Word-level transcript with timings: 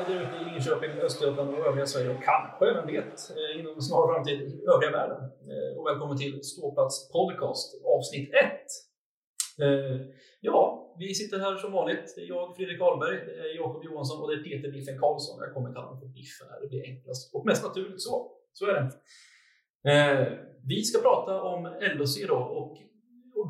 alla 0.00 0.08
där 0.08 0.22
ute 0.22 0.36
i 0.36 0.52
Linköping, 0.52 0.90
Östergötland 0.90 1.54
och 1.54 1.66
övriga 1.66 1.86
Sverige 1.86 2.10
och 2.10 2.22
kanske, 2.24 2.74
vem 2.74 2.86
vet, 2.86 3.30
eh, 3.38 3.60
inom 3.60 3.74
en 3.74 3.82
snar 3.82 4.14
framtid 4.14 4.40
övriga 4.74 4.92
världen. 4.98 5.22
Eh, 5.50 5.78
och 5.78 5.86
välkommen 5.86 6.16
till 6.16 6.42
Ståplats 6.42 7.12
Podcast 7.12 7.68
avsnitt 7.96 8.30
1. 8.34 8.42
Eh, 9.64 9.96
ja, 10.40 10.94
vi 10.98 11.14
sitter 11.14 11.38
här 11.38 11.56
som 11.56 11.72
vanligt. 11.72 12.14
Det 12.16 12.22
är 12.22 12.28
jag, 12.28 12.56
Fredrik 12.56 12.80
Ahlberg, 12.80 13.18
Jakob 13.56 13.84
Johansson 13.84 14.22
och 14.22 14.28
det 14.30 14.36
är 14.36 14.44
Peter 14.44 14.72
Biffen 14.72 14.98
Karlsson. 14.98 15.40
Jag 15.44 15.54
kommer 15.54 15.74
kalla 15.74 15.86
honom 15.86 16.00
för 16.00 16.08
Biffen 16.08 16.46
här, 16.50 16.60
det 16.60 16.68
blir 16.68 16.82
enklast 16.90 17.34
och 17.34 17.46
mest 17.46 17.64
naturligt 17.64 18.02
så. 18.02 18.32
Så 18.52 18.66
är 18.66 18.74
det. 18.74 18.88
Vi 20.68 20.82
ska 20.82 21.02
prata 21.02 21.42
om 21.42 21.60
LHC 21.66 22.26
då 22.28 22.36
och 22.36 22.76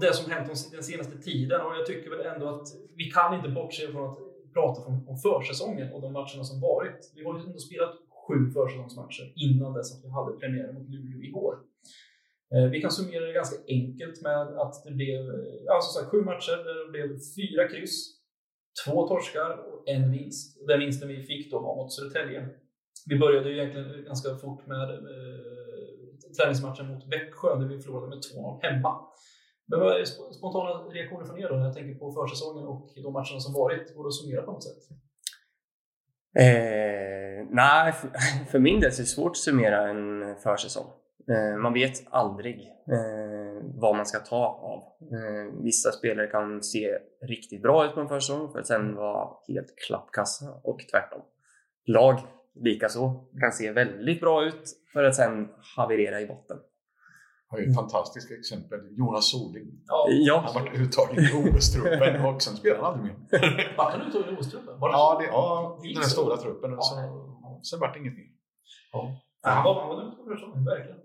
det 0.01 0.14
som 0.14 0.30
hänt 0.30 0.70
den 0.73 0.83
senaste 0.83 1.17
tiden 1.19 1.61
och 1.61 1.77
jag 1.77 1.87
tycker 1.87 2.11
väl 2.11 2.27
ändå 2.27 2.48
att 2.48 2.69
vi 2.97 3.05
kan 3.05 3.34
inte 3.34 3.48
bortse 3.48 3.92
från 3.92 4.11
att 4.11 4.19
pratar 4.55 4.83
om 5.11 5.17
försäsongen 5.27 5.93
och 5.93 6.01
de 6.03 6.13
matcherna 6.13 6.45
som 6.45 6.61
varit. 6.61 7.13
Vi 7.17 7.25
har 7.25 7.39
ju 7.39 7.45
ändå 7.47 7.59
spelat 7.59 7.95
sju 8.23 8.51
försäsongsmatcher 8.57 9.27
innan 9.47 9.75
dess 9.75 9.95
att 9.95 10.05
vi 10.05 10.09
hade 10.09 10.33
premiär 10.41 10.73
mot 10.73 10.89
Luleå 10.89 11.23
igår. 11.23 11.55
Eh, 12.55 12.71
vi 12.71 12.81
kan 12.81 12.91
summera 12.91 13.27
det 13.27 13.33
ganska 13.33 13.57
enkelt 13.69 14.23
med 14.23 14.43
att 14.63 14.75
det 14.85 14.93
blev 15.01 15.21
alltså 15.75 15.91
sagt, 15.91 16.11
sju 16.11 16.21
matcher 16.31 16.57
där 16.67 16.77
det 16.85 16.91
blev 16.91 17.09
fyra 17.37 17.69
kryss, 17.69 17.97
två 18.85 19.09
torskar 19.09 19.51
och 19.69 19.89
en 19.89 20.13
vinst. 20.13 20.69
Den 20.69 20.81
vinsten 20.81 21.09
vi 21.09 21.23
fick 21.23 21.51
då 21.51 21.59
var 21.59 21.77
mot 21.77 21.93
Södertälje. 21.93 22.48
Vi 23.07 23.19
började 23.19 23.48
ju 23.48 23.57
egentligen 23.57 24.05
ganska 24.05 24.37
fort 24.37 24.67
med 24.67 24.91
eh, 24.91 25.41
träningsmatchen 26.39 26.87
mot 26.87 27.05
Växjö 27.12 27.59
där 27.59 27.67
vi 27.67 27.81
förlorade 27.81 28.09
med 28.09 28.19
2-0 28.19 28.59
hemma. 28.62 28.92
Men 29.71 29.81
vad 29.81 30.01
är 30.01 30.05
spontana 30.33 30.71
reaktioner 30.71 31.25
från 31.25 31.39
er 31.39 31.49
då 31.49 31.55
när 31.55 31.65
jag 31.65 31.75
tänker 31.75 31.99
på 31.99 32.13
försäsongen 32.13 32.67
och 32.67 32.89
de 32.97 33.13
matcherna 33.13 33.41
som 33.41 33.55
varit? 33.55 33.95
Går 33.95 34.05
det 34.05 34.09
att 34.09 34.15
summera 34.15 34.43
på 34.43 34.53
något 34.53 34.65
sätt? 34.65 34.83
Eh, 36.39 37.47
nej, 37.51 37.93
för, 37.93 38.11
för 38.51 38.59
min 38.59 38.81
del 38.81 38.93
så 38.93 39.01
är 39.01 39.03
det 39.03 39.09
svårt 39.09 39.31
att 39.31 39.37
summera 39.37 39.89
en 39.89 40.37
försäsong. 40.37 40.87
Eh, 41.31 41.57
man 41.59 41.73
vet 41.73 42.03
aldrig 42.11 42.61
eh, 42.67 43.63
vad 43.75 43.97
man 43.97 44.07
ska 44.07 44.19
ta 44.19 44.45
av. 44.47 44.83
Eh, 45.13 45.63
vissa 45.63 45.93
spelare 45.93 46.27
kan 46.27 46.63
se 46.63 46.98
riktigt 47.23 47.63
bra 47.63 47.87
ut 47.87 47.95
på 47.95 48.01
en 48.01 48.09
försäsong 48.09 48.53
för 48.53 48.59
att 48.59 48.67
sen 48.67 48.95
vara 48.95 49.29
helt 49.48 49.75
klappkassa 49.87 50.61
och 50.63 50.81
tvärtom. 50.91 51.23
Lag 51.87 52.19
likaså 52.55 53.15
kan 53.41 53.53
se 53.53 53.73
väldigt 53.73 54.21
bra 54.21 54.45
ut 54.45 54.63
för 54.93 55.05
att 55.05 55.17
sen 55.17 55.48
haverera 55.77 56.21
i 56.21 56.27
botten 56.27 56.59
har 57.51 57.59
ju 57.59 57.65
ett 57.65 57.77
mm. 57.77 57.83
fantastiskt 57.83 58.31
exempel. 58.31 58.81
Jonas 58.98 59.31
Soling. 59.31 59.69
Ja. 60.27 60.37
Han 60.47 60.55
var 60.55 60.73
uttagen 60.83 61.19
i 61.25 61.29
OS-truppen 61.41 62.25
och 62.27 62.42
sen 62.42 62.57
spelade 62.57 62.83
han 62.83 62.92
aldrig 62.92 63.05
mer. 63.07 63.75
Var 63.79 63.91
han 63.91 64.03
uttagen 64.03 64.34
i 64.34 64.39
OS-truppen? 64.39 64.75
Ja, 64.81 65.17
det, 65.20 65.27
ja 65.27 65.79
den 65.83 65.97
här 65.97 66.03
stora 66.03 66.37
truppen. 66.37 66.70
Ja. 66.70 66.81
Så, 66.83 66.95
sen 67.69 67.81
vart 67.81 67.95
det 67.95 68.01
inget 68.01 68.17
mer. 68.20 68.31
Ja. 68.92 69.01
Han 69.42 69.65
var, 69.65 69.75
han 69.81 69.89
var 69.89 69.97
duktig 70.03 70.19
på 70.19 70.25
försäsongen, 70.31 70.65
verkligen. 70.73 71.01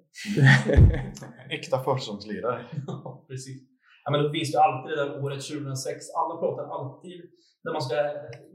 Äkta 1.58 1.84
försäsongsledare. 1.84 2.66
ja, 2.88 3.26
precis. 3.30 3.60
Ja, 4.04 4.12
men 4.12 4.24
det 4.24 4.32
finns 4.36 4.54
ju 4.54 4.58
alltid 4.68 4.90
det 4.92 5.00
där 5.02 5.24
året 5.24 5.42
2006. 5.48 6.06
Alla 6.20 6.36
pratar 6.44 6.64
alltid 6.78 7.20
när, 7.64 7.72
man 7.76 7.82
ska, 7.88 7.96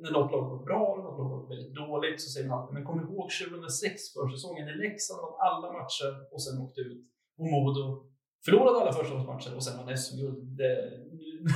när 0.03 0.13
något 0.17 0.33
lag 0.33 0.45
går 0.51 0.63
bra 0.69 0.85
eller 0.93 1.05
något 1.09 1.19
lag 1.19 1.29
går 1.33 1.43
väldigt 1.55 1.75
dåligt 1.83 2.19
så 2.23 2.29
säger 2.33 2.49
man 2.49 2.59
alltid 2.59 2.75
men 2.77 2.85
kom 2.91 2.99
ihåg 3.05 3.27
2006 3.41 4.15
försäsongen 4.17 4.65
när 4.69 4.77
Leksand 4.85 5.21
alla 5.47 5.69
matcher 5.79 6.11
och 6.33 6.43
sen 6.45 6.55
åkte 6.65 6.81
ut 6.91 7.03
och 7.41 7.47
Modo 7.47 8.03
förlorade 8.45 8.81
alla 8.81 8.93
förstahandsmatcher 8.93 9.57
och 9.57 9.65
sen 9.65 9.77
vann 9.79 9.99
SM-guld. 9.99 10.61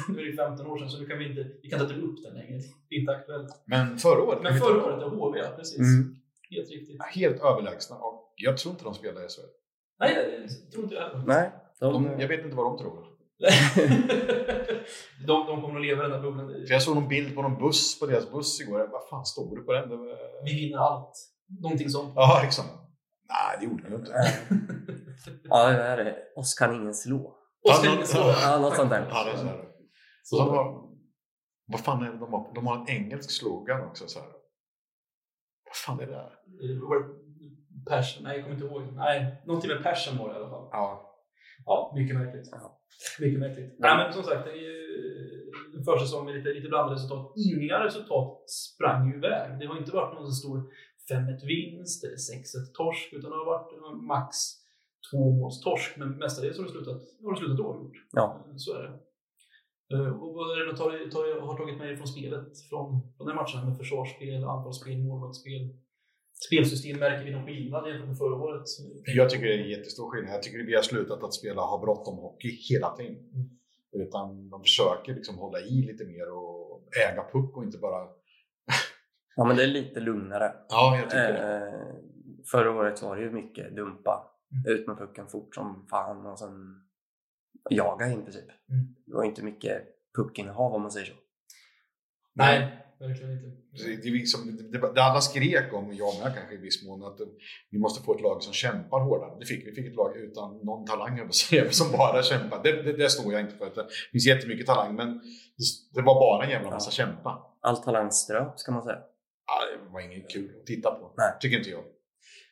Nu 0.08 0.20
är 0.20 0.30
det 0.30 0.36
15 0.36 0.66
år 0.66 0.78
sedan 0.78 0.90
så 0.90 1.00
nu 1.00 1.06
kan 1.06 1.18
vi 1.18 1.28
inte, 1.30 1.46
vi 1.62 1.70
kan 1.70 1.80
inte 1.80 1.94
ta 1.94 2.00
upp 2.00 2.22
den 2.22 2.34
längre. 2.34 2.58
Det 2.88 2.94
är 2.94 3.00
inte 3.00 3.12
aktuellt. 3.12 3.62
Men 3.66 3.98
förra 3.98 4.22
året? 4.22 4.42
Men 4.42 4.54
förra 4.54 4.84
året, 4.84 4.98
ja, 5.00 5.08
HV, 5.08 5.38
ja, 5.38 5.48
precis. 5.56 5.78
Mm. 5.78 6.16
Helt 6.50 6.70
riktigt. 6.70 7.02
Helt 7.02 7.40
överlägsna 7.42 7.96
och 7.96 8.34
jag 8.36 8.56
tror 8.58 8.72
inte 8.72 8.84
de 8.84 8.94
spelar 8.94 9.20
i 9.26 9.28
SHL. 9.28 9.40
Nej, 10.00 10.48
jag 10.64 10.72
tror 10.72 10.84
inte 10.84 10.94
jag 10.94 11.02
heller. 11.02 11.24
Nej. 11.26 11.50
De... 11.80 11.92
De, 11.92 12.20
jag 12.20 12.28
vet 12.28 12.44
inte 12.44 12.56
vad 12.56 12.66
de 12.66 12.78
tror. 12.78 13.14
de, 15.26 15.46
de 15.46 15.62
kommer 15.62 15.80
att 15.80 15.86
leva 15.86 16.06
i 16.06 16.08
den 16.08 16.10
där 16.10 16.20
bubblan. 16.20 16.48
För 16.48 16.72
jag 16.72 16.82
såg 16.82 16.94
någon 16.94 17.08
bild 17.08 17.34
på 17.34 17.42
någon 17.42 17.58
buss 17.58 18.00
på 18.00 18.06
deras 18.06 18.30
buss 18.30 18.60
igår. 18.60 18.88
Vad 18.92 19.08
fan 19.10 19.24
stod 19.24 19.56
det 19.58 19.62
på 19.62 19.72
den? 19.72 19.88
Var... 19.88 19.98
Vi 20.44 20.54
vinner 20.54 20.78
allt. 20.78 21.12
Någonting 21.60 21.90
sånt. 21.90 22.12
Ja, 22.16 22.40
liksom. 22.42 22.64
Nej, 23.28 23.56
det 23.58 23.64
gjorde 23.64 23.88
de 23.88 23.94
inte. 23.94 24.12
ja, 25.44 25.68
det 25.70 25.82
är 25.82 25.96
det. 26.04 26.16
Oss 26.36 26.54
kan 26.54 26.74
ingen 26.74 26.94
slå. 26.94 27.36
Oss 27.70 27.82
kan 27.82 27.94
ingen 27.94 28.06
slå? 28.06 28.20
Ja, 28.20 28.58
något 28.60 28.76
sånt 28.76 28.90
där. 28.90 29.06
Ja, 29.10 29.24
det 29.24 29.30
är 29.30 29.36
så 29.36 29.44
här. 29.46 29.64
Så 30.22 30.38
de 30.38 30.48
har, 30.48 30.90
vad 31.66 31.80
fan 31.80 32.02
är 32.02 32.12
det 32.12 32.18
de 32.18 32.32
har? 32.32 32.54
De 32.54 32.66
har 32.66 32.76
en 32.76 32.88
engelsk 32.88 33.30
slogan 33.30 33.82
också. 33.88 34.06
Så 34.06 34.18
här. 34.20 34.28
Vad 35.64 35.76
fan 35.86 36.00
är 36.00 36.06
det? 36.06 36.12
Där? 36.12 36.32
Passion? 37.90 38.24
Nej, 38.24 38.36
jag 38.36 38.44
kommer 38.44 38.54
inte 38.54 38.66
ihåg. 38.66 38.92
Nej, 38.92 39.42
någonting 39.46 39.70
med 39.70 39.82
passion 39.82 40.18
var 40.18 40.28
det 40.28 40.34
i 40.34 40.36
alla 40.36 40.50
fall. 40.50 40.68
Ja. 40.72 41.10
Ja, 41.66 41.92
mycket 41.96 42.16
märkligt. 42.16 42.48
Ja. 42.52 42.80
Mycket 43.20 43.40
märkligt. 43.40 43.76
Nej, 43.78 43.96
men 43.96 44.12
som 44.12 44.22
sagt, 44.22 44.44
det 44.44 44.50
är 44.50 44.56
ju 44.56 44.74
en 45.78 45.84
försäsong 45.84 46.24
med 46.24 46.34
lite, 46.34 46.48
lite 46.48 46.68
blandade 46.68 46.94
resultat. 46.94 47.32
Inga 47.36 47.84
resultat 47.84 48.50
sprang 48.50 49.10
ju 49.10 49.16
iväg. 49.16 49.58
Det 49.58 49.66
har 49.66 49.78
inte 49.78 49.92
varit 49.92 50.14
någon 50.14 50.26
så 50.26 50.32
stor 50.32 50.62
5-1 51.10 51.46
vinst 51.46 52.04
eller 52.04 52.16
6-1 52.16 52.72
torsk, 52.74 53.12
utan 53.12 53.30
det 53.30 53.36
har 53.36 53.44
varit 53.44 54.02
max 54.02 54.36
två 55.10 55.32
måls 55.38 55.60
torsk. 55.60 55.96
Men 55.96 56.08
mestadels 56.18 56.58
har 56.58 56.64
det 56.64 56.70
slutat, 56.70 57.02
har 57.22 57.32
det 57.32 57.38
slutat 57.38 57.60
oavgjort. 57.60 57.96
Ja. 58.12 58.46
Så 58.56 58.74
är 58.74 58.82
det. 58.82 58.94
Eh, 59.94 60.12
och 60.22 60.34
vad 60.34 60.52
är 60.52 60.56
det 60.60 60.70
du 60.70 60.76
tar, 60.76 61.10
tar, 61.10 61.40
har 61.40 61.56
tagit 61.56 61.78
med 61.78 61.86
dig 61.88 61.96
från 61.96 62.06
spelet, 62.06 62.58
från, 62.70 62.86
från 63.16 63.26
den 63.26 63.36
matchen 63.36 63.66
med 63.66 63.76
försvarsspel, 63.76 64.44
anfallsspel, 64.44 64.98
målvaktsspel? 64.98 65.62
Spelsystem, 66.46 66.98
märker 66.98 67.24
vi 67.24 67.32
någon 67.32 67.46
skillnad 67.46 67.88
jämfört 67.88 68.08
med 68.08 68.18
förra 68.18 68.36
året? 68.36 68.66
Jag 69.16 69.30
tycker 69.30 69.46
det 69.46 69.54
är 69.54 69.64
en 69.64 69.70
jättestor 69.70 70.10
skillnad. 70.10 70.34
Jag 70.34 70.42
tycker 70.42 70.66
vi 70.66 70.74
har 70.74 70.82
slutat 70.82 71.24
att 71.24 71.34
spela 71.34 71.62
ha 71.62 71.80
bråttom 71.80 72.16
hockey 72.18 72.50
hela 72.70 72.96
tiden. 72.96 73.16
Mm. 73.34 73.48
Utan 73.92 74.50
de 74.50 74.62
försöker 74.62 75.14
liksom 75.14 75.38
hålla 75.38 75.60
i 75.60 75.82
lite 75.90 76.04
mer 76.04 76.32
och 76.32 76.88
äga 77.08 77.22
puck 77.32 77.56
och 77.56 77.64
inte 77.64 77.78
bara 77.78 78.08
Ja, 79.36 79.44
men 79.44 79.56
det 79.56 79.62
är 79.62 79.66
lite 79.66 80.00
lugnare. 80.00 80.52
Ja, 80.68 80.96
jag 80.96 81.10
tycker 81.10 81.32
det. 81.32 81.56
Eh, 81.56 81.94
förra 82.50 82.70
året 82.70 83.02
var 83.02 83.16
det 83.16 83.22
ju 83.22 83.30
mycket 83.30 83.76
dumpa. 83.76 84.30
Mm. 84.52 84.78
Ut 84.78 84.86
med 84.86 84.98
pucken 84.98 85.26
fort 85.26 85.54
som 85.54 85.86
fan 85.90 86.26
och 86.26 86.38
sen 86.38 86.80
jaga 87.70 88.08
i 88.08 88.14
princip. 88.14 88.44
Mm. 88.70 88.94
Det 89.06 89.14
var 89.14 89.24
inte 89.24 89.42
mycket 89.42 89.82
puckinnehav 90.16 90.74
om 90.74 90.82
man 90.82 90.90
säger 90.90 91.06
så. 91.06 91.12
Nej, 92.32 92.84
verkligen 92.98 93.32
inte. 93.32 93.46
Det, 94.02 94.10
liksom, 94.10 94.56
det, 94.72 94.94
det 94.94 95.02
alla 95.02 95.20
skrek 95.20 95.72
om, 95.72 95.94
jag 95.94 96.22
med 96.22 96.34
kanske 96.34 96.54
i 96.54 96.58
viss 96.58 96.86
mån, 96.86 97.04
att 97.04 97.18
vi 97.70 97.78
måste 97.78 98.04
få 98.04 98.14
ett 98.14 98.20
lag 98.22 98.42
som 98.42 98.52
kämpar 98.52 99.00
hårdare. 99.00 99.38
Det 99.40 99.46
fick 99.46 99.66
vi. 99.66 99.72
fick 99.72 99.86
ett 99.86 99.96
lag 99.96 100.16
utan 100.16 100.56
någon 100.56 100.86
talang, 100.86 101.32
som 101.70 101.92
bara 101.92 102.22
kämpar. 102.22 102.60
Det, 102.62 102.82
det, 102.82 102.92
det 102.92 103.10
står 103.10 103.32
jag 103.32 103.40
inte 103.40 103.56
för. 103.56 103.66
Det 103.66 103.86
finns 104.12 104.26
jättemycket 104.26 104.66
talang, 104.66 104.94
men 104.94 105.08
det, 105.56 105.64
det 105.94 106.02
var 106.02 106.14
bara 106.14 106.44
en 106.44 106.50
jävla 106.50 106.70
massa 106.70 106.88
ja. 106.88 107.06
kämpa. 107.06 107.56
All 107.60 107.76
talang 107.76 108.10
ströp, 108.10 108.58
ska 108.58 108.72
man 108.72 108.82
säga 108.82 108.98
ja, 109.46 109.54
det 109.70 109.92
var 109.92 110.00
inget 110.00 110.30
kul 110.34 110.48
att 110.60 110.66
titta 110.66 110.90
på. 110.90 111.14
Nej. 111.16 111.30
Tycker 111.40 111.58
inte 111.58 111.70
jag. 111.70 111.84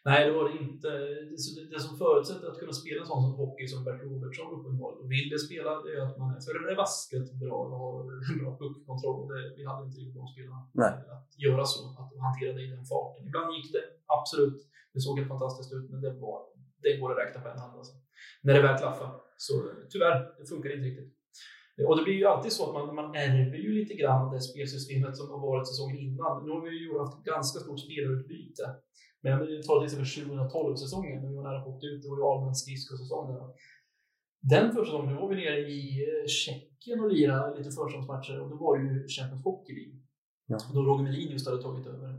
Nej, 0.05 0.21
det 0.27 0.33
var 0.39 0.45
det 0.49 0.57
inte. 0.67 0.91
Det 1.73 1.81
som 1.87 1.95
förutsätter 2.05 2.47
att 2.49 2.61
kunna 2.63 2.73
spela 2.83 3.01
en 3.01 3.11
sån 3.13 3.23
som 3.23 3.35
hockey 3.43 3.67
som 3.73 3.85
Bert 3.85 4.03
Robertsson 4.03 4.55
uppenbarligen 4.57 5.09
ville 5.17 5.39
spela, 5.47 5.71
det 5.85 5.93
är 5.97 6.03
att 6.09 6.19
man 6.19 6.29
är 6.73 6.77
vasket 6.85 7.29
bra 7.43 7.57
och 7.65 7.79
har 7.83 7.95
en 8.03 8.39
bra 8.41 8.51
puckkontroll. 8.61 9.21
vi 9.57 9.65
hade 9.71 9.87
inte 9.87 9.99
riktigt 10.01 10.21
de 10.21 10.27
spelarna 10.35 10.61
Nej. 10.83 10.93
att 11.15 11.31
göra 11.47 11.65
så, 11.73 11.81
att 12.01 12.11
hantera 12.29 12.53
det 12.57 12.63
i 12.67 12.71
den 12.77 12.85
farten. 12.93 13.27
Ibland 13.29 13.49
gick 13.57 13.69
det, 13.77 13.85
absolut. 14.19 14.59
Det 14.93 15.01
såg 15.01 15.19
helt 15.19 15.35
fantastiskt 15.35 15.73
ut, 15.77 15.91
men 15.91 16.01
det, 16.05 16.13
var, 16.25 16.39
det 16.83 16.97
går 17.01 17.09
att 17.13 17.21
räkna 17.23 17.41
på 17.43 17.49
en 17.49 17.59
hand. 17.59 17.79
Alltså. 17.79 17.95
När 18.43 18.55
det 18.55 18.63
väl 18.63 18.79
klaffade. 18.79 19.13
Så 19.37 19.53
tyvärr, 19.93 20.19
det 20.39 20.47
funkar 20.53 20.71
inte 20.71 20.89
riktigt. 20.91 21.22
Och 21.89 21.97
det 21.97 22.05
blir 22.07 22.19
ju 22.23 22.27
alltid 22.33 22.53
så 22.53 22.63
att 22.67 22.75
man, 22.75 22.95
man 23.01 23.15
ärver 23.25 23.59
ju 23.67 23.71
lite 23.81 23.95
grann 23.95 24.33
det 24.33 24.41
spelsystemet 24.41 25.17
som 25.17 25.31
har 25.31 25.41
varit 25.49 25.69
säsongen 25.69 25.99
innan. 26.07 26.35
Nu 26.45 26.51
har 26.55 26.61
vi 26.67 26.71
ju 26.85 26.99
haft 26.99 27.25
ganska 27.33 27.59
stort 27.61 27.81
spelarutbyte. 27.87 28.65
Men 29.25 29.39
tar 29.67 29.77
till 29.79 29.89
exempel 29.89 30.09
2012-säsongen, 30.09 31.17
när 31.23 31.29
vi 31.29 31.37
var 31.37 31.47
nära 31.49 31.61
på 31.65 31.71
att 31.71 31.77
åka 31.77 31.87
ut, 31.87 32.03
det 32.03 32.09
var 32.11 32.19
ju 32.21 32.25
allmän 32.33 32.55
skridskosäsong. 32.55 33.27
Den 34.55 34.67
första 34.75 34.91
säsongen, 34.91 35.15
då 35.15 35.21
var 35.21 35.29
vi 35.33 35.37
nere 35.37 35.61
i 35.79 35.83
eh, 36.07 36.27
Tjeckien 36.27 37.01
och 37.01 37.11
lirade 37.13 37.59
lite 37.59 37.71
försäsongsmatcher 37.77 38.41
och 38.41 38.49
då 38.51 38.57
var 38.65 38.73
det 38.79 38.85
ju 38.85 39.09
Champions 39.15 39.45
Hockey 39.45 39.73
League. 39.79 39.99
Ja. 40.47 40.59
Då 40.75 40.81
Roger 40.83 41.05
Melin 41.05 41.31
just 41.31 41.49
hade 41.49 41.63
tagit 41.63 41.87
över. 41.87 42.11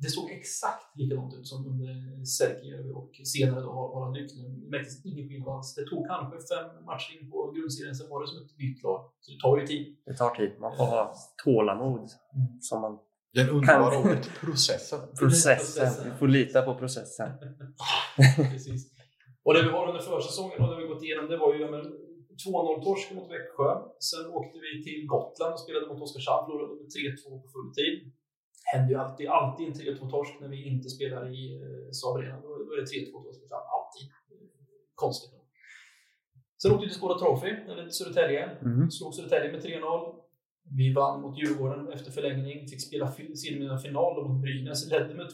Eh, 0.00 0.02
det 0.02 0.10
såg 0.16 0.30
exakt 0.30 0.96
likadant 0.98 1.34
ut 1.34 1.46
som 1.46 1.66
under 1.66 2.24
Sergej 2.24 2.92
och 2.98 3.12
senare 3.24 3.60
då 3.60 3.70
Harald 3.94 4.16
Lyckner. 4.16 4.48
Det 4.48 4.70
märktes 4.70 5.04
ingen 5.04 5.28
skillnad 5.28 5.48
alls. 5.48 5.74
Det 5.74 5.84
tog 5.90 6.06
kanske 6.12 6.36
fem 6.50 6.84
matcher 6.90 7.10
in 7.16 7.30
på 7.30 7.36
grundserien, 7.56 7.94
sen 7.94 8.08
var 8.10 8.20
det 8.20 8.28
som 8.32 8.38
ett 8.44 8.58
nytt 8.58 8.82
lag. 8.82 9.00
Så 9.20 9.26
det 9.32 9.40
tar 9.44 9.54
ju 9.60 9.66
tid. 9.66 9.84
Det 10.06 10.16
tar 10.22 10.30
tid. 10.40 10.52
Man 10.64 10.76
får 10.76 10.84
ha 10.84 11.02
tålamod. 11.44 12.06
Mm. 12.34 12.60
Som 12.60 12.80
man 12.84 12.98
den 13.34 13.48
underbara 13.48 13.98
ordet 13.98 14.30
processen. 14.40 15.00
Processen. 15.20 15.90
Vi 16.04 16.10
får 16.18 16.28
lita 16.28 16.62
på 16.62 16.74
processen. 16.74 17.28
Precis. 18.52 18.80
Och 19.44 19.54
det 19.54 19.62
vi 19.62 19.70
har 19.76 19.88
under 19.88 20.00
försäsongen 20.00 20.62
och 20.62 20.68
det 20.70 20.76
vi 20.82 20.86
gått 20.92 21.02
igenom, 21.02 21.28
det 21.28 21.36
var 21.36 21.54
ju 21.54 21.64
2-0 22.46 22.82
torsk 22.86 23.12
mot 23.16 23.30
Växjö. 23.34 23.70
Sen 24.08 24.26
åkte 24.38 24.56
vi 24.64 24.70
till 24.86 25.00
Gotland 25.12 25.52
och 25.54 25.60
spelade 25.60 25.86
mot 25.86 26.02
Oskarshamn, 26.02 26.44
förlorade 26.46 26.74
med 26.80 26.88
3-2 26.94 27.42
på 27.42 27.48
fulltid. 27.54 27.94
Händer 28.72 28.90
ju 28.94 29.00
alltid, 29.00 29.28
alltid 29.28 29.66
en 29.66 29.74
3-2-torsk 29.74 30.34
när 30.40 30.48
vi 30.48 30.58
inte 30.72 30.88
spelar 30.88 31.22
i 31.40 31.42
eh, 31.62 31.90
Saab 31.92 32.16
Arena. 32.16 32.36
Då, 32.40 32.48
då 32.48 32.70
är 32.74 32.80
det 32.80 32.90
3-2-torsk 32.94 33.40
fram, 33.48 33.64
alltid. 33.76 34.04
Konstigt. 34.94 35.30
Sen 36.62 36.70
åkte 36.72 36.84
vi 36.84 36.90
till 36.90 36.98
Skåda 37.00 37.18
Trophy, 37.18 37.50
eller 37.70 37.82
till 37.82 37.92
Södertälje. 38.00 38.42
Mm. 38.50 38.90
Slog 38.90 39.14
Södertälje 39.14 39.52
med 39.52 39.60
3-0. 39.64 40.14
Vi 40.78 40.92
vann 40.94 41.20
mot 41.22 41.38
Djurgården 41.38 41.92
efter 41.92 42.10
förlängning. 42.10 42.68
Fick 42.68 42.82
spela 42.88 43.06
sedermera 43.42 43.78
final 43.78 44.28
mot 44.28 44.42
Brynäs. 44.42 44.90
Ledde 44.90 45.14
med 45.14 45.26
2-0, 45.26 45.32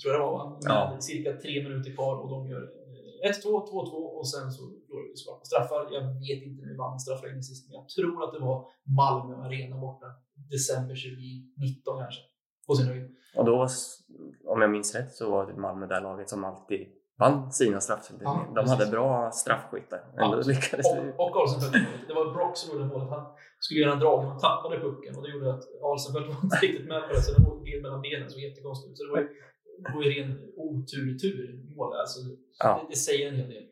tror 0.00 0.12
jag 0.12 0.20
det 0.20 0.24
var, 0.26 0.58
Ja. 0.62 0.96
cirka 1.00 1.30
tre 1.42 1.62
minuter 1.66 1.90
kvar 1.94 2.14
och 2.22 2.30
de 2.34 2.48
gör 2.48 2.62
eh, 2.62 3.30
1-2, 3.30 3.44
2-2 3.44 3.90
och 4.18 4.28
sen 4.32 4.46
så 4.52 4.62
förlorade 4.86 5.08
vi 5.08 5.24
på 5.40 5.44
straffar. 5.50 5.80
Jag 5.96 6.04
vet 6.26 6.40
inte 6.46 6.58
när 6.62 6.68
vi 6.72 6.76
vann 6.84 7.00
straffläggning 7.00 7.42
sist, 7.42 7.62
men 7.68 7.74
jag 7.78 7.88
tror 7.88 8.24
att 8.24 8.32
det 8.34 8.42
var 8.48 8.58
Malmö 9.00 9.34
Arena 9.46 9.76
borta. 9.86 10.06
December 10.54 10.94
2019 10.94 11.98
kanske. 12.02 12.22
På 12.72 12.76
sin 12.76 12.86
höjd. 12.86 13.08
Och 13.36 13.44
då, 13.44 13.66
om 14.52 14.60
jag 14.60 14.70
minns 14.70 14.94
rätt, 14.94 15.12
så 15.12 15.30
var 15.30 15.46
det 15.46 15.54
Malmö 15.56 15.86
det 15.86 16.00
laget 16.00 16.28
som 16.30 16.44
alltid 16.44 16.86
vann 17.18 17.52
sina 17.52 17.80
straffläggningar. 17.80 18.32
Ja, 18.54 18.62
De 18.62 18.68
hade 18.70 18.86
bra 18.96 19.30
straffskyttar. 19.30 20.00
Ja. 20.16 20.42
Lyckades. 20.46 20.86
Och, 20.92 21.26
och 21.26 21.36
Alsenfelt. 21.42 21.86
Det 22.08 22.14
var 22.14 22.34
Brock 22.36 22.56
som 22.56 22.66
gjorde 22.72 22.86
målet. 22.92 23.08
Han 23.10 23.24
skulle 23.58 23.80
göra 23.80 23.92
en 23.92 23.98
dragning, 24.04 24.30
han 24.30 24.40
tappade 24.40 24.80
pucken 24.86 25.16
och 25.16 25.22
det 25.22 25.30
gjorde 25.34 25.48
att 25.54 25.64
Alsenfelt 25.90 26.26
var 26.30 26.36
inte 26.44 26.56
riktigt 26.66 26.88
med 26.92 27.00
på 27.08 27.10
det. 27.14 27.22
Så 27.22 27.30
den 27.34 27.46
åkte 27.52 27.70
in 27.70 27.82
mellan 27.82 28.00
benen, 28.02 28.30
så 28.30 28.38
jättekonstigt 28.46 28.90
ut. 28.92 28.98
Så 28.98 29.04
det 29.06 29.10
var 29.16 29.20
ju, 29.24 29.28
det 29.82 29.90
var 29.94 30.02
ju 30.04 30.10
ren 30.14 30.30
otur 30.56 31.04
i 31.14 31.18
tur 31.18 31.42
mål. 31.76 31.90
Alltså, 32.02 32.18
Ja. 32.64 32.70
det, 32.80 32.86
det 32.94 32.96
säger 33.08 33.28
en 33.28 33.36
hel 33.40 33.48
del. 33.56 33.66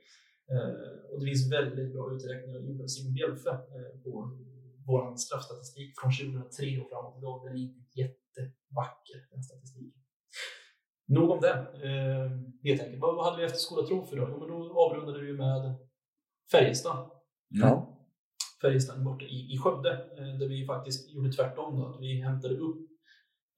Eh, 0.52 1.10
och 1.10 1.16
det 1.20 1.26
finns 1.30 1.52
väldigt 1.58 1.88
bra 1.94 2.04
uträkningar 2.14 2.58
gjorda 2.66 2.82
av 2.86 2.90
Simon 2.94 3.14
Bjelfe 3.18 3.50
eh, 3.76 3.90
på 4.04 4.10
vår 4.86 5.16
straffstatistik 5.16 5.90
från 6.00 6.12
2003 6.12 6.80
och 6.80 6.88
framåt 6.90 7.18
idag. 7.18 7.36
Den 7.44 7.52
är 7.56 7.62
inte 7.68 7.80
jättevacker, 8.00 9.18
den 9.32 9.42
statistiken. 9.42 10.00
Nog 11.16 11.30
om 11.30 11.40
det, 11.40 11.56
eh, 11.88 12.30
helt 12.68 12.82
enkelt. 12.82 13.02
Vad, 13.02 13.16
vad 13.16 13.24
hade 13.24 13.38
vi 13.38 13.44
efter 13.44 13.58
Skola 13.58 13.86
Trophy 13.86 14.16
då? 14.16 14.26
Jo, 14.30 14.38
men 14.38 14.48
då 14.48 14.80
avrundade 14.84 15.20
vi 15.26 15.32
med 15.32 15.62
Färjestad. 16.52 17.10
Ja. 17.48 17.96
Färjestad 18.62 19.04
borta 19.04 19.24
i, 19.24 19.54
i 19.54 19.58
Skövde, 19.58 19.92
eh, 20.18 20.38
där 20.38 20.48
vi 20.48 20.66
faktiskt 20.66 21.10
gjorde 21.10 21.32
tvärtom. 21.32 21.76
Då, 21.76 21.86
att 21.86 22.00
vi 22.00 22.22
hämtade 22.22 22.56
upp 22.56 22.80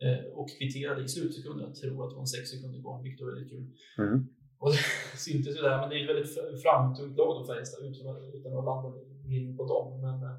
eh, 0.05 0.25
och 0.39 0.49
kvitterade 0.59 1.05
i 1.05 1.09
slutsekunder. 1.09 1.65
Jag 1.65 1.75
tror 1.75 2.05
att 2.05 2.11
det 2.11 2.17
var 2.17 2.27
en 2.27 2.37
sex 2.37 2.51
sekunder 2.51 2.81
kvar, 2.81 3.03
vilket 3.03 3.21
var 3.21 3.33
väldigt 3.33 3.51
kul. 3.51 3.67
Mm. 3.99 4.27
Och 4.63 4.71
det 4.73 4.79
syntes 5.27 5.57
ju 5.57 5.63
där, 5.63 5.79
men 5.81 5.89
det 5.89 5.97
är 5.97 6.03
ett 6.05 6.13
väldigt 6.15 6.63
framtungt 6.63 7.17
lag 7.19 7.33
då 7.39 7.45
Färjestad, 7.47 7.87
utan 7.91 8.07
att, 8.13 8.35
utan 8.35 8.59
att 8.59 8.65
landa 8.71 8.89
mer 9.29 9.41
in 9.41 9.57
på 9.57 9.65
dem. 9.73 10.01
Men, 10.07 10.17
eh, 10.29 10.37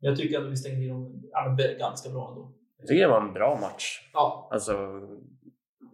men 0.00 0.08
jag 0.10 0.16
tycker 0.18 0.36
ändå 0.38 0.50
vi 0.50 0.56
stängde 0.56 0.82
in 0.84 0.88
dem 0.88 1.22
ja, 1.32 1.56
ganska 1.78 2.10
bra 2.10 2.28
ändå. 2.28 2.52
Jag 2.78 2.86
tycker 2.86 3.02
det 3.02 3.08
var 3.08 3.20
en 3.20 3.32
bra 3.32 3.58
match. 3.60 4.10
Ja, 4.12 4.48
Alltså 4.52 5.00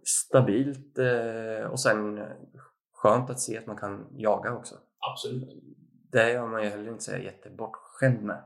stabilt 0.03 0.97
eh, 0.97 1.65
och 1.71 1.79
sen 1.79 2.19
skönt 2.93 3.29
att 3.29 3.39
se 3.39 3.57
att 3.57 3.67
man 3.67 3.77
kan 3.77 4.07
jaga 4.17 4.53
också. 4.55 4.75
absolut. 5.11 5.49
Det 6.11 6.31
gör 6.31 6.47
man 6.47 6.63
ju 6.63 6.69
heller 6.69 6.89
inte 6.91 7.03
så 7.03 7.17
jättebortskämd 7.17 8.21
med. 8.23 8.43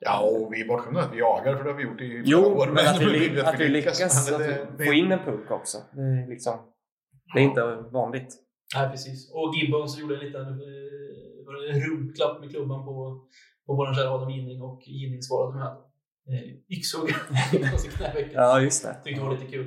Ja, 0.00 0.20
och 0.20 0.52
vi 0.52 0.60
är 0.62 0.68
bortskämda 0.68 1.00
att 1.00 1.12
vi 1.14 1.18
jagar, 1.18 1.56
för 1.56 1.64
det 1.64 1.70
har 1.70 1.76
vi 1.76 1.82
gjort 1.82 2.00
i 2.00 2.22
Jo, 2.24 2.38
år. 2.38 2.66
men 2.66 2.86
att 2.86 3.00
vi, 3.00 3.28
vi 3.28 3.40
att 3.40 3.60
vi 3.60 3.68
lyckas 3.68 4.32
att 4.32 4.38
det- 4.38 4.66
det- 4.78 4.84
få 4.86 4.92
in 4.92 5.12
en 5.12 5.18
puck 5.24 5.50
också. 5.50 5.78
Det 5.92 6.00
är, 6.00 6.28
liksom, 6.28 6.58
det 7.34 7.40
är 7.40 7.44
inte 7.44 7.74
vanligt. 7.92 8.36
Nej, 8.76 8.90
precis. 8.90 9.32
Och 9.34 9.54
Gibbons 9.54 9.98
gjorde 9.98 10.14
en 10.14 10.20
liten 10.20 10.42
eh, 10.46 11.88
rumpklapp 11.88 12.40
med 12.40 12.50
klubban 12.50 12.84
på, 12.84 13.20
på 13.70 13.76
vår 13.76 13.94
kära 13.94 14.10
Adam 14.10 14.30
Ginning 14.30 14.62
och 14.62 14.80
Ginning 14.88 15.22
svarade 15.22 15.58
med 15.58 15.70
eh, 16.34 16.50
yxhugg 16.76 17.10
på 17.72 17.78
sin 17.78 17.90
knävecken. 17.90 18.32
Ja, 18.34 18.60
just 18.60 18.82
det. 18.84 18.94
Tyckte 19.04 19.20
det 19.20 19.26
var 19.26 19.34
lite 19.38 19.46
kul. 19.54 19.66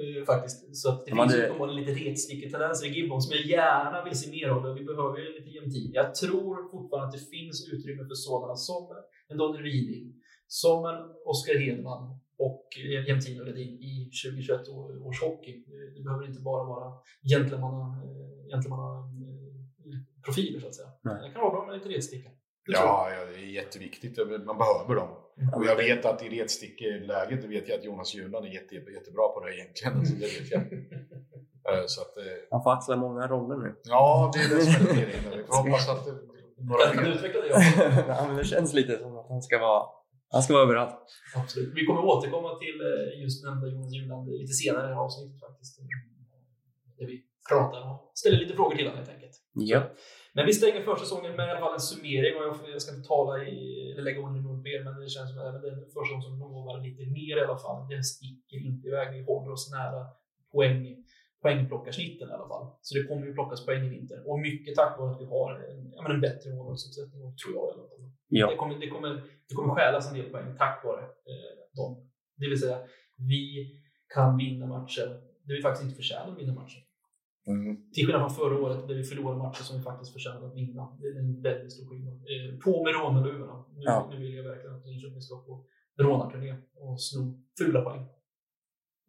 eh, 0.00 0.24
faktiskt. 0.26 0.76
Så 0.76 0.86
att 0.90 1.04
det 1.04 1.10
De 1.10 1.16
finns 1.16 1.34
ju 1.34 1.42
uppenbarligen 1.46 1.80
lite 1.84 1.94
retstickettendenser 2.04 2.86
i 2.86 2.90
Gibbon 2.96 3.22
som 3.22 3.32
jag 3.36 3.44
gärna 3.46 4.04
vill 4.04 4.18
se 4.18 4.30
mer 4.30 4.48
av. 4.48 4.64
och 4.66 4.76
Vi 4.78 4.84
behöver 4.84 5.18
ju 5.18 5.28
lite 5.38 5.50
jämtin. 5.58 5.90
Jag 6.00 6.14
tror 6.14 6.70
fortfarande 6.70 7.06
att 7.08 7.12
det 7.12 7.30
finns 7.36 7.68
utrymme 7.72 8.02
för 8.08 8.14
sådana 8.14 8.56
som 8.56 8.82
en 9.28 9.38
Daniel 9.38 9.62
Ryding, 9.62 10.14
som 10.46 10.84
en 10.90 10.98
Oskar 11.26 11.58
Hedman 11.64 12.02
och 12.38 12.66
eh, 12.84 13.08
Jämtin 13.08 13.40
och 13.40 13.46
Ledin 13.46 13.72
i 13.90 14.10
2021 14.24 14.68
å- 14.68 15.08
års 15.08 15.20
hockey. 15.22 15.54
Eh, 15.72 15.86
Det 15.96 16.02
behöver 16.06 16.26
inte 16.30 16.40
bara 16.50 16.64
vara 16.64 16.92
gentlemanna, 17.32 17.84
eh, 18.04 18.48
gentlemanna 18.52 18.90
eh, 18.98 19.98
profiler 20.24 20.60
så 20.60 20.66
att 20.66 20.74
säga. 20.74 20.88
Nej. 21.02 21.16
Det 21.22 21.30
kan 21.32 21.42
vara 21.42 21.50
bra 21.56 21.66
med 21.66 21.74
lite 21.78 21.88
retsticka. 21.88 22.30
Det. 22.66 22.72
Ja, 22.72 23.10
ja, 23.10 23.24
det 23.24 23.40
är 23.40 23.46
jätteviktigt. 23.46 24.18
Man 24.46 24.58
behöver 24.58 24.94
dem. 24.94 25.08
Och 25.54 25.64
jag 25.66 25.76
vet 25.76 26.04
att 26.04 26.22
i 26.22 26.28
retstickeläget 26.28 27.44
vet 27.44 27.68
jag 27.68 27.78
att 27.78 27.84
Jonas 27.84 28.14
Junland 28.14 28.46
är 28.46 28.50
jätte, 28.50 28.74
jättebra 28.74 29.28
på 29.34 29.44
det 29.44 29.54
egentligen. 29.56 29.98
Alltså, 29.98 30.14
det 30.14 30.40
vet 30.40 30.50
jag. 30.50 30.62
Eh, 31.70 31.82
Så 31.86 32.00
att, 32.00 32.16
eh, 32.16 32.24
Man 32.50 32.62
får 32.62 32.72
axla 32.72 32.96
många 32.96 33.26
roller 33.28 33.56
nu. 33.56 33.74
ja, 33.84 34.30
det 34.34 34.38
är 34.40 34.48
det 34.56 34.60
som 34.64 34.86
är 34.86 34.92
grejen. 34.94 35.20
Vi 35.36 35.44
får 35.44 35.56
hoppas 35.62 35.88
att 35.88 36.04
det, 36.06 36.12
några 36.68 36.84
Kan 36.86 36.96
du 36.96 37.02
fler. 37.04 37.14
utveckla 37.14 37.40
det? 37.40 37.48
Ja. 38.08 38.26
men 38.26 38.36
det 38.36 38.44
känns 38.44 38.72
lite 38.74 38.98
som 38.98 39.16
att 39.18 39.28
han 39.28 39.42
ska 39.42 39.58
vara, 39.58 39.82
han 40.30 40.42
ska 40.42 40.52
vara 40.54 40.62
överallt. 40.62 40.96
Absolut. 41.36 41.72
Vi 41.74 41.86
kommer 41.86 42.04
återkomma 42.04 42.58
till 42.58 42.76
eh, 42.90 43.22
just 43.22 43.44
nämnda 43.44 43.66
Jonas 43.68 43.92
Juland 43.92 44.28
lite 44.42 44.52
senare 44.52 44.84
i 44.86 44.88
det 44.88 44.94
här 44.94 45.02
avsnittet 45.02 45.40
faktiskt. 45.40 45.78
Där 46.98 47.06
vi 47.06 47.16
pratar 47.50 47.80
och 47.90 48.12
ställer 48.14 48.38
lite 48.38 48.54
frågor 48.54 48.76
till 48.76 48.86
honom 48.86 48.98
helt 48.98 49.10
enkelt. 49.16 49.34
Ja. 49.72 49.80
Men 50.34 50.46
vi 50.46 50.52
stänger 50.52 50.82
försäsongen 50.82 51.36
med 51.36 51.46
i 51.48 51.50
alla 51.50 51.60
fall 51.60 51.74
en 51.74 51.88
summering. 51.90 52.34
Och 52.36 52.44
jag, 52.72 52.82
ska 52.82 52.94
inte 52.94 53.08
tala 53.08 53.44
i, 53.44 53.56
eller 53.92 54.02
lägga 54.02 54.20
orden 54.20 54.36
i 54.36 54.40
mun 54.40 54.62
på 54.62 54.68
er, 54.68 54.84
men 54.84 55.00
det 55.00 55.08
känns 55.08 55.30
som 55.30 55.38
att 55.38 55.62
det 55.62 55.68
är 55.68 55.72
en 55.72 55.90
försäsong 55.96 56.22
som 56.22 56.38
lovar 56.38 56.80
lite 56.86 57.02
mer 57.18 57.36
i 57.36 57.44
alla 57.46 57.58
fall. 57.58 57.88
Den 57.88 58.04
sticker 58.04 58.58
inte 58.68 58.88
iväg. 58.88 59.08
Vi 59.16 59.22
håller 59.30 59.52
oss 59.52 59.72
nära 59.78 60.06
poäng, 60.52 61.04
poängplockarsnitten 61.42 62.28
i 62.30 62.32
alla 62.32 62.48
fall. 62.48 62.66
Så 62.80 62.90
det 62.98 63.04
kommer 63.08 63.26
ju 63.26 63.34
plockas 63.34 63.66
poäng 63.66 63.82
i 63.86 63.88
vinter. 63.88 64.18
Och 64.28 64.38
mycket 64.38 64.74
tack 64.74 64.98
vare 64.98 65.10
att 65.10 65.20
vi 65.20 65.24
har 65.24 65.50
en, 65.70 65.92
ja, 65.94 66.02
men 66.02 66.12
en 66.12 66.20
bättre 66.20 66.54
målvaktsuppsättning, 66.54 67.20
tror 67.40 67.54
jag 67.56 67.64
i 67.68 67.72
alla 67.74 67.88
fall. 67.88 68.00
Ja. 68.28 68.50
Det, 68.50 68.56
kommer, 68.56 68.74
det, 68.78 68.88
kommer, 68.88 69.10
det 69.48 69.54
kommer 69.54 69.74
stjälas 69.74 70.08
en 70.08 70.18
del 70.18 70.30
poäng 70.30 70.54
tack 70.58 70.84
vare 70.84 71.02
eh, 71.02 71.52
dem. 71.78 72.10
Det 72.36 72.48
vill 72.48 72.60
säga, 72.60 72.78
vi 73.16 73.44
kan 74.14 74.36
vinna 74.36 74.66
matcher 74.66 75.08
där 75.44 75.54
vi 75.54 75.62
faktiskt 75.62 75.84
inte 75.84 75.96
förtjänar 75.96 76.32
att 76.32 76.38
vinna 76.38 76.54
matcher. 76.54 76.82
Mm. 77.50 77.76
Till 77.92 78.06
skillnad 78.06 78.22
från 78.22 78.36
förra 78.40 78.56
året 78.64 78.88
där 78.88 78.94
vi 78.94 79.04
förlorade 79.10 79.38
matcher 79.38 79.62
som 79.62 79.76
vi 79.76 79.82
faktiskt 79.82 80.12
förtjänade 80.12 80.46
att 80.46 80.56
vinna. 80.56 80.82
Det 81.00 81.06
är 81.06 81.18
en 81.24 81.42
väldigt 81.42 81.72
stor 81.72 81.86
skillnad. 81.90 82.14
Eh, 82.32 82.58
på 82.64 82.84
med 82.84 82.92
rånarluvorna. 82.94 83.64
Nu, 83.76 83.82
Ja. 83.84 84.08
nu 84.10 84.16
vill 84.22 84.34
jag 84.34 84.44
verkligen 84.44 84.76
att 84.76 84.86
Linköping 84.86 85.20
ska 85.22 85.36
på 85.36 85.64
rånarturné 86.04 86.52
och 86.74 87.02
sno 87.02 87.22
fula 87.58 87.80
poäng. 87.82 88.06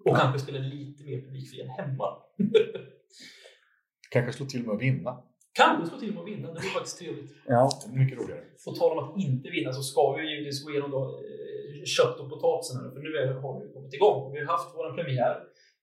Och 0.05 0.15
kanske 0.17 0.39
spela 0.39 0.59
lite 0.59 1.03
mer 1.03 1.21
publikfri 1.21 1.61
än 1.61 1.69
hemma. 1.69 2.07
Kanske 4.11 4.33
slå 4.33 4.45
till 4.45 4.65
med 4.65 4.75
att 4.75 4.81
vinna. 4.81 5.11
kanske 5.53 5.89
slå 5.89 5.99
till 5.99 6.13
med 6.13 6.21
att 6.23 6.27
vinna, 6.27 6.47
det 6.47 6.53
vore 6.63 6.75
faktiskt 6.77 6.99
trevligt. 6.99 7.31
Ja. 7.47 7.69
Mycket 7.93 8.17
roligare. 8.19 8.41
På 8.65 8.71
tal 8.71 8.91
om 8.97 8.99
att 9.05 9.17
inte 9.27 9.49
vinna 9.49 9.71
så 9.73 9.81
ska 9.83 10.03
vi 10.15 10.21
ju 10.23 10.29
givetvis 10.31 10.63
gå 10.65 10.71
igenom 10.71 10.91
då, 10.91 11.01
eh, 11.03 11.83
kött 11.95 12.17
och 12.21 12.29
potatisen 12.29 12.75
här, 12.81 12.89
för 12.93 12.99
nu 13.05 13.09
är, 13.21 13.33
har 13.43 13.53
vi 13.61 13.73
kommit 13.73 13.93
igång. 13.93 14.31
Vi 14.33 14.39
har 14.39 14.45
haft 14.45 14.69
vår 14.75 14.93
premiär, 14.97 15.35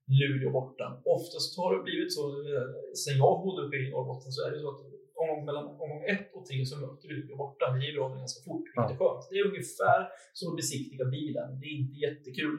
Luleå 0.09 0.50
borta. 0.59 0.87
Oftast 1.17 1.59
har 1.59 1.71
det 1.77 1.83
blivit 1.88 2.12
så, 2.17 2.23
eh, 2.53 2.69
sen 3.03 3.17
jag 3.23 3.35
bodde 3.45 3.61
uppe 3.62 3.77
i 3.77 3.91
Norrbotten, 3.91 4.33
så 4.33 4.41
är 4.47 4.50
det 4.53 4.61
så 4.65 4.71
att 4.75 4.83
omgång 5.23 5.45
mellan 5.49 5.67
omgång 5.83 6.03
ett 6.15 6.29
och 6.37 6.45
tre 6.49 6.67
så 6.67 6.75
möter 6.85 7.09
vi 7.09 7.15
Luleå 7.15 7.37
borta. 7.45 7.65
Vi 7.75 7.81
river 7.87 8.00
av 8.05 8.11
ganska 8.23 8.41
fort, 8.47 8.67
vilket 8.71 8.95
är 8.95 8.99
skönt. 9.00 9.23
Det 9.31 9.37
är 9.41 9.47
ungefär 9.50 10.00
som 10.38 10.45
att 10.50 10.57
besiktiga 10.62 11.05
bilen. 11.17 11.49
Det 11.61 11.67
är 11.71 11.75
inte 11.81 11.97
jättekul, 12.07 12.59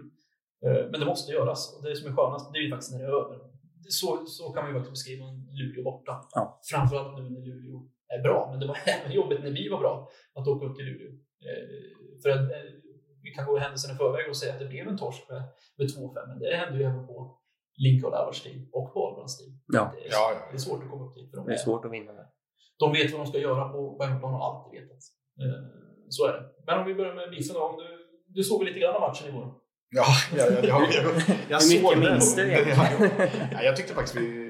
eh, 0.65 0.83
men 0.89 0.97
det 1.01 1.07
måste 1.13 1.29
göras. 1.37 1.61
Och 1.73 1.81
det 1.83 1.95
som 1.95 2.05
är 2.09 2.15
skönast, 2.17 2.45
det 2.51 2.59
är 2.59 2.63
ju 2.65 2.71
faktiskt 2.73 2.91
när 2.93 2.99
det 3.01 3.09
är 3.11 3.17
över. 3.23 3.37
Så, 3.99 4.07
så 4.37 4.43
kan 4.53 4.61
man 4.63 4.69
ju 4.69 4.75
faktiskt 4.77 4.97
beskriva 4.97 5.23
en 5.31 5.39
Luleå 5.59 5.83
borta. 5.89 6.13
Ja. 6.37 6.43
Framförallt 6.71 7.13
nu 7.17 7.23
när 7.35 7.43
Luleå 7.47 7.77
är 8.15 8.21
bra, 8.27 8.39
men 8.51 8.59
det 8.59 8.67
var 8.71 8.77
även 8.95 9.11
jobbigt 9.19 9.41
när 9.45 9.53
vi 9.59 9.69
var 9.73 9.79
bra 9.85 9.95
att 10.37 10.47
åka 10.47 10.65
upp 10.65 10.75
till 10.75 10.85
Luleå. 10.89 11.11
Eh, 11.47 11.65
för 12.21 12.29
att, 12.29 12.45
vi 13.23 13.29
kan 13.35 13.45
gå 13.45 13.57
händelsen 13.57 13.95
i 13.95 13.97
förväg 13.97 14.29
och 14.29 14.37
säga 14.37 14.53
att 14.53 14.59
det 14.59 14.65
blev 14.73 14.87
en 14.87 14.97
torsk 14.97 15.29
med, 15.29 15.43
med 15.77 15.87
2-5, 15.87 16.27
men 16.27 16.39
det 16.39 16.55
hände 16.55 16.77
ju 16.79 16.83
även 16.83 17.07
på 17.07 17.38
Lincoln 17.85 18.33
tid 18.43 18.69
och 18.77 18.97
Ahlbrands 18.97 19.37
tid. 19.37 19.51
Ja. 19.67 19.93
Det, 19.95 20.07
är, 20.07 20.11
Ja, 20.11 20.31
ja. 20.35 20.39
det 20.51 20.55
är 20.55 20.65
svårt 20.67 20.83
att 20.83 20.89
komma 20.89 21.05
upp 21.05 21.15
dit. 21.15 21.29
För 21.29 21.37
de, 21.37 21.45
Det 21.47 21.53
är 21.53 21.57
svårt 21.57 21.85
att 21.85 21.91
vinna 21.91 22.11
det. 22.19 22.27
de 22.79 22.91
vet 22.91 23.11
vad 23.11 23.21
de 23.21 23.27
ska 23.27 23.39
göra 23.39 23.69
på 23.69 23.79
på 23.97 24.03
hemmaplan 24.03 24.33
och 24.33 24.39
har 24.39 24.47
alltid 24.49 24.81
vetat. 24.81 25.03
Eh, 25.41 25.61
så 26.09 26.25
är 26.27 26.33
det. 26.33 26.43
Men 26.65 26.79
om 26.79 26.85
vi 26.85 26.95
börjar 26.95 27.15
med 27.15 27.29
Biffen 27.29 27.53
då. 27.55 27.61
Om 27.69 27.77
du, 27.77 27.87
du 28.27 28.43
såg 28.43 28.59
väl 28.59 28.67
lite 28.67 28.79
grann 28.79 28.95
av 28.95 29.01
matchen 29.01 29.27
igår? 29.29 29.53
Ja, 29.89 30.05
ja, 30.37 30.45
ja, 30.49 30.59
ja, 30.63 30.87
jag, 30.91 31.05
jag 31.49 31.59
Hur 31.59 31.69
mycket 31.69 32.23
såg 32.23 32.37
den. 32.37 32.49
Ja, 33.51 33.63
jag 33.63 33.75
tyckte 33.75 33.93
faktiskt 33.93 34.15
vi... 34.17 34.49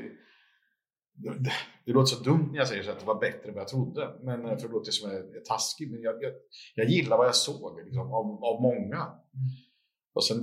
Det, 1.13 1.51
det 1.85 1.91
låter 1.91 2.15
så 2.15 2.23
dumt 2.23 2.49
när 2.51 2.57
jag 2.57 2.67
säger 2.67 2.83
så 2.83 2.91
att 2.91 2.99
det 2.99 3.05
var 3.05 3.19
bättre 3.19 3.49
än 3.49 3.53
vad 3.55 3.61
jag 3.61 3.67
trodde. 3.67 4.09
Men 4.23 4.45
eh, 4.45 4.57
för 4.57 4.67
det 4.67 4.73
låter 4.73 4.91
som 4.91 5.11
jag 5.11 5.19
är 5.19 5.41
taskig. 5.47 5.91
Men 5.91 6.01
jag, 6.01 6.23
jag, 6.23 6.31
jag 6.75 6.87
gillar 6.89 7.17
vad 7.17 7.27
jag 7.27 7.35
såg 7.35 7.81
liksom, 7.85 8.13
av, 8.13 8.43
av 8.43 8.61
många. 8.61 9.01
Och 10.15 10.23
sen 10.25 10.39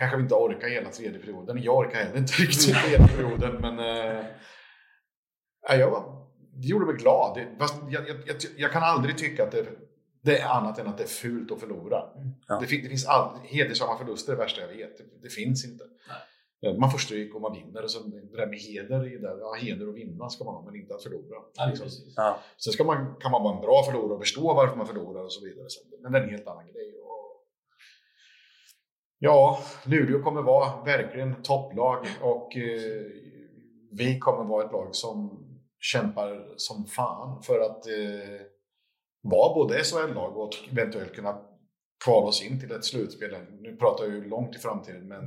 kanske 0.00 0.16
vi 0.16 0.22
inte 0.22 0.34
orkar 0.34 0.68
hela 0.68 0.90
tredje 0.90 1.18
perioden. 1.18 1.62
Jag 1.62 1.76
orkar 1.76 1.98
heller 1.98 2.18
inte 2.18 2.32
riktigt 2.32 2.74
tredje 2.74 3.08
perioden. 3.08 3.54
Men 3.60 3.78
eh, 3.78 4.24
ja, 5.68 5.74
jag 5.74 5.90
var, 5.90 6.26
det 6.54 6.66
gjorde 6.68 6.86
mig 6.86 6.94
glad. 6.94 7.38
Jag, 7.90 8.08
jag, 8.08 8.16
jag, 8.26 8.36
jag 8.56 8.72
kan 8.72 8.82
aldrig 8.82 9.18
tycka 9.18 9.44
att 9.44 9.50
det 9.50 9.66
Det 10.22 10.38
är 10.38 10.48
annat 10.48 10.78
än 10.78 10.86
att 10.86 10.98
det 10.98 11.04
är 11.04 11.08
fult 11.08 11.52
att 11.52 11.60
förlora. 11.60 12.02
Mm. 12.16 12.30
Ja. 12.48 12.54
Det, 12.60 12.66
det 12.82 12.88
finns 12.88 13.06
all, 13.06 13.38
hedersamma 13.44 13.98
förluster 13.98 14.32
är 14.32 14.36
det 14.36 14.42
värsta 14.42 14.60
jag 14.60 14.68
vet. 14.68 14.98
Det, 14.98 15.04
det 15.22 15.28
finns 15.28 15.64
inte. 15.64 15.84
Eh, 16.66 16.74
Man 16.78 16.90
får 16.90 16.98
stryk 16.98 17.34
och 17.34 17.40
man 17.40 17.52
vinner. 17.52 17.82
Och 17.84 17.90
så 17.90 17.98
det 18.02 18.36
där 18.36 18.46
med 18.46 18.58
heder, 18.58 19.00
är 19.14 19.18
där, 19.18 19.38
ja, 19.40 19.54
heder 19.60 19.88
och 19.88 19.96
vinna 19.96 20.28
ska 20.28 20.44
man 20.44 20.54
ha, 20.54 20.62
men 20.64 20.74
inte 20.76 20.94
att 20.94 21.02
förlora. 21.02 21.38
Ja, 21.56 21.66
Liksom. 21.66 21.84
precis. 21.84 22.14
Ja. 22.16 22.38
Sen 22.64 22.72
ska 22.72 22.84
man, 22.84 23.14
kan 23.20 23.30
man 23.30 23.42
vara 23.42 23.54
en 23.54 23.60
bra 23.62 23.82
förlorare 23.86 24.12
och 24.12 24.20
förstå 24.20 24.54
varför 24.54 24.76
man 24.76 24.86
förlorar 24.86 25.22
och 25.24 25.32
så 25.32 25.44
vidare. 25.44 25.66
Men 26.02 26.12
det 26.12 26.18
är 26.18 26.22
en 26.22 26.30
helt 26.30 26.46
annan 26.48 26.66
grej. 26.66 26.94
Ja, 29.22 29.58
Luleå 29.84 30.22
kommer 30.22 30.42
vara 30.42 30.84
verkligen 30.84 31.42
topplag 31.42 32.06
och 32.22 32.56
eh, 32.56 33.06
vi 33.90 34.18
kommer 34.18 34.44
vara 34.44 34.64
ett 34.64 34.72
lag 34.72 34.94
som 34.94 35.46
kämpar 35.78 36.54
som 36.56 36.86
fan 36.86 37.42
för 37.42 37.60
att 37.60 37.86
eh, 37.86 38.46
vara 39.22 39.54
både 39.54 39.84
SHL-lag 39.84 40.36
och 40.36 40.50
eventuellt 40.72 41.14
kunna 41.14 41.38
kvala 42.04 42.26
oss 42.26 42.42
in 42.42 42.60
till 42.60 42.72
ett 42.72 42.84
slutspel. 42.84 43.36
Nu 43.60 43.76
pratar 43.76 44.04
jag 44.04 44.14
ju 44.14 44.28
långt 44.28 44.56
i 44.56 44.58
framtiden, 44.58 45.08
men 45.08 45.22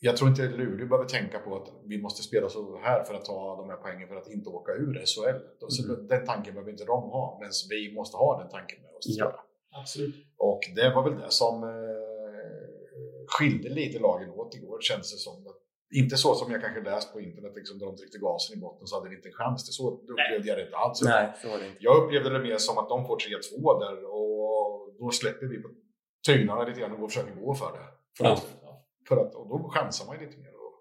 jag 0.00 0.16
tror 0.16 0.30
inte 0.30 0.42
Luleå 0.42 0.86
behöver 0.88 1.08
tänka 1.08 1.38
på 1.38 1.56
att 1.56 1.68
vi 1.84 2.02
måste 2.02 2.22
spela 2.22 2.48
så 2.48 2.80
här 2.82 3.04
för 3.04 3.14
att 3.14 3.24
ta 3.24 3.56
de 3.56 3.70
här 3.70 3.76
poängen 3.76 4.08
för 4.08 4.16
att 4.16 4.28
inte 4.28 4.48
åka 4.48 4.72
ur 4.72 4.94
SHL. 4.94 5.38
Så 5.68 5.84
Mm. 5.84 6.08
Den 6.08 6.26
tanken 6.26 6.54
behöver 6.54 6.70
inte 6.70 6.84
de 6.84 7.02
ha, 7.02 7.38
men 7.40 7.50
vi 7.70 7.94
måste 7.94 8.16
ha 8.16 8.38
den 8.42 8.50
tanken 8.50 8.82
med 8.82 8.90
oss. 8.90 9.06
Ja. 9.18 9.46
Absolut. 9.80 10.14
Och 10.38 10.60
det 10.76 10.94
var 10.94 11.02
väl 11.02 11.20
det 11.20 11.30
som 11.30 11.64
eh, 11.64 12.09
skilde 13.38 13.68
lite 13.68 13.98
lagen 13.98 14.30
åt 14.30 14.54
igår, 14.54 14.78
känns 14.80 15.12
det 15.12 15.18
som. 15.18 15.34
Inte 15.94 16.16
så 16.16 16.34
som 16.34 16.52
jag 16.52 16.60
kanske 16.60 16.80
läst 16.90 17.12
på 17.12 17.20
internet, 17.20 17.52
liksom, 17.56 17.78
där 17.78 17.86
de 17.86 17.96
tryckte 17.96 18.18
gasen 18.18 18.58
i 18.58 18.60
botten 18.60 18.86
så 18.86 18.96
hade 18.96 19.08
vi 19.10 19.16
inte 19.16 19.28
en 19.28 19.34
chans. 19.34 19.66
Det 19.66 19.72
så 19.72 19.90
upplevde 19.90 20.48
jag 20.48 20.58
det 20.58 20.64
inte 20.64 20.76
alls. 20.76 21.02
Nej, 21.02 21.32
så 21.42 21.48
inte. 21.48 21.76
Jag 21.80 22.04
upplevde 22.04 22.30
det 22.30 22.38
mer 22.38 22.56
som 22.56 22.78
att 22.78 22.88
de 22.88 23.06
får 23.06 23.16
3-2 23.16 23.80
där 23.80 24.04
och 24.04 24.94
då 24.98 25.10
släpper 25.10 25.46
vi 25.46 25.58
på 25.62 25.68
tyglarna 26.26 26.64
lite 26.64 26.80
grann 26.80 26.92
och 26.92 27.10
försöker 27.12 27.34
gå 27.34 27.54
för 27.54 27.72
det. 27.72 27.84
För 28.18 28.24
Ja. 28.24 28.32
att, 28.32 28.46
för 29.08 29.16
att, 29.16 29.34
och 29.34 29.48
då 29.48 29.68
chansar 29.74 30.06
man 30.06 30.20
ju 30.20 30.26
lite 30.26 30.38
mer. 30.38 30.54
Och, 30.54 30.74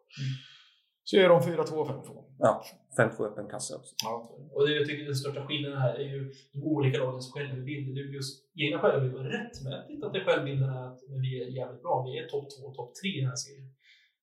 Så 1.03 1.17
är 1.17 1.29
de 1.29 1.41
4-2 1.41 1.71
och 1.73 1.87
5-2. 1.87 2.23
Ja, 2.39 2.63
5-2 2.97 3.25
öppen 3.25 3.47
kasse 3.47 3.75
också. 3.75 3.95
Ja. 4.03 4.13
Och 4.53 4.67
det, 4.67 4.73
jag 4.75 4.87
tycker 4.87 5.05
den 5.05 5.15
största 5.15 5.47
skillnaden 5.47 5.81
här 5.81 5.95
är 5.95 6.09
ju 6.13 6.33
de 6.53 6.63
olika 6.63 6.97
lagens 6.97 7.31
självbild. 7.33 7.87
Luleås 7.95 8.29
egna 8.55 8.79
självbild 8.79 9.13
var 9.13 9.23
rättmätigt 9.23 10.03
att 10.03 10.13
det 10.13 10.25
självbilden 10.25 10.69
är 10.69 10.83
att 10.87 10.99
vi 11.23 11.41
är 11.41 11.47
jävligt 11.47 11.81
bra. 11.81 12.05
Vi 12.07 12.19
är 12.19 12.27
topp 12.27 12.47
2 12.61 12.73
topp 12.73 12.91
3 12.95 13.09
i 13.09 13.21
den 13.21 13.29
här 13.29 13.35
serien. 13.35 13.69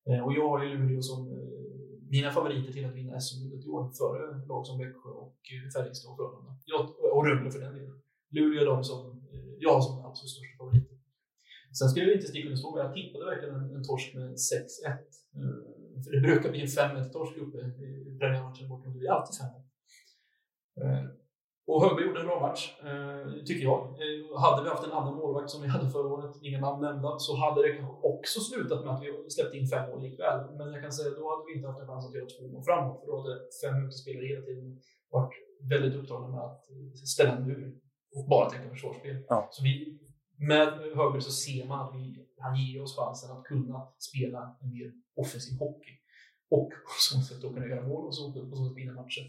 Eh, 0.09 0.25
och 0.25 0.33
jag 0.33 0.49
har 0.49 0.65
ju 0.65 0.69
Luleå 0.79 1.03
som 1.03 1.21
eh, 1.33 1.37
mina 2.11 2.31
favoriter 2.31 2.73
till 2.73 2.87
att 2.89 2.95
vinna 2.95 3.21
SM-guldet 3.21 3.67
i 3.67 3.69
år 3.69 3.85
före 4.01 4.47
lag 4.51 4.67
som 4.67 4.79
Växjö 4.79 5.11
och 5.25 5.41
eh, 5.55 5.71
Färjestad 5.75 6.11
och 6.11 6.17
Frölunda. 6.17 6.51
Och 7.15 7.27
Rögle 7.27 7.51
för 7.51 7.61
den 7.61 7.75
delen. 7.75 8.01
Luleå 8.31 8.63
är 8.63 8.67
de 8.67 8.85
som 8.85 9.23
jag 9.59 9.75
har 9.75 9.81
som 9.81 10.05
absolut 10.05 10.31
största 10.31 10.57
favoriter. 10.59 10.97
Sen 11.79 11.89
ska 11.89 12.01
vi 12.01 12.15
inte 12.15 12.27
sticka 12.27 12.47
under 12.49 12.57
stol 12.57 12.75
med, 12.75 12.85
jag 12.87 12.95
tippade 12.95 13.25
verkligen 13.25 13.55
en, 13.55 13.75
en 13.77 13.85
torsk 13.85 14.15
med 14.15 14.29
6-1. 14.31 14.37
Mm. 15.35 15.76
För 16.05 16.11
det 16.13 16.21
brukar 16.21 16.51
bli 16.51 16.61
en 16.61 16.67
5-1 16.67 17.09
torsk 17.13 17.37
uppe 17.37 17.59
i 17.59 18.17
premiärmatchen 18.21 18.69
borta. 18.69 18.89
Det 18.89 18.99
blir 18.99 19.11
alltid 19.11 19.37
5 19.39 19.47
Eh, 20.83 21.05
Och 21.67 21.83
Högberg 21.85 22.07
gjorde 22.07 22.21
en 22.21 22.27
bra 22.27 22.41
match, 22.41 22.63
eh, 22.89 23.45
tycker 23.47 23.65
jag. 23.71 23.79
Eh, 24.03 24.41
Hade 24.45 24.63
vi 24.63 24.69
haft 24.69 24.85
en 24.87 24.93
annan 24.93 25.15
målvakt 25.15 25.51
som 25.51 25.63
vi 25.63 25.69
hade 25.69 25.91
förra 25.91 26.09
året, 26.15 26.35
inga 26.43 26.61
namn 26.61 26.83
nämnda, 26.83 27.19
så 27.19 27.37
hade 27.37 27.63
det 27.63 27.73
kanske 27.77 27.97
också 28.13 28.41
slutat 28.41 28.85
med 28.85 28.95
att 28.95 29.03
vi 29.03 29.31
släppte 29.31 29.57
in 29.59 29.67
fem 29.67 29.91
mål 29.91 30.03
likväl. 30.03 30.39
Men 30.59 30.73
jag 30.73 30.83
kan 30.83 30.93
säga 30.93 31.11
då 31.21 31.25
hade 31.31 31.45
vi 31.47 31.53
inte 31.57 31.69
haft 31.69 31.81
en 31.81 31.87
chans 31.87 32.07
att 32.09 32.15
göra 32.15 32.27
två 32.27 32.45
mål 32.53 32.63
framåt, 32.69 33.01
för 33.01 33.07
då 33.07 33.15
hade 33.21 33.35
fem 33.63 33.77
utespelare 33.87 34.27
hela 34.27 34.43
tiden 34.47 34.79
varit 35.11 35.35
väldigt 35.73 35.95
upptagna 36.01 36.29
med 36.29 36.41
att 36.49 36.63
ställa 37.15 37.33
en 37.37 37.47
mur 37.49 37.75
och 38.17 38.25
bara 38.29 38.51
tänka 38.51 38.69
försvarsspel. 38.71 39.17
Ja. 39.29 39.49
Så 39.51 39.63
vi, 39.63 39.99
med 40.39 40.69
Högberg 40.97 41.23
så 41.23 41.31
ser 41.31 41.67
man 41.67 41.81
att 41.89 41.95
vi, 41.95 42.27
han 42.39 42.57
ger 42.57 42.83
oss 42.83 42.97
chansen 42.97 43.31
att 43.31 43.45
kunna 43.45 43.89
spela 43.99 44.57
en 44.63 44.69
mer 44.71 44.93
offensiv 45.17 45.59
hockey. 45.59 45.93
Och 46.51 46.71
på 46.71 46.95
så 47.11 47.21
sätt 47.21 47.43
då 47.43 47.53
kunna 47.55 47.67
göra 47.67 47.89
mål 47.89 48.07
och 48.07 48.15
så, 48.17 48.33
på 48.51 48.57
så 48.57 48.65
sätt 48.69 48.77
vinna 48.77 48.93
matcher. 48.93 49.25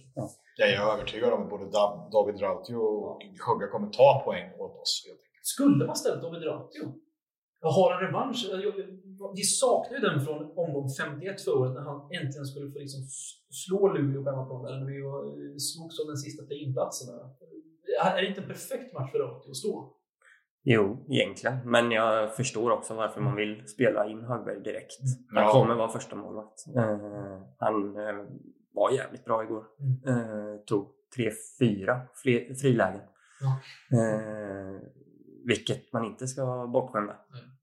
Jag 0.57 0.69
är 0.73 0.79
övertygad 0.93 1.33
om 1.33 1.43
att 1.43 1.49
både 1.49 1.65
Dav- 1.65 2.09
David 2.11 2.41
Rautio 2.41 2.75
och 2.75 3.21
Hugga 3.47 3.67
kommer 3.67 3.89
ta 3.89 4.21
poäng 4.25 4.47
åt 4.63 4.75
oss. 4.81 5.03
Helt 5.07 5.19
enkelt. 5.27 5.45
Skulle 5.55 5.85
man 5.85 5.95
ställt 5.95 6.21
David 6.21 6.43
Rautio 6.43 6.83
och 7.65 7.73
ha 7.73 7.93
en 7.95 7.99
revansch? 8.05 8.47
Jag- 8.51 8.63
jag- 8.65 9.33
Vi 9.35 9.43
saknar 9.43 9.97
ju 9.97 10.03
den 10.09 10.25
från 10.25 10.37
omgång 10.63 10.89
51 10.99 11.41
förra 11.41 11.55
året 11.59 11.73
när 11.73 11.81
han 11.81 11.99
äntligen 12.19 12.45
skulle 12.45 12.71
få 12.71 12.79
liksom 12.79 13.01
slå 13.49 13.93
Luleå 13.93 14.23
på 14.23 14.29
hemmaplan 14.29 14.61
när 14.79 14.85
vi 14.93 15.01
var- 15.01 15.59
slogs 15.59 15.99
om 15.99 16.07
den 16.07 16.17
sista 16.17 16.45
play-in-platsen. 16.45 17.07
där. 17.15 17.25
Är 18.17 18.21
det 18.21 18.27
inte 18.27 18.41
en 18.41 18.47
perfekt 18.47 18.93
match 18.93 19.11
för 19.11 19.19
Rautio 19.19 19.49
att 19.49 19.57
stå? 19.57 19.93
Jo, 20.63 21.05
egentligen. 21.09 21.57
Men 21.71 21.91
jag 21.91 22.35
förstår 22.35 22.71
också 22.71 22.93
varför 22.93 23.21
man 23.21 23.35
vill 23.35 23.67
spela 23.67 24.07
in 24.07 24.21
Högberg 24.21 24.59
direkt. 24.63 24.91
Han 25.33 25.43
Ja. 25.43 25.51
kommer 25.51 25.75
vara 25.75 25.89
första 25.89 26.15
målvakt. 26.15 26.65
Eh, 26.77 27.41
han 27.57 27.95
eh, 27.97 28.25
var 28.73 28.91
jävligt 28.91 29.25
bra 29.25 29.43
igår. 29.43 29.63
Mm. 29.79 30.19
Eh, 30.19 30.57
tog 30.65 30.87
tre, 31.15 31.31
fyra 31.59 32.01
fler, 32.23 32.53
frilägen. 32.53 33.01
Ja. 33.41 33.47
Eh, 33.97 34.81
vilket 35.45 35.93
man 35.93 36.05
inte 36.05 36.27
ska 36.27 36.45
vara 36.45 36.67
bortskämd 36.67 37.05
med. 37.07 37.15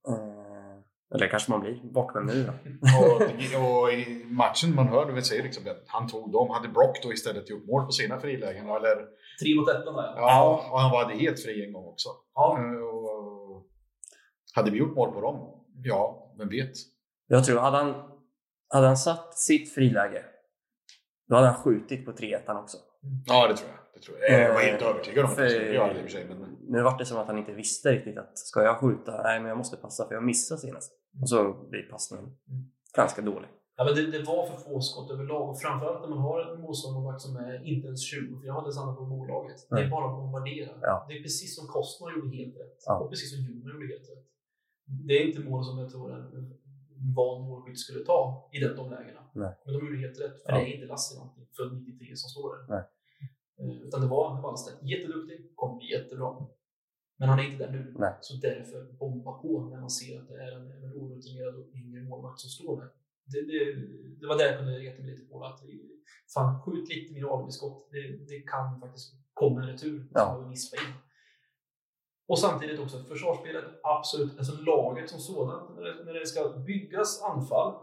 Eh, 0.09 0.44
eller 1.15 1.29
kanske 1.29 1.51
man 1.51 1.61
blir 1.61 1.81
bortskämd 1.93 2.27
nu 2.27 2.45
då. 2.45 2.53
Och, 3.01 3.83
och 3.83 3.93
i 3.93 4.25
matchen 4.25 4.75
man 4.75 4.89
hör, 4.89 5.07
du 5.07 5.13
vet, 5.13 5.27
säger 5.27 5.43
liksom 5.43 5.65
att 5.67 5.83
han 5.87 6.09
tog 6.09 6.33
dem. 6.33 6.51
Hade 6.51 6.69
Brock 6.69 7.03
då 7.03 7.13
istället 7.13 7.51
gjort 7.51 7.67
mål 7.67 7.85
på 7.87 7.91
sina 7.93 8.21
frilägen? 8.21 8.69
Eller, 8.69 8.97
Tre 9.43 9.55
mot 9.55 9.69
ettan 9.69 9.95
där. 9.95 10.13
ja, 10.17 10.69
och 10.73 10.81
han 10.81 10.91
var 10.91 11.05
helt 11.11 11.41
fri 11.43 11.67
en 11.67 11.73
gång 11.73 11.85
också. 11.87 12.09
Ja. 12.35 12.59
Eh, 12.59 12.81
Och, 12.81 13.67
hade 14.55 14.71
vi 14.71 14.79
gjort 14.79 14.97
mål 14.97 15.13
på 15.13 15.21
dem? 15.21 15.65
Ja, 15.85 16.35
vem 16.39 16.49
vet? 16.49 16.73
Jag 17.27 17.45
tror, 17.45 17.59
hade 17.61 17.77
han, 17.77 17.95
hade 18.69 18.87
han 18.87 18.97
satt 18.97 19.35
sitt 19.39 19.75
friläge, 19.75 20.25
då 21.29 21.35
hade 21.37 21.47
han 21.47 21.63
skjutit 21.63 22.05
på 22.05 22.13
3-1 22.13 22.63
också. 22.63 22.77
Ja, 23.27 23.49
det 23.49 23.57
tror 23.57 23.71
jag. 23.71 23.79
Det 23.95 24.01
tror 24.01 24.17
jag. 24.21 24.41
jag 24.43 24.55
var 24.55 24.61
Eh, 24.61 24.67
helt 24.67 24.83
övertygad 24.83 25.25
om 25.25 25.31
att 25.31 25.39
han 25.39 25.49
skulle 25.51 25.65
det 25.69 25.75
i 25.75 25.99
och 25.99 26.03
för 26.03 26.09
sig. 26.09 26.25
Men, 26.29 26.57
Nu 26.61 26.83
var 26.83 26.99
det 26.99 27.05
som 27.05 27.19
att 27.19 27.27
han 27.27 27.39
inte 27.39 27.53
visste 27.53 27.93
riktigt 27.93 28.19
att 28.19 28.39
ska 28.39 28.63
jag 28.63 28.77
skjuta? 28.81 29.23
Nej, 29.23 29.41
men 29.41 29.49
jag 29.49 29.59
måste 29.59 29.77
passa 29.77 30.09
för 30.09 30.15
jag 30.15 30.25
missade 30.25 30.61
senast. 30.61 30.93
Och 31.23 31.29
så 31.29 31.53
blir 31.71 31.83
passningen 31.83 32.37
ganska 32.97 33.23
dålig. 33.23 33.49
Ja, 33.77 33.85
men 33.85 33.95
det, 33.95 34.03
det 34.19 34.23
var 34.33 34.47
för 34.47 34.57
få 34.57 34.81
skott 34.81 35.11
överlag 35.11 35.51
och 35.51 35.61
framförallt 35.61 36.01
när 36.01 36.09
man 36.09 36.19
har 36.19 36.41
en 36.41 36.61
motståndarmålvakt 36.61 37.23
som 37.23 37.37
är 37.37 37.65
inte 37.73 37.87
ens 37.87 38.03
20, 38.03 38.39
för 38.41 38.47
jag 38.47 38.63
ens 38.63 38.77
hamnat 38.79 38.97
på 38.97 39.05
bolaget. 39.05 39.59
Det 39.71 39.81
är 39.81 39.91
bara 39.91 40.07
att 40.11 40.17
bombardera. 40.17 40.71
Ja. 40.83 41.07
Det 41.09 41.15
är 41.19 41.23
precis 41.23 41.57
som 41.57 41.67
Kostner 41.67 42.11
gjorde 42.17 42.37
helt 42.37 42.57
rätt. 42.57 42.79
Ja. 42.87 42.99
Och 43.01 43.11
precis 43.11 43.29
som 43.35 43.39
Djurgården 43.45 43.73
gjorde 43.81 43.87
helt 43.95 44.09
rätt. 44.13 44.25
Det 45.09 45.15
är 45.15 45.23
inte 45.29 45.41
mål 45.51 45.65
som 45.65 45.79
jag 45.79 45.91
tror 45.91 46.07
en 46.15 46.55
van 47.17 47.43
målskytt 47.49 47.79
skulle 47.79 48.05
ta 48.05 48.49
i 48.53 48.59
de, 48.63 48.67
de 48.81 48.91
lägena. 48.91 49.23
Nej. 49.43 49.53
Men 49.65 49.75
de 49.75 49.79
gjorde 49.87 49.99
helt 50.07 50.21
rätt, 50.25 50.37
för 50.43 50.53
Ja. 50.53 50.55
det 50.59 50.65
är 50.69 50.75
inte 50.75 50.87
Lassinantti 50.87 51.41
för 51.57 51.65
93 51.71 52.17
som 52.17 52.29
står 52.35 52.49
där. 52.57 52.63
Nej. 52.75 52.83
Eh, 53.61 53.83
Utan 53.87 54.01
det 54.01 54.07
var 54.07 54.43
Wallstedt. 54.43 54.83
Jätteduktig, 54.83 55.39
bli 55.79 55.91
jättebra. 55.93 56.47
Men 57.19 57.29
han 57.29 57.39
är 57.39 57.45
inte 57.45 57.65
där 57.67 57.73
nu. 57.73 57.95
Nej. 57.99 58.15
Så 58.21 58.35
därför 58.37 58.93
bomba 58.93 59.33
på 59.33 59.69
när 59.71 59.81
man 59.81 59.91
ser 59.91 60.21
att 60.21 60.29
det 60.29 60.35
är 60.35 60.53
en, 60.57 60.67
en 60.73 60.93
orutinerad 61.03 61.55
och 61.55 61.67
yngre 61.75 62.03
målvakt 62.03 62.41
som 62.41 62.51
står 62.51 62.81
där. 62.81 62.91
Det, 63.33 63.41
det, 63.53 63.61
det 64.21 64.27
var 64.27 64.39
där 64.39 64.47
jag 64.47 64.59
kunde 64.59 64.79
reta 64.79 65.03
mig 65.03 65.11
lite 65.11 65.27
på. 65.31 65.45
Att 65.45 65.61
fan, 66.35 66.61
skjut 66.63 66.89
lite 66.89 67.15
mer 67.15 67.25
avskott. 67.25 67.89
Det, 67.91 68.03
det 68.29 68.41
kan 68.41 68.81
faktiskt 68.81 69.15
komma 69.35 69.61
en 69.63 69.69
retur 69.69 69.99
som 69.99 70.09
Ja. 70.15 70.25
behöver 70.25 70.49
vispa 70.51 70.77
in. 70.77 70.93
Och 72.29 72.39
samtidigt 72.39 72.81
också 72.81 72.99
försvarsspelet, 73.05 73.65
absolut, 73.83 74.39
alltså 74.39 74.63
laget 74.63 75.11
som 75.11 75.21
sådant, 75.21 75.77
när 75.77 75.83
det, 75.83 76.05
när 76.05 76.15
det 76.15 76.27
ska 76.27 76.49
byggas 76.67 77.23
anfall, 77.23 77.75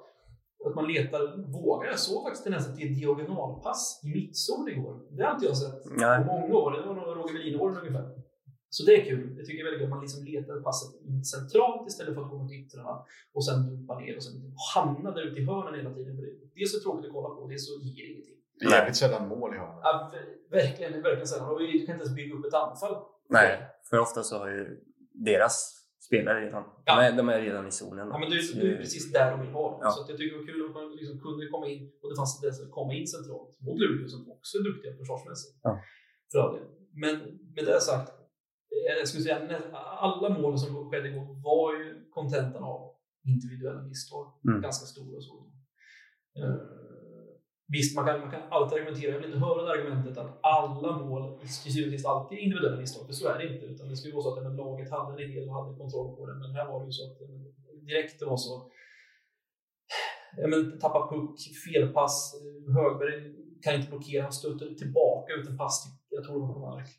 att 0.66 0.76
man 0.76 0.88
letar, 0.94 1.22
vågar. 1.62 1.88
Jag 1.90 2.00
såg 2.00 2.24
faktiskt 2.24 2.44
tendensen 2.44 2.78
till 2.78 2.96
diagonalpass 3.00 4.02
i 4.04 4.08
mittzon 4.08 4.70
igår. 4.70 4.96
Det 5.18 5.24
har 5.24 5.34
inte 5.34 5.46
jag 5.46 5.58
sett 5.58 5.82
Nej. 5.86 6.18
på 6.20 6.24
många 6.26 6.54
år. 6.56 6.72
Det 6.72 6.82
var 6.88 6.96
nog 6.96 7.06
Roger 7.18 7.34
Melin-åren 7.34 7.78
ungefär. 7.78 8.10
Så 8.70 8.86
det 8.86 8.94
är 9.02 9.06
kul. 9.06 9.36
Det 9.36 9.44
tycker 9.46 9.60
jag 9.60 9.68
är 9.68 9.72
väldigt 9.72 9.82
kul. 9.82 9.90
Man 9.90 10.02
liksom 10.02 10.24
letar 10.26 10.62
passet 10.62 10.92
centralt 11.34 11.88
istället 11.88 12.14
för 12.16 12.22
att 12.24 12.30
gå 12.32 12.38
mot 12.38 12.52
yttrarna 12.52 13.06
och 13.34 13.46
sen 13.46 13.58
dumpa 13.70 14.00
ner 14.00 14.16
och 14.18 14.24
sen 14.24 14.34
hamna 14.76 15.12
där 15.12 15.22
ute 15.28 15.42
i 15.42 15.46
hörnen 15.46 15.74
hela 15.80 15.94
tiden. 15.96 16.16
För 16.18 16.24
det, 16.24 16.32
det 16.56 16.62
är 16.62 16.66
så 16.66 16.80
tråkigt 16.80 17.06
att 17.06 17.12
kolla 17.14 17.30
på, 17.36 17.48
det 17.48 17.54
är 17.54 17.58
så 17.58 17.74
ger 17.82 18.06
ingenting. 18.12 18.36
det 18.60 18.66
är 18.66 18.70
jävligt 18.72 18.96
sällan 18.96 19.28
mål 19.28 19.56
i 19.56 19.58
hörnan. 19.58 19.80
Ja, 19.84 20.12
ver- 20.14 20.52
verkligen, 20.58 20.92
verkligen 21.02 21.28
sällan. 21.28 21.50
Och 21.50 21.60
vi 21.62 21.66
kan 21.72 21.80
inte 21.96 22.04
ens 22.06 22.16
bygga 22.16 22.36
upp 22.36 22.46
ett 22.46 22.54
anfall. 22.54 22.96
Nej, 23.30 23.52
för 23.90 24.00
ofta 24.00 24.24
så 24.24 24.38
har 24.38 24.48
ju 24.48 24.80
deras 25.14 25.81
spelare 26.12 26.38
redan, 26.46 26.64
Ja. 26.86 26.92
de, 26.96 27.02
är, 27.06 27.12
de 27.20 27.30
är 27.30 27.42
redan 27.48 27.68
i 27.68 27.74
zonen. 27.80 28.08
Ja, 28.12 28.18
men 28.22 28.30
det, 28.30 28.36
är, 28.36 28.42
Så 28.50 28.58
det 28.60 28.68
är 28.74 28.78
precis 28.84 29.12
där 29.18 29.28
de 29.32 29.38
vill 29.44 29.54
ha 29.60 29.66
dem. 29.72 29.80
Ja. 29.84 29.90
Så 29.92 29.98
jag 30.12 30.18
tycker 30.18 30.34
det 30.36 30.40
var 30.42 30.48
kul 30.52 30.62
att 30.68 30.74
man 30.80 30.88
liksom 31.00 31.16
kunde 31.26 31.48
komma 31.54 31.68
in 31.74 31.82
och 32.02 32.08
det 32.10 32.16
fanns 32.22 32.34
intresse 32.38 32.62
att 32.66 32.72
komma 32.80 32.92
in 33.00 33.08
centralt 33.16 33.52
mot 33.66 33.78
Luleå 33.82 34.08
som 34.08 34.22
också 34.36 34.52
är 34.60 34.64
duktiga 34.70 34.92
försvarsmässigt. 35.02 35.56
Ja. 35.68 35.72
För. 36.32 36.48
Men 37.04 37.16
med 37.56 37.64
det 37.70 37.82
sagt, 37.82 38.10
eh, 38.76 38.94
jag 39.00 39.08
skulle 39.08 39.24
säga 39.24 39.38
alla 40.06 40.30
mål 40.40 40.54
som 40.64 40.90
skedde 40.90 41.08
igår 41.10 41.28
var 41.50 41.68
ju 41.80 41.86
kontentan 42.18 42.64
av 42.64 42.82
individuella 43.34 43.82
misstag. 43.90 44.26
Mm. 44.48 44.62
Ganska 44.62 44.86
stora 44.94 45.22
sådana. 45.28 45.52
Eh, 46.40 46.56
Visst, 47.72 47.96
man 47.96 48.06
kan, 48.06 48.20
man 48.20 48.32
kan 48.32 48.44
alltid 48.50 48.74
argumentera. 48.78 49.12
Jag 49.12 49.20
vill 49.20 49.30
inte 49.30 49.46
höra 49.46 49.64
det 49.64 49.72
argumentet 49.72 50.18
att 50.18 50.40
alla 50.42 50.92
mål 50.98 51.40
till 51.40 51.74
syvende 51.74 52.04
och 52.04 52.12
alltid 52.16 52.38
är 52.38 52.42
individuella 52.42 52.78
misstag, 52.82 53.06
för 53.06 53.14
så 53.14 53.28
är 53.28 53.38
det 53.38 53.54
inte. 53.54 53.66
Utan 53.66 53.90
det 53.90 53.96
ju 54.06 54.12
vara 54.12 54.24
så 54.24 54.38
att 54.38 54.44
men, 54.44 54.56
laget 54.56 54.92
hade 54.92 55.14
en 55.14 55.30
idé 55.30 55.38
och 55.46 55.56
hade 55.58 55.78
kontroll 55.78 56.16
på 56.16 56.26
det. 56.26 56.36
Men 56.42 56.52
här 56.56 56.66
var 56.72 56.80
det 56.80 56.86
ju 56.86 56.92
så 56.92 57.04
att 57.08 57.18
direkt 57.90 58.20
det 58.20 58.26
var 58.26 58.38
så 58.38 58.72
ja, 60.38 60.48
men, 60.48 60.80
tappa 60.80 61.10
puck, 61.12 61.36
felpass, 61.66 62.36
Högberg 62.76 63.18
kan 63.64 63.76
inte 63.76 63.90
blockera, 63.90 64.24
han 64.24 64.32
stöter 64.32 64.66
tillbaka 64.82 65.34
ut 65.34 65.48
en 65.48 65.58
pass 65.58 65.84
till, 65.84 65.92
jag 66.10 66.24
tror 66.24 66.36
det 66.36 66.48
var 66.48 66.54
på 66.54 66.60
mark, 66.60 66.90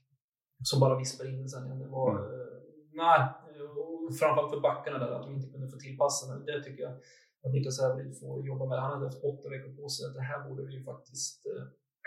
som 0.64 0.80
bara 0.80 0.98
vispar 0.98 1.28
in 1.28 1.38
den 1.38 1.48
sen. 1.48 1.78
Det 1.78 1.88
var, 1.88 2.10
mm. 2.10 2.22
eh, 2.22 2.56
nej, 2.92 3.20
framförallt 4.20 4.54
för 4.54 4.60
backarna 4.60 4.98
där, 4.98 5.10
att 5.10 5.26
de 5.26 5.34
inte 5.34 5.52
kunde 5.52 5.68
få 5.68 5.78
till 5.78 5.98
passen. 5.98 6.44
Det 6.44 6.62
tycker 6.62 6.82
jag 6.82 6.92
att 7.44 7.52
Niklas 7.52 7.80
Hävelid 7.80 8.12
får 8.20 8.46
jobba 8.50 8.64
med. 8.70 8.78
Han 8.84 8.92
hade 8.92 9.06
haft 9.10 9.24
åtta 9.32 9.46
veckor 9.54 9.72
på 9.78 9.88
sig. 9.88 10.04
Det 10.18 10.26
här 10.30 10.40
borde 10.48 10.62
vi 10.66 10.72
ju 10.78 10.82
faktiskt 10.92 11.46
eh, 11.50 11.64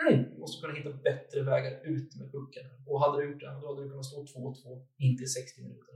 mm. 0.07 0.39
måste 0.39 0.55
kunna 0.61 0.73
hitta 0.79 0.91
bättre 1.09 1.39
vägar 1.51 1.73
ut 1.93 2.09
med 2.19 2.27
pucken. 2.35 2.65
Och 2.87 3.01
hade 3.03 3.15
du 3.17 3.23
gjort 3.31 3.41
det, 3.45 3.59
då 3.61 3.67
hade 3.67 3.83
det 3.83 3.89
kunnat 3.89 4.05
stå 4.05 4.17
2-2 4.23 4.85
in 4.97 5.17
till 5.17 5.31
60 5.33 5.61
minuter. 5.61 5.93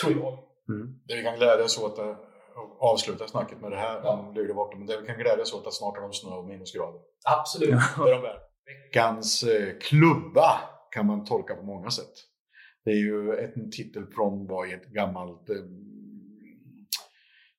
Tror 0.00 0.12
jag. 0.22 0.32
Mm. 0.74 0.86
Det 1.06 1.14
vi 1.16 1.22
kan 1.22 1.36
glädjas 1.38 1.78
åt 1.78 1.98
att 1.98 2.16
avsluta 2.80 3.28
snacket 3.28 3.60
med 3.60 3.70
det 3.70 3.76
här 3.76 4.00
ja. 4.04 4.10
om 4.18 4.34
Luleå 4.34 4.54
borta, 4.54 4.76
men 4.76 4.86
det 4.86 5.00
vi 5.00 5.06
kan 5.06 5.18
glädjas 5.18 5.52
åt 5.54 5.66
att 5.66 5.74
snart 5.74 5.96
har 5.96 6.02
de 6.02 6.12
snö 6.12 6.30
och 6.30 6.44
minusgrader. 6.44 7.00
Absolut. 7.38 7.70
Det 7.96 8.10
är 8.10 8.22
de 8.22 8.40
Veckans 8.70 9.42
eh, 9.42 9.78
klubba 9.80 10.60
kan 10.90 11.06
man 11.06 11.24
tolka 11.24 11.54
på 11.54 11.62
många 11.62 11.90
sätt. 11.90 12.12
Det 12.84 12.90
är 12.90 12.96
ju 12.96 13.36
en 13.36 13.70
titel 13.70 14.06
från 14.06 14.46
vad 14.46 14.72
ett 14.72 14.86
gammalt 14.86 15.50
eh, 15.50 15.56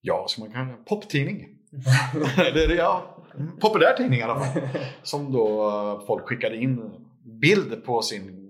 ja, 0.02 0.26
ska 0.28 0.42
man 0.42 0.52
kalla 0.52 0.74
poptidning. 0.86 1.48
det 2.36 2.64
är 2.64 2.76
ja, 2.76 3.18
populär 3.60 3.94
tidning 3.94 4.20
i 4.20 4.24
alla 4.24 4.40
fall. 4.40 4.62
Som 5.04 5.32
då 5.32 5.70
uh, 5.70 6.06
folk 6.08 6.26
skickade 6.26 6.58
in 6.58 6.92
bild 7.42 7.86
på 7.86 8.02
sin 8.02 8.42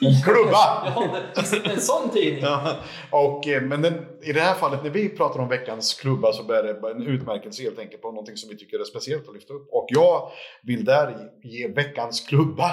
klubba. 0.24 0.92
ja, 0.94 1.16
en 1.64 1.80
sån 1.80 2.10
tidning. 2.10 2.40
Ja, 2.42 2.76
och, 3.10 3.48
eh, 3.48 3.62
men 3.62 3.82
den, 3.82 3.94
i 4.22 4.32
det 4.32 4.40
här 4.40 4.54
fallet 4.54 4.82
när 4.82 4.90
vi 4.90 5.08
pratar 5.08 5.40
om 5.40 5.48
veckans 5.48 5.94
klubba 5.94 6.32
så 6.32 6.52
är 6.52 6.62
det 6.62 6.90
en 6.90 7.02
utmärkelse 7.02 7.62
helt 7.62 7.78
enkelt 7.78 8.02
på 8.02 8.10
någonting 8.10 8.36
som 8.36 8.50
vi 8.50 8.56
tycker 8.56 8.80
är 8.80 8.84
speciellt 8.84 9.28
att 9.28 9.34
lyfta 9.34 9.54
upp. 9.54 9.68
Och 9.72 9.86
jag 9.88 10.30
vill 10.62 10.84
där 10.84 11.30
ge 11.42 11.68
veckans 11.68 12.20
klubba 12.20 12.70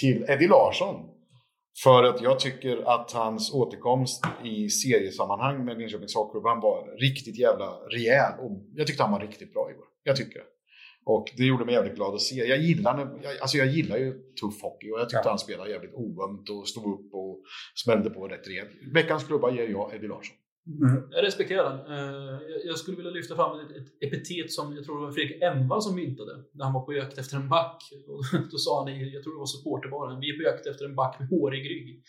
till 0.00 0.24
Eddie 0.28 0.48
Larsson. 0.48 0.96
För 1.82 2.04
att 2.04 2.22
jag 2.22 2.40
tycker 2.40 2.94
att 2.94 3.12
hans 3.12 3.54
återkomst 3.54 4.24
i 4.44 4.68
seriesammanhang 4.68 5.64
med 5.64 5.78
Linköpings 5.78 6.14
Hockeyklubb, 6.14 6.46
han 6.46 6.60
var 6.60 7.00
riktigt 7.00 7.38
jävla 7.38 7.66
rejäl. 7.90 8.32
Och 8.40 8.50
jag 8.74 8.86
tyckte 8.86 9.02
han 9.02 9.12
var 9.12 9.20
riktigt 9.20 9.52
bra 9.52 9.70
i 9.70 9.74
år. 9.74 9.84
Jag 10.02 10.16
tycker 10.16 10.38
det. 10.38 10.44
Och 11.06 11.32
det 11.36 11.44
gjorde 11.44 11.64
mig 11.64 11.74
jävligt 11.74 11.94
glad 11.94 12.14
att 12.14 12.20
se. 12.20 12.34
Jag 12.34 12.58
gillar, 12.58 13.18
alltså 13.40 13.56
jag 13.56 13.66
gillar 13.66 13.96
ju 13.96 14.12
tuff 14.12 14.62
hockey 14.62 14.90
och 14.90 15.00
jag 15.00 15.08
tyckte 15.08 15.22
ja. 15.24 15.30
han 15.30 15.38
spelade 15.38 15.70
jävligt 15.70 15.94
oömt 15.94 16.50
och 16.50 16.68
stod 16.68 16.94
upp 16.94 17.14
och 17.14 17.42
smällde 17.74 18.10
på 18.10 18.28
rätt 18.28 18.48
rejält. 18.48 18.70
Veckans 18.94 19.24
klubba 19.24 19.50
ger 19.50 19.68
jag 19.68 19.94
Eddie 19.94 20.08
Larsson. 20.08 20.36
Mm. 20.66 21.08
Jag 21.10 21.24
respekterar 21.24 21.70
den. 21.70 21.78
Eh, 21.92 22.40
jag 22.64 22.78
skulle 22.78 22.96
vilja 22.96 23.10
lyfta 23.10 23.36
fram 23.36 23.60
ett 23.60 23.86
epitet 24.00 24.52
som 24.52 24.76
jag 24.76 24.84
tror 24.84 25.00
det 25.00 25.06
var 25.06 25.12
Fredrik 25.12 25.42
Envall 25.42 25.82
som 25.82 25.94
myntade 25.94 26.32
när 26.52 26.64
han 26.64 26.74
var 26.74 26.80
på 26.80 26.92
jakt 26.92 27.18
efter 27.18 27.36
en 27.36 27.48
back. 27.48 27.82
då 28.50 28.58
sa 28.58 28.84
han, 28.84 29.10
jag 29.12 29.22
tror 29.22 29.32
det 29.34 29.38
var 29.38 29.46
supporterbaren, 29.46 30.20
vi 30.20 30.30
är 30.30 30.36
på 30.36 30.42
jakt 30.42 30.66
efter 30.66 30.84
en 30.84 30.94
back 30.94 31.18
med 31.18 31.28
hårig 31.28 31.70
rygg. 31.70 32.02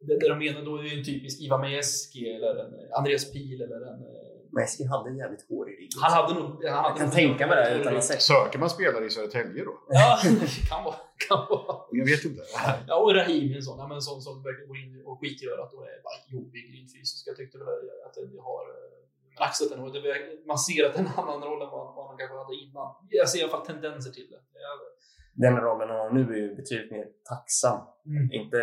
Det, 0.00 0.18
det 0.20 0.28
de 0.28 0.38
menar 0.38 0.64
då 0.64 0.76
är 0.76 0.98
en 0.98 1.04
typisk 1.04 1.40
Iva 1.40 1.58
Maeski 1.58 2.30
eller 2.30 2.54
en 2.64 2.72
Andreas 2.98 3.32
Pil 3.32 3.62
eller 3.62 3.76
en 3.76 4.00
eh, 4.00 4.28
Mäski 4.52 4.84
hade 4.84 5.16
jävligt 5.16 5.48
hårig 5.48 5.78
rygg. 5.78 5.90
Han 6.00 6.12
hade 6.12 6.34
nog... 6.34 6.64
Han 6.64 6.84
hade 6.84 6.88
jag 6.88 6.96
kan 6.98 7.10
tänka 7.10 7.46
mig 7.46 7.56
det 7.56 7.80
utan 7.80 7.96
att. 7.96 8.22
Söker 8.22 8.58
man 8.58 8.70
spelare 8.70 9.06
i 9.06 9.10
Södertälje 9.10 9.64
då? 9.64 9.74
Ja, 9.88 10.18
det 10.40 10.68
kan 10.68 10.84
vara. 10.84 10.94
Kan 11.28 11.46
vara. 11.50 11.76
Jag 11.90 12.06
vet 12.06 12.24
inte. 12.24 12.42
Ja, 12.86 12.96
och 12.96 13.14
Rahimi 13.14 13.56
en 13.56 13.62
sån. 13.62 13.78
Ja, 13.78 13.86
men 13.88 14.02
sån 14.02 14.22
som 14.22 14.42
verkligen 14.42 14.68
går 14.68 14.76
in 14.76 14.97
och 15.08 15.20
skitgör 15.20 15.58
att 15.62 15.72
då 15.74 15.80
är 15.90 15.96
bara 16.08 16.18
jobbig 16.36 16.62
rent 16.74 16.90
fysiskt. 16.94 17.26
Jag 17.30 17.36
tyckte 17.36 17.58
väl 17.58 17.68
att 18.06 18.16
vi 18.32 18.38
har 18.48 18.64
eh, 18.74 19.46
axlat 19.46 19.70
den. 19.70 19.80
Och 19.84 19.92
det, 19.92 20.00
man 20.52 20.58
ser 20.58 20.80
att 20.86 20.92
det 20.94 21.00
är 21.00 21.04
en 21.04 21.18
annan 21.22 21.40
roll 21.48 21.62
än 21.64 21.70
vad, 21.70 22.06
man 22.10 22.18
kanske 22.20 22.36
hade 22.42 22.56
innan. 22.64 22.88
Jag 23.20 23.28
ser 23.28 23.38
i 23.38 23.42
alla 23.42 23.54
fall 23.56 23.66
tendenser 23.66 24.10
till 24.10 24.28
det. 24.32 24.40
Den 25.44 25.56
rollen 25.56 25.88
han 25.88 25.98
har 25.98 26.10
nu 26.10 26.22
är 26.34 26.40
ju 26.44 26.54
betydligt 26.54 26.90
mer 26.90 27.06
tacksam. 27.24 27.80
Mm. 28.06 28.32
Inte 28.32 28.58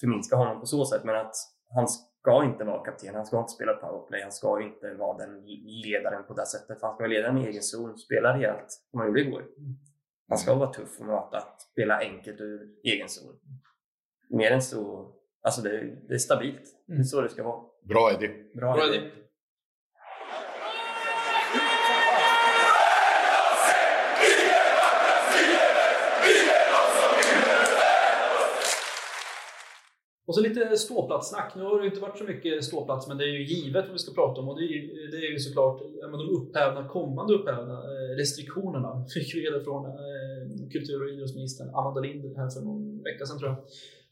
förminska 0.00 0.36
honom 0.36 0.60
på 0.60 0.66
så 0.66 0.84
sätt, 0.84 1.04
men 1.04 1.16
att 1.16 1.34
han 1.74 1.88
ska 1.88 2.44
inte 2.44 2.64
vara 2.64 2.84
kapten, 2.84 3.14
han 3.14 3.26
ska 3.26 3.38
inte 3.38 3.52
spela 3.52 3.74
powerplay, 3.74 4.22
han 4.22 4.32
ska 4.32 4.62
inte 4.62 4.94
vara 4.94 5.18
den 5.18 5.44
ledaren 5.84 6.24
på 6.26 6.34
det 6.34 6.46
sättet. 6.46 6.78
Han 6.82 6.94
ska 6.94 7.02
vara 7.02 7.12
ledaren 7.14 7.38
i 7.38 7.46
egen 7.46 7.62
zon, 7.62 7.98
spela 7.98 8.36
rejält 8.36 8.70
som 8.90 9.00
han 9.00 9.08
gjorde 9.08 9.20
igår. 9.20 9.44
Han 10.28 10.38
ska 10.38 10.54
vara 10.54 10.72
tuff 10.72 11.00
och 11.00 11.06
möta, 11.06 11.42
spela 11.72 11.98
enkelt 11.98 12.40
ur 12.40 12.60
egen 12.84 13.08
zon. 13.08 13.38
Mer 14.30 14.50
än 14.50 14.62
så, 14.62 15.12
alltså 15.44 15.62
det, 15.62 15.96
det 16.08 16.14
är 16.14 16.18
stabilt. 16.18 16.62
Det 16.86 16.94
är 16.94 17.02
så 17.02 17.20
det 17.20 17.28
ska 17.28 17.42
vara. 17.42 17.60
Bra 17.88 18.12
Eddie! 18.12 18.30
Bra, 18.54 18.74
Bra 18.74 18.86
Eddie. 18.88 19.10
Och 30.26 30.34
så 30.34 30.40
lite 30.40 30.76
ståplatssnack. 30.76 31.54
Nu 31.56 31.62
har 31.62 31.80
det 31.80 31.86
inte 31.86 32.00
varit 32.00 32.18
så 32.18 32.24
mycket 32.24 32.64
ståplats, 32.64 33.08
men 33.08 33.18
det 33.18 33.24
är 33.24 33.34
ju 33.38 33.44
givet 33.54 33.84
vad 33.84 33.92
vi 33.92 33.98
ska 33.98 34.14
prata 34.14 34.40
om. 34.40 34.48
Och 34.48 34.60
det 34.60 34.64
är, 34.64 34.68
ju, 34.68 34.80
det 35.10 35.16
är 35.16 35.30
ju 35.32 35.38
såklart 35.38 35.78
de 36.02 36.28
upphävda, 36.36 36.88
kommande 36.88 37.34
upphävda 37.34 37.72
eh, 37.72 38.16
restriktionerna. 38.18 39.04
Fick 39.14 39.34
vi 39.34 39.40
reda 39.46 39.64
från 39.64 39.84
eh, 39.86 40.68
kultur 40.72 41.02
och 41.02 41.08
idrottsministern 41.08 41.68
Amanda 41.74 42.00
Lind 42.00 42.36
här 42.36 42.50
för 42.50 42.60
någon 42.60 43.02
vecka 43.02 43.26
sedan 43.26 43.38
tror 43.38 43.50
jag. 43.50 43.58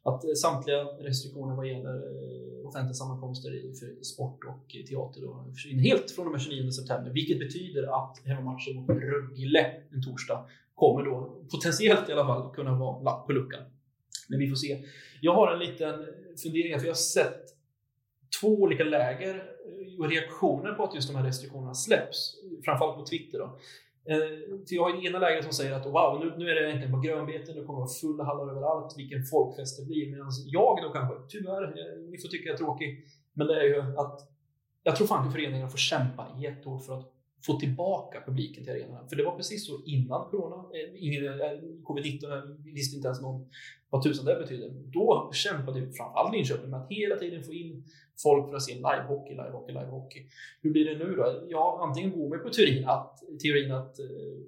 Att 0.03 0.25
eh, 0.25 0.31
samtliga 0.33 0.85
restriktioner 0.85 1.57
vad 1.57 1.69
gäller 1.69 1.97
eh, 1.97 2.69
offentliga 2.69 2.95
sammankomster 2.95 3.51
för 3.51 4.05
sport 4.05 4.45
och 4.45 4.77
teater 4.89 5.21
då 5.21 5.45
försvinner 5.55 5.83
helt 5.83 6.11
från 6.11 6.27
och 6.27 6.33
med 6.33 6.41
29 6.41 6.71
september. 6.71 7.11
Vilket 7.11 7.39
betyder 7.39 7.83
att 7.83 8.19
hemmamatchen 8.25 8.77
mot 8.77 8.89
Rögle 8.89 9.75
en 9.93 10.03
torsdag 10.03 10.47
kommer 10.75 11.05
då 11.05 11.45
potentiellt 11.51 12.09
i 12.09 12.13
alla 12.13 12.27
fall 12.27 12.55
kunna 12.55 12.79
vara 12.79 13.03
lapp 13.03 13.27
på 13.27 13.33
luckan. 13.33 13.63
Men 14.29 14.39
vi 14.39 14.49
får 14.49 14.57
se. 14.57 14.85
Jag 15.21 15.35
har 15.35 15.53
en 15.53 15.59
liten 15.59 16.07
fundering, 16.43 16.79
för 16.79 16.87
jag 16.87 16.95
har 16.95 16.95
sett 16.95 17.43
två 18.41 18.49
olika 18.49 18.85
läger 18.85 19.35
eh, 19.35 20.01
och 20.01 20.11
reaktioner 20.11 20.73
på 20.73 20.85
att 20.85 20.95
just 20.95 21.09
de 21.09 21.17
här 21.17 21.25
restriktionerna 21.25 21.75
släpps. 21.75 22.35
Framförallt 22.65 22.97
på 22.97 23.05
Twitter. 23.05 23.39
Då. 23.39 23.59
Eh, 24.05 24.19
Till 24.67 24.77
jag 24.77 24.83
har 24.83 25.07
ena 25.07 25.19
lägret 25.19 25.45
som 25.45 25.53
säger 25.53 25.73
att 25.73 25.87
wow, 25.87 26.21
nu, 26.21 26.35
nu 26.39 26.51
är 26.51 26.55
det 26.55 26.67
egentligen 26.69 26.93
bara 26.93 27.03
grönbete, 27.03 27.53
nu 27.55 27.65
kommer 27.65 27.79
det 27.79 27.85
vara 27.87 28.01
fulla 28.01 28.25
hallar 28.25 28.51
överallt, 28.51 28.95
vilken 28.97 29.23
folkfest 29.25 29.79
det 29.79 29.87
blir. 29.87 30.11
Medan 30.11 30.29
jag 30.47 30.79
då 30.83 30.91
kanske, 30.91 31.15
tyvärr, 31.29 31.63
eh, 31.65 32.11
ni 32.11 32.19
får 32.19 32.29
tycka 32.29 32.49
jag 32.49 32.55
är 32.55 32.59
tråkig, 32.59 33.05
men 33.33 33.47
det 33.47 33.61
är 33.61 33.65
ju 33.65 33.81
att 33.81 34.29
jag 34.83 34.97
tror 34.97 35.07
fan 35.07 35.27
att 35.27 35.33
föreningarna 35.33 35.71
får 35.71 35.79
kämpa 35.79 36.27
jättehårt 36.39 36.85
för 36.87 36.99
att 36.99 37.13
få 37.47 37.59
tillbaka 37.59 38.23
publiken 38.27 38.65
till 38.65 38.73
arenorna. 38.73 39.09
För 39.09 39.17
det 39.17 39.25
var 39.25 39.37
precis 39.37 39.67
så 39.67 39.85
innan 39.85 40.31
corona. 40.31 40.57
Eh, 40.57 40.89
eh, 41.17 41.59
Covid-19 41.85 42.33
eh, 42.33 42.73
visste 42.75 42.97
inte 42.97 43.09
ens 43.09 43.21
någon 43.21 43.49
vad 43.91 44.03
tusan 44.03 44.25
det 44.25 44.35
betyder. 44.35 44.71
Då 44.93 45.31
kämpade 45.33 45.81
vi 45.81 45.93
framförallt 45.93 46.35
Linköping 46.35 46.71
med 46.71 46.81
att 46.81 46.91
hela 46.91 47.17
tiden 47.17 47.45
få 47.45 47.53
in 47.53 47.85
folk 48.23 48.49
för 48.49 48.57
att 48.57 48.63
se 48.63 48.75
livehockey, 48.75 49.31
livehockey, 49.31 49.73
livehockey. 49.73 50.27
Hur 50.63 50.71
blir 50.71 50.85
det 50.85 51.05
nu 51.05 51.17
då? 51.17 51.47
Ja, 51.49 51.79
antingen 51.83 52.11
går 52.11 52.31
vi 52.37 52.39
på 52.39 52.51
teorin 52.51 52.85
att, 52.89 53.19
teorin 53.43 53.73
att 53.73 53.97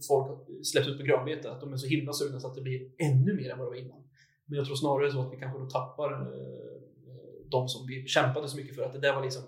folk 0.08 0.26
släpps 0.62 0.88
ut 0.88 0.98
på 0.98 1.04
grönbete, 1.04 1.50
att 1.50 1.60
de 1.60 1.72
är 1.72 1.76
så 1.76 1.86
himla 1.86 2.12
sugna 2.12 2.40
så 2.40 2.46
att 2.46 2.54
det 2.54 2.60
blir 2.60 2.88
ännu 2.98 3.34
mer 3.34 3.50
än 3.50 3.58
vad 3.58 3.66
det 3.66 3.70
var 3.70 3.76
innan. 3.76 4.02
Men 4.46 4.56
jag 4.56 4.66
tror 4.66 4.76
snarare 4.76 5.12
så 5.12 5.20
att 5.20 5.32
vi 5.32 5.36
kanske 5.36 5.58
då 5.58 5.66
tappar 5.66 6.10
de 7.50 7.68
som 7.68 7.86
vi 7.86 8.06
kämpade 8.06 8.48
så 8.48 8.56
mycket 8.56 8.76
för, 8.76 8.82
att 8.82 8.92
det 8.92 8.98
där 8.98 9.14
var 9.14 9.22
liksom 9.22 9.42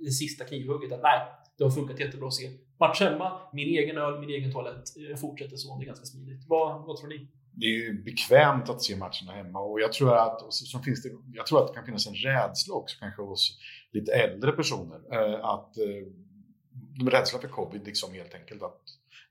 det 0.00 0.10
sista 0.10 0.44
knivhugget. 0.44 0.92
Att 0.92 1.02
nej, 1.02 1.20
det 1.60 1.64
har 1.66 1.70
funkat 1.70 2.00
jättebra 2.00 2.28
att 2.28 2.34
se 2.34 2.50
match 2.78 3.00
hemma, 3.00 3.40
min 3.52 3.68
egen 3.68 3.98
öl, 3.98 4.20
min 4.20 4.30
egen 4.30 4.52
toalett. 4.52 4.84
Eh, 5.10 5.16
fortsätter 5.16 5.56
så, 5.56 5.78
det 5.78 5.84
är 5.84 5.86
ganska 5.86 6.06
smidigt. 6.06 6.44
Vad, 6.48 6.86
vad 6.86 6.96
tror 6.96 7.08
ni? 7.08 7.28
Det 7.52 7.66
är 7.66 7.70
ju 7.70 8.02
bekvämt 8.02 8.68
att 8.68 8.82
se 8.82 8.96
matcherna 8.96 9.32
hemma 9.32 9.60
och 9.60 9.80
jag 9.80 9.92
tror 9.92 10.16
att, 10.16 10.52
så 10.52 10.78
finns 10.78 11.02
det, 11.02 11.10
jag 11.34 11.46
tror 11.46 11.62
att 11.62 11.68
det 11.68 11.74
kan 11.74 11.84
finnas 11.84 12.06
en 12.06 12.14
rädsla 12.14 12.74
också 12.74 12.96
kanske 13.00 13.22
hos 13.22 13.58
lite 13.92 14.12
äldre 14.12 14.52
personer. 14.52 15.00
Eh, 15.12 15.44
att 15.44 15.78
eh, 15.78 17.06
rädsla 17.10 17.38
för 17.38 17.48
covid 17.48 17.86
liksom 17.86 18.14
helt 18.14 18.34
enkelt. 18.34 18.62
att 18.62 18.80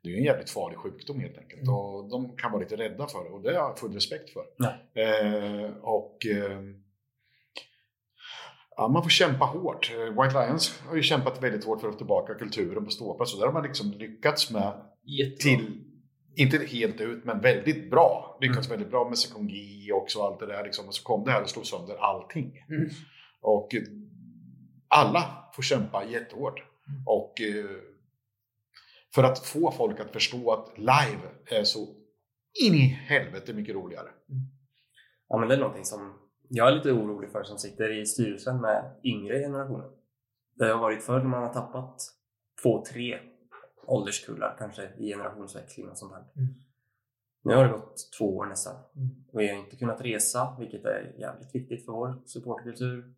det 0.04 0.14
är 0.14 0.18
en 0.18 0.24
jävligt 0.24 0.50
farlig 0.50 0.78
sjukdom 0.80 1.20
helt 1.20 1.38
enkelt 1.38 1.62
mm. 1.62 1.76
och 1.76 2.10
de 2.10 2.38
kan 2.38 2.52
vara 2.52 2.62
lite 2.62 2.76
rädda 2.76 3.08
för 3.08 3.24
det 3.24 3.30
och 3.30 3.42
det 3.42 3.50
har 3.50 3.56
jag 3.56 3.80
full 3.80 3.94
respekt 3.94 4.30
för. 4.30 4.46
Eh, 4.94 5.72
och 5.82 6.26
eh, 6.26 6.60
Ja, 8.80 8.88
man 8.88 9.04
får 9.04 9.10
kämpa 9.10 9.46
hårt. 9.46 9.92
Eh, 9.94 10.24
White 10.24 10.46
Lions 10.46 10.80
har 10.80 10.96
ju 10.96 11.04
kämpat 11.04 11.44
väldigt 11.44 11.66
hårt 11.66 11.82
för 11.82 11.88
att 11.88 11.94
få 11.94 11.98
tillbaka 11.98 12.34
kulturen 12.34 12.86
på 12.86 12.92
ståplats 12.92 13.34
och 13.34 13.40
det 13.40 13.46
har 13.46 13.54
man 13.54 13.64
liksom 13.64 13.92
lyckats 13.92 14.52
med 14.52 14.74
till, 15.40 15.84
inte 16.36 16.58
helt 16.58 17.02
ut, 17.02 17.26
men 17.26 17.42
väldigt 17.42 17.92
bra. 17.92 18.38
Lyckats 18.42 18.68
mm. 18.68 18.70
väldigt 18.70 18.92
bra 18.92 19.10
med 19.10 19.18
Sekongi 19.18 19.92
också 19.92 20.20
och 20.20 20.26
allt 20.26 20.40
det 20.40 20.46
där 20.46 20.64
liksom. 20.64 20.88
Och 20.88 20.96
så 20.96 21.04
kom 21.04 21.24
det 21.24 21.32
här 21.32 21.42
och 21.42 21.50
slog 21.50 21.66
sönder 21.66 21.96
allting. 21.96 22.66
Mm. 22.70 22.90
Och 23.42 23.76
eh, 23.76 23.82
alla 24.88 25.52
får 25.56 25.64
kämpa 25.64 26.06
jättehårt. 26.06 26.60
Mm. 26.60 27.04
Och 27.06 27.42
eh, 27.42 27.66
För 29.16 29.24
att 29.24 29.40
få 29.40 29.72
folk 29.72 30.00
att 30.00 30.12
förstå 30.12 30.52
att 30.52 30.78
live 30.78 31.22
är 31.46 31.64
så 31.64 31.88
in 32.66 32.74
i 32.74 32.86
helvete 33.08 33.54
mycket 33.54 33.76
roligare. 33.76 34.10
Ja, 35.30 35.38
men 35.38 35.48
det 35.48 35.56
är 35.56 35.60
någonting 35.60 35.86
som 35.86 36.29
jag 36.50 36.68
är 36.68 36.76
lite 36.76 36.92
orolig 36.92 37.32
för 37.32 37.44
som 37.44 37.58
sitter 37.58 38.02
i 38.02 38.06
styrelsen 38.06 38.62
med 38.62 39.00
yngre 39.04 39.40
generationer. 39.40 39.90
Det 40.56 40.66
har 40.66 40.80
varit 40.80 41.04
förr 41.04 41.20
när 41.20 41.30
man 41.30 41.44
har 41.44 41.54
tappat 41.54 42.02
två, 42.64 42.86
tre 42.86 43.20
ålderskullar 43.86 44.56
kanske 44.60 44.90
i 44.98 45.08
generationsväxling 45.08 45.90
och 45.90 45.98
sånt 45.98 46.14
här. 46.14 46.22
Mm. 46.36 46.54
Nu 47.44 47.56
har 47.56 47.64
det 47.64 47.72
gått 47.72 48.12
två 48.20 48.38
år 48.38 48.46
nästan. 48.46 48.76
Mm. 48.96 49.10
Och 49.34 49.40
vi 49.40 49.48
har 49.48 49.56
inte 49.56 49.76
kunnat 49.76 50.02
resa, 50.02 50.56
vilket 50.60 50.86
är 50.86 51.16
jävligt 51.20 51.56
viktigt 51.56 51.86
för 51.86 51.92
vår 51.92 52.22
supporterkultur. 52.26 53.14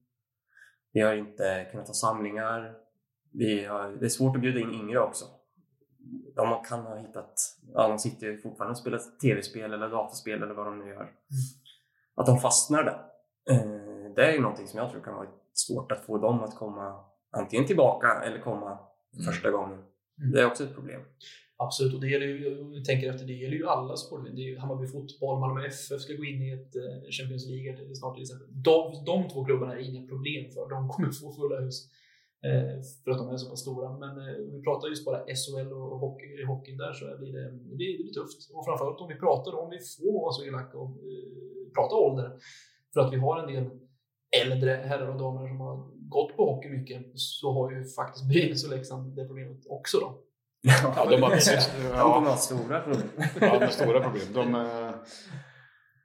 Vi 0.91 1.01
har 1.01 1.13
inte 1.13 1.67
kunnat 1.71 1.87
ha 1.87 1.93
samlingar. 1.93 2.75
Har, 3.69 3.99
det 3.99 4.05
är 4.05 4.09
svårt 4.09 4.35
att 4.35 4.41
bjuda 4.41 4.59
in 4.59 4.73
yngre 4.73 4.99
också. 4.99 5.25
De 6.35 6.63
kan 6.63 6.79
ha 6.79 6.97
hittat, 6.97 7.33
ja 7.73 7.87
de 7.87 7.99
sitter 7.99 8.27
ju 8.27 8.41
fortfarande 8.41 8.71
och 8.71 8.77
spelar 8.77 8.99
tv-spel 9.21 9.73
eller 9.73 9.89
dataspel 9.89 10.43
eller 10.43 10.53
vad 10.53 10.65
de 10.65 10.79
nu 10.79 10.87
gör. 10.87 11.11
Att 12.15 12.25
de 12.25 12.39
fastnar 12.39 12.83
där. 12.83 13.10
Eh, 13.49 14.13
det 14.15 14.25
är 14.25 14.33
ju 14.33 14.41
någonting 14.41 14.67
som 14.67 14.79
jag 14.79 14.91
tror 14.91 15.01
kan 15.01 15.15
vara 15.15 15.27
svårt 15.53 15.91
att 15.91 16.05
få 16.05 16.17
dem 16.17 16.43
att 16.43 16.55
komma 16.55 17.05
antingen 17.31 17.65
tillbaka 17.65 18.07
eller 18.25 18.39
komma 18.39 18.79
första 19.25 19.51
gången. 19.51 19.79
Mm. 20.21 20.31
Det 20.31 20.41
är 20.41 20.45
också 20.45 20.63
ett 20.63 20.75
problem. 20.75 21.01
Absolut, 21.57 21.93
och 21.93 22.01
det 22.01 22.07
gäller 22.07 22.25
ju, 22.25 22.63
vi 22.69 22.83
tänker 22.83 23.09
efter, 23.09 23.25
det 23.25 23.33
gäller 23.33 23.57
ju 23.57 23.67
alla 23.67 23.97
sporter. 23.97 24.31
Det 24.31 24.41
är 24.41 24.49
ju 24.51 24.57
Hammarby 24.57 24.87
Fotboll, 24.87 25.39
Malmö 25.39 25.65
FF 25.65 26.01
ska 26.01 26.13
gå 26.13 26.25
in 26.25 26.41
i 26.41 26.49
ett 26.57 26.75
eh, 26.75 27.09
Champions 27.17 27.45
League 27.47 27.95
snart 27.95 28.13
till 28.15 28.23
exempel. 28.23 28.47
De, 28.69 29.03
de 29.05 29.29
två 29.29 29.45
klubbarna 29.45 29.73
är 29.75 29.79
inga 29.89 30.07
problem 30.07 30.51
för. 30.53 30.69
De 30.69 30.89
kommer 30.89 31.11
få 31.11 31.33
fulla 31.33 31.59
hus. 31.59 31.77
Eh, 32.47 32.75
för 33.03 33.11
att 33.11 33.17
de 33.17 33.29
är 33.29 33.37
så 33.37 33.49
pass 33.49 33.61
stora. 33.61 33.87
Men 34.03 34.09
om 34.45 34.51
vi 34.57 34.61
pratar 34.67 34.87
just 34.87 35.05
bara 35.05 35.19
SHL 35.39 35.71
och 35.73 35.99
hockey, 35.99 36.45
hockeyn 36.51 36.77
där 36.77 36.93
så 36.93 37.05
blir 37.19 37.33
det, 37.33 37.51
det, 37.69 37.75
blir, 37.79 37.97
det 37.97 38.03
blir 38.03 38.13
tufft. 38.13 38.39
Och 38.53 38.65
framförallt 38.65 39.01
om 39.01 39.07
vi 39.07 39.15
pratar, 39.25 39.51
om 39.61 39.69
vi 39.69 39.79
får 39.79 40.21
vara 40.21 40.33
så 40.37 40.43
elaka 40.43 40.77
och 40.77 40.91
prata 41.75 41.95
ålder. 41.95 42.29
För 42.93 43.01
att 43.01 43.13
vi 43.13 43.17
har 43.17 43.39
en 43.39 43.53
del 43.53 43.69
äldre 44.41 44.71
herrar 44.71 45.07
och 45.07 45.19
damer 45.19 45.47
som 45.47 45.59
har 45.59 45.91
gått 46.09 46.37
på 46.37 46.45
hockey 46.45 46.69
mycket 46.69 47.01
så 47.15 47.51
har 47.53 47.71
ju 47.71 47.85
faktiskt 47.85 48.29
Brynäs 48.29 48.63
och 48.65 48.69
Leksand 48.71 49.15
det 49.15 49.25
problemet 49.25 49.57
också 49.69 49.99
då. 49.99 50.17
Ja, 50.95 51.05
de 51.09 51.21
har, 51.23 51.31
ja, 51.31 52.35
stora 52.37 52.79
problem. 52.81 53.09
ja, 53.41 53.59
de 53.59 53.65
har 53.65 53.67
stora 53.67 53.99
problem. 54.03 54.23
De, 54.33 54.55
eh, 54.55 54.91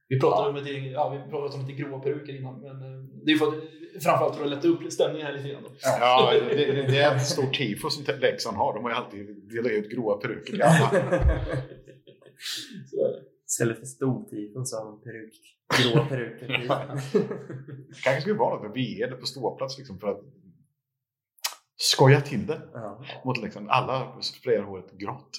Vi 0.09 0.21
pratade 0.21 0.49
om 0.49 0.57
lite, 0.57 0.71
ja, 0.71 1.09
vi 1.09 1.31
pratade 1.31 1.63
om 1.63 1.69
lite 1.69 1.83
gråa 1.83 2.01
peruker 2.01 2.39
innan, 2.39 2.61
men 2.61 2.71
eh, 2.83 3.05
det 3.25 3.33
är 3.33 3.37
för 3.37 3.47
att, 3.47 3.55
framförallt 4.03 4.37
för 4.37 4.45
att 4.45 4.51
lätta 4.51 4.69
upp 4.69 4.93
stämningen 4.93 5.27
här 5.27 5.35
lite 5.35 5.49
grann. 5.49 5.63
Då. 5.63 5.69
ja, 5.83 6.33
det, 6.33 6.83
det- 6.83 6.99
är 6.99 7.17
ett 7.17 7.27
stort 7.27 7.55
tifo 7.55 7.91
som 7.91 8.05
Leksand 8.21 8.57
har. 8.57 8.75
De 8.75 8.85
har 8.85 8.91
ju 8.91 8.97
alltid 8.97 9.49
delat 9.55 9.73
ut 9.73 9.91
gråa 9.91 10.17
peruker. 10.17 10.57
Så 12.91 12.97
är 13.07 13.13
det. 13.13 13.23
Istället 13.47 13.79
för 13.79 13.87
stortifo 13.87 14.65
som 14.65 15.01
peruk. 15.03 15.35
Grå 15.79 16.05
peruker. 16.09 16.67
kanske 18.05 18.21
skulle 18.21 18.39
vara 18.39 18.55
något 18.55 18.63
med 18.63 18.73
VD 18.73 19.17
på 19.17 19.27
ståplats 19.27 19.79
liksom, 19.79 19.99
för 19.99 20.09
att 20.09 20.21
skoja 21.79 22.21
till 22.21 22.47
det 22.47 22.61
ja. 22.73 23.05
mot 23.25 23.43
Leksand. 23.43 23.69
Alla 23.71 24.21
sprayar 24.21 24.63
håret 24.63 24.93
grått. 24.93 25.39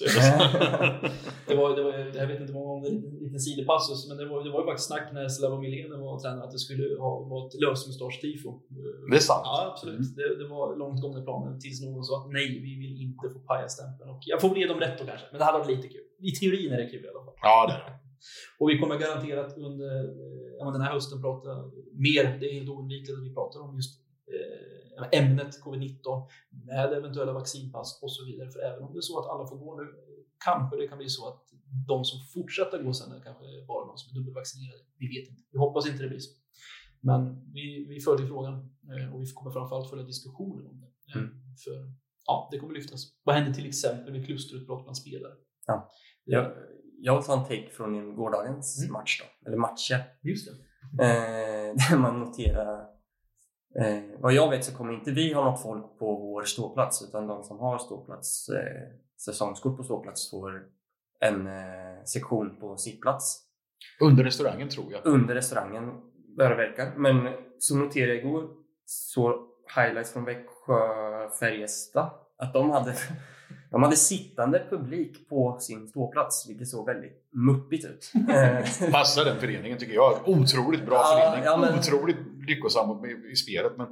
Det 1.48 1.56
var, 1.56 1.76
det 1.76 1.82
var, 1.82 1.92
jag 1.92 2.26
vet 2.26 2.40
inte 2.40 2.52
om 2.52 2.82
det 2.82 2.88
är 2.88 2.92
en 2.92 3.24
liten 3.24 3.40
sidopassus, 3.40 4.08
men 4.08 4.16
det 4.16 4.26
var, 4.26 4.44
det 4.44 4.50
var 4.50 4.60
ju 4.60 4.66
faktiskt 4.66 4.88
snack 4.88 5.06
när 5.12 5.28
Slavomir 5.28 5.70
Milenen 5.70 6.00
var 6.00 6.20
tränare 6.20 6.44
att 6.44 6.50
det 6.50 6.58
skulle 6.58 7.00
ha, 7.00 7.20
vara 7.20 7.46
ett 7.46 7.54
lösmustasch-tifo. 7.54 8.50
Det 9.10 9.16
är 9.16 9.20
sant. 9.20 9.42
Ja, 9.44 9.70
absolut. 9.72 10.16
Det, 10.16 10.38
det 10.42 10.48
var 10.48 10.76
långt 10.76 11.00
gångna 11.02 11.22
planer 11.22 11.58
tills 11.58 11.82
någon 11.84 12.04
sa 12.04 12.24
att 12.24 12.32
nej, 12.32 12.48
vi 12.66 12.72
vill 12.82 13.02
inte 13.02 13.30
få 13.34 13.38
paja 13.38 13.68
stämpeln. 13.68 14.10
Och 14.10 14.20
jag 14.26 14.40
får 14.40 14.48
väl 14.48 14.58
ge 14.58 14.66
dem 14.66 14.80
rätt 14.80 14.98
då 14.98 15.04
kanske, 15.06 15.26
men 15.30 15.38
det 15.38 15.44
hade 15.44 15.58
varit 15.58 15.76
lite 15.76 15.88
kul. 15.88 16.07
I 16.18 16.30
teorin 16.30 16.72
är 16.72 16.76
det 16.78 16.86
kul 16.86 17.04
i 17.04 17.08
alla 17.08 17.24
fall. 17.24 17.34
Ja, 17.42 17.66
det 17.66 17.72
är 17.72 17.78
det. 17.90 17.98
Och 18.58 18.70
vi 18.70 18.78
kommer 18.78 18.98
garanterat 18.98 19.56
under 19.56 20.04
eh, 20.04 20.56
ja, 20.58 20.70
den 20.70 20.80
här 20.80 20.92
hösten 20.92 21.22
prata 21.22 21.48
mer, 21.92 22.38
det 22.40 22.46
är 22.50 22.54
helt 22.54 22.68
oundvikligt 22.68 23.18
att 23.18 23.24
vi 23.24 23.34
pratar 23.34 23.60
om 23.60 23.76
just 23.76 24.00
eh, 24.34 25.20
ämnet 25.20 25.62
covid-19 25.64 26.28
med 26.50 26.92
eventuella 26.92 27.32
vaccinpass 27.32 28.02
och 28.02 28.12
så 28.12 28.24
vidare. 28.24 28.50
För 28.50 28.60
även 28.60 28.82
om 28.82 28.92
det 28.92 28.98
är 28.98 29.08
så 29.10 29.18
att 29.20 29.30
alla 29.32 29.46
får 29.46 29.56
gå 29.56 29.76
nu, 29.80 29.86
kanske 30.44 30.76
det 30.76 30.88
kan 30.88 30.98
bli 30.98 31.08
så 31.08 31.28
att 31.28 31.42
de 31.88 32.04
som 32.04 32.18
fortsätter 32.34 32.82
gå 32.82 32.92
sen 32.92 33.12
är 33.12 33.20
kanske 33.20 33.44
bara 33.68 33.86
de 33.86 33.96
som 33.98 34.10
är 34.10 34.14
dubbelvaccinerade. 34.18 34.82
Vi 34.98 35.06
vet 35.14 35.28
inte. 35.30 35.42
Vi 35.52 35.58
hoppas 35.58 35.88
inte 35.88 36.02
det 36.02 36.08
blir 36.08 36.18
så. 36.18 36.32
Men 37.00 37.52
vi, 37.52 37.86
vi 37.88 38.00
följer 38.00 38.26
frågan 38.26 38.54
eh, 38.92 39.14
och 39.14 39.22
vi 39.22 39.26
kommer 39.26 39.50
framförallt 39.50 39.90
följa 39.90 40.04
diskussionen 40.04 40.66
om 40.66 40.80
det. 40.80 40.86
Eh, 40.86 40.92
Mm. 41.16 41.30
För 41.64 41.92
ja, 42.26 42.48
det 42.50 42.58
kommer 42.58 42.74
lyftas. 42.74 43.02
Vad 43.22 43.34
händer 43.34 43.52
till 43.52 43.66
exempel 43.66 44.12
vid 44.12 44.26
klusterutbrott 44.26 44.82
bland 44.82 44.96
spelare? 44.96 45.32
Ja. 45.68 45.90
Jag, 46.24 46.52
jag 47.00 47.14
vill 47.16 47.24
ta 47.24 47.32
en 47.38 47.42
take 47.44 47.70
från 47.70 48.16
gårdagens 48.16 48.82
Mm. 48.82 48.92
match 48.92 49.22
då, 49.22 49.48
eller 49.48 49.56
matcher. 49.58 50.04
Just 50.22 50.48
det. 50.48 50.52
Eh, 51.04 51.74
där 51.90 51.98
man 51.98 52.20
noterar 52.20 52.80
eh, 53.80 54.02
vad 54.20 54.32
jag 54.32 54.50
vet 54.50 54.64
så 54.64 54.76
kommer 54.76 54.92
inte 54.92 55.10
vi 55.10 55.32
ha 55.32 55.44
något 55.44 55.62
folk 55.62 55.98
på 55.98 56.16
vår 56.16 56.42
ståplats 56.42 57.02
utan 57.08 57.26
de 57.26 57.42
som 57.44 57.58
har 57.58 57.78
ståplats, 57.78 58.48
eh, 58.48 58.88
säsongskort 59.24 59.76
på 59.76 59.82
ståplats 59.82 60.30
får 60.30 60.66
en 61.20 61.46
eh, 61.46 62.02
sektion 62.04 62.60
på 62.60 62.76
sittplats 62.76 63.42
Under 64.00 64.24
restaurangen 64.24 64.68
tror 64.68 64.92
jag. 64.92 65.00
under 65.06 65.34
restaurangen 65.34 65.92
vad 66.36 66.50
det 66.50 66.54
verkar. 66.56 66.92
Men 66.96 67.28
så 67.58 67.76
noterade 67.76 68.14
jag 68.14 68.24
igår 68.24 68.48
så 68.84 69.46
highlights 69.76 70.12
från 70.12 70.24
Växjö 70.24 71.30
Färjestad 71.40 72.10
att 72.38 72.52
de 72.52 72.70
hade, 72.70 72.94
de 73.70 73.82
hade 73.82 73.96
sittande 73.96 74.66
publik 74.70 75.28
på 75.28 75.58
sin 75.60 75.88
ståplats 75.88 76.48
vilket 76.48 76.68
såg 76.68 76.86
väldigt 76.86 77.28
muppigt 77.32 77.84
ut. 77.84 78.12
Passar 78.92 79.24
den 79.24 79.40
föreningen 79.40 79.78
tycker 79.78 79.94
jag. 79.94 80.28
Otroligt 80.28 80.86
bra 80.86 80.94
Ja, 80.94 81.20
förening. 81.30 81.44
ja, 81.44 81.56
men- 81.56 81.78
Otroligt 81.78 82.16
lyckosam 82.48 83.04
i, 83.32 83.36
spelet. 83.36 83.72
Men 83.76 83.86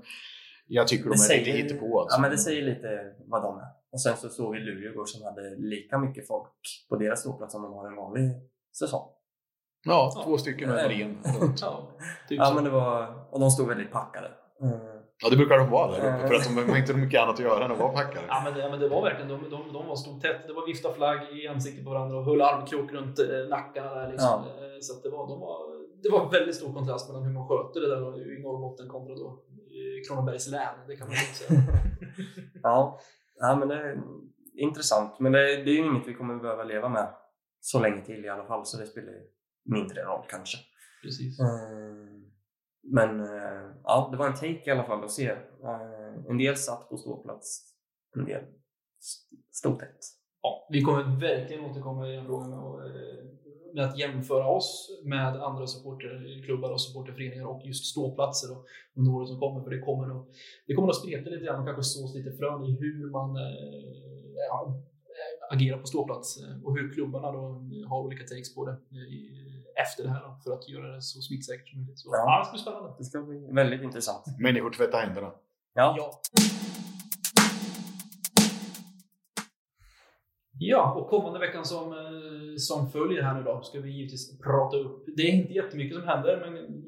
jag 0.66 0.88
tycker 0.88 1.04
de 1.04 1.10
är 1.10 1.38
lite 1.38 1.50
hittepå. 1.50 2.00
Alltså. 2.00 2.16
Ja, 2.16 2.20
men 2.20 2.30
det 2.30 2.38
säger 2.38 2.62
lite 2.62 3.12
vad 3.26 3.42
de 3.42 3.58
är. 3.58 3.66
Och 3.92 4.00
sen 4.00 4.16
så 4.16 4.28
såg 4.28 4.54
vi 4.54 4.60
Luleå 4.60 4.90
igår 4.90 5.06
som 5.06 5.22
hade 5.24 5.56
lika 5.56 5.98
mycket 5.98 6.26
folk 6.26 6.52
på 6.88 6.96
deras 6.96 7.20
ståplats 7.20 7.52
som 7.52 7.62
de 7.62 7.72
har 7.72 7.86
en 7.88 7.96
vanlig 7.96 8.30
säsong. 8.78 9.08
Ja, 9.84 10.22
två 10.24 10.38
stycken 10.38 10.70
över 10.70 10.90
en. 10.90 11.18
Ja, 11.60 11.88
typ 12.28 12.38
Ja, 12.38 12.52
men 12.54 12.64
det 12.64 12.70
var, 12.70 13.14
och 13.30 13.40
de 13.40 13.50
stod 13.50 13.68
väldigt 13.68 13.90
packade. 13.92 14.30
Mm. 14.62 14.78
Ja, 15.22 15.30
det 15.30 15.36
brukar 15.36 15.58
de 15.58 15.70
vara 15.70 15.90
där 15.90 15.98
uppe. 15.98 16.28
För 16.28 16.34
att 16.34 16.44
de 16.44 16.70
har 16.70 16.76
inte 16.78 16.94
mycket 16.94 17.20
annat 17.22 17.34
att 17.34 17.40
göra 17.40 17.64
än 17.64 17.70
att 17.72 17.78
vara 17.78 17.92
packade. 17.92 18.26
Ja 18.28 18.40
men, 18.44 18.54
det, 18.54 18.60
ja, 18.60 18.68
men 18.70 18.80
det 18.80 18.88
var 18.88 19.02
verkligen, 19.02 19.28
de, 19.28 19.50
de, 19.50 19.72
de 19.72 19.86
var 19.86 19.96
stod 19.96 20.22
tätt. 20.22 20.46
Det 20.46 20.52
var 20.52 20.66
vifta 20.66 20.92
flagg 20.92 21.20
i 21.38 21.48
ansiktet 21.48 21.84
på 21.84 21.90
varandra 21.90 22.16
och 22.18 22.24
höll 22.24 22.42
armkrok 22.42 22.92
runt 22.92 23.18
eh, 23.18 23.48
nackarna 23.50 23.94
där 23.94 24.10
liksom. 24.12 24.40
Eh, 24.40 24.78
Så 24.80 24.92
att 24.96 25.02
det 25.02 25.10
var, 25.10 25.28
de 25.28 25.40
var, 25.40 25.58
det 26.02 26.08
var 26.08 26.30
väldigt 26.30 26.54
stor 26.56 26.72
kontrast 26.72 27.08
mellan 27.08 27.24
hur 27.24 27.32
man 27.32 27.48
sköter 27.48 27.80
det 27.80 27.88
där 27.88 28.36
i 28.38 28.42
Norrbotten 28.42 28.88
kontra 28.88 29.14
då 29.14 29.42
i 29.70 30.04
Kronobergs 30.08 30.48
län. 30.50 30.74
Det 30.88 30.96
kan 30.96 31.06
man 31.08 31.16
lugnt 31.16 31.36
säga. 31.36 31.60
Ja. 32.62 32.98
ja, 33.40 33.56
men 33.56 33.68
det 33.68 33.74
är 33.74 33.98
intressant. 34.56 35.20
Men 35.20 35.32
det, 35.32 35.38
det 35.38 35.70
är 35.70 35.74
ju 35.74 35.86
inget 35.86 36.08
vi 36.08 36.14
kommer 36.14 36.36
behöva 36.36 36.64
leva 36.64 36.88
med 36.88 37.08
så 37.60 37.80
länge 37.80 38.04
till 38.04 38.24
i 38.24 38.28
alla 38.28 38.44
fall, 38.44 38.66
så 38.66 38.78
det 38.78 38.86
spelar 38.86 39.12
ju 39.12 39.22
mindre 39.64 40.02
roll 40.02 40.24
kanske. 40.28 40.58
Precis. 41.02 41.40
Mm. 41.40 42.24
Men 42.88 43.20
eh, 43.20 43.70
ja, 43.84 44.08
det 44.10 44.16
var 44.16 44.26
en 44.26 44.34
take 44.34 44.62
i 44.66 44.70
alla 44.70 44.84
fall 44.84 45.04
att 45.04 45.10
se. 45.10 45.26
Eh, 45.62 46.28
en 46.28 46.38
del 46.38 46.56
satt 46.56 46.88
på 46.88 46.96
ståplats, 46.96 47.62
en 48.16 48.24
del 48.24 48.42
stod 49.52 49.78
tätt. 49.78 49.98
Ja, 50.42 50.68
vi 50.70 50.82
kommer 50.82 51.20
verkligen 51.20 51.64
återkomma 51.64 52.08
i 52.08 52.16
den 52.16 52.26
frågan 52.26 52.50
med, 52.50 52.58
eh, 52.58 53.24
med 53.74 53.84
att 53.84 53.98
jämföra 53.98 54.46
oss 54.46 55.00
med 55.04 55.36
andra 55.36 55.66
supporterklubbar 55.66 56.70
och 56.72 56.80
supporterföreningar 56.80 57.46
och 57.46 57.66
just 57.66 57.84
ståplatser 57.84 58.48
då, 58.48 58.64
under 58.94 59.12
året 59.14 59.28
som 59.28 59.40
kommer. 59.40 59.64
För 59.64 59.70
det 59.70 59.80
kommer 59.80 60.20
att, 60.20 60.26
det 60.66 60.74
kommer 60.74 60.88
att 60.88 60.96
spreta 60.96 61.30
lite 61.30 61.44
grann 61.44 61.60
och 61.60 61.66
kanske 61.66 61.82
sås 61.82 62.14
lite 62.14 62.32
frön 62.32 62.64
i 62.64 62.76
hur 62.80 63.10
man 63.10 63.36
ja, 64.48 64.82
agerar 65.50 65.78
på 65.78 65.86
ståplats 65.86 66.38
och 66.64 66.78
hur 66.78 66.92
klubbarna 66.92 67.32
då 67.32 67.40
har 67.88 68.02
olika 68.02 68.22
takes 68.22 68.54
på 68.54 68.66
det 68.66 68.76
efter 69.82 70.02
det 70.04 70.10
här 70.10 70.20
då, 70.20 70.38
för 70.44 70.50
att 70.52 70.68
göra 70.68 70.94
det 70.94 71.02
så 71.02 71.20
smittsäkert 71.20 71.68
som 71.68 71.78
möjligt. 71.80 71.98
Så, 71.98 72.08
Ja. 72.12 72.18
ja. 72.26 72.38
det 72.38 72.44
ska 72.44 72.52
bli 72.52 72.60
spännande. 72.62 72.94
Det 72.98 73.04
ska 73.04 73.22
bli 73.22 73.48
väldigt 73.52 73.82
intressant. 73.82 74.24
Människor 74.38 74.70
tvättar 74.70 74.98
händerna. 74.98 75.32
Ja, 75.74 75.94
Ja. 75.98 76.20
Ja, 80.58 80.94
och 80.94 81.08
kommande 81.10 81.38
veckan 81.38 81.64
som, 81.64 81.92
eh, 81.92 82.56
som 82.58 82.90
följer 82.90 83.22
här 83.22 83.34
nu 83.34 83.42
då 83.42 83.62
ska 83.62 83.80
vi 83.80 83.90
givetvis 83.90 84.38
prata 84.38 84.76
upp. 84.76 85.04
Det 85.16 85.22
är 85.22 85.32
inte 85.32 85.52
jättemycket 85.52 85.98
som 85.98 86.08
händer, 86.08 86.50
men 86.50 86.82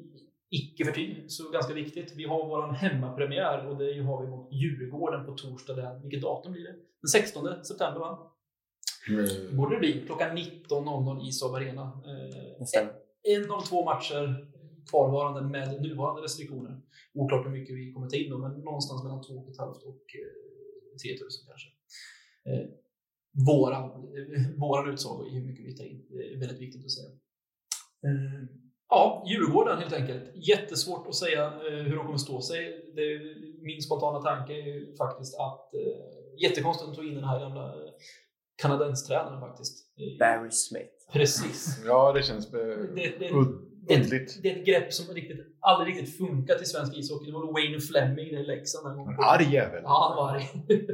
icke 0.49 0.85
förty 0.85 1.27
så 1.29 1.49
ganska 1.51 1.73
viktigt. 1.73 2.13
Vi 2.15 2.25
har 2.25 2.45
vår 2.47 2.71
hemmapremiär 2.73 3.67
och 3.67 3.77
det 3.77 4.01
har 4.03 4.21
vi 4.23 4.27
mot 4.29 4.53
Djurgården 4.53 5.25
på 5.25 5.33
torsdag. 5.33 5.73
Den, 5.75 6.01
vilket 6.01 6.21
datum 6.21 6.51
blir 6.51 6.63
det? 6.63 6.73
Den 7.01 7.09
16 7.09 7.63
september 7.65 7.99
va? 7.99 8.31
Borde 9.51 9.75
det 9.75 9.79
bli. 9.79 10.03
Klockan 10.05 10.37
19.00 10.37 11.27
i 11.27 11.31
Saab 11.31 11.55
Arena. 11.55 11.81
Eh, 11.83 13.35
en 13.35 13.51
av 13.51 13.61
två 13.61 13.85
matcher 13.85 14.49
kvarvarande 14.89 15.41
med 15.41 15.81
nuvarande 15.81 16.21
restriktioner. 16.21 16.81
Oklart 17.13 17.45
hur 17.45 17.51
mycket 17.51 17.75
vi 17.75 17.93
kommer 17.93 18.09
ta 18.09 18.15
in 18.15 18.29
då, 18.29 18.37
men 18.37 18.51
någonstans 18.51 19.03
mellan 19.03 19.21
2 19.21 19.53
500 19.57 19.79
och 19.85 20.05
eh, 20.19 20.97
3 21.03 21.11
000 21.11 21.19
kanske. 21.47 21.69
Eh, 22.49 22.69
våran, 23.47 23.83
våran 24.57 24.93
utsago 24.93 25.27
i 25.27 25.29
hur 25.29 25.45
mycket 25.45 25.65
vi 25.65 25.75
tar 25.75 25.85
in. 25.85 26.05
Det 26.09 26.33
är 26.33 26.39
väldigt 26.39 26.59
viktigt 26.59 26.85
att 26.85 26.91
säga. 26.91 27.09
Eh, 28.05 28.45
ja, 28.89 29.25
Djurgården 29.29 29.77
helt 29.77 29.93
enkelt. 29.93 30.23
Jättesvårt 30.35 31.07
att 31.07 31.15
säga 31.15 31.45
eh, 31.45 31.83
hur 31.83 31.95
de 31.95 32.05
kommer 32.05 32.17
stå 32.17 32.41
sig. 32.41 32.91
Det, 32.95 33.19
min 33.61 33.81
spontana 33.81 34.21
tanke 34.21 34.53
är 34.53 34.95
faktiskt 34.97 35.39
att 35.39 35.73
eh, 35.73 36.41
jättekonstigt 36.43 36.89
att 36.89 36.95
de 36.95 37.01
tog 37.01 37.09
in 37.09 37.15
den 37.15 37.23
här 37.23 37.39
gamla 37.39 37.75
kanadenstränaren 38.61 39.39
faktiskt. 39.39 39.75
Barry 40.19 40.51
Smith. 40.51 40.89
Precis. 41.13 41.81
Ja, 41.85 42.13
det 42.13 42.23
känns 42.23 42.51
Det, 42.51 42.75
det, 42.95 43.19
det, 43.19 44.41
det 44.41 44.49
är 44.51 44.59
ett 44.59 44.65
grepp 44.65 44.93
som 44.93 45.15
riktigt, 45.15 45.37
aldrig 45.59 45.95
riktigt 45.95 46.17
funkat 46.17 46.61
i 46.61 46.65
svensk 46.65 46.97
ishockey. 46.97 47.25
Det 47.25 47.31
var 47.31 47.53
Wayne 47.53 47.79
Fleming 47.79 48.27
i 48.27 48.45
Leksand 48.45 48.87
en 48.87 48.97
gång. 48.97 49.07
En 49.13 49.19
arg 49.19 49.53
jävel. 49.53 49.81
Ja, 49.83 50.07
han 50.07 50.17
var 50.17 50.35
arg. 50.35 50.49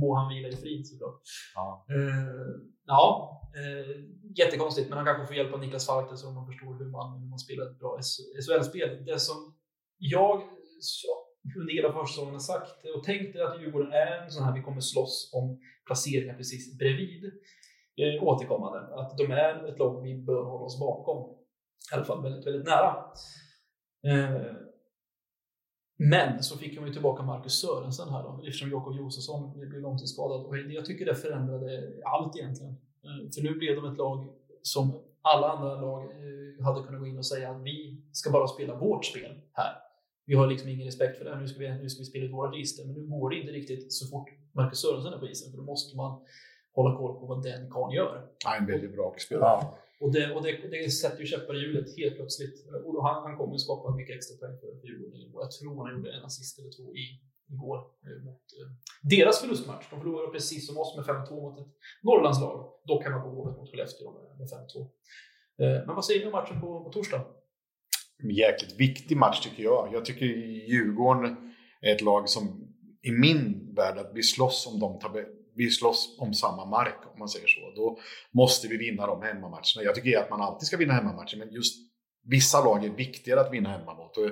Må 0.00 0.14
han 0.14 0.28
vila 0.34 0.48
i 0.48 0.56
frid 0.56 0.86
såklart. 0.88 1.20
Ja. 1.54 1.86
Eh, 1.88 2.54
ja, 2.86 3.40
eh, 3.56 3.96
jättekonstigt, 4.38 4.88
men 4.88 4.98
han 4.98 5.06
kanske 5.06 5.26
får 5.26 5.36
hjälp 5.36 5.52
av 5.54 5.60
Niklas 5.60 5.86
Falk 5.86 6.18
så 6.18 6.30
man 6.30 6.46
förstår 6.46 6.78
hur 6.78 6.90
man, 6.90 7.20
hur 7.20 7.28
man 7.28 7.38
spelar 7.38 7.70
ett 7.70 7.78
bra 7.78 7.98
SHL-spel. 8.46 9.04
Det 9.06 9.18
som 9.20 9.54
jag 9.98 10.42
så- 10.80 11.21
under 11.56 11.72
hela 11.74 11.92
försäsongen 11.92 12.32
har 12.32 12.40
sagt 12.40 12.84
och 12.96 13.04
tänkt 13.04 13.36
att 13.36 13.60
Djurgården 13.60 13.92
är 13.92 14.22
en 14.22 14.30
sån 14.30 14.44
här 14.44 14.54
vi 14.54 14.62
kommer 14.62 14.80
slåss 14.80 15.30
om 15.34 15.60
placeringar 15.86 16.34
precis 16.34 16.78
bredvid 16.78 17.24
eh, 17.96 18.22
återkommande. 18.22 18.78
Att 18.78 19.18
de 19.18 19.30
är 19.32 19.68
ett 19.68 19.78
lag 19.78 20.02
vi 20.02 20.14
bör 20.14 20.44
hålla 20.44 20.64
oss 20.64 20.80
bakom. 20.80 21.36
I 21.92 21.94
alla 21.94 22.04
fall 22.04 22.22
väldigt, 22.22 22.46
väldigt 22.46 22.66
nära. 22.66 23.04
Eh, 24.06 24.52
men 25.98 26.42
så 26.42 26.58
fick 26.58 26.76
de 26.76 26.86
ju 26.86 26.92
tillbaka 26.92 27.22
Marcus 27.22 27.60
Sörensen 27.60 28.08
här 28.08 28.22
då, 28.22 28.40
eftersom 28.46 28.70
Jakob 28.70 28.96
Josefsson 28.96 29.58
blev 29.58 29.80
långtidsskadad. 29.80 30.46
Och 30.46 30.58
jag 30.58 30.84
tycker 30.84 31.06
det 31.06 31.14
förändrade 31.14 31.92
allt 32.04 32.36
egentligen. 32.36 32.72
Eh, 32.72 33.30
För 33.34 33.42
nu 33.42 33.54
blev 33.54 33.76
de 33.76 33.92
ett 33.92 33.98
lag 33.98 34.26
som 34.62 35.02
alla 35.22 35.48
andra 35.48 35.80
lag 35.80 36.02
eh, 36.04 36.64
hade 36.64 36.86
kunnat 36.86 37.00
gå 37.00 37.06
in 37.06 37.18
och 37.18 37.26
säga 37.26 37.50
att 37.50 37.62
vi 37.62 38.02
ska 38.12 38.30
bara 38.30 38.46
spela 38.46 38.74
vårt 38.74 39.04
spel 39.04 39.40
här. 39.52 39.81
Vi 40.26 40.34
har 40.34 40.46
liksom 40.46 40.68
ingen 40.68 40.86
respekt 40.86 41.18
för 41.18 41.24
det. 41.24 41.34
här. 41.34 41.40
Nu 41.40 41.48
ska 41.48 41.58
vi, 41.58 41.68
nu 41.82 41.88
ska 41.88 41.98
vi 42.00 42.04
spela 42.04 42.24
ut 42.24 42.32
våra 42.32 42.50
register. 42.50 42.84
Men 42.86 42.94
nu 42.94 43.06
går 43.06 43.30
det 43.30 43.36
inte 43.36 43.52
riktigt 43.52 43.92
så 43.92 44.06
fort 44.06 44.28
Marcus 44.52 44.80
Sörensen 44.80 45.12
är 45.12 45.18
på 45.18 45.28
isen. 45.28 45.50
För 45.50 45.58
då 45.58 45.64
måste 45.64 45.96
man 45.96 46.20
hålla 46.74 46.96
koll 46.96 47.20
på 47.20 47.26
vad 47.26 47.42
den 47.42 47.70
karln 47.70 47.92
gör. 47.92 48.28
Han 48.44 48.54
är 48.54 48.60
en 48.60 48.66
väldigt 48.66 48.92
bra 48.92 49.14
spelare. 49.18 49.44
Ja. 49.44 49.78
Och 50.00 50.12
det, 50.12 50.34
och 50.34 50.42
det, 50.42 50.52
det 50.70 50.90
sätter 50.90 51.20
ju 51.20 51.26
käppar 51.26 51.54
i 51.56 51.58
hjulet 51.58 51.96
helt 51.96 52.16
plötsligt. 52.16 52.66
Och 52.84 52.92
då, 52.94 53.00
han, 53.02 53.22
han 53.22 53.36
kommer 53.36 53.56
skapa 53.56 53.96
mycket 53.96 54.16
extra 54.16 54.48
poäng 54.48 54.80
för 54.80 54.88
Djurgården. 54.88 55.34
Och 55.34 55.42
jag 55.42 55.50
tror 55.50 55.86
han 55.86 55.96
gjorde 55.96 56.12
en 56.12 56.24
assist 56.24 56.58
eller 56.58 56.70
två 56.70 56.96
i, 56.96 57.04
igår 57.54 57.78
eh, 57.78 58.24
mot 58.24 58.42
eh, 58.58 58.68
deras 59.02 59.40
förlustmatch. 59.40 59.86
De 59.90 60.00
förlorade 60.00 60.32
precis 60.32 60.66
som 60.66 60.78
oss 60.78 60.96
med 60.96 61.04
5-2 61.04 61.30
mot 61.42 61.60
ett 61.60 61.66
Norrlandslag. 62.02 62.72
Dock 62.84 63.04
hemma 63.04 63.20
på 63.20 63.28
Hovet 63.28 63.56
mot 63.56 63.70
Skellefteå 63.70 64.12
med, 64.12 64.38
med 64.38 64.48
5-2. 64.48 64.80
Eh, 65.62 65.86
men 65.86 65.94
vad 65.94 66.04
säger 66.04 66.20
ni 66.20 66.26
om 66.26 66.32
matchen 66.32 66.60
på, 66.60 66.84
på 66.84 66.90
torsdag? 66.90 67.24
Jäkligt 68.30 68.80
viktig 68.80 69.16
match 69.16 69.40
tycker 69.40 69.62
jag. 69.62 69.88
Jag 69.92 70.04
tycker 70.04 70.26
Djurgården 70.26 71.36
är 71.80 71.94
ett 71.94 72.02
lag 72.02 72.28
som 72.28 72.68
i 73.02 73.10
min 73.10 73.74
värld 73.76 73.98
att 73.98 74.10
vi 74.14 74.22
slåss 74.22 74.66
om 74.72 74.80
de 74.80 74.98
vi 75.54 75.70
slåss 75.70 76.16
om 76.18 76.34
samma 76.34 76.64
mark 76.64 76.98
om 77.12 77.18
man 77.18 77.28
säger 77.28 77.46
så. 77.46 77.72
Då 77.76 77.98
måste 78.32 78.68
vi 78.68 78.76
vinna 78.76 79.06
de 79.06 79.22
hemmamatcherna. 79.22 79.82
Jag 79.84 79.94
tycker 79.94 80.18
att 80.18 80.30
man 80.30 80.40
alltid 80.40 80.66
ska 80.66 80.76
vinna 80.76 80.92
hemmamatcher 80.92 81.36
men 81.36 81.52
just 81.52 81.92
vissa 82.24 82.64
lag 82.64 82.84
är 82.84 82.90
viktigare 82.90 83.40
att 83.40 83.52
vinna 83.52 83.68
hemma 83.68 83.94
mot. 83.94 84.16
Och. 84.16 84.24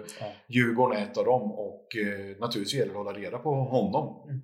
Djurgården 0.48 0.98
är 0.98 1.03
ett 1.03 1.16
av 1.16 1.24
dem 1.24 1.53
och 1.53 1.96
eh, 1.96 2.37
naturligtvis 2.40 2.74
gäller 2.74 2.92
det 2.92 3.00
att 3.00 3.07
hålla 3.07 3.18
reda 3.18 3.38
på 3.38 3.55
honom. 3.55 4.31
Mm. 4.31 4.42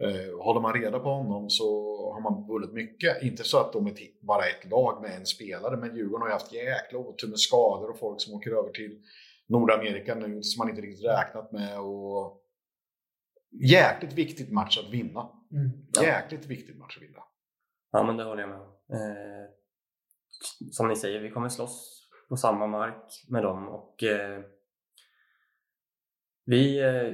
Eh, 0.00 0.44
håller 0.44 0.60
man 0.60 0.72
reda 0.72 0.98
på 0.98 1.08
honom 1.08 1.50
så 1.50 1.64
har 2.12 2.20
man 2.20 2.46
vunnit 2.46 2.72
mycket. 2.72 3.22
Inte 3.22 3.44
så 3.44 3.58
att 3.58 3.72
de 3.72 3.86
är 3.86 4.26
bara 4.26 4.46
ett 4.46 4.70
lag 4.70 5.02
med 5.02 5.16
en 5.16 5.26
spelare, 5.26 5.76
men 5.76 5.96
Djurgården 5.96 6.22
har 6.22 6.28
ju 6.28 6.32
haft 6.32 6.52
jäkla 6.52 6.98
otur 6.98 7.28
med 7.28 7.38
skador 7.38 7.90
och 7.90 7.98
folk 7.98 8.20
som 8.20 8.34
åker 8.34 8.50
över 8.50 8.70
till 8.70 9.02
Nordamerika 9.46 10.14
nu 10.14 10.42
som 10.42 10.58
man 10.58 10.68
inte 10.70 10.82
riktigt 10.82 11.04
räknat 11.04 11.52
med. 11.52 11.80
Och 11.80 12.40
jäkligt 13.62 14.12
viktigt 14.12 14.52
match 14.52 14.78
att 14.78 14.92
vinna. 14.92 15.28
Ja. 15.94 16.02
Jäkligt 16.02 16.46
viktigt 16.46 16.78
match 16.78 16.96
att 16.96 17.02
vinna. 17.02 17.22
Ja, 17.92 18.02
men 18.02 18.16
det 18.16 18.24
håller 18.24 18.40
jag 18.40 18.50
med 18.50 18.60
om. 18.60 18.66
Eh, 18.66 19.50
som 20.70 20.88
ni 20.88 20.96
säger, 20.96 21.20
vi 21.20 21.30
kommer 21.30 21.48
slåss 21.48 22.08
på 22.28 22.36
samma 22.36 22.66
mark 22.66 23.24
med 23.28 23.42
dem 23.42 23.68
och 23.68 24.02
eh, 24.02 24.42
vi 26.44 26.80
eh, 26.80 27.12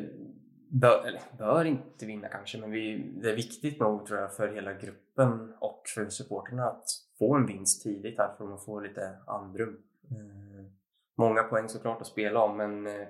bör, 0.70 1.06
eller, 1.06 1.22
bör 1.38 1.64
inte 1.64 2.06
vinna 2.06 2.28
kanske, 2.28 2.59
men 2.59 2.70
vi, 2.70 3.12
det 3.22 3.30
är 3.30 3.37
viktigt 3.37 3.80
nog 3.80 4.06
tror 4.06 4.20
jag 4.20 4.37
för 4.37 4.54
hela 4.54 4.72
gruppen 4.72 5.54
och 5.61 5.83
för 5.94 6.09
supporterna 6.09 6.64
att 6.64 6.88
få 7.18 7.37
en 7.37 7.46
vinst 7.46 7.83
tidigt 7.83 8.18
här 8.18 8.35
för 8.38 8.54
att 8.54 8.64
få 8.64 8.80
lite 8.80 9.18
andrum. 9.26 9.83
Mm. 10.11 10.70
många 11.16 11.42
poäng 11.42 11.68
såklart 11.68 12.00
att 12.00 12.06
spela 12.06 12.42
om, 12.44 12.56
men 12.56 12.87
eh, 12.87 13.09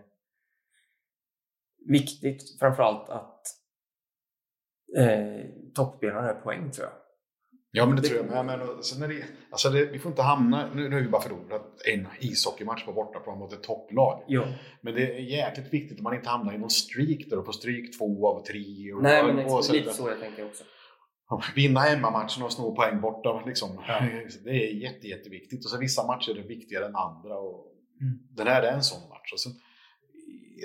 viktigt 1.87 2.59
framförallt 2.59 3.09
att 3.09 3.47
eh, 4.97 5.47
toppspelarna 5.75 6.21
har 6.21 6.35
poäng 6.35 6.71
tror 6.71 6.89
jag. 6.89 7.00
Ja, 7.73 7.87
men 7.87 7.97
det 7.97 8.03
tror 8.03 8.17
jag 8.17 8.27
med. 8.27 8.47
Men, 8.47 8.61
alltså, 8.61 9.01
det, 9.01 9.25
alltså 9.51 9.71
det, 9.71 9.85
vi 9.85 9.99
får 9.99 10.11
inte 10.11 10.23
hamna... 10.23 10.71
Nu, 10.75 10.89
nu 10.89 10.95
har 10.95 11.03
vi 11.03 11.09
bara 11.09 11.23
förlorat 11.23 11.83
en 11.87 12.07
ishockeymatch 12.21 12.85
på 12.85 12.93
bortaplan 12.93 13.39
mot 13.39 13.53
ett 13.53 13.63
topplag. 13.63 14.25
Jo. 14.29 14.43
Men 14.83 14.95
det 14.95 15.03
är 15.17 15.19
jäkligt 15.21 15.73
viktigt 15.75 15.99
att 15.99 16.03
man 16.03 16.15
inte 16.15 16.29
hamnar 16.29 16.55
i 16.55 16.59
någon 16.59 16.71
streak 16.71 17.19
där 17.31 17.39
och 17.39 17.47
på 17.47 17.53
stryk 17.53 17.99
två 17.99 18.29
av 18.29 18.43
tre. 18.43 18.93
Och, 18.93 19.03
Nej, 19.03 19.25
men 19.25 19.45
och 19.45 19.65
så- 19.65 19.73
lite 19.73 19.93
så 19.93 20.09
jag 20.09 20.21
tänker 20.21 20.47
också. 20.47 20.65
Vinna 21.55 21.81
hemmamatchen 21.81 22.43
och 22.45 22.53
sno 22.53 22.75
poäng 22.75 23.01
borta. 23.01 23.43
Liksom. 23.47 23.69
Ja. 23.89 24.01
Det 24.45 24.51
är 24.51 24.75
jätte, 24.75 25.09
jätteviktigt. 25.09 25.65
Och 25.65 25.71
så 25.71 25.79
vissa 25.79 26.07
matcher 26.07 26.39
är 26.39 26.49
viktigare 26.49 26.85
än 26.87 26.97
andra. 26.97 27.39
Och 27.39 27.67
Mm. 28.03 28.19
Den 28.37 28.47
här 28.47 28.63
är 28.63 28.73
en 28.73 28.83
sån 28.83 29.09
match. 29.09 29.33
Och 29.33 29.41
sen, 29.41 29.53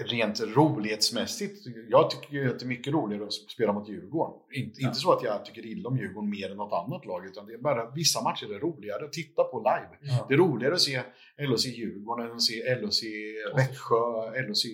rent 0.06 0.40
rolighetsmässigt, 0.42 1.68
jag 1.90 2.10
tycker 2.10 2.34
ju 2.34 2.50
att 2.52 2.60
det 2.60 2.66
är 2.66 2.68
mycket 2.68 2.94
roligare 2.94 3.24
att 3.24 3.34
spela 3.34 3.74
mot 3.74 3.90
Djurgården. 3.90 4.40
Inte, 4.54 4.82
Ja. 4.82 4.88
inte 4.88 5.00
så 5.00 5.12
att 5.14 5.24
jag 5.24 5.46
tycker 5.46 5.66
illa 5.66 5.90
om 5.90 5.98
Djurgården 5.98 6.30
mer 6.30 6.52
än 6.52 6.58
något 6.58 6.74
annat 6.88 7.06
lag, 7.06 7.26
utan 7.26 7.46
det 7.46 7.54
är 7.54 7.58
bara 7.58 7.92
vissa 7.92 8.22
matcher 8.24 8.54
är 8.56 8.60
roligare 8.60 9.06
att 9.06 9.14
titta 9.14 9.44
på 9.44 9.60
live. 9.60 9.98
Ja. 10.02 10.26
Det 10.30 10.34
är 10.34 10.38
roligare 10.38 10.74
att 10.74 10.82
se 10.82 11.02
LHC 11.38 11.66
Djurgården 11.66 12.26
än 12.26 12.32
att 12.36 12.42
se 12.42 12.76
LHC 12.76 13.02
Växjö, 13.56 14.42
LHC 14.48 14.66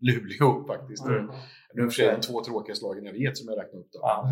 Luleå 0.00 0.64
faktiskt. 0.66 1.04
Mm. 1.04 1.26
Nu 1.74 1.82
är 1.82 1.88
det 1.98 2.12
de 2.12 2.20
två 2.20 2.44
tråkigaste 2.44 2.84
lagen 2.86 3.04
jag 3.04 3.12
vet 3.12 3.38
som 3.38 3.48
jag 3.48 3.58
räknar 3.58 3.80
upp. 3.80 3.88
Ja. 3.92 4.30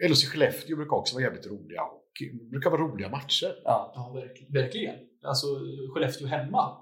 Eh, 0.00 0.08
LHC 0.10 0.24
Skellefteå 0.26 0.76
brukar 0.76 0.96
också 0.96 1.14
vara 1.14 1.24
jävligt 1.24 1.46
roliga. 1.46 1.82
Det 2.20 2.50
brukar 2.50 2.70
vara 2.70 2.80
roliga 2.82 3.08
matcher. 3.08 3.54
Ja. 3.64 3.92
Ja, 3.94 4.22
verkligen. 4.52 4.94
Alltså, 5.22 5.46
Skellefteå 5.94 6.26
hemma 6.26 6.76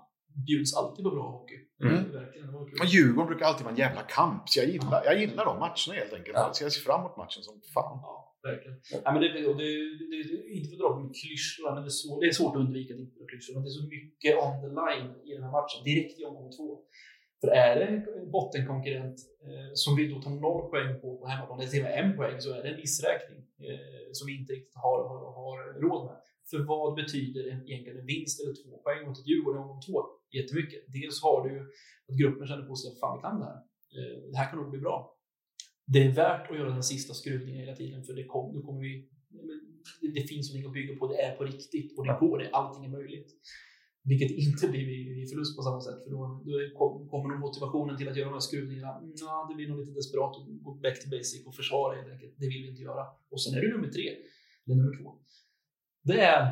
bjuds 0.46 0.76
alltid 0.76 1.04
på 1.04 1.10
bra 1.10 1.30
hockey. 1.30 1.54
Mm. 1.82 2.04
Kul. 2.04 2.80
Och 2.80 2.86
Djurgården 2.86 3.28
brukar 3.30 3.46
alltid 3.46 3.64
vara 3.64 3.74
en 3.76 3.84
jävla 3.86 4.02
kamp, 4.02 4.42
så 4.48 4.54
jag 4.60 4.68
gillar, 4.74 5.00
jag 5.04 5.16
gillar 5.20 5.44
de 5.50 5.54
matcherna 5.64 5.94
helt 6.00 6.14
enkelt. 6.18 6.36
Ja. 6.40 6.50
Så 6.54 6.64
jag 6.64 6.72
ser 6.72 6.84
fram 6.88 7.00
emot 7.00 7.16
matchen 7.16 7.42
som 7.48 7.54
fan. 7.74 7.98
Ja, 8.02 8.14
verkligen. 8.48 8.76
Ja, 9.04 9.08
men 9.12 9.20
det, 9.22 9.28
och 9.50 9.56
det, 9.62 9.70
det, 10.10 10.18
det, 10.30 10.36
inte 10.56 10.66
för 10.68 10.76
att 10.76 10.82
dra 10.82 10.88
på 10.94 11.00
med 11.06 11.14
klyschor, 11.22 11.62
men 11.74 11.82
det 11.84 11.90
är, 11.92 11.98
svårt, 12.02 12.20
det 12.20 12.26
är 12.32 12.38
svårt 12.40 12.54
att 12.56 12.62
undvika 12.64 12.90
att 12.94 13.00
inte 13.00 13.24
klyschor. 13.30 13.52
Men 13.54 13.62
det 13.64 13.70
är 13.74 13.78
så 13.82 13.86
mycket 13.96 14.32
on 14.46 14.54
the 14.64 14.70
line 14.80 15.10
i 15.26 15.30
den 15.36 15.42
här 15.46 15.54
matchen, 15.58 15.78
direkt 15.90 16.14
i 16.20 16.24
omgång 16.30 16.50
två. 16.58 16.68
För 17.40 17.48
är 17.48 17.74
det 17.80 17.86
en 17.92 18.30
bottenkonkurrent 18.34 19.18
eh, 19.46 19.70
som 19.82 19.96
vi 19.96 20.02
då 20.12 20.16
tar 20.24 20.30
noll 20.30 20.62
poäng 20.70 20.90
på 21.00 21.08
på 21.20 21.26
hemmaplan, 21.26 21.60
eller 21.60 21.70
till 21.70 21.82
och 21.82 21.88
med 21.88 21.98
en 22.02 22.10
poäng, 22.18 22.36
så 22.44 22.48
är 22.56 22.62
det 22.62 22.68
en 22.72 22.80
missräkning 22.84 23.40
eh, 23.66 24.08
som 24.16 24.24
vi 24.26 24.32
inte 24.40 24.52
riktigt 24.52 24.78
har, 24.84 24.98
har, 25.10 25.20
har 25.40 25.58
råd 25.84 26.02
med. 26.08 26.16
För 26.50 26.58
vad 26.72 26.94
betyder 27.00 27.42
en, 27.50 27.60
egentligen 27.68 27.98
en 28.02 28.06
vinst 28.06 28.36
eller 28.40 28.54
två 28.60 28.70
poäng 28.84 29.00
mot 29.06 29.18
ett 29.18 29.28
Djurgården 29.28 29.60
i 29.60 29.62
omgång 29.64 29.82
två? 29.88 29.98
Jättemycket. 30.32 30.80
Dels 30.88 31.22
har 31.22 31.48
du 31.48 31.54
ju 31.54 31.60
att 32.08 32.18
gruppen 32.20 32.46
känner 32.48 32.66
på 32.66 32.76
sig 32.76 32.90
att 32.90 33.00
fan 33.00 33.18
vi 33.18 33.22
kan 33.22 33.40
det 33.40 33.46
här. 33.46 33.60
Eh, 33.96 34.30
det 34.30 34.38
här 34.38 34.50
kan 34.50 34.58
nog 34.58 34.70
bli 34.70 34.80
bra. 34.80 35.18
Det 35.92 36.02
är 36.04 36.12
värt 36.12 36.50
att 36.50 36.56
göra 36.56 36.70
den 36.70 36.82
sista 36.82 37.14
skruvningen 37.14 37.60
hela 37.60 37.76
tiden 37.76 38.04
för 38.04 38.12
det 38.14 38.24
kom, 38.24 38.54
då 38.54 38.62
kommer 38.62 38.80
vi, 38.80 39.08
det, 40.14 40.22
finns 40.22 40.48
någonting 40.48 40.68
att 40.68 40.74
bygga 40.74 40.96
på, 40.98 41.08
det 41.08 41.22
är 41.22 41.36
på 41.36 41.44
riktigt 41.44 41.98
och 41.98 42.06
det 42.06 42.16
går, 42.20 42.38
det, 42.38 42.50
allting 42.50 42.84
är 42.84 42.88
möjligt. 42.88 43.30
Vilket 44.04 44.30
inte 44.30 44.68
blir 44.68 44.86
vid 44.86 45.30
förlust 45.30 45.56
på 45.56 45.62
samma 45.62 45.80
sätt, 45.80 46.04
för 46.04 46.10
då, 46.10 46.42
då 46.44 47.08
kommer 47.10 47.28
nog 47.28 47.40
motivationen 47.40 47.96
till 47.96 48.08
att 48.08 48.16
göra 48.16 48.28
de 48.28 48.32
här 48.32 48.40
skruvningarna, 48.40 49.00
Nah, 49.00 49.48
det 49.48 49.54
blir 49.54 49.68
nog 49.68 49.78
lite 49.78 49.92
desperat 49.92 50.36
att 50.36 50.62
gå 50.62 50.74
back 50.74 51.02
to 51.02 51.10
basic 51.10 51.46
och 51.46 51.54
försvara 51.54 51.96
helt 51.96 52.12
enkelt. 52.12 52.34
Det 52.36 52.48
vill 52.48 52.62
vi 52.62 52.68
inte 52.68 52.82
göra. 52.82 53.06
Och 53.30 53.42
sen 53.42 53.54
är 53.54 53.60
det 53.62 53.68
nummer 53.68 53.88
tre, 53.88 54.08
eller 54.66 54.76
nummer 54.76 54.96
två. 54.98 55.14
Det 56.02 56.20
är 56.20 56.42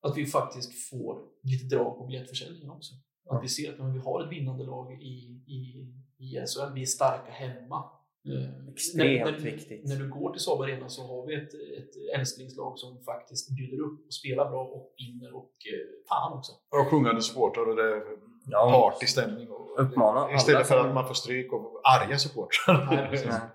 att 0.00 0.16
vi 0.16 0.26
faktiskt 0.26 0.88
får 0.88 1.22
lite 1.42 1.76
drag 1.76 1.98
på 1.98 2.06
biljettförsäljningen 2.06 2.70
också. 2.70 2.94
Att 3.28 3.44
vi 3.44 3.48
ser 3.48 3.72
att 3.72 3.78
men, 3.78 3.92
vi 3.92 3.98
har 3.98 4.24
ett 4.24 4.32
vinnande 4.32 4.64
lag 4.64 4.92
i, 4.92 5.14
i, 5.46 5.60
i 6.18 6.46
SHL, 6.46 6.74
vi 6.74 6.82
är 6.82 6.86
starka 6.86 7.32
hemma. 7.32 7.84
Eh, 8.28 8.72
Extremt 8.72 9.24
när, 9.24 9.32
när, 9.32 9.38
viktigt. 9.38 9.88
När 9.88 9.96
du 9.96 10.08
går 10.08 10.32
till 10.32 10.40
Saab 10.40 10.60
Arena 10.60 10.88
så 10.88 11.02
har 11.06 11.26
vi 11.26 11.34
ett, 11.34 11.54
ett 11.54 12.18
älsklingslag 12.18 12.78
som 12.78 13.02
faktiskt 13.04 13.56
bjuder 13.56 13.80
upp 13.84 14.06
och 14.06 14.14
spelar 14.14 14.50
bra 14.50 14.62
och 14.64 14.94
vinner 14.98 15.36
och 15.36 15.52
eh, 15.72 16.08
fan 16.08 16.32
också. 16.38 16.52
Och 16.52 16.86
sjungande 16.90 17.22
supportrar 17.22 17.68
och 17.68 17.76
det 17.76 17.82
är 17.82 18.02
Ja, 18.46 18.90
partystämning. 18.92 19.50
Och, 19.50 19.80
Uppmana 19.80 20.20
alla 20.20 20.36
istället 20.36 20.68
för 20.68 20.86
att 20.86 20.94
man 20.94 21.06
får 21.06 21.14
stryk 21.14 21.52
och 21.52 21.80
arga 21.84 22.18
supportrar. 22.18 23.10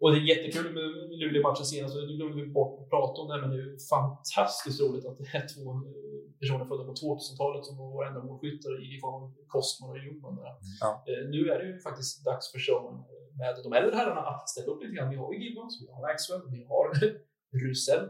Och 0.00 0.08
det 0.12 0.18
är 0.18 0.30
jättekul 0.32 0.68
med 0.78 0.88
Luleå-matchen 1.20 1.66
senast, 1.72 1.94
nu 1.94 2.16
glömde 2.16 2.36
vi 2.42 2.46
bort 2.58 2.74
att 2.80 2.90
prata 2.94 3.16
om 3.22 3.28
det, 3.28 3.40
men 3.42 3.50
det 3.50 3.58
är 3.62 3.70
fantastiskt 3.94 4.80
roligt 4.82 5.06
att 5.06 5.18
det 5.18 5.28
är 5.38 5.44
två 5.54 5.66
eh, 5.72 6.20
personer 6.40 6.64
födda 6.70 6.84
på 6.90 6.94
2000-talet 7.04 7.62
som 7.66 7.74
var 7.80 7.88
våra 7.96 8.08
enda 8.08 8.22
målskyttar 8.28 8.72
i 8.88 9.00
form 9.02 9.14
av 9.24 9.28
Kostman 9.54 9.90
och 9.90 9.98
Ljungman. 10.04 10.38
Ja. 10.80 10.90
Eh, 11.08 11.22
Nu 11.34 11.40
är 11.52 11.56
det 11.58 11.66
ju 11.70 11.74
faktiskt 11.88 12.24
dags 12.24 12.44
för 12.52 12.58
showen 12.66 12.96
med 13.40 13.50
de 13.64 13.72
äldre 13.78 13.96
herrarna 14.00 14.22
att 14.32 14.48
steppa 14.52 14.70
upp 14.70 14.82
lite 14.82 14.94
grann. 14.96 15.10
Vi 15.14 15.16
har 15.22 15.32
ju 15.32 15.38
Gibbons, 15.44 15.72
vi 15.82 15.86
har 15.92 16.00
Maxwell, 16.08 16.42
vi 16.56 16.60
har 16.72 16.86
Rusell, 17.62 18.04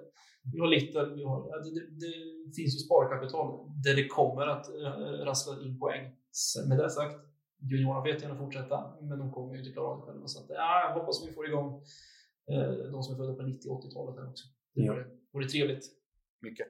vi 0.53 0.59
har 0.61 0.68
Little, 0.74 1.05
vi 1.16 1.22
har, 1.24 1.38
det, 1.64 1.70
det, 2.00 2.11
det 2.46 2.55
finns 2.59 2.74
ju 2.76 2.81
sparkapital 2.87 3.46
där 3.85 3.94
det 4.00 4.07
kommer 4.09 4.46
att 4.55 4.66
äh, 4.68 5.24
rassla 5.29 5.53
in 5.64 5.79
poäng. 5.79 6.05
Med 6.68 6.79
det 6.79 6.90
sagt, 6.90 7.16
juniorerna 7.61 8.01
får 8.01 8.09
jättegärna 8.09 8.37
fortsätta, 8.38 8.92
men 9.01 9.18
de 9.18 9.33
kommer 9.33 9.53
ju 9.55 9.59
inte 9.61 9.73
klara 9.73 9.87
av 9.87 10.01
det 10.01 10.07
själva. 10.07 10.27
Så 10.27 10.38
att, 10.44 10.46
ja, 10.49 10.81
jag 10.88 10.94
hoppas 11.01 11.29
vi 11.29 11.33
får 11.33 11.46
igång 11.46 11.83
eh, 12.51 12.73
de 12.92 13.03
som 13.03 13.14
är 13.14 13.18
födda 13.18 13.35
på 13.35 13.42
90-80-talet 13.42 14.16
här 14.20 14.29
också. 14.31 14.44
Det 14.75 14.83
Ja. 14.83 14.92
vore, 14.92 15.07
vore 15.33 15.46
trevligt. 15.49 15.85
Mycket. 16.40 16.66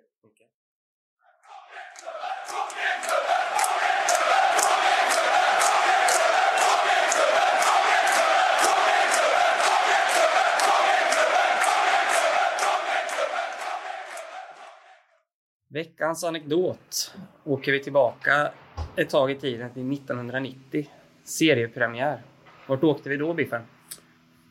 Veckans 15.69 16.25
anekdot 16.25 17.15
åker 17.45 17.73
vi 17.73 17.81
tillbaka 17.83 18.53
ett 18.97 19.11
tag 19.11 19.31
i 19.31 19.35
tiden 19.35 19.71
till 19.73 19.93
1990. 19.93 20.89
Seriepremiär. 21.25 22.23
Vart 22.67 22.85
åkte 22.85 23.09
vi 23.09 23.17
då, 23.17 23.35
Biffen? 23.35 23.63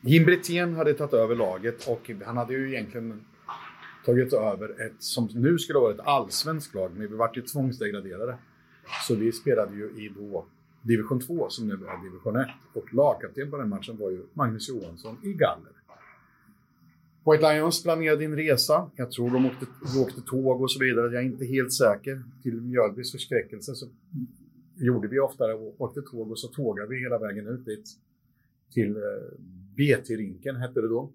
Jim 0.00 0.24
Brithén 0.24 0.74
hade 0.74 0.94
tagit 0.94 1.14
över 1.14 1.34
laget 1.34 1.88
och 1.88 2.10
han 2.24 2.36
hade 2.36 2.52
ju 2.52 2.74
egentligen 2.74 3.24
tagit 4.04 4.32
över 4.32 4.86
ett 4.86 5.02
som 5.02 5.28
nu 5.34 5.58
skulle 5.58 5.78
vara 5.78 5.94
ett 5.94 6.00
allsvenskt 6.00 6.74
lag, 6.74 6.90
men 6.92 7.00
vi 7.00 7.16
vart 7.16 7.36
ju 7.36 7.42
tvångsdegraderade. 7.42 8.38
Så 9.06 9.14
vi 9.14 9.32
spelade 9.32 9.76
ju 9.76 9.84
i 9.84 10.08
då 10.08 10.46
division 10.82 11.20
2 11.20 11.48
som 11.48 11.68
nu 11.68 11.74
är 11.74 12.04
division 12.04 12.36
1 12.36 12.48
och 12.72 12.94
lagkapten 12.94 13.50
på 13.50 13.56
den 13.56 13.68
matchen 13.68 13.96
var 13.96 14.10
ju 14.10 14.22
Magnus 14.32 14.68
Johansson 14.68 15.18
i 15.22 15.32
galler. 15.32 15.72
White 17.24 17.52
Lions 17.52 17.82
planerade 17.82 18.24
en 18.24 18.36
resa. 18.36 18.90
Jag 18.96 19.10
tror 19.10 19.30
de 19.30 19.46
åkte, 19.46 19.66
de 19.94 20.00
åkte 20.00 20.20
tåg 20.20 20.62
och 20.62 20.70
så 20.70 20.78
vidare. 20.78 21.12
Jag 21.12 21.22
är 21.22 21.26
inte 21.26 21.44
helt 21.44 21.72
säker. 21.72 22.22
Till 22.42 22.60
Mjölbys 22.60 23.12
förskräckelse 23.12 23.74
så 23.74 23.86
gjorde 24.76 25.08
vi 25.08 25.20
oftare 25.20 25.54
och 25.54 25.80
åkte 25.80 26.02
tåg 26.02 26.30
och 26.30 26.38
så 26.38 26.48
tågade 26.48 26.88
vi 26.88 27.00
hela 27.00 27.18
vägen 27.18 27.46
ut 27.46 27.64
dit. 27.64 27.88
Till 28.72 28.96
eh, 28.96 29.02
BT-rinken 29.76 30.56
hette 30.56 30.80
det 30.80 30.88
då. 30.88 31.12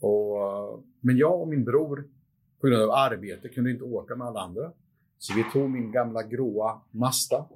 Och, 0.00 0.42
eh, 0.42 0.80
men 1.00 1.16
jag 1.16 1.40
och 1.40 1.48
min 1.48 1.64
bror 1.64 2.04
på 2.60 2.66
grund 2.66 2.82
av 2.82 2.90
arbete 2.90 3.48
kunde 3.48 3.70
inte 3.70 3.84
åka 3.84 4.16
med 4.16 4.26
alla 4.26 4.40
andra. 4.40 4.72
Så 5.18 5.34
vi 5.34 5.44
tog 5.52 5.70
min 5.70 5.92
gamla 5.92 6.22
gråa 6.22 6.80
Mazda 6.90 7.48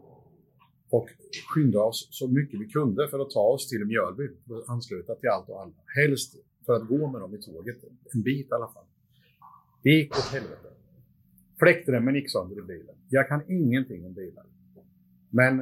och 0.91 1.09
skyndade 1.55 1.85
oss 1.85 2.09
så 2.11 2.29
mycket 2.29 2.61
vi 2.61 2.67
kunde 2.67 3.09
för 3.09 3.19
att 3.19 3.31
ta 3.31 3.41
oss 3.41 3.69
till 3.69 3.85
Mjölby 3.85 4.29
och 4.49 4.65
ansluta 4.69 5.15
till 5.15 5.29
allt 5.29 5.49
och 5.49 5.63
alla. 5.63 5.73
Helst 5.97 6.37
för 6.71 6.77
att 6.77 6.89
gå 6.89 7.11
med 7.11 7.21
dem 7.21 7.35
i 7.35 7.39
tåget, 7.39 7.77
en 8.15 8.23
bit 8.23 8.47
i 8.47 8.53
alla 8.53 8.69
fall. 8.69 8.85
Det 9.83 9.91
gick 9.91 10.19
åt 10.19 10.33
helvete. 10.33 10.69
Fläktremmen 11.59 12.15
gick 12.15 12.31
sönder 12.31 12.59
i 12.59 12.63
bilen. 12.63 12.97
Jag 13.09 13.29
kan 13.29 13.51
ingenting 13.51 14.07
om 14.07 14.15
bilar. 14.15 14.47
Men 15.31 15.57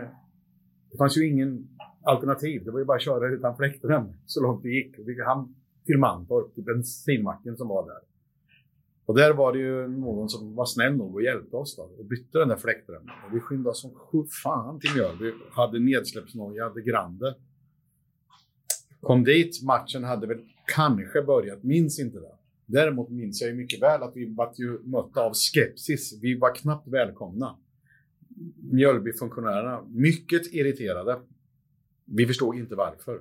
det 0.90 0.97
fanns 0.99 1.16
ju 1.18 1.29
ingen 1.29 1.68
alternativ. 2.03 2.64
Det 2.64 2.71
var 2.71 2.79
ju 2.79 2.85
bara 2.85 2.97
att 2.97 3.03
köra 3.03 3.29
utan 3.29 3.57
fläktrem 3.57 4.05
så 4.27 4.42
långt 4.42 4.62
det 4.62 4.68
gick. 4.68 4.94
Vi 4.99 5.25
hann 5.25 5.55
till 5.85 5.99
Mantorp, 5.99 6.55
till 6.55 6.64
bensinmacken 6.64 7.57
som 7.57 7.68
var 7.68 7.87
där. 7.87 8.01
Och 9.07 9.14
där 9.16 9.35
var 9.35 9.53
det 9.53 9.59
ju 9.59 9.88
någon 9.88 10.29
som 10.29 10.55
var 10.55 10.64
snäll 10.64 10.97
nog 10.97 11.14
och 11.14 11.23
hjälpte 11.23 11.57
oss 11.57 11.77
då, 11.77 11.83
och 11.83 12.05
bytte 12.05 12.38
den 12.38 12.49
där 12.49 12.57
fläktremmen. 12.57 13.11
Och 13.27 13.37
vi 13.37 13.40
skyndade 13.40 13.71
oss 13.71 13.81
som 13.81 13.90
sju- 13.90 14.27
fan 14.42 14.81
till 14.81 14.90
Mjölby. 14.94 15.33
Hade 15.51 15.79
nedsläppsnoja, 15.79 16.64
hade 16.64 16.83
Grande. 16.83 17.37
Kom 19.01 19.25
dit, 19.25 19.62
matchen 19.62 20.05
hade 20.05 20.27
väl 20.27 20.44
kanske 20.74 21.22
börjat, 21.22 21.62
minns 21.62 21.98
inte 21.98 22.18
det. 22.18 22.38
Däremot 22.66 23.11
minns 23.11 23.40
jag 23.40 23.50
ju 23.50 23.57
mycket 23.57 23.83
väl 23.83 24.02
att 24.02 24.16
vi 24.16 24.35
var 24.35 24.52
ju 24.57 24.78
mötta 24.85 25.20
av 25.20 25.33
skepsis. 25.35 26.18
Vi 26.22 26.38
var 26.38 26.54
knappt 26.54 26.88
välkomna. 26.88 27.57
Mjölbyfunktionärerna, 28.72 29.85
mycket 29.88 30.54
irriterade. 30.54 31.20
Vi 32.04 32.26
förstod 32.26 32.57
inte 32.57 32.74
varför. 32.74 33.20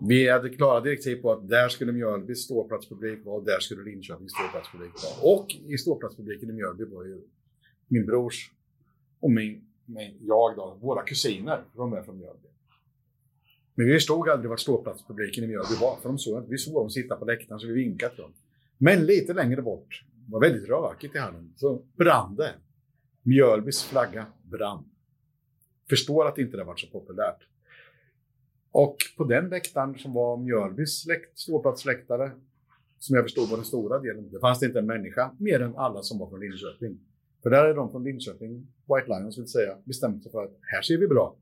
Vi 0.00 0.28
hade 0.28 0.48
klara 0.48 0.80
direktiv 0.80 1.16
på 1.16 1.32
att 1.32 1.48
där 1.48 1.68
skulle 1.68 1.92
Mjölby 1.92 2.34
ståplatspublik 2.34 3.24
vara 3.24 3.36
och 3.36 3.44
där 3.44 3.60
skulle 3.60 3.82
Linköping 3.82 4.28
ståplatspublik 4.28 4.92
vara. 5.02 5.34
Och 5.34 5.54
i 5.66 5.78
ståplatspubliken 5.78 6.50
i 6.50 6.52
Mjölby 6.52 6.84
var 6.84 7.04
ju 7.04 7.20
min 7.88 8.06
brors 8.06 8.52
och 9.20 9.30
min, 9.30 9.64
min, 9.84 10.18
jag 10.20 10.56
då, 10.56 10.78
våra 10.80 11.02
kusiner 11.02 11.64
de 11.76 11.92
är 11.92 12.02
från 12.02 12.18
Mjölby. 12.18 12.48
Men 13.78 13.86
vi 13.86 13.92
förstod 13.92 14.28
aldrig 14.28 14.50
vart 14.50 14.60
ståplatspubliken 14.60 15.44
i 15.44 15.46
Mjölby 15.46 15.74
var, 15.80 15.96
för 15.96 16.08
de 16.08 16.18
såg, 16.18 16.48
vi 16.48 16.58
såg 16.58 16.74
dem 16.74 16.90
sitta 16.90 17.16
på 17.16 17.24
läktaren 17.24 17.60
så 17.60 17.66
vi 17.66 17.72
vinkade 17.72 18.14
till 18.14 18.22
dem. 18.22 18.32
Men 18.78 19.06
lite 19.06 19.32
längre 19.32 19.62
bort, 19.62 20.04
det 20.26 20.32
var 20.32 20.40
väldigt 20.40 20.68
rökigt 20.68 21.14
i 21.14 21.18
hallen, 21.18 21.52
så 21.56 21.82
brann 21.96 22.36
det. 22.36 22.54
Mjölbys 23.22 23.84
flagga 23.84 24.26
brann. 24.42 24.84
Förstår 25.88 26.28
att 26.28 26.38
inte 26.38 26.56
det 26.56 26.64
varit 26.64 26.80
så 26.80 26.86
populärt. 26.86 27.38
Och 28.70 28.96
på 29.16 29.24
den 29.24 29.48
läktaren 29.48 29.98
som 29.98 30.12
var 30.12 30.36
Mjölbys 30.36 31.04
ståplatsläktare, 31.34 32.30
som 32.98 33.16
jag 33.16 33.24
förstod 33.24 33.48
var 33.48 33.56
den 33.56 33.66
stora 33.66 33.98
delen, 33.98 34.30
det 34.32 34.40
fanns 34.40 34.60
det 34.60 34.66
inte 34.66 34.78
en 34.78 34.86
människa 34.86 35.30
mer 35.38 35.60
än 35.60 35.76
alla 35.76 36.02
som 36.02 36.18
var 36.18 36.30
från 36.30 36.40
Linköping. 36.40 36.98
För 37.42 37.50
där 37.50 37.64
är 37.64 37.74
de 37.74 37.90
från 37.90 38.04
Linköping, 38.04 38.66
White 38.94 39.06
Lions 39.06 39.38
vill 39.38 39.48
säga, 39.48 39.76
bestämt 39.84 40.22
sig 40.22 40.32
för 40.32 40.44
att 40.44 40.58
här 40.60 40.82
ser 40.82 40.98
vi 40.98 41.08
bra. 41.08 41.36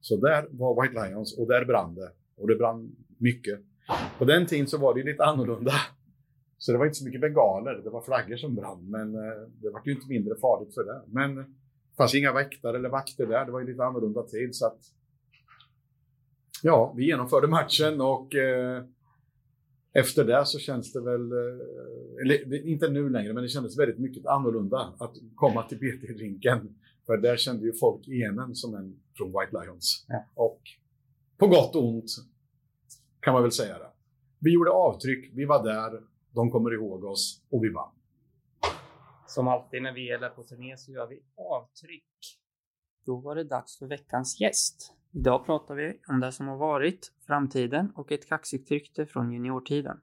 Så 0.00 0.16
där 0.16 0.46
var 0.50 0.82
White 0.82 1.04
Lions 1.04 1.38
och 1.38 1.48
där 1.48 1.64
brann 1.64 1.94
det. 1.94 2.10
Och 2.36 2.48
det 2.48 2.56
brann 2.56 2.96
mycket. 3.18 3.60
På 4.18 4.24
den 4.24 4.46
tiden 4.46 4.66
så 4.66 4.78
var 4.78 4.94
det 4.94 5.02
lite 5.02 5.24
annorlunda. 5.24 5.72
Så 6.58 6.72
det 6.72 6.78
var 6.78 6.86
inte 6.86 6.98
så 6.98 7.04
mycket 7.04 7.20
bengaler, 7.20 7.74
det 7.84 7.90
var 7.90 8.02
flaggor 8.02 8.36
som 8.36 8.54
brann. 8.54 8.90
Men 8.90 9.14
eh, 9.14 9.48
det 9.62 9.70
var 9.70 9.82
ju 9.84 9.92
inte 9.92 10.08
mindre 10.08 10.34
farligt 10.40 10.74
för 10.74 10.84
det. 10.84 11.02
Men 11.06 11.34
det 11.36 11.96
fanns 11.96 12.14
inga 12.14 12.32
väktare 12.32 12.76
eller 12.76 12.88
vakter 12.88 13.26
där, 13.26 13.44
det 13.44 13.52
var 13.52 13.60
ju 13.60 13.66
lite 13.66 13.84
annorlunda 13.84 14.22
tid. 14.22 14.54
Så 14.56 14.66
att, 14.66 14.78
ja, 16.62 16.94
vi 16.96 17.06
genomförde 17.06 17.46
matchen 17.46 18.00
och 18.00 18.34
eh, 18.34 18.84
efter 19.92 20.24
det 20.24 20.46
så 20.46 20.58
känns 20.58 20.92
det 20.92 21.00
väl, 21.00 21.32
eh, 21.32 22.22
eller 22.22 22.66
inte 22.66 22.88
nu 22.88 23.08
längre, 23.08 23.32
men 23.32 23.42
det 23.42 23.48
kändes 23.48 23.78
väldigt 23.78 23.98
mycket 23.98 24.26
annorlunda 24.26 24.94
att 24.98 25.14
komma 25.34 25.62
till 25.62 25.78
BT-rinken. 25.78 26.74
För 27.10 27.16
där 27.16 27.36
kände 27.36 27.66
ju 27.66 27.72
folk 27.72 28.08
igen 28.08 28.54
som 28.54 28.74
en 28.74 29.00
från 29.16 29.28
White 29.28 29.60
Lions. 29.60 30.06
Ja. 30.08 30.24
Och 30.34 30.60
på 31.38 31.46
gott 31.46 31.76
och 31.76 31.88
ont 31.88 32.10
kan 33.20 33.34
man 33.34 33.42
väl 33.42 33.52
säga 33.52 33.78
det. 33.78 33.90
Vi 34.38 34.52
gjorde 34.52 34.70
avtryck, 34.70 35.32
vi 35.34 35.44
var 35.44 35.64
där, 35.64 36.02
de 36.34 36.50
kommer 36.50 36.74
ihåg 36.74 37.04
oss 37.04 37.42
och 37.50 37.64
vi 37.64 37.68
vann. 37.68 37.92
Som 39.26 39.48
alltid 39.48 39.82
när 39.82 39.92
vi 39.92 40.10
är 40.10 40.18
där 40.18 40.28
på 40.28 40.42
turné 40.42 40.76
så 40.76 40.92
gör 40.92 41.06
vi 41.06 41.22
avtryck. 41.36 42.38
Då 43.06 43.16
var 43.16 43.34
det 43.34 43.44
dags 43.44 43.78
för 43.78 43.86
veckans 43.86 44.40
gäst. 44.40 44.94
Idag 45.12 45.46
pratar 45.46 45.74
vi 45.74 46.00
om 46.08 46.20
det 46.20 46.32
som 46.32 46.48
har 46.48 46.56
varit, 46.56 47.12
framtiden 47.26 47.92
och 47.94 48.12
ett 48.12 48.28
kaxigt 48.28 48.70
rykte 48.70 49.06
från 49.06 49.32
juniortiden. 49.32 50.00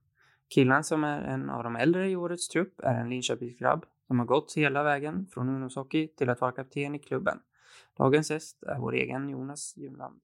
Killen 0.50 0.84
som 0.84 1.04
är 1.04 1.22
en 1.22 1.50
av 1.50 1.63
de 1.63 1.76
äldre 1.76 2.10
i 2.10 2.15
årets 2.15 2.48
trupp 2.48 2.80
är 2.80 2.93
en 2.93 3.10
Linköpingsgrabb 3.10 3.86
som 4.08 4.20
har 4.20 4.26
gått 4.26 4.54
hela 4.56 4.84
vägen 4.84 5.28
från 5.34 5.50
ungdomshockey 5.50 6.08
till 6.08 6.30
att 6.30 6.41
vara 6.41 6.52
kapten 6.52 6.96
i 6.96 7.00
klubben. 7.00 7.39
Dagens 7.98 8.32
gäst 8.32 8.63
är 8.63 8.80
vår 8.80 8.93
egen 8.93 9.30
Jonas 9.30 9.74
Junland. 9.78 10.20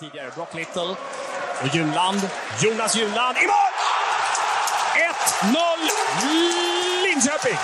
Tidigare. 0.00 0.30
Brock 0.34 0.54
Little 0.54 0.96
och 1.62 1.74
Junland. 1.74 2.20
Jonas 2.62 2.96
Junland 2.96 3.36
i 3.36 3.46
mål! 3.46 3.72
1-0 5.44 5.54
Linköping! 7.04 7.58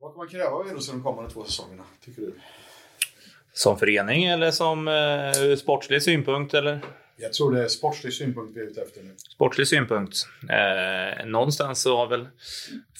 Vad 0.00 0.12
kan 0.12 0.18
man 0.18 0.28
kräva 0.28 0.50
av 0.50 0.66
er 0.66 0.74
då 0.74 0.80
de 0.92 1.02
kommande 1.02 1.30
två 1.30 1.44
säsongerna, 1.44 1.84
tycker 2.00 2.22
du? 2.22 2.34
Som 3.52 3.78
förening 3.78 4.24
eller 4.24 4.50
som 4.50 4.88
eh, 4.88 5.56
sportslig 5.56 6.02
synpunkt? 6.02 6.54
Eller? 6.54 6.80
Jag 7.16 7.32
tror 7.32 7.52
det 7.52 7.64
är 7.64 7.68
sportslig 7.68 8.12
synpunkt 8.12 8.56
vi 8.56 8.60
är 8.60 8.64
ute 8.64 8.82
efter 8.82 9.02
nu. 9.02 9.14
Sportslig 9.16 9.68
synpunkt. 9.68 10.16
Eh, 10.50 11.26
någonstans 11.26 11.82
så 11.82 11.96
har 11.96 12.06
väl 12.06 12.28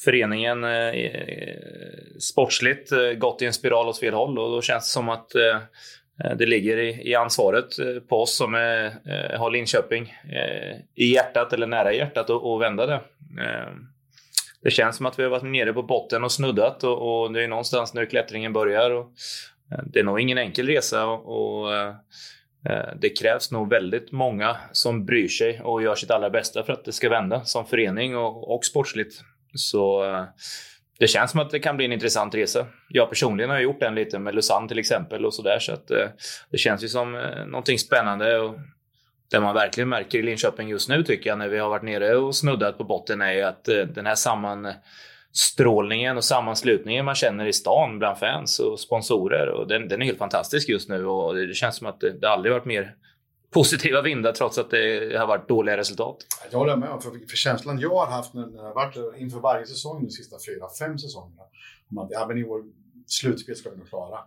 föreningen 0.05 0.65
eh, 0.65 0.95
sportsligt 2.19 2.93
eh, 2.93 3.11
gått 3.11 3.43
i 3.43 3.47
en 3.47 3.53
spiral 3.53 3.89
åt 3.89 3.99
fel 3.99 4.15
håll 4.15 4.39
och 4.39 4.51
då 4.51 4.63
känns 4.63 4.85
det 4.85 4.91
som 4.91 5.09
att 5.09 5.35
eh, 5.35 5.61
det 6.37 6.47
ligger 6.47 6.77
i, 6.77 7.11
i 7.11 7.15
ansvaret 7.15 7.79
eh, 7.79 8.01
på 8.09 8.23
oss 8.23 8.37
som 8.37 8.55
är, 8.55 8.85
eh, 8.85 9.41
har 9.41 9.51
Linköping 9.51 10.15
eh, 10.33 10.77
i 10.95 11.15
hjärtat 11.15 11.53
eller 11.53 11.67
nära 11.67 11.93
hjärtat 11.93 12.31
och 12.31 12.63
vända 12.63 12.87
det. 12.87 13.01
Eh, 13.41 13.73
det 14.63 14.71
känns 14.71 14.97
som 14.97 15.07
att 15.07 15.19
vi 15.19 15.23
har 15.23 15.31
varit 15.31 15.43
nere 15.43 15.73
på 15.73 15.83
botten 15.83 16.25
och 16.25 16.33
snuddat 16.33 16.85
och, 16.85 17.23
och 17.23 17.33
det 17.33 17.45
är 17.45 17.49
någonstans 17.49 17.95
nu 17.95 18.07
klättringen 18.07 18.53
börjar. 18.53 18.91
Och, 18.91 19.01
eh, 19.05 19.07
det 19.85 19.99
är 19.99 20.05
nog 20.05 20.21
ingen 20.21 20.39
enkel 20.39 20.67
resa 20.67 21.07
och, 21.07 21.75
eh, 21.75 21.95
eh, 22.69 22.89
det 23.01 23.09
krävs 23.09 23.51
nog 23.51 23.71
väldigt 23.71 24.13
många 24.13 24.57
som 24.73 25.05
bryr 25.05 25.29
sig 25.29 25.61
och 25.61 25.83
gör 25.83 25.95
sitt 25.95 26.11
allra 26.11 26.31
bästa 26.31 26.65
för 26.65 26.73
att 26.73 26.85
det 26.85 26.93
ska 26.93 27.09
vända 27.09 27.45
som 27.45 27.67
förening 27.67 28.17
och, 28.17 28.55
och 28.55 28.65
sportsligt. 28.65 29.21
Så 29.55 30.05
eh, 30.05 30.25
det 30.99 31.07
känns 31.07 31.31
som 31.31 31.41
att 31.41 31.51
det 31.51 31.59
kan 31.59 31.77
bli 31.77 31.85
en 31.85 31.93
intressant 31.93 32.35
resa. 32.35 32.67
Jag 32.89 33.09
personligen 33.09 33.51
har 33.51 33.61
gjort 33.61 33.81
den 33.81 33.95
lite 33.95 34.19
med 34.19 34.35
Lausanne 34.35 34.69
till 34.69 34.79
exempel 34.79 35.25
och 35.25 35.35
sådär 35.35 35.59
så 35.59 35.73
att 35.73 35.87
det 36.51 36.59
känns 36.59 36.85
ju 36.85 36.89
som 36.89 37.13
någonting 37.47 37.79
spännande. 37.79 38.39
Och 38.39 38.55
det 39.31 39.41
man 39.41 39.55
verkligen 39.55 39.89
märker 39.89 40.19
i 40.19 40.23
Linköping 40.23 40.69
just 40.69 40.89
nu 40.89 41.03
tycker 41.03 41.31
jag 41.31 41.39
när 41.39 41.49
vi 41.49 41.59
har 41.59 41.69
varit 41.69 41.83
nere 41.83 42.17
och 42.17 42.37
snuddat 42.37 42.79
på 42.79 42.85
botten 42.85 43.21
är 43.21 43.33
ju 43.33 43.43
att 43.43 43.65
den 43.65 44.07
här 44.07 44.15
samman 44.15 44.73
strålningen 45.33 46.17
och 46.17 46.25
sammanslutningen 46.25 47.05
man 47.05 47.15
känner 47.15 47.47
i 47.47 47.53
stan 47.53 47.99
bland 47.99 48.19
fans 48.19 48.59
och 48.59 48.81
sponsorer 48.81 49.49
och 49.49 49.69
den, 49.69 49.89
den 49.89 50.03
är 50.03 50.07
helt 50.07 50.19
fantastisk 50.19 50.69
just 50.69 50.89
nu 50.89 51.07
och 51.07 51.35
det 51.35 51.55
känns 51.55 51.77
som 51.77 51.87
att 51.87 52.01
det, 52.01 52.13
det 52.21 52.29
aldrig 52.31 52.53
varit 52.53 52.65
mer 52.65 52.97
positiva 53.51 54.03
vindar 54.03 54.33
trots 54.33 54.59
att 54.59 54.71
det 54.71 55.17
har 55.19 55.27
varit 55.27 55.49
dåliga 55.49 55.77
resultat. 55.77 56.17
Jag 56.51 56.59
håller 56.59 56.77
med. 56.77 57.03
För, 57.03 57.11
för 57.11 57.37
känslan 57.37 57.79
jag 57.79 57.95
har 57.95 58.07
haft 58.07 58.35
när, 58.35 58.49
jag 58.57 58.63
har 58.63 58.75
varit 58.75 58.97
inför 59.17 59.41
varje 59.41 59.67
säsong 59.67 60.05
de 60.05 60.11
sista 60.11 60.37
fyra, 60.49 60.67
fem 60.79 60.99
säsongerna 60.99 61.43
om 61.91 61.99
att 61.99 62.13
även 62.13 62.39
i 62.39 62.43
vår 62.43 62.65
slutspel 63.07 63.57
ska 63.57 63.71
vi 63.71 63.77
nog 63.77 63.89
klara, 63.89 64.19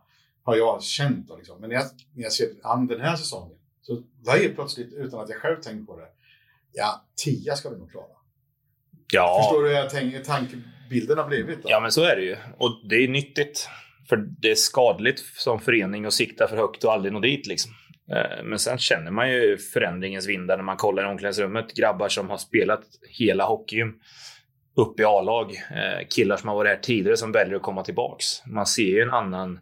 har 0.43 0.55
jag 0.55 0.83
känt. 0.83 1.27
Då, 1.27 1.35
liksom. 1.35 1.61
Men 1.61 1.69
när 1.69 1.75
jag, 1.75 1.85
när 2.13 2.23
jag 2.23 2.31
ser 2.31 2.47
an 2.63 2.87
den 2.87 3.01
här 3.01 3.15
säsongen 3.15 3.57
så 3.81 4.03
var 4.25 4.37
helt 4.37 4.55
plötsligt, 4.55 4.93
utan 4.93 5.19
att 5.19 5.29
jag 5.29 5.37
själv 5.37 5.61
tänkt 5.61 5.87
på 5.87 5.97
det, 5.97 6.07
ja, 6.71 7.05
tia 7.15 7.55
ska 7.55 7.69
vi 7.69 7.77
nog 7.77 7.91
klara. 7.91 8.15
Ja. 9.11 9.41
Förstår 9.41 9.63
du 9.63 9.69
hur 9.69 9.75
jag 9.75 9.89
tänker, 9.89 10.19
tankebilden 10.19 11.17
har 11.17 11.27
blivit? 11.27 11.63
Då? 11.63 11.69
Ja, 11.69 11.79
men 11.79 11.91
så 11.91 12.03
är 12.03 12.15
det 12.15 12.21
ju. 12.21 12.35
Och 12.57 12.81
det 12.89 12.95
är 12.95 13.07
nyttigt. 13.07 13.69
För 14.09 14.17
det 14.17 14.51
är 14.51 14.55
skadligt 14.55 15.19
som 15.19 15.59
förening 15.59 16.05
att 16.05 16.13
sikta 16.13 16.47
för 16.47 16.57
högt 16.57 16.83
och 16.83 16.93
aldrig 16.93 17.13
nå 17.13 17.19
dit. 17.19 17.47
Liksom. 17.47 17.71
Eh, 18.11 18.43
men 18.43 18.59
sen 18.59 18.77
känner 18.77 19.11
man 19.11 19.31
ju 19.31 19.57
förändringens 19.57 20.27
vindar 20.27 20.57
när 20.57 20.63
man 20.63 20.77
kollar 20.77 21.03
i 21.03 21.05
omklädningsrummet. 21.05 21.73
Grabbar 21.73 22.09
som 22.09 22.29
har 22.29 22.37
spelat 22.37 22.81
hela 23.09 23.45
hockeyn 23.45 23.93
upp 24.75 24.99
i 24.99 25.03
A-lag. 25.03 25.51
Eh, 25.51 26.07
killar 26.09 26.37
som 26.37 26.49
har 26.49 26.55
varit 26.55 26.69
här 26.69 26.79
tidigare 26.81 27.17
som 27.17 27.31
väljer 27.31 27.55
att 27.55 27.61
komma 27.61 27.83
tillbaks. 27.83 28.45
Man 28.45 28.65
ser 28.65 28.83
ju 28.83 29.01
en 29.01 29.13
annan 29.13 29.59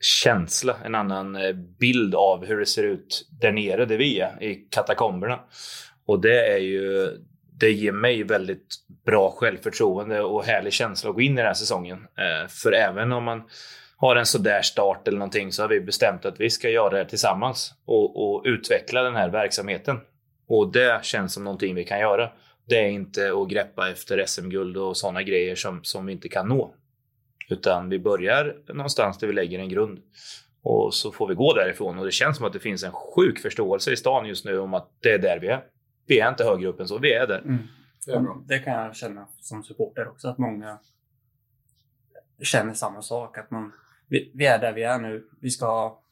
känsla, 0.00 0.76
en 0.84 0.94
annan 0.94 1.36
eh, 1.36 1.52
bild 1.52 2.14
av 2.14 2.46
hur 2.46 2.58
det 2.58 2.66
ser 2.66 2.84
ut 2.84 3.28
där 3.40 3.52
nere, 3.52 3.84
där 3.84 3.98
vi 3.98 4.20
är, 4.20 4.42
i 4.42 4.54
katakomberna. 4.54 5.40
Och 6.06 6.20
det 6.20 6.46
är 6.46 6.58
ju, 6.58 7.10
det 7.62 7.72
ger 7.72 7.92
mig 7.92 8.22
väldigt 8.22 8.74
bra 9.04 9.30
självförtroende 9.30 10.20
och 10.20 10.44
härlig 10.44 10.72
känsla 10.72 11.10
att 11.10 11.16
gå 11.16 11.22
in 11.22 11.32
i 11.32 11.36
den 11.36 11.46
här 11.46 11.54
säsongen. 11.54 11.98
Eh, 11.98 12.48
för 12.48 12.72
även 12.72 13.12
om 13.12 13.24
man 13.24 13.42
har 13.96 14.16
en 14.16 14.26
sådär 14.26 14.62
start 14.62 15.08
eller 15.08 15.18
någonting 15.18 15.52
så 15.52 15.62
har 15.62 15.68
vi 15.68 15.80
bestämt 15.80 16.24
att 16.24 16.40
vi 16.40 16.50
ska 16.50 16.70
göra 16.70 16.90
det 16.90 16.96
här 16.96 17.04
tillsammans 17.04 17.74
och, 17.84 18.34
och 18.34 18.42
utveckla 18.44 19.02
den 19.02 19.16
här 19.16 19.28
verksamheten. 19.28 20.00
Och 20.48 20.72
det 20.72 21.04
känns 21.04 21.34
som 21.34 21.44
någonting 21.44 21.74
vi 21.74 21.84
kan 21.84 22.00
göra. 22.00 22.30
Det 22.68 22.78
är 22.78 22.88
inte 22.88 23.32
att 23.32 23.48
greppa 23.48 23.90
efter 23.90 24.26
SM-guld 24.26 24.76
och 24.76 24.96
sådana 24.96 25.22
grejer 25.22 25.54
som, 25.54 25.84
som 25.84 26.06
vi 26.06 26.12
inte 26.12 26.28
kan 26.28 26.48
nå. 26.48 26.74
Utan 27.48 27.88
vi 27.88 27.98
börjar 27.98 28.56
någonstans 28.68 29.18
där 29.18 29.26
vi 29.26 29.32
lägger 29.32 29.58
en 29.58 29.68
grund. 29.68 29.98
Och 30.62 30.94
så 30.94 31.12
får 31.12 31.28
vi 31.28 31.34
gå 31.34 31.54
därifrån. 31.54 31.98
Och 31.98 32.04
det 32.04 32.12
känns 32.12 32.36
som 32.36 32.46
att 32.46 32.52
det 32.52 32.60
finns 32.60 32.84
en 32.84 32.92
sjuk 32.92 33.38
förståelse 33.38 33.92
i 33.92 33.96
stan 33.96 34.26
just 34.26 34.44
nu 34.44 34.58
om 34.58 34.74
att 34.74 34.88
det 35.02 35.12
är 35.12 35.18
där 35.18 35.38
vi 35.40 35.48
är. 35.48 35.62
Vi 36.06 36.20
är 36.20 36.28
inte 36.28 36.44
högre 36.44 36.68
upp 36.68 36.80
än 36.80 36.88
så, 36.88 36.98
vi 36.98 37.12
är 37.12 37.26
där. 37.26 37.38
Mm. 37.38 37.58
Det, 38.06 38.12
är 38.12 38.24
det, 38.46 38.58
kan 38.58 38.72
jag 38.72 38.96
känna 38.96 39.26
som 39.40 39.64
supporter 39.64 40.08
också, 40.08 40.28
att 40.28 40.38
många 40.38 40.78
känner 42.42 42.74
samma 42.74 43.02
sak. 43.02 43.38
Att 43.38 43.50
man, 43.50 43.72
vi, 44.08 44.32
vi 44.34 44.46
är 44.46 44.58
där 44.58 44.72
vi 44.72 44.82
är 44.82 44.98
nu. 44.98 45.28
Vi 45.40 45.50
ska 45.50 45.66
ha 45.66 46.02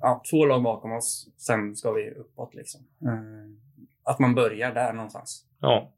ja, 0.00 0.22
två 0.30 0.46
lag 0.46 0.62
bakom 0.62 0.92
oss, 0.92 1.28
sen 1.36 1.76
ska 1.76 1.92
vi 1.92 2.10
uppåt. 2.10 2.54
Liksom. 2.54 2.80
Mm. 3.02 3.60
Att 4.02 4.18
man 4.18 4.34
börjar 4.34 4.74
där 4.74 4.92
någonstans. 4.92 5.44
Ja. 5.60 5.92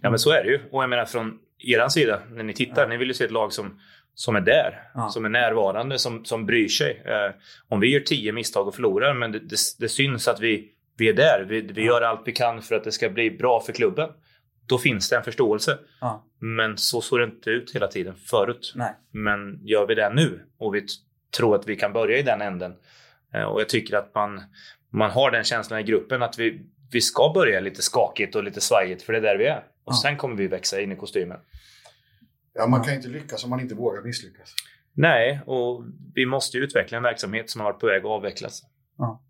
ja, 0.00 0.10
men 0.10 0.18
så 0.18 0.30
är 0.30 0.44
det 0.44 0.50
ju. 0.50 0.68
Och 0.70 0.82
jag 0.82 0.90
menar 0.90 1.04
från 1.04 1.38
er 1.58 1.88
sida, 1.88 2.20
när 2.30 2.44
ni 2.44 2.54
tittar, 2.54 2.82
ja. 2.82 2.88
ni 2.88 2.96
vill 2.96 3.08
ju 3.08 3.14
se 3.14 3.24
ett 3.24 3.30
lag 3.30 3.52
som 3.52 3.78
som 4.14 4.36
är 4.36 4.40
där, 4.40 4.90
ja. 4.94 5.08
som 5.08 5.24
är 5.24 5.28
närvarande, 5.28 5.98
som, 5.98 6.24
som 6.24 6.46
bryr 6.46 6.68
sig. 6.68 7.02
Eh, 7.04 7.34
om 7.68 7.80
vi 7.80 7.92
gör 7.92 8.00
tio 8.00 8.32
misstag 8.32 8.68
och 8.68 8.74
förlorar, 8.74 9.14
men 9.14 9.32
det, 9.32 9.38
det, 9.38 9.56
det 9.78 9.88
syns 9.88 10.28
att 10.28 10.40
vi, 10.40 10.72
vi 11.00 11.08
är 11.08 11.14
där. 11.14 11.46
Vi, 11.48 11.60
vi 11.60 11.86
ja. 11.86 11.86
gör 11.86 12.02
allt 12.02 12.20
vi 12.24 12.32
kan 12.32 12.62
för 12.62 12.74
att 12.74 12.84
det 12.84 12.92
ska 12.92 13.10
bli 13.10 13.30
bra 13.30 13.60
för 13.60 13.72
klubben. 13.72 14.10
Då 14.66 14.78
finns 14.78 15.08
det 15.08 15.16
en 15.16 15.24
förståelse. 15.24 15.78
Ja. 16.00 16.26
Men 16.38 16.78
så 16.78 17.00
såg 17.00 17.18
det 17.18 17.24
inte 17.24 17.50
ut 17.50 17.74
hela 17.74 17.88
tiden 17.88 18.16
förut. 18.16 18.72
Nej. 18.76 18.92
Men 19.10 19.66
gör 19.66 19.86
vi 19.86 19.94
det 19.94 20.10
nu 20.14 20.46
och 20.58 20.74
vi 20.74 20.86
tror 21.36 21.56
att 21.56 21.68
vi 21.68 21.76
kan 21.76 21.92
börja 21.92 22.18
i 22.18 22.22
den 22.22 22.40
änden. 22.40 22.74
Eh, 23.34 23.42
och 23.42 23.60
jag 23.60 23.68
tycker 23.68 23.96
att 23.96 24.14
man, 24.14 24.42
man 24.90 25.10
har 25.10 25.30
den 25.30 25.44
känslan 25.44 25.80
i 25.80 25.82
gruppen 25.82 26.22
att 26.22 26.38
vi, 26.38 26.66
vi 26.92 27.00
ska 27.00 27.32
börja 27.34 27.60
lite 27.60 27.82
skakigt 27.82 28.36
och 28.36 28.44
lite 28.44 28.60
svajigt, 28.60 29.02
för 29.02 29.12
det 29.12 29.18
är 29.18 29.22
där 29.22 29.38
vi 29.38 29.46
är. 29.46 29.64
Och 29.84 29.96
sen 29.96 30.16
kommer 30.16 30.36
vi 30.36 30.48
växa 30.48 30.80
in 30.80 30.92
i 30.92 30.96
kostymen. 30.96 31.38
Ja, 32.54 32.66
man 32.66 32.84
kan 32.84 32.94
inte 32.94 33.08
lyckas 33.08 33.44
om 33.44 33.50
man 33.50 33.60
inte 33.60 33.74
vågar 33.74 34.02
misslyckas. 34.02 34.54
Nej, 34.92 35.40
och 35.46 35.84
vi 36.14 36.26
måste 36.26 36.58
utveckla 36.58 36.96
en 36.96 37.02
verksamhet 37.02 37.50
som 37.50 37.60
har 37.60 37.72
varit 37.72 37.80
på 37.80 37.86
väg 37.86 38.00
att 38.00 38.10
avvecklas. 38.10 38.62
Ja. 38.98 39.22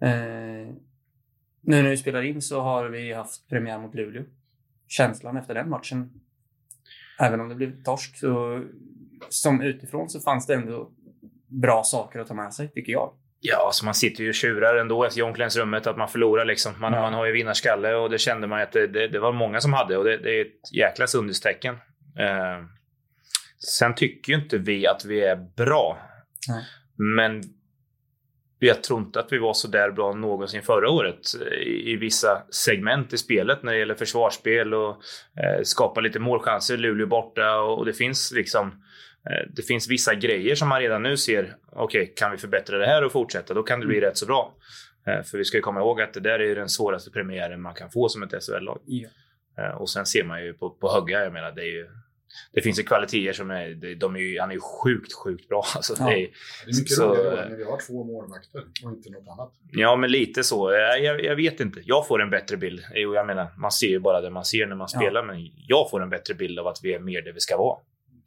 Eh, 0.00 0.57
nu 1.60 1.82
när 1.82 1.90
vi 1.90 1.96
spelar 1.96 2.22
in 2.22 2.42
så 2.42 2.60
har 2.60 2.88
vi 2.88 3.12
haft 3.12 3.48
premiär 3.48 3.78
mot 3.78 3.94
Luleå. 3.94 4.22
Känslan 4.88 5.36
efter 5.36 5.54
den 5.54 5.68
matchen, 5.68 6.10
även 7.20 7.40
om 7.40 7.48
det 7.48 7.54
blev 7.54 7.82
torsk, 7.82 8.18
så 8.18 8.64
som 9.28 9.62
utifrån 9.62 10.08
så 10.08 10.20
fanns 10.20 10.46
det 10.46 10.54
ändå 10.54 10.90
bra 11.46 11.82
saker 11.84 12.18
att 12.18 12.28
ta 12.28 12.34
med 12.34 12.54
sig, 12.54 12.68
tycker 12.68 12.92
jag. 12.92 13.12
Ja, 13.40 13.66
alltså 13.66 13.84
man 13.84 13.94
sitter 13.94 14.22
ju 14.22 14.28
och 14.28 14.34
tjurar 14.34 14.76
ändå 14.76 15.08
i 15.16 15.22
omklädningsrummet 15.22 15.86
att 15.86 15.96
man 15.96 16.08
förlorar. 16.08 16.44
Liksom. 16.44 16.80
Man, 16.80 16.92
ja. 16.92 17.00
man 17.00 17.14
har 17.14 17.26
ju 17.26 17.32
vinnarskalle 17.32 17.94
och 17.94 18.10
det 18.10 18.18
kände 18.18 18.46
man 18.46 18.62
att 18.62 18.72
det, 18.72 18.86
det, 18.86 19.08
det 19.08 19.18
var 19.18 19.32
många 19.32 19.60
som 19.60 19.72
hade 19.72 19.96
och 19.96 20.04
det, 20.04 20.16
det 20.16 20.40
är 20.40 20.40
ett 20.40 20.74
jäkla 20.74 21.06
sundhetstecken. 21.06 21.74
Eh, 22.18 22.64
sen 23.78 23.94
tycker 23.94 24.32
ju 24.32 24.38
inte 24.38 24.58
vi 24.58 24.86
att 24.86 25.04
vi 25.04 25.24
är 25.24 25.36
bra. 25.36 25.98
Nej. 26.48 26.64
Men 26.96 27.42
jag 28.58 28.82
tror 28.82 29.00
inte 29.00 29.20
att 29.20 29.32
vi 29.32 29.38
var 29.38 29.54
så 29.54 29.68
där 29.68 29.90
bra 29.90 30.14
någonsin 30.14 30.62
förra 30.62 30.90
året 30.90 31.20
i, 31.52 31.92
i 31.92 31.96
vissa 31.96 32.42
segment 32.50 33.12
i 33.12 33.18
spelet 33.18 33.62
när 33.62 33.72
det 33.72 33.78
gäller 33.78 33.94
försvarsspel 33.94 34.74
och 34.74 34.90
eh, 35.36 35.62
skapa 35.62 36.00
lite 36.00 36.18
målchanser. 36.18 36.76
Luleå 36.76 37.06
borta 37.06 37.60
och, 37.60 37.78
och 37.78 37.86
det 37.86 37.92
finns 37.92 38.32
liksom 38.32 38.66
eh, 39.30 39.52
det 39.56 39.62
finns 39.62 39.90
vissa 39.90 40.14
grejer 40.14 40.54
som 40.54 40.68
man 40.68 40.80
redan 40.80 41.02
nu 41.02 41.16
ser. 41.16 41.56
Okej, 41.72 42.02
okay, 42.02 42.14
kan 42.14 42.30
vi 42.30 42.38
förbättra 42.38 42.78
det 42.78 42.86
här 42.86 43.04
och 43.04 43.12
fortsätta? 43.12 43.54
Då 43.54 43.62
kan 43.62 43.80
det 43.80 43.86
bli 43.86 43.98
mm. 43.98 44.08
rätt 44.08 44.18
så 44.18 44.26
bra. 44.26 44.54
Eh, 45.06 45.22
för 45.22 45.38
vi 45.38 45.44
ska 45.44 45.60
komma 45.60 45.80
ihåg 45.80 46.00
att 46.00 46.14
det 46.14 46.20
där 46.20 46.38
är 46.38 46.54
den 46.54 46.68
svåraste 46.68 47.10
premiären 47.10 47.62
man 47.62 47.74
kan 47.74 47.90
få 47.90 48.08
som 48.08 48.22
ett 48.22 48.44
SHL-lag. 48.44 48.80
Eh, 49.58 49.80
och 49.80 49.90
sen 49.90 50.06
ser 50.06 50.24
man 50.24 50.44
ju 50.44 50.52
på, 50.52 50.70
på 50.70 50.92
Högga, 50.92 51.24
jag 51.24 51.32
menar, 51.32 51.52
det 51.52 51.62
är 51.62 51.72
ju 51.72 51.88
det 52.52 52.60
finns 52.60 52.78
ju 52.78 52.82
kvaliteter 52.82 53.32
som 53.32 53.50
är, 53.50 53.94
de 53.94 54.16
är 54.16 54.20
ju, 54.20 54.40
han 54.40 54.50
är 54.50 54.54
ju 54.54 54.60
sjukt, 54.60 55.12
sjukt 55.12 55.48
bra. 55.48 55.64
Alltså, 55.76 55.94
ja. 55.98 56.04
det, 56.04 56.12
är, 56.12 56.16
det 56.16 56.70
är 56.70 56.76
mycket 56.76 56.90
så, 56.90 57.14
roligare 57.14 57.48
när 57.48 57.56
vi 57.56 57.64
har 57.64 57.86
två 57.86 58.04
målvakter 58.04 58.64
och 58.84 58.90
inte 58.90 59.10
något 59.10 59.28
annat. 59.28 59.52
Ja, 59.72 59.96
men 59.96 60.10
lite 60.10 60.44
så. 60.44 60.72
Jag, 60.72 61.24
jag, 61.24 61.36
vet 61.36 61.60
inte. 61.60 61.80
Jag 61.84 62.06
får 62.06 62.22
en 62.22 62.30
bättre 62.30 62.56
bild. 62.56 62.84
Jo, 62.94 63.14
jag 63.14 63.26
menar, 63.26 63.48
man 63.58 63.72
ser 63.72 63.88
ju 63.88 63.98
bara 63.98 64.20
det 64.20 64.30
man 64.30 64.44
ser 64.44 64.66
när 64.66 64.76
man 64.76 64.88
ja. 64.92 64.98
spelar, 65.00 65.22
men 65.22 65.50
jag 65.56 65.90
får 65.90 66.02
en 66.02 66.10
bättre 66.10 66.34
bild 66.34 66.58
av 66.58 66.66
att 66.66 66.80
vi 66.82 66.94
är 66.94 66.98
mer 66.98 67.22
det 67.22 67.32
vi 67.32 67.40
ska 67.40 67.56
vara. 67.56 67.78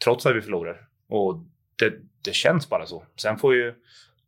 Trots 0.04 0.26
att 0.26 0.36
vi 0.36 0.42
förlorar. 0.42 0.88
Och 1.10 1.44
det, 1.80 1.94
det 2.26 2.34
känns 2.34 2.70
bara 2.70 2.86
så. 2.86 3.04
Sen 3.16 3.38
får 3.38 3.56
ju 3.56 3.74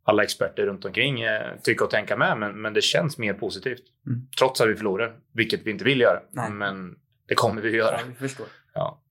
alla 0.03 0.23
experter 0.23 0.65
runt 0.65 0.85
omkring 0.85 1.21
eh, 1.21 1.41
tycka 1.63 1.83
och 1.83 1.89
tänka 1.89 2.17
med, 2.17 2.37
men, 2.37 2.61
men 2.61 2.73
det 2.73 2.81
känns 2.81 3.17
mer 3.17 3.33
positivt. 3.33 3.83
Mm. 4.07 4.27
Trots 4.39 4.61
att 4.61 4.69
vi 4.69 4.75
förlorar, 4.75 5.15
vilket 5.33 5.61
vi 5.63 5.71
inte 5.71 5.85
vill 5.85 6.01
göra. 6.01 6.19
Nej. 6.31 6.51
Men 6.51 6.95
det 7.27 7.35
kommer 7.35 7.61
vi 7.61 7.69
att 7.69 7.75
göra. 7.75 7.99
Ja, 7.99 8.05
vi 8.07 8.27
förstår. 8.27 8.45
Ja. 8.73 9.02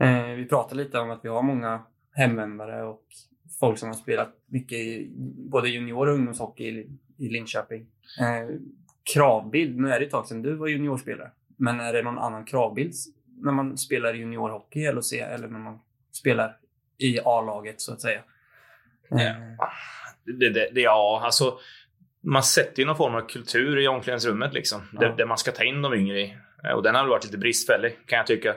Eh, 0.00 0.34
vi 0.36 0.46
pratade 0.48 0.82
lite 0.82 0.98
om 0.98 1.10
att 1.10 1.24
vi 1.24 1.28
har 1.28 1.42
många 1.42 1.82
hemvändare 2.12 2.82
och 2.82 3.04
folk 3.60 3.78
som 3.78 3.88
har 3.88 3.94
spelat 3.94 4.34
mycket 4.46 4.78
i 4.78 5.10
både 5.50 5.68
junior 5.68 6.08
och 6.08 6.14
ungdomshockey 6.14 6.64
i, 6.64 6.90
i 7.18 7.28
Linköping. 7.28 7.86
Eh, 8.20 8.56
kravbild, 9.14 9.76
nu 9.76 9.92
är 9.92 10.00
det 10.00 10.06
ett 10.06 10.10
tag 10.10 10.26
sedan 10.26 10.42
du 10.42 10.54
var 10.54 10.68
juniorspelare, 10.68 11.30
men 11.56 11.80
är 11.80 11.92
det 11.92 12.02
någon 12.02 12.18
annan 12.18 12.44
kravbild 12.44 12.94
när 13.42 13.52
man 13.52 13.78
spelar 13.78 14.14
juniorhockey 14.14 14.84
eller, 14.84 15.00
se, 15.00 15.20
eller 15.20 15.48
när 15.48 15.58
man 15.58 15.78
spelar 16.12 16.56
i 16.98 17.20
A-laget 17.24 17.80
så 17.80 17.92
att 17.92 18.00
säga? 18.00 18.20
Eh. 19.10 19.36
Det, 20.24 20.50
det, 20.50 20.70
det, 20.74 20.80
ja, 20.80 21.20
alltså 21.24 21.58
man 22.20 22.42
sätter 22.42 22.82
ju 22.82 22.86
någon 22.86 22.96
form 22.96 23.14
av 23.14 23.20
kultur 23.20 23.78
i 23.78 23.88
omklädningsrummet 23.88 24.52
liksom, 24.52 24.80
ja. 24.92 25.00
där, 25.00 25.16
där, 25.16 25.26
man 25.26 25.38
ska 25.38 25.52
ta 25.52 25.64
in 25.64 25.82
de 25.82 25.94
yngre 25.94 26.20
i. 26.20 26.36
Eh, 26.64 26.70
och 26.70 26.82
den 26.82 26.94
har 26.94 27.06
varit 27.06 27.24
lite 27.24 27.38
bristfällig 27.38 27.98
kan 28.06 28.16
jag 28.16 28.26
tycka. 28.26 28.54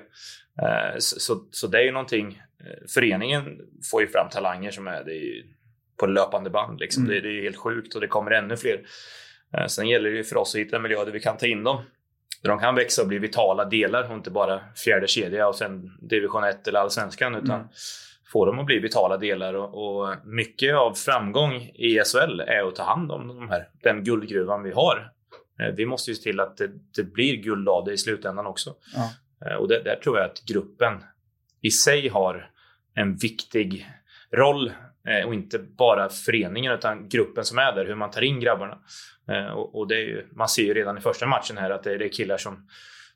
Eh, 0.61 0.95
så, 0.97 1.47
så 1.51 1.67
det 1.67 1.77
är 1.77 1.83
ju 1.83 1.91
någonting. 1.91 2.41
Eh, 2.59 2.87
föreningen 2.93 3.59
får 3.91 4.01
ju 4.01 4.07
fram 4.07 4.29
talanger 4.29 4.71
som 4.71 4.87
är, 4.87 5.03
det 5.03 5.15
är 5.15 5.43
på 5.99 6.05
löpande 6.05 6.49
band. 6.49 6.79
Liksom. 6.79 7.03
Mm. 7.03 7.15
Det, 7.15 7.21
det, 7.21 7.39
är 7.39 7.43
helt 7.43 7.57
sjukt 7.57 7.95
och 7.95 8.01
det 8.01 8.07
kommer 8.07 8.31
ännu 8.31 8.57
fler. 8.57 8.81
Sen 9.67 9.87
gäller 9.89 10.09
det 10.09 10.17
ju 10.17 10.23
för 10.23 10.37
oss 10.37 10.55
att 10.55 10.61
hitta 10.61 10.75
en 10.75 10.81
miljö 10.81 11.05
där 11.05 11.11
vi 11.11 11.19
kan 11.19 11.37
ta 11.37 11.45
in 11.45 11.63
dem. 11.63 11.81
de 12.43 12.59
kan 12.59 12.75
växa 12.75 13.01
och 13.01 13.07
bli 13.07 13.17
vitala 13.19 13.65
delar 13.65 14.09
och 14.09 14.15
inte 14.17 14.31
bara 14.31 14.61
fjärde 14.85 15.07
kedja 15.07 15.47
och 15.47 15.55
sen 15.55 15.97
division 16.01 16.43
1 16.43 16.67
eller 16.67 16.79
allsvenskan. 16.79 17.35
Utan 17.35 17.55
Mm. 17.59 17.67
få 18.31 18.45
dem 18.45 18.59
att 18.59 18.65
bli 18.65 18.79
vitala 18.79 19.17
delar. 19.17 19.53
Och, 19.53 19.99
och 20.01 20.15
mycket 20.25 20.75
av 20.75 20.93
framgång 20.93 21.53
i 21.61 21.99
SHL 22.05 22.39
är 22.39 22.67
att 22.67 22.75
ta 22.75 22.83
hand 22.83 23.11
om 23.11 23.27
de 23.27 23.49
här, 23.49 23.69
den 23.83 24.03
guldgruvan 24.03 24.63
vi 24.63 24.71
har. 24.71 25.11
Eh, 25.59 25.75
Vi 25.75 25.85
måste 25.85 26.11
ju 26.11 26.15
se 26.15 26.23
till 26.23 26.39
att 26.39 26.57
det, 26.57 26.69
det 26.95 27.03
blir 27.03 27.35
guld 27.35 27.69
av 27.69 27.85
det 27.85 27.93
i 27.93 27.97
slutändan 27.97 28.45
också. 28.47 28.75
Ja. 28.95 29.09
Eh, 29.45 29.55
Och 29.55 29.67
det, 29.67 29.83
där 29.83 29.95
tror 29.95 30.17
jag 30.17 30.25
att 30.25 30.41
gruppen 30.45 31.03
i 31.61 31.71
sig 31.71 32.07
har 32.07 32.49
en 32.95 33.15
viktig 33.15 33.87
roll. 34.33 34.71
Eh, 35.07 35.27
Och 35.27 35.33
inte 35.33 35.59
bara 35.59 36.09
föreningen 36.09 36.71
utan 36.73 37.09
gruppen 37.09 37.45
som 37.45 37.57
är 37.57 37.75
där, 37.75 37.85
hur 37.85 37.95
man 37.95 38.11
tar 38.11 38.21
in 38.21 38.39
grabbarna. 38.39 38.77
Eh, 39.31 39.47
Och, 39.51 39.87
det 39.87 39.95
är 39.95 40.05
ju, 40.05 40.27
man 40.31 40.49
ser 40.49 40.63
ju 40.63 40.73
redan 40.73 40.97
i 40.97 41.01
första 41.01 41.27
matchen 41.27 41.57
här 41.57 41.69
att 41.69 41.83
det, 41.83 41.93
är 41.93 42.09
killar 42.09 42.37
som, 42.37 42.67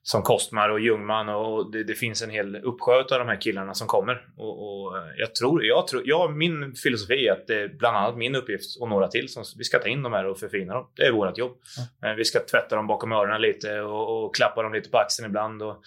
som 0.02 0.22
Kostmar 0.22 0.70
och 0.70 0.80
Ljungman 0.80 1.30
och 1.30 1.72
det, 1.72 1.84
det 1.84 1.94
finns 1.96 2.22
en 2.24 2.30
hel 2.30 2.56
uppsjö 2.56 2.96
av 3.00 3.06
de 3.20 3.28
här 3.28 3.42
killarna 3.42 3.74
som 3.74 3.88
kommer. 3.88 4.26
Och, 4.38 4.86
och 4.86 4.94
jag 5.18 5.36
tror, 5.36 5.66
jag 5.66 5.88
tror, 5.88 6.02
ja, 6.06 6.28
min 6.30 6.74
filosofi 6.76 7.28
är 7.28 7.32
att 7.32 7.48
det 7.48 7.62
är 7.62 7.68
bland 7.68 7.98
annat 7.98 8.18
min 8.18 8.36
uppgift 8.36 8.82
och 8.82 8.90
några 8.90 9.08
till 9.08 9.30
som 9.30 9.44
vi 9.58 9.64
ska 9.64 9.80
ta 9.80 9.88
in 9.88 10.04
de 10.04 10.14
här 10.14 10.26
och 10.26 10.40
förfina 10.40 10.74
dem. 10.74 10.92
Det 10.96 11.04
är 11.06 11.12
vårt 11.12 11.38
jobb. 11.38 11.58
Eh, 12.06 12.14
Vi 12.14 12.26
ska 12.26 12.40
tvätta 12.40 12.76
dem 12.76 12.88
bakom 12.88 13.12
öronen 13.12 13.42
lite 13.42 13.82
och, 13.82 14.26
och 14.26 14.36
klappa 14.36 14.64
dem 14.64 14.74
lite 14.74 14.90
på 14.90 14.98
axeln 14.98 15.30
ibland. 15.30 15.62
Och, 15.64 15.82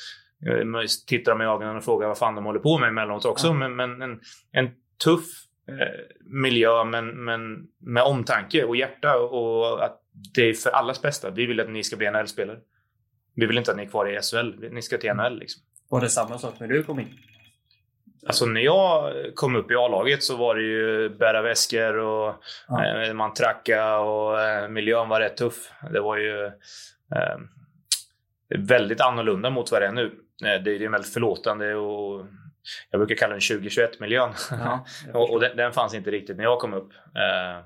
eh, 0.47 0.85
titta 1.07 1.31
dem 1.31 1.43
i 1.43 1.45
ögonen 1.45 1.77
och 1.77 1.85
fråga 1.85 2.09
vad 2.09 2.19
fan 2.19 2.35
de 2.35 2.45
håller 2.45 2.61
på 2.61 2.79
med 2.79 2.89
emellanåt 2.89 3.25
också. 3.25 3.47
Ja. 3.47 3.53
Men, 3.53 3.77
men 3.77 4.03
en, 4.03 4.21
en 4.53 4.71
tuff 5.05 5.25
eh, 5.69 5.75
miljö 6.25 6.85
men, 6.85 7.25
men 7.25 7.67
med 7.79 8.03
omtanke 8.03 8.65
och 8.65 8.77
hjärta 8.77 9.19
och 9.19 9.85
att 9.85 10.03
det 10.35 10.43
är 10.43 10.55
för 10.55 10.71
allas 10.71 11.03
bästa. 11.03 11.31
Vi 11.31 11.47
vill 11.47 11.61
att 11.61 11.71
ni 11.71 11.85
ska 11.85 11.97
bli 11.97 12.11
NHL-spelare. 12.11 12.59
Vi 13.35 13.47
vill 13.47 13.59
inte 13.59 13.71
att 13.71 13.77
ni 13.77 13.83
är 13.83 13.89
kvar 13.89 14.07
i 14.07 14.21
SHL. 14.23 14.71
Ni 14.71 14.83
ska 14.83 14.99
till 14.99 15.13
NHL 15.15 15.39
liksom. 15.39 15.63
Var 15.89 16.01
det 16.01 16.09
samma 16.09 16.39
sak 16.39 16.55
när 16.61 16.69
du 16.69 16.83
kom 16.83 17.01
in? 17.01 17.09
Alltså 18.27 18.47
när 18.47 18.61
jag 18.61 19.13
kom 19.35 19.57
upp 19.57 19.71
i 19.71 19.75
A-laget 19.75 20.23
så 20.23 20.37
var 20.37 20.55
det 20.55 20.63
ju 20.63 21.09
bära 21.09 21.43
väskor 21.43 21.97
och 21.99 22.35
Ja. 22.69 23.05
eh, 23.05 23.15
man 23.15 23.35
tracka 23.35 23.99
och 23.99 24.41
eh, 24.41 24.69
miljön 24.69 25.09
var 25.09 25.21
rätt 25.21 25.37
tuff. 25.37 25.71
Det 25.93 26.01
var 26.01 26.17
ju 26.17 26.45
eh, 27.15 27.39
väldigt 28.59 29.01
annorlunda 29.01 29.51
mot 29.51 29.73
vad 29.73 29.83
det 29.83 29.87
är 29.87 29.93
nu. 29.93 30.13
Eh, 30.45 30.63
det 30.63 30.71
är 30.71 30.79
ju 30.79 30.91
väldigt 30.91 31.13
förlåtande 31.13 31.75
och 31.75 32.27
jag 32.91 33.01
brukar 33.01 33.15
kalla 33.15 33.33
den 33.33 33.41
2021-miljön. 33.41 34.33
Ja, 34.51 34.87
och 35.15 35.33
och 35.33 35.41
den, 35.41 35.57
den 35.57 35.73
fanns 35.73 35.95
inte 35.95 36.11
riktigt 36.11 36.37
när 36.37 36.45
jag 36.45 36.59
kom 36.59 36.75
upp. 36.75 36.93
Eh, 36.93 37.65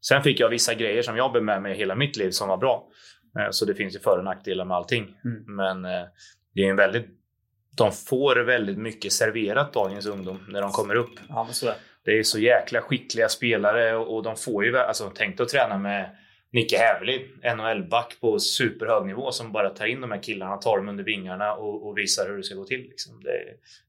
sen 0.00 0.22
fick 0.22 0.40
jag 0.40 0.48
vissa 0.48 0.74
grejer 0.74 1.02
som 1.02 1.16
jag 1.16 1.32
blev 1.32 1.44
med 1.44 1.62
mig 1.62 1.76
hela 1.76 1.94
mitt 1.94 2.16
liv 2.16 2.30
som 2.30 2.48
var 2.48 2.56
bra. 2.56 2.88
Eh, 3.38 3.50
så 3.50 3.64
det 3.64 3.74
finns 3.74 3.94
ju 3.94 4.00
för 4.00 4.18
och 4.18 4.24
nackdelar 4.24 4.64
med 4.64 4.76
allting. 4.76 5.16
Mm. 5.24 5.56
Men 5.56 5.84
eh, 5.84 6.06
det 6.54 6.62
är 6.62 6.70
en 6.70 6.76
väldigt... 6.76 7.06
De 7.76 7.92
får 7.92 8.36
väldigt 8.36 8.78
mycket 8.78 9.12
serverat, 9.12 9.72
dagens 9.72 10.06
ungdom, 10.06 10.46
när 10.48 10.60
de 10.60 10.70
kommer 10.70 10.94
upp. 10.94 11.20
ja 11.28 11.48
det. 11.62 11.74
Det 12.04 12.18
är 12.18 12.22
så 12.22 12.38
jäkla 12.38 12.80
skickliga 12.80 13.28
spelare 13.28 13.96
och 13.96 14.16
och 14.16 14.22
de 14.22 14.36
får 14.36 14.64
ju... 14.64 14.78
Alltså, 14.78 15.12
tänk 15.14 15.36
dig 15.36 15.44
att 15.44 15.50
träna 15.50 15.78
med 15.78 16.16
Nicke 16.52 16.76
Hävelid, 16.76 17.20
NHL-back 17.56 18.16
på 18.20 18.38
superhög 18.38 19.06
nivå 19.06 19.32
som 19.32 19.52
bara 19.52 19.70
tar 19.70 19.86
in 19.86 20.00
de 20.00 20.10
här 20.10 20.22
killarna, 20.22 20.56
tar 20.56 20.76
dem 20.76 20.88
under 20.88 21.04
vingarna 21.04 21.54
och, 21.54 21.86
och 21.86 21.98
visar 21.98 22.28
hur 22.28 22.36
det 22.36 22.42
ska 22.42 22.54
gå 22.54 22.64
till. 22.64 22.80
Liksom. 22.80 23.22
Det, 23.22 23.30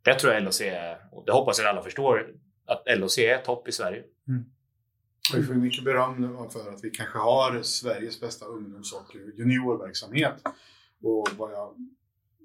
det 0.01 0.19
tror 0.19 0.33
jag 0.33 0.43
LHC 0.43 0.61
är, 0.61 0.97
och 1.11 1.25
det 1.25 1.31
hoppas 1.31 1.59
jag 1.59 1.67
alla 1.67 1.81
förstår, 1.83 2.33
att 2.65 2.83
LHC 2.99 3.17
är 3.19 3.37
topp 3.37 3.67
i 3.67 3.71
Sverige. 3.71 4.03
Vi 5.35 5.43
får 5.43 5.53
mycket 5.53 5.83
beröm 5.83 6.49
för 6.49 6.73
att 6.73 6.83
vi 6.83 6.89
kanske 6.89 7.17
har 7.17 7.61
Sveriges 7.61 8.21
bästa 8.21 8.45
ungdoms 8.45 8.93
och 8.93 9.15
juniorverksamhet. 9.37 10.33
Och 11.03 11.27
vad 11.37 11.51
jag, 11.51 11.75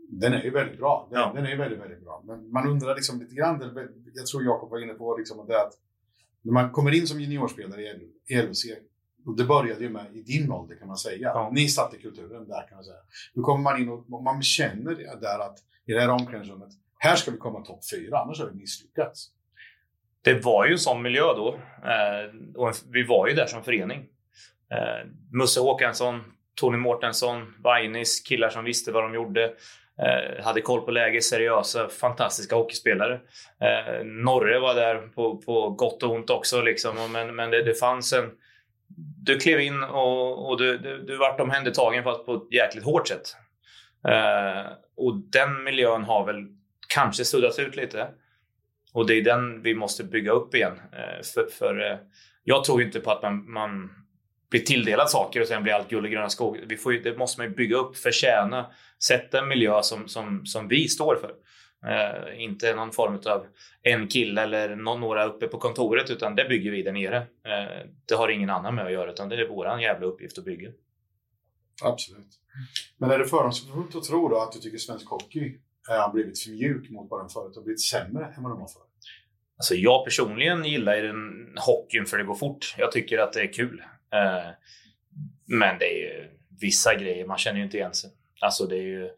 den 0.09 0.33
är 0.33 0.43
ju 0.43 0.51
väldigt 0.51 0.79
bra. 0.79 1.09
Den, 1.11 1.21
Ja. 1.21 1.33
den 1.35 1.47
är 1.47 1.51
ju 1.51 1.57
väldigt, 1.57 1.81
väldigt 1.81 2.05
bra. 2.05 2.23
Men 2.27 2.51
man 2.53 2.69
undrar 2.69 2.95
liksom 2.95 3.21
lite 3.21 3.35
grann, 3.35 3.61
jag 4.15 4.27
tror 4.27 4.45
Jakob 4.45 4.71
var 4.71 4.83
inne 4.83 4.95
på 4.95 5.17
liksom 5.17 5.41
att 5.41 5.47
det 5.49 5.61
att 5.61 5.73
när 6.43 6.53
man 6.53 6.71
kommer 6.71 6.95
in 6.95 7.07
som 7.07 7.21
juniorspelare 7.21 7.83
i 8.29 8.43
LHC, 8.43 8.65
och 9.27 9.37
det 9.37 9.45
började 9.45 9.81
ju 9.81 9.91
med 9.91 10.07
i 10.15 10.23
din 10.23 10.53
ålder 10.53 10.77
kan 10.77 10.89
man 10.89 10.97
säga. 10.97 11.19
Ja. 11.35 11.51
Ni 11.53 11.69
satte 11.69 11.97
kulturen 11.97 12.49
där 12.49 12.69
kan 12.69 12.77
man 12.77 12.85
säga. 12.85 12.97
Då 13.35 13.43
kommer 13.43 13.63
man 13.63 13.83
in 13.83 13.89
och 13.89 14.23
man 14.23 14.43
känner 14.43 14.95
där 15.21 15.39
att 15.39 15.59
i 15.87 15.93
det 15.93 16.01
här 16.01 16.11
omklädningsrummet, 16.11 16.69
här 16.99 17.17
ska 17.17 17.31
vi 17.31 17.37
komma 17.37 17.61
topp 17.61 17.81
fyra, 17.91 18.19
annars 18.19 18.41
har 18.41 18.47
vi 18.47 18.55
misslyckats. 18.55 19.31
Det 20.23 20.45
var 20.45 20.67
ju 20.67 20.73
en 20.73 20.79
sån 20.79 21.03
miljö 21.03 21.23
då. 21.23 21.59
Eh, 21.85 22.61
och 22.61 22.75
vi 22.91 23.03
var 23.03 23.29
ju 23.29 23.35
där 23.35 23.47
som 23.47 23.65
förening. 23.65 23.99
Eh, 24.71 25.09
Musse 25.33 25.61
Håkansson, 25.61 26.21
Tony 26.55 26.77
Mårtensson, 26.77 27.55
Vainis, 27.59 28.21
killar 28.21 28.49
som 28.49 28.65
visste 28.65 28.93
vad 28.93 29.03
de 29.03 29.15
gjorde. 29.15 29.45
Eh, 29.99 30.45
hade 30.45 30.61
koll 30.61 30.81
på 30.81 30.91
läget, 30.91 31.25
seriösa, 31.25 31.89
fantastiska 31.89 32.57
hockeyspelare. 32.57 33.15
Eh, 33.61 34.05
Norre 34.05 34.61
var 34.61 34.75
där 34.75 35.09
på, 35.09 35.37
på 35.37 35.71
gott 35.71 36.03
och 36.03 36.11
ont 36.11 36.31
också. 36.31 36.63
Liksom. 36.63 37.13
Men, 37.13 37.35
men 37.35 37.51
det, 37.51 37.63
det 37.63 37.75
fanns 37.75 38.13
en... 38.13 38.31
Du 38.97 39.39
klev 39.39 39.61
in 39.61 39.83
och, 39.83 40.51
och 40.51 40.59
du, 40.59 40.79
du, 40.79 41.03
du 41.03 41.17
vart 41.17 41.41
omhändertagen 41.41 42.05
fast 42.05 42.27
på 42.27 42.35
ett 42.35 42.53
jäkligt 42.53 42.85
hårt 42.85 43.09
sätt. 43.09 43.37
Eh, 44.09 44.73
och 44.97 45.17
den 45.17 45.65
miljön 45.65 46.05
har 46.05 46.27
väl 46.27 46.47
kanske 46.89 47.25
suddats 47.25 47.59
ut 47.59 47.77
lite. 47.77 48.09
Och 48.93 49.07
det 49.07 49.15
är 49.15 49.23
den 49.23 49.63
vi 49.63 49.75
måste 49.75 50.05
bygga 50.05 50.33
upp 50.33 50.55
igen. 50.55 50.81
Eh, 50.93 51.23
För, 51.35 51.47
för 51.59 51.91
eh, 51.91 51.99
jag 52.45 52.65
tror 52.65 52.83
inte 52.83 53.01
på 53.01 53.11
att 53.11 53.23
man, 53.23 53.53
man 53.53 53.91
blir 54.51 54.61
tilldelad 54.61 55.11
saker 55.11 55.41
och 55.41 55.47
sen 55.47 55.63
blir 55.63 55.73
allt 55.73 55.89
guld 55.89 56.05
och 56.05 56.11
gröna 56.11 56.29
skog. 56.29 56.61
Vi 56.67 56.77
får 56.77 56.93
ju, 56.93 57.03
det 57.03 57.19
måste 57.19 57.41
man 57.41 57.49
ju 57.49 57.55
bygga 57.55 57.77
upp, 57.77 57.97
förtjäna, 57.97 58.71
sätta 59.05 59.39
en 59.39 59.49
miljö 59.49 59.83
som, 59.83 60.09
som, 60.09 60.47
som 60.47 60.69
vi 60.69 60.89
står 60.89 61.17
för. 61.21 61.33
Eh, 61.87 62.43
inte 62.43 62.75
någon 62.75 62.93
form 62.93 63.21
av 63.27 63.47
en 63.83 64.09
kille 64.09 64.43
eller 64.43 64.77
någon, 64.77 65.01
några 65.01 65.25
uppe 65.25 65.47
på 65.47 65.59
kontoret, 65.59 66.11
utan 66.11 66.35
det 66.35 66.45
bygger 66.45 66.71
vi 66.71 66.83
där 66.83 66.93
nere. 66.93 67.17
Eh, 67.17 67.89
det 68.09 68.15
har 68.15 68.29
ingen 68.29 68.51
annan 68.51 68.75
med 68.75 68.87
att 68.87 68.93
göra, 68.93 69.11
utan 69.11 69.29
det 69.29 69.37
är 69.37 69.49
vår 69.49 69.81
jävla 69.81 70.07
uppgift 70.07 70.39
att 70.39 70.45
bygga. 70.45 70.71
Absolut. 71.83 72.41
Men 72.99 73.11
är 73.11 73.19
det 73.19 73.27
fördomsfullt 73.27 73.97
att 73.97 74.05
tro 74.05 74.29
då 74.29 74.41
att 74.41 74.53
du 74.53 74.59
tycker 74.59 74.79
svensk 74.79 75.09
hockey 75.09 75.59
eh, 75.91 75.97
har 75.97 76.13
blivit 76.13 76.39
för 76.39 76.51
mjuk 76.51 76.91
mot 76.91 77.11
vad 77.11 77.21
den 77.21 77.29
förut 77.29 77.57
har 77.57 77.63
blivit 77.63 77.83
sämre 77.83 78.25
än 78.25 78.43
vad 78.43 78.53
de 78.53 78.61
var 78.61 78.69
förut? 78.69 78.85
Alltså 79.57 79.75
jag 79.75 80.05
personligen 80.05 80.65
gillar 80.65 80.97
den 80.97 81.53
hockeyn 81.57 82.07
för 82.07 82.19
det 82.19 82.25
går 82.25 82.35
fort. 82.35 82.75
Jag 82.79 82.93
tycker 82.93 83.19
att 83.19 83.33
det 83.33 83.41
är 83.41 83.53
kul. 83.53 83.83
Eh, 84.13 84.51
men 85.47 85.79
det 85.79 85.85
är 85.85 85.99
ju 85.99 86.31
vissa 86.61 86.95
grejer, 86.95 87.27
man 87.27 87.39
känner 87.39 87.59
ju 87.59 87.65
inte 87.65 87.77
igen 87.77 87.95
sig. 87.95 88.11
Alltså 88.41 88.67
det 88.67 88.77
är 88.77 88.83
ju... 88.83 89.11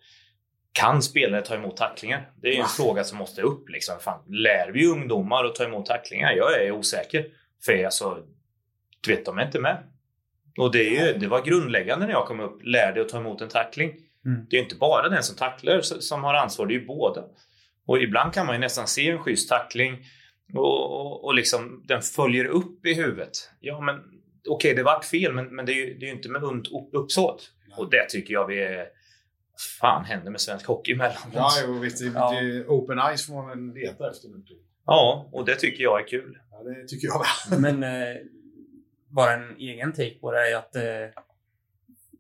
Kan 0.79 1.03
spelare 1.03 1.43
ta 1.43 1.55
emot 1.55 1.77
tacklingar? 1.77 2.31
Det 2.41 2.57
är 2.57 2.61
en 2.61 2.69
fråga 2.69 3.05
som 3.05 3.19
måste 3.19 3.43
upp. 3.43 3.69
Liksom. 3.69 3.95
Fan, 4.01 4.21
lär 4.29 4.71
vi 4.73 4.87
ungdomar 4.87 5.45
att 5.45 5.55
ta 5.55 5.65
emot 5.65 5.87
tacklingar? 5.87 6.33
Jag 6.33 6.63
är 6.63 6.73
osäker. 6.73 7.27
För 7.65 7.85
alltså, 7.85 8.19
du 9.01 9.15
vet, 9.15 9.25
de 9.25 9.39
är 9.39 9.47
inte 9.47 9.61
med. 9.61 9.83
Och 10.59 10.73
det, 10.73 10.83
ju, 10.83 11.13
det 11.13 11.27
var 11.27 11.43
grundläggande 11.43 12.07
när 12.07 12.13
jag 12.13 12.27
kom 12.27 12.41
upp. 12.41 12.61
Lär 12.63 12.93
dig 12.93 13.03
att 13.03 13.09
ta 13.09 13.19
emot 13.19 13.41
en 13.41 13.49
tackling. 13.49 13.93
Mm. 14.27 14.47
Det 14.51 14.57
är 14.57 14.63
inte 14.63 14.77
bara 14.77 15.09
den 15.09 15.23
som 15.23 15.37
tacklar 15.37 15.81
som 15.81 16.25
har 16.25 16.35
ansvar, 16.35 16.67
det 16.67 16.75
är 16.75 16.79
ju 16.79 16.87
båda. 16.87 17.25
Och 17.87 17.99
ibland 17.99 18.33
kan 18.33 18.47
man 18.47 18.55
ju 18.55 18.61
nästan 18.61 18.87
se 18.87 19.11
en 19.11 19.19
schysst 19.19 19.49
tackling 19.49 20.05
och, 20.55 21.01
och, 21.01 21.25
och 21.25 21.35
liksom 21.35 21.85
den 21.87 22.03
följer 22.03 22.45
upp 22.45 22.87
i 22.87 22.95
huvudet. 22.95 23.51
Ja, 23.61 23.81
men 23.81 24.01
okej, 24.49 24.75
det 24.75 24.83
vart 24.83 25.05
fel, 25.05 25.33
men, 25.33 25.57
men 25.57 25.67
det 25.67 25.73
är 25.73 25.87
ju 25.87 25.95
det 25.95 26.07
är 26.07 26.09
ju 26.09 26.17
inte 26.17 26.29
med 26.29 26.43
upp- 26.43 26.93
uppsåt. 26.93 27.53
Och 27.77 27.91
det 27.91 28.09
tycker 28.09 28.35
jag 28.35 28.47
vi 28.47 28.63
är... 28.63 28.87
fan 29.79 30.05
händer 30.05 30.31
med 30.31 30.41
svensk 30.41 30.67
hockey 30.67 30.93
emellanåt? 30.93 31.33
Ja, 31.35 31.51
jo, 31.67 31.73
visst. 31.79 31.99
Det, 31.99 32.07
Ja. 32.15 32.41
det, 32.41 32.67
open 32.67 32.99
eyes 32.99 33.27
får 33.27 33.35
man 33.43 33.71
leta 33.75 34.11
efter 34.11 34.29
nu. 34.29 34.43
Ja, 34.87 35.29
och 35.33 35.45
det 35.45 35.55
tycker 35.55 35.83
jag 35.85 36.01
är 36.01 36.07
kul. 36.09 36.39
Ja, 36.51 36.63
det 36.63 36.89
tycker 36.89 37.09
jag 37.09 37.19
väl. 37.51 37.61
Men 37.61 37.83
eh, 38.03 38.17
bara 39.09 39.33
en 39.33 39.57
egen 39.57 39.93
take 39.93 40.19
på 40.21 40.33
det 40.33 40.51
är 40.53 40.57
att 40.57 40.77
eh, 40.77 41.23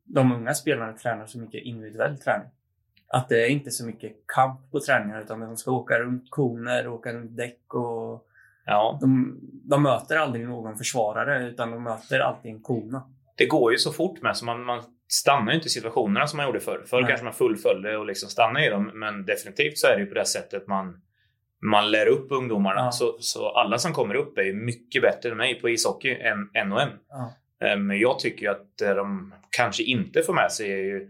de 0.04 0.32
unga 0.32 0.54
spelarna 0.54 0.92
tränar 0.92 1.26
så 1.26 1.38
mycket 1.38 1.62
individuell 1.62 2.18
träning. 2.18 2.48
Att 3.08 3.28
det 3.28 3.44
är 3.46 3.48
inte 3.48 3.70
så 3.70 3.86
mycket 3.86 4.16
kamp 4.26 4.70
på 4.70 4.80
träningar 4.80 5.22
utan 5.22 5.40
de 5.40 5.56
ska 5.56 5.70
åka 5.70 5.98
runt 5.98 6.30
koner, 6.30 6.88
åka 6.88 7.12
runt 7.12 7.36
däck 7.36 7.74
och 7.74 8.22
Ja, 8.68 8.98
de, 9.00 9.38
de 9.42 9.82
möter 9.82 10.16
aldrig 10.16 10.46
någon 10.48 10.76
försvarare 10.78 11.48
utan 11.48 11.70
de 11.70 11.82
möter 11.82 12.20
alltid 12.20 12.50
en 12.50 12.62
kona. 12.62 13.02
det 13.36 13.46
går 13.46 13.72
ju 13.72 13.78
så 13.78 13.92
fort 13.92 14.22
med 14.22 14.36
så 14.36 14.44
man, 14.44 14.64
man 14.64 14.82
stannar 15.08 15.52
ju 15.52 15.56
inte 15.58 15.68
situationerna 15.68 16.26
som 16.26 16.36
man 16.36 16.46
gjorde 16.46 16.60
förr. 16.60 16.82
Förr 16.86 17.00
Nej. 17.00 17.08
kanske 17.08 17.24
man 17.24 17.32
fullföljde 17.34 17.96
och 17.96 18.06
liksom 18.06 18.28
stannade 18.28 18.66
i 18.66 18.68
dem, 18.70 18.90
men 18.94 19.26
definitivt 19.26 19.78
så 19.78 19.86
är 19.86 19.94
det 19.96 20.00
ju 20.00 20.06
på 20.06 20.14
det 20.14 20.24
sättet 20.24 20.66
man, 20.66 21.00
man 21.62 21.90
lär 21.90 22.06
upp 22.06 22.26
ungdomarna. 22.30 22.80
Ja. 22.80 22.90
Så, 22.92 23.16
så 23.20 23.48
alla 23.48 23.78
som 23.78 23.92
kommer 23.92 24.14
upp 24.14 24.38
är 24.38 24.42
ju 24.42 24.52
mycket 24.54 25.02
bättre 25.02 25.30
än 25.30 25.36
mig 25.36 25.60
på 25.60 25.68
ishockey 25.68 26.14
än 26.20 26.50
en 26.52 26.72
och 26.72 26.82
en. 26.82 26.90
Ja. 27.08 27.32
Eh, 27.66 27.76
Men 27.76 27.98
jag 27.98 28.18
tycker 28.18 28.42
ju 28.42 28.48
att 28.50 28.78
det 28.78 28.94
de 28.94 29.34
kanske 29.50 29.82
inte 29.82 30.22
får 30.22 30.34
med 30.34 30.52
sig 30.52 30.72
är 30.72 30.76
ju 30.84 31.08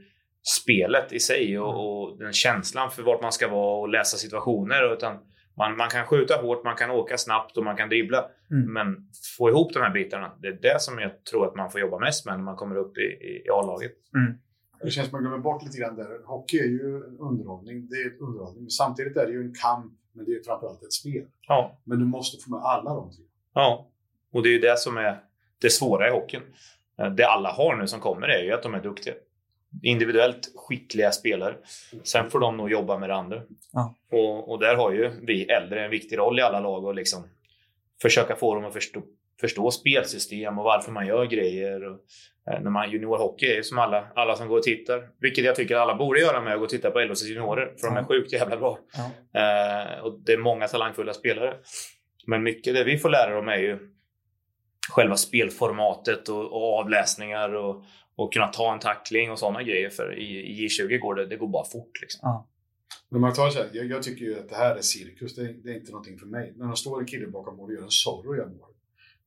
spelet 0.63 1.13
i 1.13 1.21
sig 1.21 1.59
och, 1.59 1.69
Mm. 1.69 1.81
och 1.81 2.19
den 2.19 2.33
känslan 2.33 2.91
för 2.91 3.03
vart 3.03 3.23
man 3.23 3.33
ska 3.33 3.49
vara 3.49 3.81
och 3.81 3.89
läsa 3.89 4.17
situationer. 4.17 4.93
Utan 4.93 5.19
man, 5.57 5.77
man 5.77 5.89
kan 5.89 6.07
skjuta 6.07 6.37
hårt, 6.37 6.65
man 6.65 6.77
kan 6.77 6.91
åka 6.91 7.19
snabbt 7.19 7.57
och 7.57 7.65
man 7.65 7.77
kan 7.77 7.89
dribbla. 7.89 8.29
Mm. 8.51 8.73
Men 8.73 9.09
få 9.39 9.49
ihop 9.51 9.73
de 9.73 9.81
här 9.81 9.91
bitarna, 9.91 10.33
det 10.39 10.49
är 10.49 10.59
det 10.63 10.81
som 10.81 10.99
jag 10.99 11.25
tror 11.25 11.47
att 11.47 11.55
man 11.57 11.71
får 11.71 11.81
jobba 11.81 11.99
mest 11.99 12.27
med 12.27 12.37
när 12.37 12.45
man 12.45 12.57
kommer 12.57 12.77
upp 12.77 12.99
i, 12.99 13.01
i, 13.01 13.43
i 13.47 13.51
A-laget. 13.51 13.93
Det 14.83 14.91
känns 14.91 15.09
som 15.09 15.17
man 15.17 15.23
glömmer 15.23 15.39
bort 15.39 15.63
lite 15.63 15.79
grann 15.79 15.97
där. 15.97 16.25
Hockey 16.25 16.59
är 16.59 16.65
ju 16.65 16.97
en 16.97 17.19
underhållning. 17.19 17.89
Det 17.89 17.97
är 17.97 18.07
ett 18.07 18.21
underhållning. 18.21 18.63
Men 18.63 18.71
samtidigt 18.71 19.17
är 19.17 19.27
det 19.27 19.33
ju 19.33 19.41
en 19.41 19.55
kamp, 19.55 19.93
men 20.13 20.25
det 20.25 20.33
är 20.33 20.43
framförallt 20.45 20.83
ett 20.83 20.93
spel. 20.93 21.25
Ja. 21.49 21.81
Men 21.85 21.99
du 21.99 22.05
måste 22.05 22.45
få 22.45 22.51
med 22.51 22.61
alla 22.61 22.95
de 22.95 23.11
tre. 23.11 23.25
Ja, 23.55 23.89
och 24.33 24.43
det 24.43 24.49
är 24.49 24.53
ju 24.53 24.59
det 24.59 24.79
som 24.79 24.97
är 24.97 25.21
det 25.61 25.71
svåra 25.71 26.09
i 26.09 26.11
hockeyn. 26.11 26.43
Det 27.17 27.25
alla 27.25 27.53
har 27.53 27.77
nu 27.77 27.87
som 27.87 28.01
kommer 28.01 28.29
är 28.29 28.43
ju 28.43 28.53
att 28.53 28.63
de 28.63 28.75
är 28.75 28.83
duktiga. 28.83 29.15
Individuellt 29.83 30.53
skickliga 30.57 31.13
spelare. 31.13 31.55
Sen 32.03 32.31
får 32.31 32.41
de 32.41 32.57
nog 32.57 32.71
jobba 32.71 32.99
med 32.99 33.11
det 33.11 33.15
andra. 33.15 33.43
Ja. 33.73 33.95
Och, 34.13 34.51
och 34.51 34.61
där 34.61 34.75
har 34.77 34.93
ju 34.93 35.11
vi 35.23 35.45
äldre 35.45 35.85
en 35.85 35.91
viktig 35.91 36.19
roll 36.19 36.39
i 36.39 36.43
alla 36.43 36.61
lag 36.61 36.85
och 36.85 36.95
liksom 36.95 37.25
försöka 38.03 38.37
få 38.37 38.55
dem 38.55 38.65
att 38.65 38.73
förstå, 38.73 39.03
förstå 39.41 39.71
spelsystem 39.71 40.59
och 40.59 40.65
varför 40.65 40.93
man 40.93 41.07
gör 41.07 41.27
grejer. 41.27 41.85
Och, 41.85 42.01
eh, 42.51 42.61
när 42.61 42.71
man 42.71 42.91
juniorhockey 42.91 43.47
är 43.47 43.57
ju 43.57 43.63
som 43.63 43.79
alla, 43.79 44.07
alla 44.15 44.37
som 44.37 44.49
går 44.49 44.57
och 44.57 44.63
tittar. 44.63 45.09
Vilket 45.21 45.45
jag 45.45 45.55
tycker 45.55 45.77
alla 45.77 45.95
borde 45.95 46.21
göra 46.21 46.41
med 46.41 46.53
att 46.53 46.59
gå 46.59 46.65
och 46.65 46.71
titta 46.71 46.91
på 46.91 47.01
LHCs 47.01 47.29
juniorer. 47.29 47.75
För 47.81 47.87
de 47.87 47.97
är 47.97 48.05
sjukt 48.05 48.33
jävla 48.33 48.57
bra. 48.57 48.79
Ja. 48.93 49.05
Eh, 49.41 50.05
och 50.05 50.21
det 50.21 50.33
är 50.33 50.39
många 50.39 50.69
talangfulla 50.69 51.13
spelare. 51.13 51.55
Men 52.27 52.43
mycket 52.43 52.75
det 52.75 52.85
vi 52.85 52.99
får 52.99 53.11
lära 53.11 53.35
dem 53.35 53.49
är 53.49 53.59
ju 53.59 53.96
själva 54.91 55.17
spelformatet 55.17 56.29
och, 56.29 56.53
och 56.53 56.79
avläsningar 56.79 57.55
och, 57.55 57.83
och 58.17 58.33
kunna 58.33 58.49
ta 58.49 58.73
en 58.73 58.81
tackling 58.81 59.31
och 59.31 59.39
sådana 59.39 59.63
grejer. 59.63 59.91
För 59.91 60.19
i, 60.19 60.25
i 60.25 60.67
J20 60.69 60.99
går 60.99 61.15
det, 61.15 61.27
det 61.27 61.37
går 61.37 61.49
bara 61.49 61.65
fort. 61.65 62.01
Liksom. 62.01 62.45
Men 63.11 63.21
man 63.21 63.35
tar 63.35 63.51
så 63.51 63.59
här, 63.59 63.69
jag, 63.73 63.87
jag 63.87 64.03
tycker 64.03 64.25
ju 64.25 64.39
att 64.39 64.49
det 64.49 64.57
här 64.57 64.77
är 64.77 64.81
cirkus. 64.81 65.35
Det 65.35 65.43
är, 65.43 65.55
det 65.65 65.71
är 65.71 65.75
inte 65.75 65.93
någonting 65.93 66.19
för 66.19 66.27
mig. 66.27 66.53
När 66.57 66.69
det 66.69 66.77
står 66.77 67.01
en 67.01 67.07
kille 67.07 67.27
bakom 67.27 67.57
mål 67.57 67.71
och 67.71 67.77
gör 67.77 67.83
en 67.83 67.91
sorry 67.91 68.29
och 68.29 68.37
gör 68.37 68.47
mål. 68.47 68.71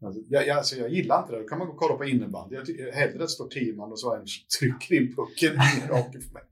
Alltså, 0.05 0.21
jag, 0.29 0.47
jag, 0.47 0.57
alltså, 0.57 0.75
jag 0.75 0.89
gillar 0.89 1.19
inte 1.21 1.33
det. 1.33 1.41
Då 1.41 1.47
kan 1.47 1.57
man 1.57 1.67
gå 1.67 1.73
och 1.73 1.79
kolla 1.79 1.95
på 1.95 2.05
innebandy. 2.05 2.55
Jag 2.55 2.65
tycker 2.65 2.91
hellre 2.91 3.13
att 3.13 3.19
det 3.19 3.27
står 3.27 3.47
tio 3.47 3.75
man 3.75 3.91
och 3.91 3.99
så 3.99 4.15
en 4.15 4.25
trycker 4.59 4.95
in 4.95 5.15
pucken 5.15 5.51
för 6.21 6.33
mig. 6.33 6.43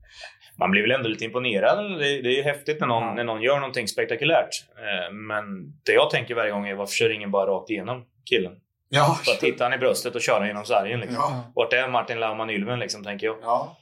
Man 0.58 0.70
blir 0.70 0.82
väl 0.82 0.90
ändå 0.90 1.08
lite 1.08 1.24
imponerad. 1.24 1.98
Det, 1.98 2.22
det 2.22 2.28
är 2.28 2.36
ju 2.36 2.42
häftigt 2.42 2.80
när 2.80 2.86
någon, 2.86 3.02
Ja. 3.02 3.14
när 3.14 3.24
någon 3.24 3.42
gör 3.42 3.56
någonting 3.60 3.88
spektakulärt. 3.88 4.50
Eh, 4.76 5.14
men 5.14 5.44
det 5.86 5.92
jag 5.92 6.10
tänker 6.10 6.34
varje 6.34 6.50
gång 6.50 6.68
är 6.68 6.74
varför 6.74 6.94
kör 6.94 7.10
ingen 7.10 7.30
bara 7.30 7.50
rakt 7.50 7.70
igenom 7.70 8.04
killen? 8.30 8.52
Ja, 8.88 9.18
Bara 9.26 9.36
titta 9.36 9.64
han 9.64 9.72
i 9.72 9.78
bröstet 9.78 10.14
och 10.14 10.20
köra 10.20 10.46
genom 10.46 10.64
sargen. 10.64 11.00
Liksom. 11.00 11.16
ja, 11.16 11.52
Vart 11.54 11.72
är 11.72 11.88
Martin 11.88 12.20
Lauman 12.20 12.50
Ylven 12.50 12.78
liksom, 12.78 13.04
tänker 13.04 13.26
jag. 13.26 13.36
ja. 13.42 13.76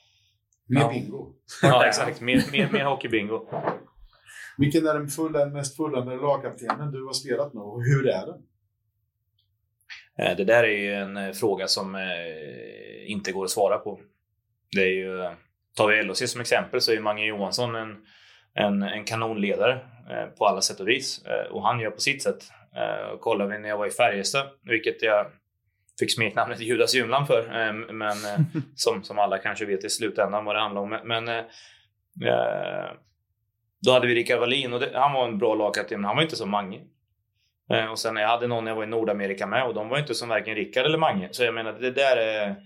Mer 0.68 0.80
Ja. 0.80 0.88
bingo. 0.88 1.32
Ja, 1.62 1.86
exakt. 1.86 2.20
Mer, 2.20 2.42
mer, 2.52 2.68
mer 2.72 2.84
hockeybingo. 2.84 3.48
Vilken 4.59 4.86
är 4.86 4.94
den 4.94 5.09
fulla, 5.09 5.46
mest 5.46 5.76
fulländade 5.76 6.16
lagkaptenen 6.16 6.92
du 6.92 7.04
har 7.07 7.12
spelat 7.12 7.54
med 7.54 7.62
och 7.62 7.82
hur 7.82 8.09
är 8.09 8.26
den? 8.26 8.42
Eh, 10.18 10.36
Det 10.36 10.44
där 10.44 10.64
är 10.64 10.78
ju 10.78 10.94
en 10.94 11.16
eh, 11.16 11.32
fråga 11.32 11.66
som 11.68 11.94
eh, 11.94 13.11
inte 13.11 13.32
går 13.32 13.44
att 13.44 13.50
svara 13.50 13.78
på. 13.78 14.00
Det 14.76 14.80
är 14.82 14.94
ju, 14.94 15.30
tar 15.76 15.88
vi 15.88 16.02
LHC 16.02 16.28
som 16.32 16.40
exempel 16.40 16.80
så 16.80 16.92
är 16.92 17.00
Mange 17.00 17.26
Johansson 17.26 17.74
en, 17.74 17.96
en, 18.54 18.82
en 18.82 19.04
kanonledare 19.04 19.78
på 20.38 20.46
alla 20.46 20.61
sätt 20.61 20.80
och 20.80 20.88
vis. 20.88 21.24
Och 21.50 21.62
han 21.62 21.80
gör 21.80 21.90
på 21.90 22.00
sitt 22.00 22.22
sätt. 22.22 22.44
Eh, 22.77 23.18
Kollar 23.18 23.47
vi 23.47 23.59
när 23.59 23.68
jag 23.68 23.79
var 23.79 23.87
i 23.87 23.91
Färjestad, 23.91 24.47
vilket 24.62 25.03
jag 25.03 25.27
fick 26.01 26.14
smeknamnet 26.14 26.61
Judas 26.70 26.95
Junland 26.95 27.27
för, 27.27 27.66
eh, 27.66 27.72
men 27.72 28.16
som, 28.74 29.03
som 29.05 29.18
alla 29.18 29.39
kanske 29.39 29.64
vet 29.64 29.85
i 29.85 29.89
slutändan 29.89 30.45
vad 30.45 30.55
det 30.57 30.61
handlar 30.61 30.83
om. 30.83 30.99
Men 31.05 31.29
eh, 31.29 31.45
eh, 32.29 32.91
då 33.87 33.93
hade 33.93 34.07
vi 34.07 34.14
Rickard 34.14 34.41
Wallin 34.41 34.72
och 34.72 34.81
det, 34.81 34.91
han 34.95 35.12
var 35.12 35.24
en 35.29 35.39
bra 35.39 35.55
lagkapten, 35.55 36.01
men 36.01 36.05
han 36.07 36.16
var 36.16 36.22
inte 36.22 36.37
som 36.37 36.51
Mange. 36.51 36.81
Eh, 37.72 37.87
Och 37.91 37.99
sen 37.99 38.16
jag 38.16 38.29
hade 38.29 38.47
någon 38.47 38.66
jag 38.66 38.74
var 38.74 38.83
i 38.85 38.87
Nordamerika 38.87 39.47
med 39.47 39.64
och 39.66 39.74
de 39.74 39.89
var 39.89 39.99
inte 39.99 40.14
som 40.14 40.29
varken 40.29 40.55
Rickard 40.55 40.87
eller 40.87 40.99
Mange. 40.99 41.29
Så 41.33 41.45
jag 41.45 41.55
menar, 41.55 41.72
det 41.72 41.91
där 41.91 42.16
är... 42.16 42.57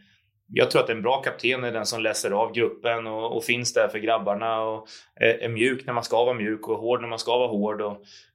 Jag 0.52 0.70
tror 0.70 0.82
att 0.82 0.90
en 0.90 1.02
bra 1.02 1.22
kapten 1.22 1.64
är 1.64 1.72
den 1.72 1.86
som 1.86 2.02
läser 2.02 2.30
av 2.30 2.52
gruppen 2.52 3.06
och, 3.06 3.36
och 3.36 3.44
finns 3.44 3.74
där 3.74 3.88
för 3.88 3.98
grabbarna 3.98 4.60
och 4.60 4.86
är, 5.14 5.42
är 5.42 5.48
mjuk 5.48 5.86
när 5.86 5.92
man 5.92 6.04
ska 6.04 6.24
vara 6.24 6.34
mjuk 6.34 6.68
och 6.68 6.78
hård 6.78 7.00
när 7.00 7.08
man 7.08 7.18
ska 7.18 7.38
vara 7.38 7.48
hård. 7.48 7.80
Och, 7.80 7.92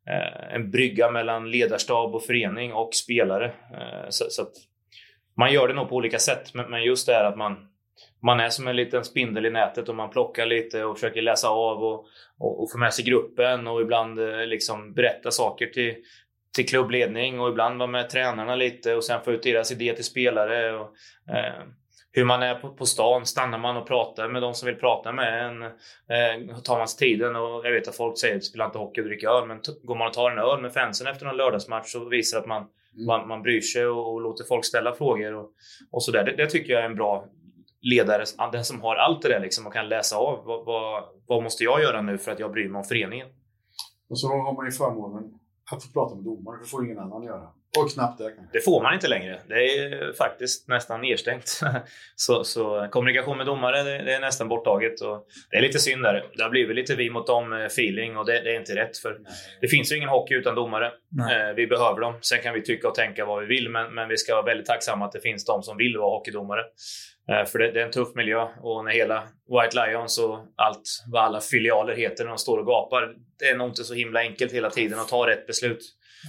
eh, 0.07 0.55
en 0.55 0.72
brygga 0.72 1.11
mellan 1.11 1.51
ledarstab 1.51 2.16
och 2.16 2.24
förening 2.24 2.74
och 2.74 2.93
spelare. 2.93 3.45
Eh, 3.45 4.09
så, 4.09 4.26
så 4.30 4.41
att 4.41 4.53
man 5.38 5.53
gör 5.53 5.68
det 5.68 5.74
nog 5.74 5.89
på 5.89 5.95
olika 5.95 6.20
sätt, 6.20 6.53
men, 6.53 6.70
men 6.70 6.84
just 6.84 7.07
det 7.07 7.13
här 7.13 7.26
att 7.26 7.38
man, 7.38 7.68
man 8.24 8.39
är 8.39 8.49
som 8.49 8.68
en 8.68 8.76
liten 8.76 9.03
spindel 9.03 9.45
i 9.45 9.49
nätet 9.49 9.89
och 9.89 9.95
man 9.95 10.09
plockar 10.09 10.45
lite 10.45 10.84
och 10.84 10.97
försöker 10.97 11.22
läsa 11.22 11.49
av 11.49 11.84
och, 11.84 12.05
och, 12.39 12.63
och 12.63 12.72
få 12.72 12.78
med 12.78 12.93
sig 12.93 13.05
gruppen 13.05 13.68
och 13.68 13.82
ibland 13.82 14.20
eh, 14.20 14.45
liksom 14.45 14.93
berätta 14.93 15.32
saker 15.32 15.66
till, 15.66 15.95
till 16.55 16.68
klubbledning 16.68 17.39
och 17.39 17.49
ibland 17.49 17.80
vara 17.80 17.91
med 17.91 18.09
tränarna 18.09 18.55
lite 18.55 18.95
och 18.95 19.03
sen 19.03 19.22
få 19.22 19.32
ut 19.32 19.43
deras 19.43 19.72
idé 19.72 19.93
till 19.93 20.03
spelare. 20.03 20.78
Och, 20.78 20.93
eh, 21.36 21.63
hur 22.16 22.26
man 22.26 22.43
är 22.43 22.55
på, 22.55 22.70
på 22.70 22.86
stan, 22.86 23.26
stannar 23.26 23.57
man 23.57 23.78
och 23.78 23.88
pratar 23.88 24.30
med 24.30 24.41
de 24.41 24.53
som 24.53 24.66
vill 24.66 24.76
prata 24.76 25.11
med 25.11 25.45
en? 25.45 25.63
Eh, 25.63 26.57
tar 26.63 26.78
man 26.78 26.88
sig 26.88 26.99
tiden 26.99 27.36
och 27.36 27.66
jag 27.66 27.72
vet 27.72 27.88
att 27.88 27.95
folk 27.95 28.20
säger 28.20 28.36
att 28.36 28.43
spela 28.43 28.66
inte 28.66 28.78
hockey 28.78 29.01
och 29.01 29.05
dricka 29.05 29.30
öl, 29.30 29.47
men 29.47 29.61
går 29.84 29.95
man 29.95 30.07
och 30.07 30.13
tar 30.13 30.32
en 30.32 30.39
öl 30.39 30.61
med 30.61 30.74
fansen 30.74 31.07
efter 31.07 31.26
någon 31.26 31.38
lördagsmatch 31.38 31.95
och 31.95 32.13
visar 32.13 32.39
att 32.39 32.45
man, 32.45 32.66
man, 33.07 33.28
man 33.28 33.41
bryr 33.41 33.61
sig 33.61 33.88
och, 33.88 34.13
och 34.13 34.22
låter 34.22 34.43
folk 34.43 34.66
ställa 34.66 34.95
frågor 34.95 35.34
och, 35.34 35.49
och 35.91 36.03
sådär. 36.03 36.24
Det, 36.24 36.36
det 36.36 36.47
tycker 36.47 36.74
jag 36.74 36.82
är 36.82 36.86
en 36.86 36.95
bra 36.95 37.26
ledare, 37.82 38.24
den 38.51 38.66
som 38.66 38.82
har 38.82 38.95
allt 38.95 39.22
det 39.22 39.30
där 39.30 39.39
liksom 39.39 39.68
och 39.68 39.74
kan 39.74 39.89
läsa 39.89 40.18
av. 40.18 40.45
Vad, 40.45 40.66
vad, 40.66 41.03
vad 41.28 41.43
måste 41.43 41.63
jag 41.63 41.82
göra 41.82 42.01
nu 42.01 42.18
för 42.18 42.32
att 42.32 42.39
jag 42.39 42.51
bryr 42.51 42.70
mig 42.70 42.80
om 42.80 42.86
föreningen? 42.86 43.28
Och 44.09 44.20
så 44.20 44.28
har 44.28 44.53
man 44.53 44.66
ju 44.66 44.72
förmånen 44.72 45.39
att 45.72 45.84
få 45.84 45.91
prata 45.93 46.16
med 46.16 46.24
domare, 46.24 46.59
det 46.61 46.68
får 46.70 46.86
ingen 46.86 46.99
annan 46.99 47.24
göra. 47.24 47.47
Och 47.80 47.91
knappt 47.91 48.18
det 48.18 48.24
kanske. 48.24 48.57
Det 48.57 48.61
får 48.61 48.84
man 48.84 48.93
inte 48.93 49.07
längre. 49.07 49.39
Det 49.47 49.53
är 49.55 50.13
faktiskt 50.13 50.68
nästan 50.68 51.01
nedstängt. 51.01 51.61
Så, 52.16 52.43
så 52.43 52.88
kommunikation 52.91 53.38
med 53.38 53.45
domare, 53.45 53.84
det, 53.84 53.97
det 54.03 54.13
är 54.13 54.20
nästan 54.20 54.47
borttaget. 54.47 55.01
Och 55.01 55.26
det 55.51 55.57
är 55.57 55.61
lite 55.61 55.80
synd 55.80 56.03
där. 56.03 56.26
Det 56.38 56.43
har 56.43 56.49
blivit 56.49 56.76
lite 56.76 56.95
vi 56.95 57.09
mot 57.09 57.28
dem 57.28 57.53
eh, 57.53 57.59
feeling 57.66 58.18
och 58.18 58.26
det, 58.26 58.41
det 58.41 58.55
är 58.55 58.59
inte 58.59 58.76
rätt. 58.76 58.97
för 58.97 59.18
Det 59.61 59.68
finns 59.68 59.91
ju 59.91 59.97
ingen 59.97 60.09
hockey 60.09 60.34
utan 60.34 60.55
domare. 60.55 60.91
Nej. 61.11 61.49
Eh, 61.49 61.55
Vi 61.55 61.68
behöver 61.68 62.01
dem. 62.01 62.13
Sen 62.22 62.41
kan 62.41 62.53
vi 62.53 62.61
tycka 62.61 62.88
och 62.88 62.95
tänka 62.95 63.26
vad 63.26 63.41
vi 63.41 63.47
vill, 63.47 63.70
men, 63.70 63.93
men 63.95 64.09
vi 64.09 64.18
ska 64.18 64.34
vara 64.36 64.45
väldigt 64.45 64.66
tacksamma 64.66 65.05
att 65.05 65.11
det 65.11 65.22
finns 65.22 65.45
de 65.45 65.63
som 65.63 65.78
vill 65.78 65.97
vara 65.97 66.09
hockeydomare. 66.18 66.61
Eh, 67.30 67.45
För 67.45 67.59
det, 67.59 67.71
det 67.71 67.82
är 67.82 67.86
en 67.86 67.91
tuff 67.91 68.15
miljö 68.15 68.47
och 68.61 68.86
när 68.86 68.91
hela 68.91 69.23
White 69.49 69.86
Lions 69.86 70.17
och 70.19 70.39
allt 70.55 71.03
vad 71.11 71.23
alla 71.23 71.41
filialer 71.41 71.95
heter 71.95 72.23
när 72.23 72.30
de 72.30 72.38
står 72.38 72.57
och 72.57 72.65
gapar, 72.65 73.15
det 73.39 73.45
är 73.45 73.57
nog 73.57 73.69
inte 73.69 73.84
så 73.84 73.93
himla 73.93 74.19
enkelt 74.19 74.51
hela 74.53 74.69
tiden 74.69 74.99
att 74.99 75.07
ta 75.07 75.28
rätt 75.28 75.47
beslut. 75.47 75.80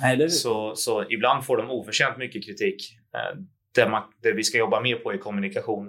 Nej, 0.02 0.16
det, 0.16 0.30
Så, 0.30 0.74
så 0.74 1.04
ibland 1.10 1.44
får 1.46 1.56
de 1.56 1.70
oförtjänt 1.70 2.18
mycket 2.18 2.44
kritik. 2.46 2.76
Eh, 3.14 3.38
det, 3.74 3.88
man, 3.88 4.02
det 4.22 4.32
vi 4.32 4.44
ska 4.44 4.58
jobba 4.58 4.80
mer 4.80 4.96
på 4.96 5.12
är 5.12 5.18
kommunikation. 5.18 5.86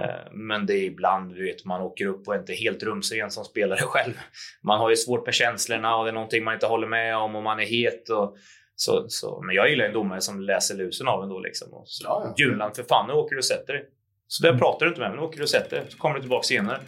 Eh, 0.00 0.32
men 0.32 0.66
det 0.66 0.74
är 0.74 0.84
ibland, 0.84 1.34
du 1.34 1.44
vet, 1.44 1.64
man 1.64 1.80
åker 1.80 2.06
upp 2.06 2.28
och 2.28 2.34
är 2.34 2.38
inte 2.38 2.52
helt 2.52 2.82
rumsren 2.82 3.30
som 3.30 3.44
spelare 3.44 3.78
själv. 3.82 4.14
Man 4.62 4.78
har 4.78 4.90
ju 4.90 4.96
svårt 4.96 5.26
med 5.26 5.34
känslorna 5.34 5.96
och 5.96 6.04
det 6.04 6.10
är 6.10 6.14
någonting 6.14 6.44
man 6.44 6.54
inte 6.54 6.66
håller 6.66 6.86
med 6.86 7.16
om 7.16 7.36
och 7.36 7.42
man 7.42 7.60
är 7.60 7.64
het. 7.64 8.08
Och, 8.10 8.36
så, 8.78 9.04
så, 9.08 9.42
men 9.46 9.54
jag 9.54 9.70
gillar 9.70 9.84
en 9.84 9.92
domare 9.92 10.20
som 10.20 10.40
läser 10.40 10.74
lusen 10.76 11.08
av 11.08 11.22
en 11.22 11.28
då. 11.28 11.40
Liksom. 11.40 11.74
Och 11.74 11.88
så, 11.88 12.04
Ja, 12.04 12.22
ja. 12.24 12.44
Juland, 12.44 12.76
för 12.76 12.82
fan, 12.82 13.06
nu 13.08 13.12
åker 13.12 13.34
du 13.34 13.38
och 13.38 13.44
sätter 13.44 13.72
dig. 13.72 13.84
Så 14.28 14.42
där 14.42 14.48
Mm. 14.50 14.58
pratar 14.60 14.86
du 14.86 14.90
inte 14.90 15.00
med 15.00 15.10
mig, 15.10 15.18
nu 15.18 15.24
åker 15.26 15.36
du 15.36 15.42
och 15.42 15.48
sätter. 15.48 15.86
Så 15.88 15.98
kommer 15.98 16.14
du 16.14 16.20
tillbaka 16.20 16.42
senare. 16.42 16.80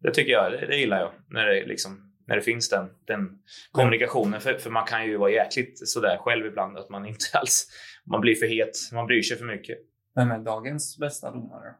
Det 0.00 0.10
tycker 0.10 0.32
jag, 0.32 0.52
det, 0.52 0.66
det 0.66 0.76
gillar 0.76 1.00
jag. 1.00 1.10
När 1.28 1.46
det, 1.46 1.66
liksom, 1.66 2.12
när 2.26 2.36
det 2.36 2.42
finns 2.42 2.68
den, 2.68 2.88
den 3.06 3.38
kommunikationen. 3.72 4.40
För, 4.40 4.54
för 4.58 4.70
man 4.70 4.86
kan 4.86 5.06
ju 5.06 5.16
vara 5.16 5.30
jäkligt 5.30 5.88
sådär 5.88 6.16
själv 6.20 6.46
ibland. 6.46 6.78
Att 6.78 6.88
man 6.90 7.06
inte 7.06 7.24
alls 7.38 7.66
man 8.06 8.20
blir 8.20 8.34
för 8.34 8.46
het, 8.46 8.72
man 8.92 9.06
bryr 9.06 9.22
sig 9.22 9.36
för 9.38 9.44
mycket. 9.44 9.78
vem 10.14 10.30
är 10.30 10.38
dagens 10.38 10.98
bästa 10.98 11.30
domare? 11.30 11.74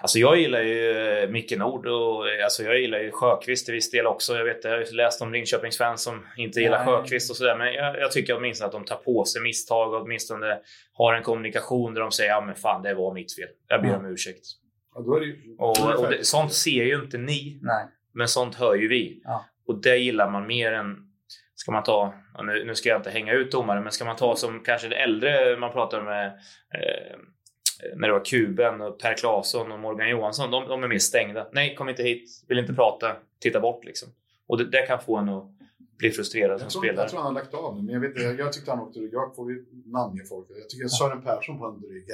Alltså 0.00 0.18
jag 0.18 0.36
gillar 0.38 0.62
ju 0.62 0.90
eh, 1.22 1.28
Micke 1.28 1.56
Nord 1.58 1.86
och 1.86 2.28
eh, 2.28 2.44
alltså 2.44 2.62
jag 2.62 2.80
gillar 2.80 2.98
ju 2.98 3.10
Sjöqvist 3.12 3.64
till 3.66 3.74
viss 3.74 3.90
del 3.90 4.06
också. 4.06 4.36
Jag 4.36 4.44
vet, 4.44 4.64
jag 4.64 4.70
har 4.70 4.94
läst 4.94 5.22
om 5.22 5.32
Linköpingsfans 5.32 6.02
som 6.02 6.26
inte 6.36 6.60
gillar 6.60 6.84
Nej. 6.84 6.86
Sjöqvist 6.86 7.30
och 7.30 7.36
sådär. 7.36 7.56
Men 7.56 7.72
jag, 7.72 7.98
jag 7.98 8.12
tycker 8.12 8.36
åtminstone 8.36 8.66
att 8.66 8.72
de 8.72 8.84
tar 8.84 8.96
på 8.96 9.24
sig 9.24 9.42
misstag 9.42 9.94
och 9.94 10.02
åtminstone 10.02 10.58
har 10.92 11.14
en 11.14 11.22
kommunikation 11.22 11.94
där 11.94 12.00
de 12.00 12.10
säger 12.12 12.30
ja 12.30 12.40
men 12.40 12.54
fan 12.54 12.82
det 12.82 12.94
var 12.94 13.14
mitt 13.14 13.34
fel. 13.36 13.48
Jag 13.68 13.82
ber 13.82 13.96
om 13.96 14.06
ursäkt. 14.06 14.44
Ja, 14.94 15.20
ju- 15.20 15.56
Och, 15.58 15.98
och 16.04 16.10
det, 16.10 16.24
sånt 16.26 16.52
ser 16.52 16.84
ju 16.84 16.94
inte 16.94 17.18
ni, 17.18 17.58
Nej. 17.62 17.84
men 18.14 18.28
sånt 18.28 18.54
hör 18.54 18.74
ju 18.74 18.88
vi. 18.88 19.20
Ja. 19.24 19.44
Och 19.68 19.80
det 19.82 19.96
gillar 19.96 20.30
man 20.30 20.46
mer 20.46 20.72
än... 20.72 20.96
Ska 21.54 21.72
man 21.72 21.82
ta, 21.82 22.14
nu 22.64 22.74
ska 22.74 22.88
jag 22.88 22.98
inte 22.98 23.10
hänga 23.10 23.32
ut 23.32 23.52
domare, 23.52 23.80
men 23.80 23.92
ska 23.92 24.04
man 24.04 24.16
ta 24.16 24.36
som 24.36 24.60
kanske 24.64 24.88
det 24.88 24.96
äldre 24.96 25.56
man 25.56 25.72
pratar 25.72 26.02
med 26.02 26.26
eh, 26.74 27.16
när 27.96 28.08
det 28.08 28.14
var 28.14 28.24
Kuben, 28.24 28.80
och 28.80 28.98
Per 28.98 29.14
Claesson 29.14 29.72
och 29.72 29.78
Morgan 29.78 30.08
Johansson, 30.08 30.50
de, 30.50 30.68
de 30.68 30.84
är 30.84 30.88
mer 30.88 30.98
stängda. 30.98 31.46
Nej, 31.52 31.74
kom 31.74 31.88
inte 31.88 32.02
hit, 32.02 32.44
vill 32.48 32.58
inte 32.58 32.72
prata, 32.74 33.16
titta 33.40 33.60
bort 33.60 33.84
liksom. 33.84 34.08
Och 34.48 34.58
det, 34.58 34.64
det 34.64 34.86
kan 34.86 35.00
få 35.00 35.16
en 35.16 35.28
att 35.28 35.44
bli 35.98 36.10
frustrerad 36.10 36.58
som 36.60 36.64
Jag 36.64 36.72
tror, 36.72 36.82
spelare. 36.82 37.04
jag 37.04 37.10
tror 37.10 37.20
han 37.20 37.34
har 37.34 37.42
lagt 37.42 37.54
av 37.54 37.76
nu, 37.76 37.82
men 37.82 37.94
jag, 37.94 38.00
vet, 38.00 38.22
jag, 38.22 38.40
jag 38.40 38.52
tyckte 38.52 38.70
han 38.70 38.80
åkte 38.80 39.00
Jag 39.00 39.36
får 39.36 39.52
ju 39.52 39.64
namnge 39.86 40.24
folk. 40.28 40.46
Jag 40.60 40.68
tycker 40.68 40.88
Sören 40.88 41.22
Persson 41.22 41.58
var 41.58 41.68
en 41.68 41.80
dryg 41.80 42.04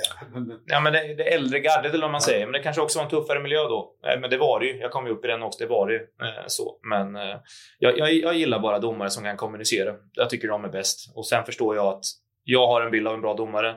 Ja, 0.66 0.80
men 0.80 0.92
det, 0.92 1.14
det 1.14 1.34
äldre 1.34 1.58
gardet 1.60 1.92
eller 1.92 2.04
vad 2.04 2.12
man 2.12 2.20
säger. 2.20 2.46
Men 2.46 2.52
det 2.52 2.58
kanske 2.62 2.82
också 2.82 2.98
var 2.98 3.04
en 3.04 3.10
tuffare 3.10 3.40
miljö 3.40 3.58
då. 3.58 3.94
Eh, 4.06 4.20
Men 4.20 4.30
det 4.30 4.38
var 4.38 4.60
det 4.60 4.66
ju. 4.66 4.76
Jag 4.78 4.90
kom 4.90 5.06
ju 5.06 5.12
upp 5.12 5.24
i 5.24 5.28
den 5.28 5.42
också. 5.42 5.64
Det 5.64 5.70
var 5.70 5.86
det 5.86 5.92
ju. 5.94 6.00
Eh, 6.00 6.44
så. 6.46 6.78
Men 6.82 7.16
eh, 7.16 7.36
jag, 7.78 7.98
jag, 7.98 8.12
jag 8.12 8.34
gillar 8.34 8.58
bara 8.58 8.78
domare 8.78 9.10
som 9.10 9.24
kan 9.24 9.36
kommunicera. 9.36 9.94
Jag 10.12 10.30
tycker 10.30 10.48
de 10.48 10.64
är 10.64 10.68
bäst. 10.68 11.12
Och 11.16 11.26
sen 11.26 11.44
förstår 11.44 11.76
jag 11.76 11.86
att 11.86 12.04
jag 12.44 12.66
har 12.66 12.82
en 12.82 12.90
bild 12.90 13.08
av 13.08 13.14
en 13.14 13.20
bra 13.20 13.34
domare. 13.34 13.76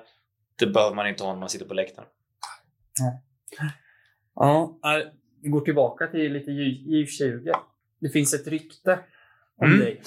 Det 0.59 0.67
behöver 0.67 0.95
man 0.95 1.07
inte 1.07 1.23
ha 1.23 1.33
när 1.33 1.39
man 1.39 1.49
sitter 1.49 1.65
på 1.65 1.73
läktaren. 1.73 2.07
Ja, 4.35 4.79
vi 5.41 5.49
går 5.49 5.61
tillbaka 5.61 6.07
till 6.07 6.33
lite 6.33 6.51
J20. 6.51 7.51
Det 7.99 8.09
finns 8.09 8.33
ett 8.33 8.47
rykte 8.47 8.99
om 9.57 9.67
Mm. 9.67 9.79
dig. 9.79 10.01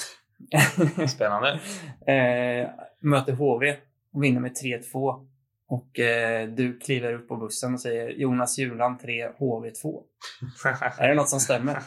Spännande. 1.09 1.61
eh, 2.07 2.71
möter 3.01 3.33
HV 3.33 3.77
och 4.13 4.25
vinner 4.25 4.41
med 4.41 4.53
3-2. 4.65 5.27
Och 5.71 5.99
eh, 5.99 6.49
du 6.49 6.79
kliver 6.79 7.13
upp 7.13 7.29
på 7.29 7.37
bussen 7.37 7.75
och 7.75 7.81
säger 7.81 8.09
Jonas 8.09 8.59
Juland 8.59 9.01
3, 9.01 9.29
HV 9.39 9.71
2. 9.71 10.03
Är 10.99 11.09
det 11.09 11.15
något 11.15 11.29
som 11.29 11.41
stämmer? 11.41 11.79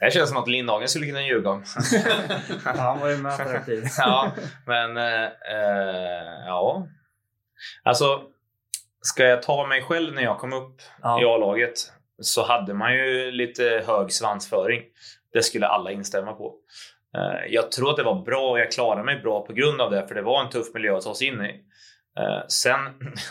det 0.00 0.10
känns 0.10 0.28
som 0.28 0.38
att 0.38 0.48
Lindhagen 0.48 0.88
skulle 0.88 1.06
kunna 1.06 1.22
ljuga 1.22 1.50
om. 1.50 1.64
Ja, 2.64 2.72
han 2.76 3.00
var 3.00 3.08
ju 3.08 3.16
med 3.16 3.38
på 3.38 3.44
den 3.44 3.64
tiden. 3.64 3.88
ja, 3.98 4.32
men 4.66 4.96
eh, 4.96 5.30
ja. 6.46 6.86
Alltså, 7.82 8.22
ska 9.00 9.24
jag 9.24 9.42
ta 9.42 9.66
mig 9.66 9.82
själv 9.82 10.14
när 10.14 10.22
jag 10.22 10.38
kom 10.38 10.52
upp 10.52 10.80
i 10.80 10.82
Ja. 11.02 11.34
A-laget 11.34 11.74
så 12.22 12.46
hade 12.46 12.74
man 12.74 12.94
ju 12.94 13.30
lite 13.30 13.84
hög 13.86 14.12
svansföring. 14.12 14.82
Det 15.32 15.42
skulle 15.42 15.66
alla 15.66 15.90
instämma 15.92 16.32
på. 16.32 16.54
Eh, 17.16 17.52
Jag 17.52 17.72
tror 17.72 17.90
att 17.90 17.96
det 17.96 18.02
var 18.02 18.22
bra 18.24 18.50
och 18.50 18.60
jag 18.60 18.72
klarade 18.72 19.04
mig 19.04 19.20
bra 19.20 19.46
på 19.46 19.52
grund 19.52 19.80
av 19.80 19.90
det, 19.90 20.08
för 20.08 20.14
det 20.14 20.22
var 20.22 20.44
en 20.44 20.50
tuff 20.50 20.74
miljö 20.74 20.96
att 20.96 21.04
ta 21.04 21.14
sig 21.14 21.26
in 21.26 21.40
i. 21.44 21.64
Eh, 22.18 22.46
Sen, 22.48 22.78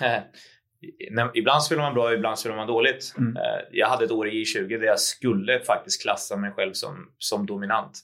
ibland 1.34 1.64
spelar 1.64 1.82
man 1.84 1.94
bra, 1.94 2.14
ibland 2.14 2.40
spelar 2.40 2.56
man 2.56 2.68
dåligt. 2.68 3.14
Mm. 3.18 3.38
Eh, 3.38 3.44
Jag 3.72 3.88
hade 3.88 4.06
ett 4.06 4.12
år 4.12 4.28
i 4.30 4.44
J20 4.44 4.68
där 4.80 4.86
jag 4.88 5.00
skulle 5.00 5.60
faktiskt 5.60 6.02
klassa 6.02 6.38
mig 6.38 6.52
själv 6.52 6.74
som, 6.74 7.12
som 7.18 7.46
dominant. 7.46 8.00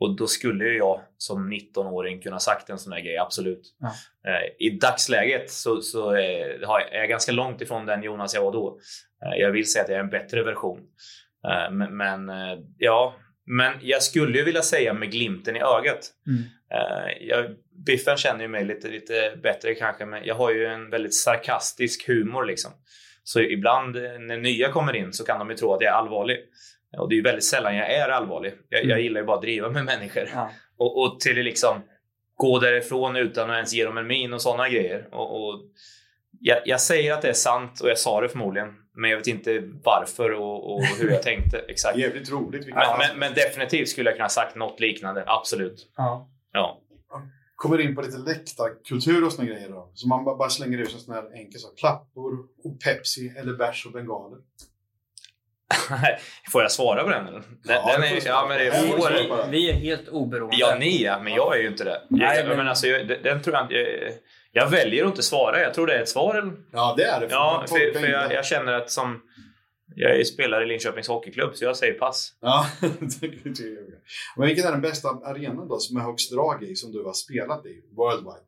Och 0.00 0.16
då 0.16 0.26
skulle 0.26 0.64
ju 0.64 0.76
jag 0.76 1.00
som 1.18 1.52
19-åring 1.52 2.20
kunna 2.20 2.38
sagt 2.38 2.70
en 2.70 2.78
sån 2.78 2.92
här 2.92 3.00
grej, 3.00 3.18
absolut. 3.18 3.74
Ja. 3.78 3.86
Eh, 4.30 4.66
I 4.66 4.70
dagsläget 4.70 5.50
så, 5.50 5.80
så 5.80 6.10
är 6.10 6.96
jag 6.98 7.08
ganska 7.08 7.32
långt 7.32 7.60
ifrån 7.60 7.86
den 7.86 8.02
Jonas 8.02 8.34
jag 8.34 8.42
var 8.42 8.52
då. 8.52 8.78
Jag 9.38 9.50
vill 9.50 9.72
säga 9.72 9.82
att 9.82 9.88
jag 9.88 9.98
är 9.98 10.02
en 10.02 10.10
bättre 10.10 10.42
version. 10.42 10.80
Men, 11.90 12.30
ja, 12.78 13.14
men 13.46 13.72
jag 13.80 14.02
skulle 14.02 14.38
ju 14.38 14.44
vilja 14.44 14.62
säga 14.62 14.94
med 14.94 15.10
glimten 15.10 15.56
i 15.56 15.60
ögat. 15.60 16.10
Mm. 16.26 16.42
Eh, 16.74 17.26
Jag, 17.28 17.44
Biffen 17.86 18.16
känner 18.16 18.40
ju 18.42 18.48
mig 18.48 18.64
lite, 18.64 18.88
lite 18.88 19.32
bättre 19.42 19.74
kanske, 19.74 20.06
men 20.06 20.24
jag 20.24 20.34
har 20.34 20.50
ju 20.50 20.66
en 20.66 20.90
väldigt 20.90 21.14
sarkastisk 21.14 22.06
humor 22.08 22.44
liksom. 22.44 22.70
Så 23.24 23.40
ibland 23.40 23.96
eh, 23.96 24.02
när 24.18 24.36
nya 24.36 24.68
kommer 24.72 24.96
in 24.96 25.12
så 25.12 25.24
kan 25.24 25.38
de 25.38 25.50
ju 25.50 25.56
tro 25.56 25.74
att 25.74 25.80
jag 25.82 25.90
är 25.92 25.96
allvarlig. 25.96 26.38
Och 26.98 27.08
det 27.08 27.14
är 27.14 27.16
ju 27.16 27.22
väldigt 27.22 27.44
sällan 27.44 27.76
jag 27.76 27.90
är 27.92 28.08
allvarlig. 28.08 28.52
Jag, 28.68 28.80
jag 28.80 28.90
Mm. 28.90 29.02
gillar 29.02 29.20
ju 29.20 29.26
bara 29.26 29.36
att 29.36 29.42
driva 29.42 29.70
med 29.70 29.84
människor. 29.84 30.28
Ja. 30.34 30.50
Och, 30.76 31.02
och 31.02 31.20
till 31.20 31.38
att 31.38 31.44
liksom 31.44 31.82
gå 32.36 32.58
därifrån 32.58 33.16
utan 33.16 33.50
att 33.50 33.54
ens 33.54 33.72
ge 33.72 33.84
dem 33.84 33.98
en 33.98 34.06
min 34.06 34.32
och 34.32 34.42
sådana 34.42 34.68
grejer. 34.68 35.08
Och, 35.12 35.36
och 35.48 35.60
jag, 36.40 36.58
jag 36.64 36.80
säger 36.80 37.12
att 37.12 37.22
det 37.22 37.28
är 37.28 37.32
sant 37.32 37.80
och 37.80 37.88
jag 37.90 37.98
sa 37.98 38.20
det 38.20 38.28
förmodligen. 38.28 38.68
Men 38.94 39.10
jag 39.10 39.16
vet 39.18 39.26
inte 39.26 39.62
varför 39.84 40.32
och, 40.32 40.74
och 40.74 40.82
hur 41.00 41.10
jag 41.10 41.22
tänkte 41.22 41.58
exakt. 41.68 41.98
Jävligt 41.98 42.30
roligt. 42.30 42.66
Men, 42.66 42.74
men, 42.98 43.18
men 43.18 43.34
definitivt 43.34 43.88
skulle 43.88 44.10
jag 44.10 44.14
kunna 44.16 44.24
ha 44.24 44.28
sagt 44.28 44.56
något 44.56 44.80
liknande. 44.80 45.24
Absolut. 45.26 45.92
Ja. 45.96 46.28
Ja. 46.52 46.80
Kommer 47.56 47.80
in 47.80 47.94
på 47.94 48.02
lite 48.02 48.18
läktarkultur 48.18 49.24
och 49.26 49.32
såna 49.32 49.48
grejer 49.48 49.68
då. 49.68 49.90
Så 49.94 50.08
man 50.08 50.24
bara 50.24 50.50
slänger 50.50 50.78
ut 50.78 50.94
en 50.94 51.00
sån 51.00 51.14
här 51.14 51.34
enkel 51.34 51.60
sak. 51.60 51.78
Klappor 51.78 52.38
och 52.64 52.80
Pepsi 52.80 53.34
eller 53.38 53.52
bärs 53.52 53.86
och 53.86 53.92
bengaler. 53.92 54.38
Får 56.52 56.62
jag 56.62 56.72
svara 56.72 57.04
på 57.04 57.10
den? 57.10 57.26
Eller? 57.26 57.40
Den, 57.40 57.46
Ja, 57.64 57.92
den 57.92 58.02
är, 58.02 58.26
ja, 58.26 58.46
men 58.48 58.58
det 58.58 58.64
du 58.64 59.50
Vi, 59.50 59.50
vi 59.50 59.70
är 59.70 59.74
helt 59.74 60.08
oberoende. 60.08 60.56
Ja, 60.58 60.76
ni 60.78 61.02
ja, 61.02 61.20
men 61.22 61.32
jag 61.34 61.56
är 61.56 61.62
ju 61.62 61.68
inte 61.68 61.84
det. 61.84 62.02
Nej, 62.10 62.38
jag, 62.38 62.48
men- 62.48 62.56
men... 62.56 62.68
alltså, 62.68 62.86
jag, 62.86 63.22
den- 63.22 63.42
tror 63.42 63.56
jag. 63.56 63.72
Jag, 63.72 64.12
jag 64.52 64.70
väljer 64.70 65.04
att 65.04 65.10
inte 65.10 65.22
svara. 65.22 65.60
Jag 65.60 65.74
tror 65.74 65.86
det 65.86 65.94
är 65.94 66.02
ett 66.02 66.08
svar. 66.08 66.34
Eller? 66.34 66.52
Ja, 66.72 66.94
det 66.96 67.04
är 67.04 67.20
det. 67.20 67.26
Ja, 67.30 67.56
Man 67.58 67.68
för, 67.68 68.00
för 68.00 68.08
jag, 68.08 68.32
jag 68.32 68.44
känner 68.46 68.72
att 68.72 68.90
som... 68.90 69.22
Jag 69.96 70.20
är 70.20 70.24
spelare 70.24 70.64
i 70.64 70.66
Linköpings 70.66 71.08
Hockeyklubb, 71.08 71.56
så 71.56 71.64
jag 71.64 71.76
säger 71.76 71.92
pass. 71.92 72.34
Ja. 72.40 72.66
Men 74.36 74.46
vilken 74.46 74.66
är 74.66 74.72
den 74.72 74.80
bästa 74.80 75.08
arenan 75.08 75.68
då 75.68 75.78
som 75.78 75.96
är 75.96 76.00
högst 76.00 76.32
drag 76.32 76.62
i 76.62 76.76
som 76.76 76.92
du 76.92 77.02
har 77.02 77.12
spelat 77.12 77.66
i? 77.66 77.82
Worldwide. 77.90 78.46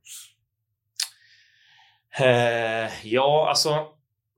Eh, 2.19 3.07
ja, 3.07 3.49
alltså... 3.49 3.87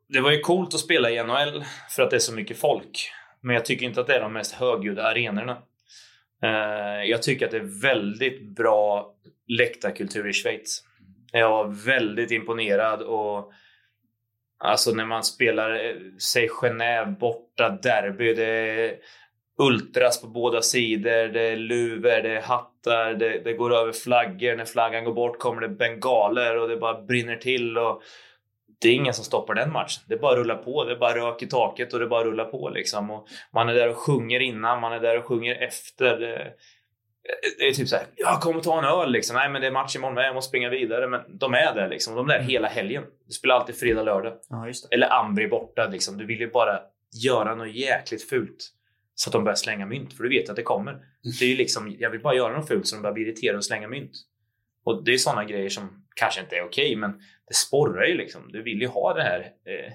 Det 0.09 0.20
var 0.20 0.30
ju 0.30 0.40
coolt 0.40 0.74
att 0.74 0.80
spela 0.80 1.11
i 1.11 1.22
NHL 1.22 1.64
för 1.90 2.02
att 2.02 2.11
det 2.11 2.16
är 2.16 2.20
så 2.20 2.32
mycket 2.32 2.59
folk. 2.59 3.11
Men 3.40 3.54
jag 3.54 3.64
tycker 3.64 3.86
inte 3.86 4.00
att 4.00 4.07
det 4.07 4.14
är 4.14 4.20
de 4.20 4.32
mest 4.32 4.52
högljudda 4.52 5.02
arenorna. 5.02 5.62
Eh, 6.42 7.11
jag 7.11 7.22
tycker 7.22 7.44
att 7.46 7.50
det 7.50 7.57
är 7.57 7.82
väldigt 7.82 8.42
bra 8.42 9.14
läktarkultur 9.48 10.28
i 10.28 10.32
Schweiz. 10.32 10.82
Jag 11.32 11.50
var 11.50 11.64
väldigt 11.86 12.30
imponerad 12.30 13.02
och 13.02 13.52
alltså 14.59 14.90
när 14.90 15.04
man 15.04 15.24
spelar, 15.24 15.70
eh, 15.70 15.94
säg 16.18 16.48
Genève 16.48 17.18
borta, 17.18 17.68
derby, 17.82 18.34
det 18.34 18.46
är 18.46 18.94
ultras 19.59 20.20
på 20.20 20.26
båda 20.26 20.62
sidor, 20.62 21.28
det 21.28 21.40
är 21.40 21.57
luvor, 21.57 22.22
det 22.22 22.36
är 22.36 22.40
hattar, 22.40 23.14
det, 23.14 23.38
det 23.44 23.52
går 23.52 23.74
över 23.74 23.92
flaggor. 23.92 24.57
När 24.57 24.64
flaggan 24.64 25.04
går 25.04 25.14
bort 25.14 25.38
kommer 25.38 25.61
det 25.61 25.68
bengaler 25.68 26.59
och 26.59 26.68
det 26.68 26.76
bara 26.76 27.02
brinner 27.02 27.36
till. 27.36 27.78
Och 27.78 28.02
det 28.80 28.88
är 28.88 28.94
ingen 28.94 29.14
som 29.14 29.24
stoppar 29.24 29.54
den 29.54 29.72
matchen. 29.72 30.02
Det 30.09 30.16
bara 30.16 30.36
rullar 30.36 30.57
på. 30.57 30.84
Det 30.84 30.92
är 30.92 30.96
bara 30.96 31.16
rök 31.16 31.42
i 31.42 31.46
taket 31.46 31.92
och 31.92 32.00
det 32.00 32.07
bara 32.07 32.24
rullar 32.24 32.44
på. 32.44 32.68
Liksom. 32.68 33.11
Och 33.11 33.26
man 33.52 33.68
är 33.68 33.74
där 33.74 33.88
och 33.88 33.96
sjunger 33.96 34.40
innan, 34.40 34.80
man 34.80 34.92
är 34.92 35.00
där 35.00 35.18
och 35.18 35.24
sjunger 35.24 35.54
efter. 35.54 36.18
Det, 36.18 36.52
det 37.59 37.68
är 37.68 37.72
typ 37.72 37.89
så 37.89 37.97
här, 37.97 38.07
jag 38.16 38.41
kommer 38.41 38.61
ta 38.61 38.79
en 38.79 38.85
öl 38.85 39.12
liksom. 39.12 39.37
Nej 39.37 39.49
men 39.49 39.61
det 39.61 39.66
är 39.66 39.70
match 39.70 39.97
imorgon 39.97 40.14
med, 40.14 40.27
jag 40.27 40.35
måste 40.35 40.49
springa 40.49 40.68
vidare. 40.68 41.09
Men 41.09 41.39
de 41.39 41.55
är 41.55 41.74
där 41.74 41.89
liksom. 41.89 42.14
De 42.14 42.31
är 42.31 42.39
där 42.39 42.45
hela 42.45 42.68
helgen. 42.68 43.05
Du 43.27 43.33
spelar 43.33 43.55
alltid 43.55 43.77
fredag, 43.77 44.03
lördag. 44.03 44.39
Ja. 44.49 44.72
Eller 44.91 45.12
Ambri 45.12 45.49
borta 45.49 45.87
liksom. 45.87 46.18
Du 46.18 46.27
vill 46.27 46.41
ju 46.41 46.51
bara 46.51 46.81
göra 47.24 47.55
något 47.55 47.74
jäkligt 47.74 48.29
fult. 48.29 48.72
Så 49.14 49.29
att 49.29 49.33
de 49.33 49.45
börjar 49.45 49.57
slänga 49.57 49.87
mynt, 49.87 50.12
för 50.12 50.22
du 50.22 50.29
vet 50.29 50.51
att 50.51 50.57
det 50.57 50.62
kommer. 50.62 50.93
Det 51.39 51.45
är 51.45 51.49
ju 51.49 51.57
liksom, 51.57 51.97
jag 51.99 52.11
vill 52.11 52.20
bara 52.20 52.35
göra 52.35 52.57
något 52.57 52.68
fult 52.68 52.87
så 52.87 52.97
de 52.97 53.03
börjar 53.03 53.14
bli 53.14 53.22
irriterade 53.22 53.59
och 53.59 53.64
slänga 53.64 53.89
mynt. 53.89 54.12
Och 54.85 55.05
det 55.05 55.14
är 55.14 55.18
sådana 55.18 55.45
grejer 55.45 55.68
som 55.68 56.05
kanske 56.14 56.41
inte 56.41 56.57
är 56.57 56.64
okej, 56.64 56.97
men 56.97 57.12
det 57.49 57.55
sporrar 57.55 58.07
ju 58.07 58.14
liksom. 58.14 58.53
Du 58.53 58.62
vill 58.62 58.81
ju 58.81 58.87
ha 58.87 59.14
det 59.14 59.22
här, 59.22 59.41
eh, 59.41 59.93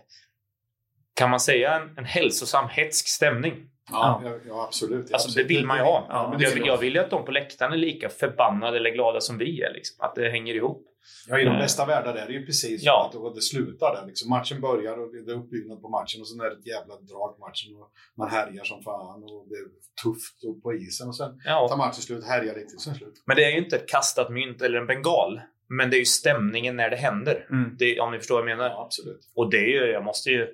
kan 1.13 1.29
man 1.29 1.39
säga 1.39 1.75
en, 1.75 1.97
en 1.97 2.05
hälsosam, 2.05 2.69
hetsk 2.69 3.07
stämning. 3.07 3.69
Ja, 3.91 4.21
ja. 4.25 4.31
ja 4.47 4.63
absolut. 4.67 5.05
Ja, 5.09 5.15
Alltså 5.15 5.39
det 5.39 5.43
vill 5.43 5.65
man 5.65 5.77
ju 5.77 5.83
ha. 5.83 6.05
Ja, 6.09 6.35
jag, 6.39 6.67
jag 6.67 6.77
vill 6.77 6.93
ju 6.93 6.99
att 6.99 7.09
de 7.09 7.25
på 7.25 7.31
läktaren 7.31 7.73
är 7.73 7.77
lika 7.77 8.09
förbannade 8.09 8.77
eller 8.77 8.89
glada 8.89 9.21
som 9.21 9.37
vi 9.37 9.61
är. 9.61 9.73
Liksom. 9.73 10.05
Att 10.05 10.15
det 10.15 10.29
hänger 10.29 10.53
ihop. 10.55 10.87
Ja, 11.27 11.39
i 11.39 11.43
de 11.45 11.51
Eh. 11.51 11.57
bästa 11.59 11.85
världar 11.85 12.15
är 12.15 12.27
det 12.27 12.33
ju 12.33 12.45
precis 12.45 12.83
Ja. 12.83 13.09
så 13.13 13.27
att 13.27 13.35
det 13.35 13.41
slutar 13.41 13.95
där. 13.95 14.07
Liksom. 14.07 14.29
Matchen 14.29 14.61
börjar 14.61 14.97
och 14.99 15.11
det 15.25 15.31
är 15.31 15.35
uppbyggnad 15.35 15.81
på 15.81 15.89
matchen 15.89 16.21
och 16.21 16.27
sen 16.27 16.39
är 16.39 16.45
det 16.45 16.51
ett 16.55 16.67
jävla 16.67 16.95
drag 16.95 17.39
matchen. 17.39 17.75
Och 17.75 17.91
man 18.17 18.29
härjar 18.29 18.63
som 18.63 18.81
fan 18.83 19.23
och 19.23 19.45
det 19.49 19.55
är 19.55 19.65
tufft 20.03 20.43
och 20.47 20.63
på 20.63 20.73
isen 20.73 21.07
och 21.07 21.15
sen 21.15 21.27
tar 21.29 21.51
Ja. 21.51 21.75
matchen 21.77 22.01
slut, 22.01 22.23
härjar 22.25 22.55
lite 22.55 22.75
och 22.75 22.81
sen 22.81 22.95
slut. 22.95 23.23
Men 23.25 23.35
det 23.35 23.45
är 23.45 23.51
ju 23.51 23.57
inte 23.57 23.75
ett 23.75 23.89
kastat 23.89 24.29
mynt 24.31 24.61
eller 24.61 24.77
en 24.77 24.87
bengal. 24.87 25.41
Men 25.67 25.89
det 25.89 25.95
är 25.95 25.99
ju 25.99 26.05
stämningen 26.05 26.75
när 26.75 26.89
det 26.89 26.95
händer. 26.95 27.47
Mm. 27.51 27.75
Det, 27.79 27.99
om 27.99 28.11
ni 28.11 28.17
förstår 28.17 28.35
vad 28.41 28.49
jag 28.49 28.57
menar. 28.57 28.69
Ja, 28.69 28.83
absolut. 28.85 29.31
Och 29.35 29.49
det 29.51 29.57
är 29.57 29.67
ju, 29.85 29.91
jag 29.91 30.03
måste 30.03 30.29
ju... 30.29 30.47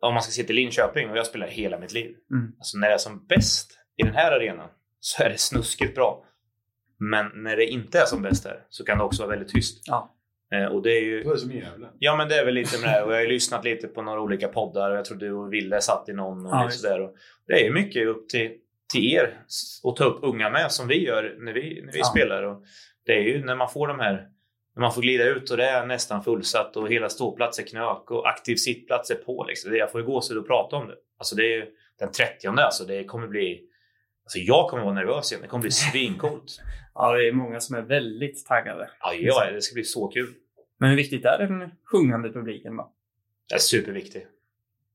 Om 0.00 0.14
man 0.14 0.22
ska 0.22 0.32
se 0.32 0.42
till 0.42 0.56
Linköping, 0.56 1.10
och 1.10 1.16
jag 1.16 1.26
spelar 1.26 1.46
hela 1.46 1.78
mitt 1.78 1.92
liv. 1.92 2.14
Mm. 2.30 2.52
Alltså 2.58 2.78
när 2.78 2.88
det 2.88 2.94
är 2.94 2.98
som 2.98 3.26
bäst 3.26 3.78
i 3.96 4.02
den 4.02 4.14
här 4.14 4.32
arenan 4.32 4.68
så 5.00 5.22
är 5.22 5.28
det 5.30 5.38
snuskigt 5.38 5.94
bra. 5.94 6.24
Men 6.98 7.30
när 7.34 7.56
det 7.56 7.66
inte 7.66 7.98
är 8.00 8.04
som 8.04 8.22
bäst 8.22 8.44
här 8.44 8.66
så 8.68 8.84
kan 8.84 8.98
det 8.98 9.04
också 9.04 9.22
vara 9.22 9.30
väldigt 9.36 9.54
tyst. 9.54 9.82
Ja. 9.86 10.12
Eh, 10.52 10.64
och 10.64 10.82
det 10.82 10.90
är 10.98 11.02
ju... 11.02 11.22
Då 11.22 11.30
är 11.30 11.34
det 11.34 11.40
som 11.40 11.50
i 11.52 11.58
Gävle. 11.58 11.88
Ja 11.98 12.16
men 12.16 12.28
det 12.28 12.34
är 12.34 12.44
väl 12.44 12.54
lite 12.54 12.78
med 12.78 12.86
det 12.88 12.90
här. 12.90 13.04
Och 13.04 13.10
jag 13.12 13.16
har 13.16 13.22
ju 13.22 13.28
lyssnat 13.28 13.64
lite 13.64 13.88
på 13.88 14.02
några 14.02 14.20
olika 14.20 14.48
poddar 14.48 14.90
och 14.90 14.96
jag 14.96 15.04
tror 15.04 15.18
du 15.18 15.32
och 15.32 15.52
Ville 15.52 15.80
satt 15.80 16.08
i 16.08 16.12
någon 16.12 16.46
och 16.46 16.52
Ja, 16.52 16.70
sådär. 16.70 17.00
Och 17.00 17.14
det 17.46 17.52
är 17.52 17.64
ju 17.64 17.72
mycket 17.72 18.06
upp 18.06 18.28
till, 18.28 18.50
till 18.92 19.04
er 19.14 19.40
att 19.84 19.96
ta 19.96 20.04
upp 20.04 20.18
unga 20.22 20.50
med 20.50 20.72
som 20.72 20.88
vi 20.88 21.04
gör 21.06 21.36
när 21.38 21.52
vi, 21.52 21.82
när 21.84 21.92
vi 21.92 21.98
Ja. 21.98 22.04
spelar. 22.04 22.42
Och 22.42 22.64
det 23.06 23.12
är 23.12 23.22
ju 23.22 23.44
när 23.44 23.56
man 23.56 23.68
får 23.68 23.88
de 23.88 24.00
här 24.00 24.28
när 24.76 24.80
man 24.80 24.92
får 24.92 25.02
glida 25.02 25.24
ut 25.24 25.50
och 25.50 25.56
det 25.56 25.64
är 25.64 25.86
nästan 25.86 26.24
fullsatt 26.24 26.76
och 26.76 26.88
hela 26.88 27.08
ståplats 27.08 27.58
är 27.58 27.62
knök 27.62 28.10
och 28.10 28.28
aktiv 28.28 28.56
sittplats 28.56 29.10
är 29.10 29.14
på. 29.14 29.44
Liksom. 29.48 29.76
Jag 29.76 29.92
får 29.92 30.00
ju 30.00 30.06
gåshud 30.06 30.38
att 30.38 30.46
prata 30.46 30.76
om 30.76 30.88
det. 30.88 30.94
Alltså 31.18 31.36
det 31.36 31.42
är 31.42 31.56
ju 31.56 31.66
den 31.98 32.12
30 32.12 32.48
alltså 32.48 32.84
det 32.84 33.04
kommer 33.04 33.26
bli... 33.26 33.62
Alltså 34.24 34.38
jag 34.38 34.70
kommer 34.70 34.82
vara 34.84 34.94
nervös 34.94 35.32
igen. 35.32 35.42
Det 35.42 35.48
kommer 35.48 35.62
bli 35.62 35.70
svincoolt. 35.92 36.60
Ja, 36.94 37.12
det 37.12 37.28
är 37.28 37.32
många 37.32 37.60
som 37.60 37.76
är 37.76 37.82
väldigt 37.82 38.46
taggade. 38.46 38.90
Ja, 39.00 39.14
ja, 39.14 39.50
det 39.52 39.62
ska 39.62 39.74
bli 39.74 39.84
så 39.84 40.08
kul. 40.08 40.34
Men 40.78 40.90
hur 40.90 40.96
viktigt 40.96 41.24
är 41.24 41.38
den 41.38 41.70
sjungande 41.84 42.32
publiken 42.32 42.76
då? 42.76 42.92
Det 43.48 43.54
är 43.54 43.58
superviktigt. 43.58 44.26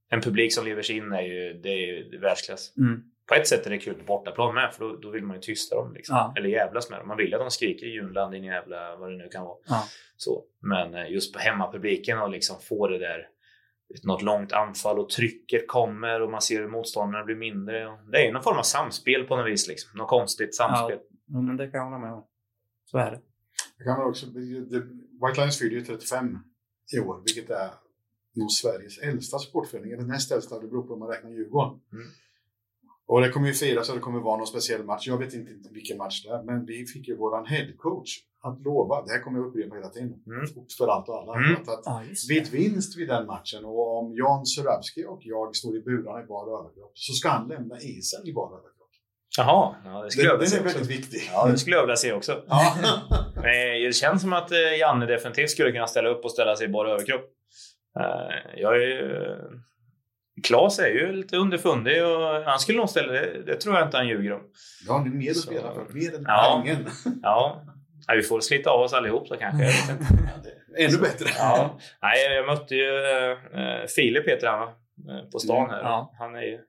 En 0.10 0.22
publik 0.22 0.54
som 0.54 0.66
lever 0.66 0.82
sig 0.82 0.98
in 0.98 1.12
är 1.12 1.22
ju, 1.22 1.54
det 1.54 1.70
är 1.70 1.78
ju 1.78 2.20
världsklass. 2.20 2.78
Mm. 2.78 3.04
På 3.32 3.36
ett 3.36 3.48
sätt 3.48 3.66
är 3.66 3.70
det 3.70 3.78
kul 3.78 3.94
på 3.94 4.04
bortaplan 4.04 4.56
med, 4.56 4.74
för 4.74 4.86
då, 4.86 4.96
då 4.96 5.10
vill 5.10 5.24
man 5.24 5.36
ju 5.36 5.42
tysta 5.42 5.76
dem. 5.76 5.94
Liksom. 5.94 6.16
Ja. 6.16 6.34
Eller 6.38 6.50
jävlas 6.50 6.90
med 6.90 7.00
dem. 7.00 7.08
Man 7.08 7.18
vill 7.18 7.34
att 7.34 7.40
de 7.40 7.52
skriker 7.52 7.86
i 7.86 7.90
Junland, 7.90 8.32
din 8.32 8.44
jävla, 8.44 8.96
vad 8.96 9.12
det 9.12 9.18
nu 9.18 9.30
kan 9.30 9.44
vara. 9.44 9.58
Ja. 9.68 9.84
Så. 10.18 10.44
Men 10.62 10.96
eh, 10.96 11.12
just 11.12 11.34
på 11.34 11.40
hemmapubliken 11.40 12.20
och 12.20 12.30
liksom 12.30 12.56
få 12.62 12.88
det 12.88 12.98
där 12.98 13.28
något 14.04 14.22
långt 14.22 14.52
anfall 14.52 15.00
och 15.00 15.10
trycket 15.10 15.68
kommer 15.68 16.22
och 16.22 16.32
man 16.32 16.42
ser 16.42 16.62
hur 16.62 16.68
motståndarna 16.68 17.26
blir 17.26 17.36
mindre. 17.36 17.98
Det 18.12 18.18
är 18.18 18.26
ju 18.26 18.32
någon 18.32 18.44
form 18.44 18.58
av 18.58 18.64
samspel 18.64 19.24
på 19.24 19.36
något 19.36 19.48
vis. 19.48 19.68
Liksom. 19.68 19.98
Något 19.98 20.10
konstigt 20.10 20.56
samspel. 20.56 21.00
Ja, 21.28 21.42
men 21.42 21.58
det 21.58 21.68
kan 21.68 21.78
jag 21.78 21.86
hålla 21.86 22.00
med 22.00 22.14
om. 22.14 22.26
Så 22.86 22.98
är 22.98 23.12
det. 23.12 23.20
Jag 23.78 23.98
kan 23.98 24.08
också, 24.08 24.26
White 24.26 25.42
Lions 25.42 25.60
fyller 25.60 25.76
ju 25.76 25.82
35 25.82 26.38
i 26.96 27.00
år, 27.00 27.22
vilket 27.26 27.50
är 27.50 27.70
nog 28.36 28.52
Sveriges 28.52 28.98
äldsta 28.98 29.40
supportförening, 29.40 29.92
eller 29.92 30.04
näst 30.04 30.32
äldsta, 30.32 30.60
det 30.60 30.68
beror 30.68 30.88
på 30.88 30.94
om 30.94 31.00
man 31.00 31.10
räknar 31.10 31.30
Djurgården. 31.30 31.80
Mm. 31.92 32.08
Och 33.08 33.22
det 33.22 33.30
kommer 33.30 33.48
ju 33.48 33.54
firas 33.54 33.90
och 33.90 33.96
det 33.96 34.02
kommer 34.02 34.20
vara 34.20 34.38
någon 34.38 34.48
speciell 34.48 34.84
match. 34.84 35.08
Jag 35.08 35.18
vet 35.18 35.34
inte 35.34 35.52
vilken 35.72 35.98
match 35.98 36.24
det 36.24 36.30
är, 36.30 36.44
men 36.44 36.66
vi 36.66 36.86
fick 36.86 37.08
ju 37.08 37.16
våran 37.18 37.46
headcoach 37.46 38.12
att 38.44 38.62
lova, 38.62 39.02
det 39.06 39.12
här 39.12 39.20
kommer 39.20 39.40
jag 39.40 39.48
upprepa 39.48 39.76
hela 39.76 39.90
tiden, 39.90 40.14
Mm. 40.28 40.46
för 40.78 40.88
allt 40.88 41.10
och 41.10 41.16
alla, 41.18 41.36
Mm. 41.36 41.56
att, 41.62 41.66
det. 41.66 42.34
vid 42.34 42.48
vinst 42.52 42.98
vid 42.98 43.08
den 43.08 43.26
matchen 43.26 43.66
och 43.66 43.98
om 44.00 44.16
Jan 44.16 44.46
Surabski 44.46 45.06
och 45.06 45.20
jag 45.24 45.56
står 45.56 45.78
i 45.78 45.82
burarna 45.82 46.24
i 46.24 46.26
bar 46.26 46.60
överkropp 46.60 46.92
så 46.94 47.14
ska 47.14 47.30
han 47.30 47.48
lämna 47.48 47.80
isen 47.80 48.28
i 48.28 48.34
bar 48.34 48.48
överkropp. 48.48 48.72
Jaha, 49.38 49.76
ja, 49.86 50.04
det 50.04 50.12
skulle 50.12 50.28
jag 50.28 50.40
Den, 50.40 50.50
vilja 50.50 50.50
den 50.50 50.50
se 50.50 50.58
är 50.58 50.66
också. 50.66 50.78
väldigt 50.78 50.98
viktig. 51.14 51.30
Ja, 51.34 51.48
det 51.48 51.58
skulle 51.58 51.76
jag 51.76 51.84
vilja 51.84 51.96
se 51.96 52.14
också. 52.14 52.44
Ja. 52.48 52.76
Men 53.36 53.44
det 53.84 53.96
känns 53.96 54.22
som 54.22 54.34
att 54.34 54.52
eh, 54.52 54.78
Janne 54.80 55.06
definitivt 55.06 55.50
skulle 55.50 55.72
kunna 55.72 55.88
ställa 55.88 56.10
upp 56.10 56.26
och 56.26 56.32
ställa 56.32 56.56
sig 56.56 56.66
i 56.66 56.70
bara 56.70 56.92
överkropp. 56.92 57.26
Eh, 58.00 58.60
Jag 58.62 58.76
är 58.76 58.80
ju... 58.88 59.38
Klas 60.44 60.80
är 60.80 60.88
ju 60.88 61.12
lite 61.12 61.38
underfundig 61.38 62.06
och 62.06 62.44
han 62.46 62.60
skulle 62.60 62.78
nog 62.78 62.90
ställa 62.90 63.14
det. 63.14 63.44
Det 63.46 63.56
tror 63.56 63.76
jag 63.76 63.88
inte 63.88 63.98
han 63.98 64.08
ljuger 64.08 64.34
om. 64.34 64.42
Ja, 64.88 65.02
det 65.06 65.10
är 65.10 65.14
mer 65.14 65.30
att 65.32 65.36
Så- 65.38 65.42
spela 65.42 65.74
för. 65.74 65.86
Mer 65.94 66.16
än 66.16 66.24
Ja. 66.28 66.62
pengen. 66.66 66.86
Ja, 67.22 67.64
Nej, 68.08 68.18
vi 68.18 68.24
får 68.24 68.40
slita 68.42 68.70
av 68.70 68.82
oss 68.82 68.94
allihop 68.94 69.30
då 69.30 69.36
kanske. 69.36 69.66
Ännu 70.78 70.98
bättre. 70.98 71.26
Ja. 71.38 71.80
Nej, 72.02 72.34
jag 72.36 72.46
mötte 72.46 72.76
ju 72.76 72.90
eh, 73.06 73.86
Filip 73.96 74.28
heter 74.30 74.48
han 74.48 74.60
va? 74.60 74.74
Eh, 75.10 75.30
på 75.32 75.40
stan 75.40 75.70
här. 75.70 75.82
Ja. 75.82 76.14
Han 76.20 76.36
är 76.36 76.42
ju, 76.42 76.60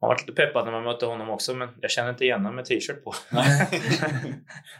har 0.00 0.08
varit 0.08 0.20
lite 0.28 0.32
peppad 0.46 0.64
när 0.64 0.72
man 0.72 0.84
mötte 0.84 1.06
honom 1.06 1.30
också, 1.30 1.54
men 1.54 1.68
jag 1.80 1.90
känner 1.90 2.10
inte 2.10 2.24
igen 2.24 2.38
honom 2.40 2.56
med 2.56 2.64
t-shirt 2.64 3.04
på. 3.04 3.14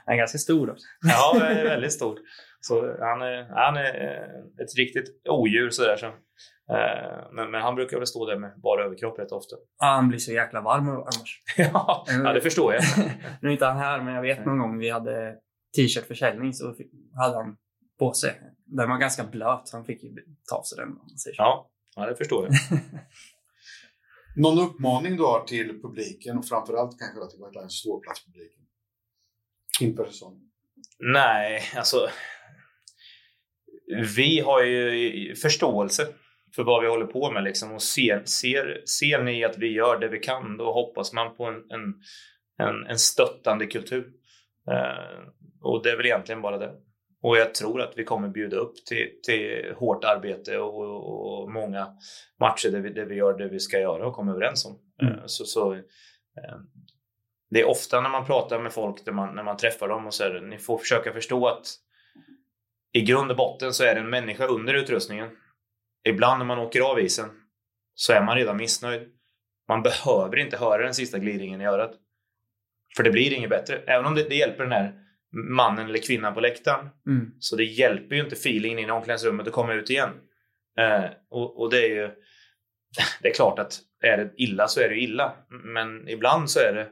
Han 0.06 0.14
är 0.14 0.16
ganska 0.16 0.38
stor 0.38 0.70
också. 0.70 0.86
ja, 1.08 1.36
väldigt 1.64 1.92
stor. 1.92 2.18
Så 2.64 2.96
han 3.00 3.22
är, 3.22 3.44
han 3.64 3.76
är 3.76 3.94
eh, 4.04 4.64
ett 4.64 4.76
riktigt 4.78 5.20
odjur 5.28 5.70
sådär. 5.70 5.96
Så. 5.96 6.06
Eh, 6.06 7.32
Men, 7.32 7.50
men 7.50 7.62
han 7.62 7.74
brukar 7.74 7.98
väl 7.98 8.06
stå 8.06 8.26
där 8.26 8.38
med 8.38 8.60
bara 8.62 8.84
överkropp 8.84 9.18
rätt 9.18 9.32
ofta. 9.32 9.56
Ja, 9.78 9.86
han 9.86 10.08
blir 10.08 10.18
så 10.18 10.32
jäkla 10.32 10.60
varm 10.60 10.88
annars. 10.88 11.42
ja, 11.56 12.04
ja, 12.08 12.32
det 12.32 12.40
förstår 12.40 12.74
jag. 12.74 12.82
Nu 13.42 13.48
är 13.48 13.52
inte 13.52 13.66
han 13.66 13.76
här, 13.76 14.00
men 14.02 14.14
jag 14.14 14.22
vet 14.22 14.46
någon 14.46 14.58
gång 14.58 14.78
vi 14.78 14.90
hade 14.90 15.36
t-shirtförsäljning 15.76 16.52
så 16.54 16.74
hade 17.16 17.36
han 17.36 17.56
på 17.98 18.12
sig. 18.12 18.40
Den 18.66 18.90
var 18.90 18.98
ganska 18.98 19.24
blöt, 19.24 19.68
så 19.68 19.76
han 19.76 19.84
fick 19.86 20.02
ju 20.02 20.14
ta 20.50 20.56
av 20.56 20.62
sig 20.62 20.78
den. 20.78 20.88
Om 20.88 20.94
man 20.94 21.18
säger 21.18 21.34
så. 21.34 21.42
Ja, 21.42 21.70
ja 21.96 22.06
det 22.06 22.16
förstår 22.16 22.44
jag. 22.44 22.52
Någon 24.36 24.58
uppmaning 24.58 25.16
du 25.16 25.22
har 25.22 25.44
till 25.44 25.82
publiken 25.82 26.38
och 26.38 26.46
framförallt 26.48 26.98
kanske 26.98 27.30
till 27.30 27.44
White 27.44 27.58
Lions 27.58 27.74
ståplatspubliken? 27.74 28.62
Inför 29.80 30.04
säsongen. 30.04 30.40
Nej, 30.98 31.62
alltså. 31.76 32.08
Vi 34.16 34.40
har 34.40 34.62
ju 34.62 35.34
förståelse 35.34 36.06
för 36.54 36.64
vad 36.64 36.82
vi 36.82 36.88
håller 36.88 37.06
på 37.06 37.30
med 37.30 37.44
liksom 37.44 37.72
och 37.72 37.82
ser, 37.82 38.24
ser, 38.24 38.82
ser 38.86 39.22
ni 39.22 39.44
att 39.44 39.58
vi 39.58 39.72
gör 39.72 40.00
det 40.00 40.08
vi 40.08 40.18
kan 40.18 40.56
då 40.56 40.72
hoppas 40.72 41.12
man 41.12 41.36
på 41.36 41.44
en, 41.44 41.54
en, 41.54 41.94
en, 42.68 42.86
en 42.86 42.98
stöttande 42.98 43.66
kultur. 43.66 44.12
Eh, 44.70 45.28
och 45.60 45.82
det 45.82 45.90
är 45.90 45.96
väl 45.96 46.06
egentligen 46.06 46.42
bara 46.42 46.58
det. 46.58 46.72
Och 47.22 47.36
jag 47.36 47.54
tror 47.54 47.80
att 47.80 47.92
vi 47.96 48.04
kommer 48.04 48.28
bjuda 48.28 48.56
upp 48.56 48.74
till, 48.86 49.08
till 49.26 49.74
hårt 49.76 50.04
arbete 50.04 50.58
och, 50.58 51.42
och 51.42 51.52
många 51.52 51.88
matcher 52.40 52.68
där 52.68 52.80
vi, 52.80 52.90
där 52.90 53.04
vi 53.04 53.14
gör 53.14 53.38
det 53.38 53.48
vi 53.48 53.60
ska 53.60 53.80
göra 53.80 54.06
och 54.06 54.14
kommer 54.14 54.32
överens 54.32 54.66
om. 54.66 54.78
Mm. 55.02 55.14
Eh, 55.14 55.22
så, 55.26 55.44
så, 55.44 55.74
eh, 55.74 55.80
det 57.50 57.60
är 57.60 57.68
ofta 57.68 58.00
när 58.00 58.10
man 58.10 58.26
pratar 58.26 58.62
med 58.62 58.72
folk, 58.72 59.06
när 59.06 59.12
man, 59.12 59.34
när 59.34 59.42
man 59.42 59.56
träffar 59.56 59.88
dem 59.88 60.06
och 60.06 60.14
så 60.14 60.24
här, 60.24 60.40
ni 60.40 60.58
får 60.58 60.78
försöka 60.78 61.12
förstå 61.12 61.46
att 61.46 61.66
i 62.92 63.02
grund 63.02 63.30
och 63.30 63.36
botten 63.36 63.72
så 63.72 63.84
är 63.84 63.94
det 63.94 64.00
en 64.00 64.10
människa 64.10 64.46
under 64.46 64.74
utrustningen. 64.74 65.30
Ibland 66.04 66.38
när 66.38 66.46
man 66.46 66.58
åker 66.58 66.80
av 66.80 67.00
isen 67.00 67.30
så 67.94 68.12
är 68.12 68.22
man 68.22 68.36
redan 68.36 68.56
missnöjd. 68.56 69.08
Man 69.68 69.82
behöver 69.82 70.36
inte 70.36 70.56
höra 70.56 70.82
den 70.82 70.94
sista 70.94 71.18
glidningen 71.18 71.60
i 71.60 71.66
örat. 71.66 71.94
För 72.96 73.02
det 73.02 73.10
blir 73.10 73.32
inget 73.32 73.50
bättre. 73.50 73.82
Även 73.86 74.06
om 74.06 74.14
det, 74.14 74.28
det 74.28 74.34
hjälper 74.34 74.62
den 74.62 74.72
här 74.72 74.92
mannen 75.32 75.86
eller 75.86 75.98
kvinnan 75.98 76.34
på 76.34 76.40
läktaren. 76.40 76.88
Mm. 77.06 77.32
Så 77.38 77.56
det 77.56 77.64
hjälper 77.64 78.16
ju 78.16 78.22
inte 78.22 78.34
feelingen 78.34 78.78
in 78.78 78.88
i 78.88 78.90
omklädningsrummet 78.90 79.46
att 79.46 79.52
komma 79.52 79.72
ut 79.72 79.90
igen. 79.90 80.10
Eh, 80.78 81.04
och, 81.30 81.60
och 81.60 81.70
det 81.70 81.84
är 81.84 81.88
ju... 81.88 82.10
Det 83.22 83.28
är 83.28 83.34
klart 83.34 83.58
att 83.58 83.80
är 84.04 84.16
det 84.16 84.32
illa 84.36 84.68
så 84.68 84.80
är 84.80 84.88
det 84.88 84.96
illa. 84.96 85.36
Men 85.48 86.08
ibland 86.08 86.50
så 86.50 86.60
är 86.60 86.72
det 86.74 86.88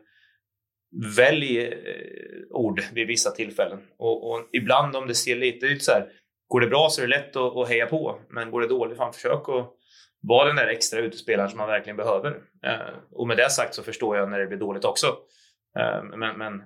välj 1.16 1.58
eh, 1.60 1.72
ord 2.50 2.82
vid 2.92 3.06
vissa 3.06 3.30
tillfällen. 3.30 3.78
Och, 3.98 4.30
och 4.30 4.48
ibland 4.52 4.96
om 4.96 5.06
det 5.06 5.14
ser 5.14 5.36
lite 5.36 5.66
ut 5.66 5.84
så 5.84 5.92
här, 5.92 6.08
går 6.48 6.60
det 6.60 6.66
bra 6.66 6.88
så 6.90 7.02
är 7.02 7.06
det 7.06 7.16
lätt 7.16 7.36
att, 7.36 7.56
att 7.56 7.68
heja 7.68 7.86
på. 7.86 8.20
Men 8.30 8.50
går 8.50 8.60
det 8.60 8.68
dåligt, 8.68 8.96
fan 8.96 9.12
försök 9.12 9.48
att 9.48 9.70
vara 10.22 10.46
den 10.46 10.56
där 10.56 10.66
extra 10.66 11.00
utespelaren 11.00 11.50
som 11.50 11.58
man 11.58 11.68
verkligen 11.68 11.96
behöver. 11.96 12.30
Eh, 12.64 12.94
och 13.12 13.28
med 13.28 13.36
det 13.36 13.50
sagt 13.50 13.74
så 13.74 13.82
förstår 13.82 14.16
jag 14.16 14.30
när 14.30 14.38
det 14.38 14.46
blir 14.46 14.58
dåligt 14.58 14.84
också. 14.84 15.06
Eh, 15.78 16.02
men 16.16 16.38
men 16.38 16.62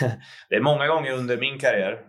det 0.48 0.56
är 0.56 0.60
många 0.60 0.86
gånger 0.86 1.12
under 1.12 1.36
min 1.36 1.58
karriär 1.58 2.00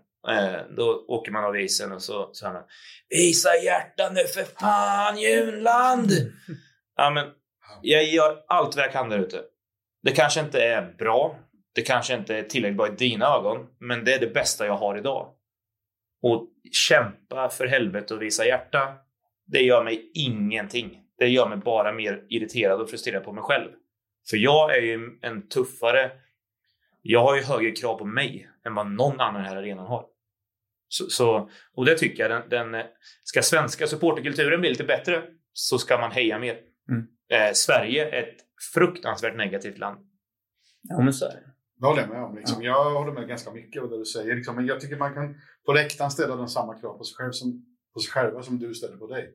då 0.77 1.05
åker 1.07 1.31
man 1.31 1.43
av 1.43 1.59
isen 1.59 1.91
och 1.91 2.01
så 2.01 2.33
säger 2.33 2.53
man 2.53 2.63
Visa 3.09 3.49
hjärtan 3.55 4.13
nu 4.13 4.23
för 4.23 4.43
fan 4.43 5.19
Junland! 5.19 6.11
ja, 6.95 7.09
men 7.09 7.25
jag 7.81 8.03
gör 8.03 8.37
allt 8.47 8.75
vad 8.75 8.85
jag 8.85 8.91
kan 8.91 9.09
där 9.09 9.19
ute. 9.19 9.41
Det 10.03 10.11
kanske 10.11 10.39
inte 10.39 10.63
är 10.63 10.95
bra. 10.97 11.39
Det 11.77 11.83
kanske 11.83 12.15
inte 12.15 12.35
är 12.35 12.43
tillräckligt 12.43 12.77
bra 12.77 12.87
i 12.87 12.95
dina 12.95 13.25
ögon. 13.25 13.67
Men 13.79 14.03
det 14.03 14.13
är 14.13 14.19
det 14.19 14.33
bästa 14.33 14.65
jag 14.65 14.77
har 14.77 14.97
idag. 14.97 15.33
Och 16.21 16.47
kämpa 16.71 17.49
för 17.49 17.67
helvete 17.67 18.13
och 18.13 18.21
visa 18.21 18.45
hjärta. 18.45 18.93
Det 19.45 19.61
gör 19.61 19.83
mig 19.83 20.11
ingenting. 20.13 21.01
Det 21.17 21.27
gör 21.27 21.49
mig 21.49 21.57
bara 21.57 21.93
mer 21.93 22.25
irriterad 22.29 22.81
och 22.81 22.89
frustrerad 22.89 23.23
på 23.23 23.33
mig 23.33 23.43
själv. 23.43 23.71
För 24.29 24.37
jag 24.37 24.77
är 24.77 24.81
ju 24.81 25.19
en 25.21 25.47
tuffare... 25.47 26.11
Jag 27.01 27.23
har 27.23 27.35
ju 27.35 27.43
högre 27.43 27.71
krav 27.71 27.97
på 27.97 28.05
mig 28.05 28.49
än 28.65 28.75
vad 28.75 28.91
någon 28.91 29.19
annan 29.19 29.45
här 29.45 29.55
i 29.55 29.59
arenan 29.59 29.85
har. 29.85 30.05
Så, 30.87 31.09
så, 31.09 31.49
och 31.73 31.85
det 31.85 31.97
tycker 31.97 32.29
jag, 32.29 32.43
den, 32.49 32.71
den, 32.71 32.83
ska 33.23 33.41
svenska 33.41 33.87
supporterkulturen 33.87 34.59
bli 34.59 34.69
lite 34.69 34.83
bättre 34.83 35.23
så 35.53 35.77
ska 35.77 35.97
man 35.97 36.11
heja 36.11 36.39
mer. 36.39 36.57
Mm. 36.89 37.07
Eh, 37.31 37.53
Sverige 37.53 38.09
är 38.09 38.23
ett 38.23 38.37
fruktansvärt 38.73 39.35
negativt 39.35 39.77
land. 39.77 39.99
Ja, 40.81 41.01
men 41.01 41.13
så 41.13 41.25
är 41.25 41.29
det. 41.29 41.56
Det 41.79 41.87
håller 41.87 42.01
jag 42.01 42.09
med 42.09 42.23
om. 42.23 42.35
Liksom. 42.35 42.63
Jag 42.63 42.91
håller 42.99 43.11
med 43.11 43.27
ganska 43.27 43.51
mycket 43.51 43.83
av 43.83 43.89
det 43.89 43.97
du 43.97 44.05
säger. 44.05 44.35
Liksom. 44.35 44.55
Men 44.55 44.65
jag 44.65 44.79
tycker 44.79 44.97
man 44.97 45.13
kan 45.13 45.35
på 45.65 45.73
läktaren 45.73 46.11
ställa 46.11 46.35
den 46.35 46.47
samma 46.47 46.79
krav 46.79 46.97
på 46.97 47.03
sig, 47.03 47.15
själv 47.15 47.31
som, 47.31 47.65
på 47.93 47.99
sig 47.99 48.11
själva 48.11 48.41
som 48.41 48.59
du 48.59 48.73
ställer 48.73 48.97
på 48.97 49.07
dig. 49.07 49.33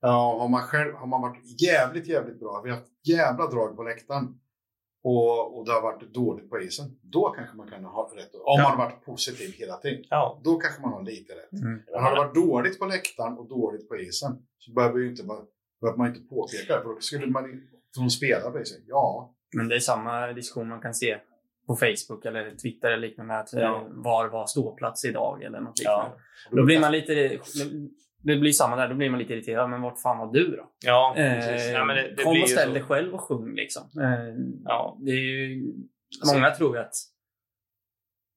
Ja, 0.00 0.38
har, 0.40 0.48
man 0.48 0.62
själv, 0.62 0.94
har 0.94 1.06
man 1.06 1.22
varit 1.22 1.62
jävligt, 1.62 2.06
jävligt 2.06 2.40
bra, 2.40 2.60
vi 2.64 2.70
har 2.70 2.76
haft 2.76 2.90
jävla 3.08 3.46
drag 3.46 3.76
på 3.76 3.82
läktaren 3.82 4.24
och, 5.04 5.58
och 5.58 5.66
det 5.66 5.72
har 5.72 5.82
varit 5.82 6.14
dåligt 6.14 6.50
på 6.50 6.60
isen, 6.60 6.86
då 7.02 7.28
kanske 7.30 7.56
man 7.56 7.68
kan 7.70 7.84
ha 7.84 8.12
rätt. 8.16 8.34
Om 8.34 8.40
Ja. 8.44 8.62
man 8.62 8.78
har 8.78 8.84
varit 8.84 9.04
positiv 9.04 9.52
hela 9.52 9.76
tiden, 9.76 10.04
Ja. 10.10 10.40
då 10.44 10.56
kanske 10.56 10.82
man 10.82 10.92
har 10.92 11.02
lite 11.02 11.32
rätt. 11.32 11.52
Mm. 11.52 11.82
Men 11.92 12.02
har 12.02 12.10
det 12.10 12.16
varit 12.16 12.34
dåligt 12.34 12.78
på 12.78 12.86
läktaren 12.86 13.38
och 13.38 13.48
dåligt 13.48 13.88
på 13.88 13.96
isen 13.96 14.32
så 14.58 14.72
behöver, 14.72 14.98
ju 14.98 15.10
inte, 15.10 15.22
behöver 15.80 15.98
man 15.98 16.08
inte 16.08 16.20
påpeka 16.20 16.76
det. 16.76 16.82
För 16.82 16.88
då 16.94 17.00
skulle 17.00 17.26
man 17.26 17.44
från 17.96 18.10
spelare 18.10 18.64
säga 18.64 18.80
ja, 18.86 19.34
Men 19.56 19.68
det 19.68 19.74
är 19.74 19.80
samma 19.80 20.26
diskussion 20.32 20.68
man 20.68 20.80
kan 20.80 20.94
se 20.94 21.18
på 21.66 21.76
Facebook 21.76 22.24
eller 22.24 22.50
Twitter 22.56 22.88
eller 22.90 23.08
liknande. 23.08 23.38
Att, 23.38 23.52
Ja. 23.52 23.86
Var 23.90 24.28
var 24.28 24.46
ståplats 24.46 25.04
idag 25.04 25.42
eller 25.42 25.60
något 25.60 25.80
Ja. 25.84 25.96
liknande. 26.02 26.22
Då 26.50 26.64
blir 26.66 26.80
man 26.80 26.92
lite... 26.92 27.38
Det 28.24 28.36
blir 28.36 28.52
samma 28.52 28.76
där, 28.76 28.88
då 28.88 28.94
blir 28.94 29.10
man 29.10 29.18
lite 29.18 29.32
irriterad. 29.32 29.70
Men 29.70 29.82
vart 29.82 30.00
fan 30.00 30.18
var 30.18 30.32
du 30.32 30.56
då? 30.56 30.70
Ja, 30.84 31.12
precis. 31.16 31.66
Eh, 31.66 31.72
Ja, 31.72 31.84
men 31.84 31.96
det, 31.96 32.14
det 32.16 32.22
kom 32.22 32.42
och 32.42 32.48
ställ 32.48 32.68
så. 32.68 32.74
dig 32.74 32.82
själv 32.82 33.14
och 33.14 33.20
sjung 33.20 33.54
liksom. 33.54 33.82
Eh, 34.02 34.44
Ja. 34.64 34.98
Det 35.00 35.10
är 35.10 35.14
ju... 35.16 35.72
Alltså- 36.20 36.34
Många 36.36 36.50
tror 36.50 36.76
ju 36.76 36.82
att 36.82 36.92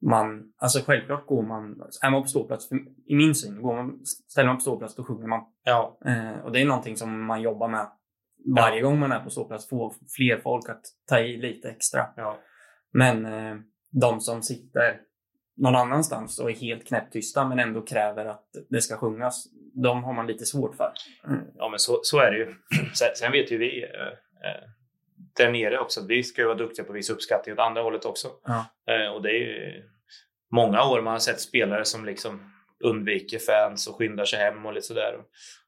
man... 0.06 0.54
Alltså 0.58 0.80
självklart 0.86 1.26
går 1.26 1.44
man... 1.44 1.82
Är 2.04 2.10
man 2.10 2.22
på 2.22 2.28
ståplats, 2.28 2.70
för, 2.70 2.76
i 3.08 3.16
min 3.16 3.36
syn, 3.36 3.62
går 3.62 3.76
man, 3.76 4.00
ställer 4.06 4.48
man 4.48 4.58
på 4.58 4.62
ståplats 4.62 4.96
då 4.96 5.04
sjunger 5.04 5.28
man. 5.28 5.42
Ja, 5.64 5.98
Eh, 6.06 6.40
och 6.46 6.52
det 6.52 6.62
är 6.62 6.66
någonting 6.66 6.98
som 6.98 7.26
man 7.26 7.42
jobbar 7.42 7.68
med 7.68 7.88
varje 8.56 8.82
gång 8.82 9.00
man 9.00 9.12
är 9.12 9.20
på 9.20 9.30
ståplats. 9.30 9.70
Få 9.70 9.94
fler 10.18 10.38
folk 10.38 10.70
att 10.70 10.82
ta 11.10 11.20
i 11.20 11.38
lite 11.38 11.70
extra. 11.70 12.06
ja. 12.16 12.38
Men 12.96 13.26
eh, 13.26 13.56
de 13.92 14.22
som 14.22 14.44
sitter 14.44 15.00
någon 15.58 15.76
annanstans 15.76 16.40
och 16.40 16.52
är 16.52 16.56
helt 16.56 16.88
knäpptysta 16.88 17.48
men 17.48 17.60
ändå 17.60 17.82
kräver 17.82 18.26
att 18.26 18.48
det 18.70 18.82
ska 18.82 18.98
sjungas, 18.98 19.48
de 19.74 20.04
har 20.04 20.14
man 20.14 20.28
lite 20.28 20.46
svårt 20.46 20.76
för. 20.76 20.92
Mm. 21.28 21.40
ja 21.58 21.70
men 21.70 21.80
så, 21.80 22.00
så 22.04 22.20
är 22.20 22.32
det 22.32 22.38
ju. 22.38 22.56
Sen, 22.94 23.08
sen 23.16 23.32
vet 23.32 23.52
ju 23.52 23.58
vi 23.58 23.84
eh, 23.84 24.08
eh, 24.50 24.70
där 25.38 25.52
nere 25.52 25.80
också 25.80 26.02
att 26.02 26.08
vi 26.08 26.24
ska 26.24 26.42
ju 26.42 26.48
vara 26.48 26.58
duktiga 26.58 26.86
på 26.86 26.92
att 26.92 26.98
visa 26.98 27.14
uppskattning 27.14 27.54
åt 27.54 27.60
andra 27.60 27.82
hållet 27.82 28.06
också. 28.06 28.28
Ja. 28.46 28.66
Eh, 28.94 29.14
och 29.14 29.22
det 29.22 29.30
är 29.30 29.40
ju 29.40 29.84
många 30.52 30.84
år 30.84 31.02
man 31.02 31.14
har 31.14 31.20
sett 31.20 31.42
spelare 31.42 31.86
som 31.86 32.06
liksom 32.06 32.55
undviker 32.84 33.40
fans 33.40 33.88
och 33.88 33.96
skyndar 33.96 34.26
sig 34.26 34.40
hem 34.40 34.66
och 34.66 34.74
lite 34.74 34.88
sådär. 34.88 35.20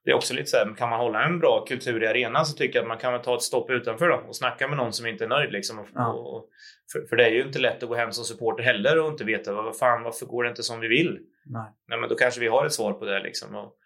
Det 0.04 0.10
är 0.10 0.14
också 0.14 0.34
lite 0.34 0.46
så 0.46 0.56
här, 0.56 0.74
kan 0.74 0.88
man 0.88 1.00
hålla 1.00 1.24
en 1.24 1.38
bra 1.38 1.64
kultur 1.68 2.02
i 2.02 2.06
arenan 2.06 2.46
så 2.46 2.56
tycker 2.56 2.78
jag 2.78 2.82
att 2.82 2.88
man 2.88 2.98
kan 2.98 3.12
väl 3.12 3.22
ta 3.22 3.34
ett 3.34 3.42
stopp 3.42 3.70
utanför 3.70 4.08
då 4.08 4.16
och 4.28 4.36
snacka 4.36 4.68
med 4.68 4.76
någon 4.76 4.92
som 4.92 5.06
inte 5.06 5.24
är 5.24 5.28
nöjd. 5.28 5.52
Liksom. 5.52 5.86
Ja. 5.94 6.12
och, 6.12 6.48
för, 6.92 7.06
för 7.08 7.16
det 7.16 7.24
är 7.24 7.30
ju 7.30 7.42
inte 7.42 7.58
lätt 7.58 7.82
att 7.82 7.88
gå 7.88 7.94
hem 7.94 8.12
som 8.12 8.24
supporter 8.24 8.64
heller 8.64 8.98
och 8.98 9.08
inte 9.08 9.24
veta 9.24 9.54
vad, 9.54 9.64
vad 9.64 9.78
fan, 9.78 10.02
varför 10.02 10.26
går 10.26 10.44
det 10.44 10.50
inte 10.50 10.62
som 10.62 10.80
vi 10.80 10.88
vill? 10.88 11.18
Nej. 11.46 11.72
Nej, 11.88 11.98
men 11.98 12.08
då 12.08 12.14
kanske 12.14 12.40
vi 12.40 12.48
har 12.48 12.66
ett 12.66 12.72
svar 12.72 12.92
på 12.92 13.04
det. 13.04 13.20
Liksom. 13.20 13.54
Och, 13.54 13.76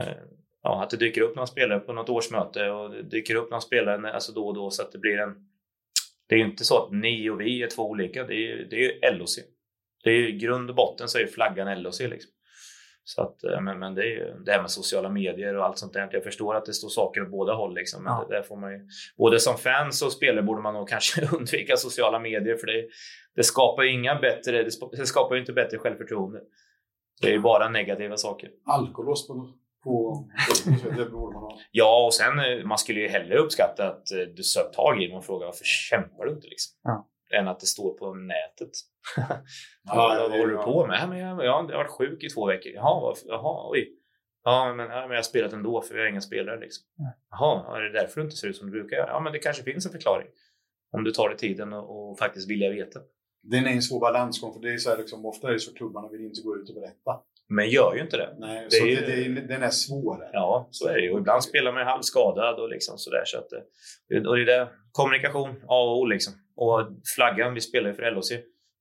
eh, 0.00 0.16
ja, 0.62 0.82
att 0.82 0.90
det 0.90 0.96
dyker 0.96 1.20
upp 1.20 1.36
någon 1.36 1.46
spelare 1.46 1.80
på 1.80 1.92
något 1.92 2.08
årsmöte 2.08 2.70
och 2.70 2.90
det 2.90 3.02
dyker 3.02 3.34
upp 3.34 3.50
någon 3.50 3.62
spelare 3.62 4.12
alltså 4.12 4.32
då 4.32 4.46
och 4.46 4.54
då 4.54 4.70
så 4.70 4.82
att 4.82 4.92
det 4.92 4.98
blir 4.98 5.18
en... 5.18 5.34
Det 6.28 6.34
är 6.34 6.38
ju 6.38 6.44
inte 6.44 6.64
så 6.64 6.84
att 6.84 6.92
ni 6.92 7.30
och 7.30 7.40
vi 7.40 7.62
är 7.62 7.66
två 7.66 7.90
olika, 7.90 8.24
det 8.24 8.34
är 8.34 8.38
ju 8.38 8.64
det 8.64 9.04
är 9.04 9.18
LOC. 9.18 9.38
Det 10.04 10.10
är 10.10 10.14
ju 10.14 10.30
grund 10.30 10.70
och 10.70 10.76
botten 10.76 11.08
så 11.08 11.18
är 11.18 11.26
flaggan 11.26 11.82
LOC 11.82 12.00
liksom. 12.00 12.30
Så 13.04 13.22
att, 13.22 13.44
eh, 13.44 13.60
men, 13.60 13.78
men 13.78 13.94
det 13.94 14.02
är 14.02 14.06
ju 14.06 14.34
det 14.44 14.52
här 14.52 14.60
med 14.60 14.70
sociala 14.70 15.08
medier 15.08 15.56
och 15.56 15.64
allt 15.64 15.78
sånt 15.78 15.92
där. 15.92 16.08
Jag 16.12 16.24
förstår 16.24 16.54
att 16.54 16.64
det 16.64 16.72
står 16.72 16.88
saker 16.88 17.22
åt 17.22 17.30
båda 17.30 17.54
håll. 17.54 17.74
Liksom, 17.74 18.04
men 18.04 18.12
Ja. 18.12 18.26
det 18.28 18.34
där 18.36 18.42
får 18.42 18.56
man 18.56 18.72
ju, 18.72 18.88
både 19.16 19.40
som 19.40 19.58
fans 19.58 20.02
och 20.02 20.12
spelare 20.12 20.42
borde 20.42 20.62
man 20.62 20.74
nog 20.74 20.88
kanske 20.94 21.28
undvika 21.36 21.76
sociala 21.76 22.18
medier 22.18 22.56
för 22.56 22.66
det, 22.66 22.86
det 23.36 23.42
skapar 23.42 23.82
ju 23.82 23.92
inga 23.92 24.14
bättre, 24.14 24.62
det 24.92 25.06
skapar 25.06 25.34
ju 25.34 25.40
inte 25.40 25.52
bättre 25.52 25.78
självförtroende. 25.78 26.40
Det 27.20 27.28
är 27.28 27.32
ju 27.32 27.40
bara 27.40 27.68
negativa 27.68 28.16
saker. 28.16 28.50
Alkolås 28.66 29.28
på, 29.28 29.52
på 29.84 30.24
det 30.96 31.04
borde 31.10 31.34
man 31.34 31.42
ha. 31.42 31.58
Ja, 31.70 32.04
och 32.06 32.14
sen 32.14 32.38
eh, 32.38 32.64
man 32.64 32.78
skulle 32.78 33.00
ju 33.00 33.08
hellre 33.08 33.38
uppskatta 33.38 33.88
att 33.88 34.12
eh, 34.12 34.18
du 34.36 34.42
söp 34.42 34.72
tag 34.72 35.02
i 35.02 35.06
dem 35.06 35.18
och 35.18 35.24
frågade 35.24 35.46
varför 35.46 35.64
kämpar 35.64 36.24
du 36.24 36.32
inte 36.32 36.46
liksom? 36.48 36.72
Ja. 36.82 37.08
Än 37.38 37.48
att 37.48 37.60
det 37.60 37.66
står 37.66 37.94
på 37.98 38.14
nätet. 38.14 38.70
Ja, 39.84 39.94
vad 40.20 40.30
det 40.30 40.38
håller 40.38 40.52
du 40.52 40.62
på 40.62 40.86
med? 40.86 40.98
Ja, 41.02 41.06
men 41.06 41.18
jag, 41.18 41.28
jag, 41.30 41.44
jag 41.44 41.52
har 41.52 41.84
varit 41.84 41.90
sjuk 41.90 42.24
i 42.24 42.28
två 42.28 42.46
veckor. 42.46 42.72
Jaha? 42.72 43.14
Jaha 43.26 43.70
oj. 43.70 43.92
Ja 44.44 44.74
men, 44.76 44.90
ja, 44.90 45.00
men 45.00 45.10
jag 45.10 45.16
har 45.16 45.22
spelat 45.22 45.52
ändå 45.52 45.82
för 45.82 45.94
vi 45.94 46.00
har 46.00 46.06
inga 46.08 46.20
spelare. 46.20 46.60
Liksom. 46.60 46.84
Jaha, 47.30 47.64
ja, 47.66 47.76
är 47.76 47.80
det 47.82 47.92
därför 47.92 48.20
du 48.20 48.24
inte 48.24 48.36
ser 48.36 48.48
ut 48.48 48.56
som 48.56 48.66
du 48.66 48.72
brukar 48.72 48.96
göra? 48.96 49.08
Ja, 49.08 49.20
men 49.20 49.32
det 49.32 49.38
kanske 49.38 49.62
finns 49.62 49.86
en 49.86 49.92
förklaring. 49.92 50.26
Om 50.92 51.04
du 51.04 51.10
tar 51.12 51.28
dig 51.28 51.38
tiden 51.38 51.72
och, 51.72 52.10
och 52.10 52.18
faktiskt 52.18 52.50
vilja 52.50 52.70
veta. 52.70 53.00
Den 53.42 53.66
är 53.66 53.70
en 53.70 53.82
svår 53.82 54.00
balansgång, 54.00 54.52
för 54.52 54.60
det 54.60 54.72
är 54.72 54.76
så 54.78 54.90
här, 54.90 54.98
liksom, 54.98 55.26
ofta 55.26 55.48
är 55.48 55.52
det 55.52 55.58
så 55.58 55.74
klubbarna 55.74 56.08
vill 56.08 56.20
inte 56.20 56.42
gå 56.42 56.56
ut 56.56 56.68
och 56.68 56.74
berätta. 56.74 57.20
Men 57.48 57.68
gör 57.70 57.94
ju 57.94 58.00
inte 58.00 58.16
det. 58.16 58.34
Nej, 58.38 58.64
Det 58.64 58.70
så 58.70 58.86
är 58.86 59.00
det, 59.00 59.24
det, 59.40 59.40
den 59.40 59.62
är 59.62 59.70
svår. 59.70 60.28
Ja, 60.32 60.68
så 60.70 60.88
är 60.88 60.94
det 60.94 61.00
ju. 61.00 61.18
Ibland 61.18 61.44
spelar 61.44 61.72
man 61.72 61.86
halvskadad 61.86 62.60
och 62.60 62.68
liksom 62.68 62.98
sådär. 62.98 63.22
Så 63.24 63.38
att, 63.38 63.48
det- 64.08 64.28
och 64.28 64.36
det 64.36 64.42
är 64.42 64.46
det. 64.46 64.68
Kommunikation, 64.92 65.48
A 65.68 65.82
och 65.82 65.98
O 65.98 66.04
liksom. 66.04 66.32
Och 66.56 66.88
flaggan, 67.16 67.54
vi 67.54 67.60
spelar 67.60 67.88
ju 67.88 67.94
för 67.94 68.10
LHC. 68.10 68.32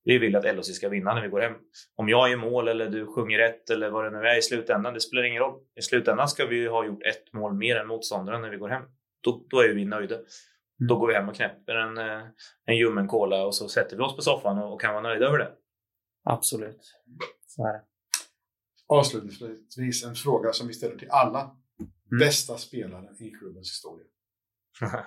Vi 0.03 0.17
vill 0.17 0.35
att 0.35 0.55
LHC 0.55 0.75
ska 0.75 0.89
vinna 0.89 1.13
när 1.13 1.21
vi 1.21 1.27
går 1.27 1.39
hem. 1.39 1.53
Om 1.95 2.09
jag 2.09 2.29
gör 2.29 2.37
mål 2.37 2.67
eller 2.67 2.89
du 2.89 3.07
sjunger 3.07 3.37
rätt 3.37 3.69
eller 3.69 3.89
vad 3.89 4.05
det 4.05 4.19
nu 4.19 4.27
är 4.27 4.37
i 4.37 4.41
slutändan, 4.41 4.93
det 4.93 5.01
spelar 5.01 5.23
ingen 5.23 5.41
roll. 5.41 5.59
I 5.79 5.81
slutändan 5.81 6.27
ska 6.27 6.45
vi 6.45 6.55
ju 6.55 6.69
ha 6.69 6.85
gjort 6.85 7.03
ett 7.03 7.33
mål 7.33 7.53
mer 7.53 7.75
än 7.75 7.87
motståndaren 7.87 8.41
när 8.41 8.49
vi 8.49 8.57
går 8.57 8.69
hem. 8.69 8.83
Då, 9.21 9.45
då 9.49 9.59
är 9.59 9.67
ju 9.67 9.73
vi 9.73 9.85
nöjda. 9.85 10.15
Då 10.89 10.95
går 10.95 11.07
vi 11.07 11.13
hem 11.13 11.29
och 11.29 11.35
knäpper 11.35 11.75
en, 11.75 11.97
eh, 11.97 12.27
en 12.65 12.77
ljummen 12.77 13.07
cola 13.07 13.45
och 13.45 13.55
så 13.55 13.69
sätter 13.69 13.97
vi 13.97 14.03
oss 14.03 14.15
på 14.15 14.21
soffan 14.21 14.57
och, 14.57 14.73
och 14.73 14.81
kan 14.81 14.93
vara 14.93 15.03
nöjda 15.03 15.25
över 15.25 15.37
det. 15.37 15.51
Absolut. 16.23 16.81
Så 17.47 17.67
är 17.67 17.73
det. 17.73 17.83
Avslutningsvis 18.87 20.05
en 20.05 20.15
fråga 20.15 20.53
som 20.53 20.67
vi 20.67 20.73
ställer 20.73 20.97
till 20.97 21.11
alla. 21.11 21.41
Mm. 21.41 22.19
Bästa 22.19 22.57
spelaren 22.57 23.15
i 23.19 23.31
klubbens 23.31 23.69
historia. 23.69 24.07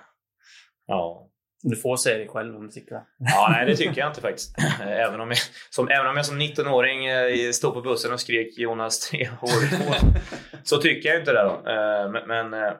ja, 0.85 1.31
Du 1.69 1.75
får 1.75 1.97
säga 1.97 2.17
det 2.17 2.27
själv 2.27 2.55
om 2.55 2.65
du 2.65 2.71
tycker 2.71 2.95
det. 2.95 3.03
Ja, 3.17 3.47
nej, 3.51 3.65
det 3.65 3.75
tycker 3.75 3.97
jag 4.01 4.09
inte 4.09 4.21
faktiskt. 4.21 4.55
Även 4.81 5.19
om 5.21 5.29
jag 5.29 5.37
som, 5.69 5.87
även 5.89 6.07
om 6.07 6.15
jag 6.17 6.25
som 6.25 6.41
19-åring 6.41 7.05
eh, 7.05 7.51
stod 7.51 7.73
på 7.73 7.81
bussen 7.81 8.13
och 8.13 8.19
skrek 8.19 8.57
Jonas 8.57 9.09
tre 9.09 9.29
år 9.41 9.77
på, 9.85 9.95
så 10.63 10.77
tycker 10.77 11.09
jag 11.09 11.19
inte 11.19 11.33
det. 11.33 11.43
Då. 11.43 11.69
Eh, 11.71 12.25
Men, 12.27 12.53
eh, 12.53 12.73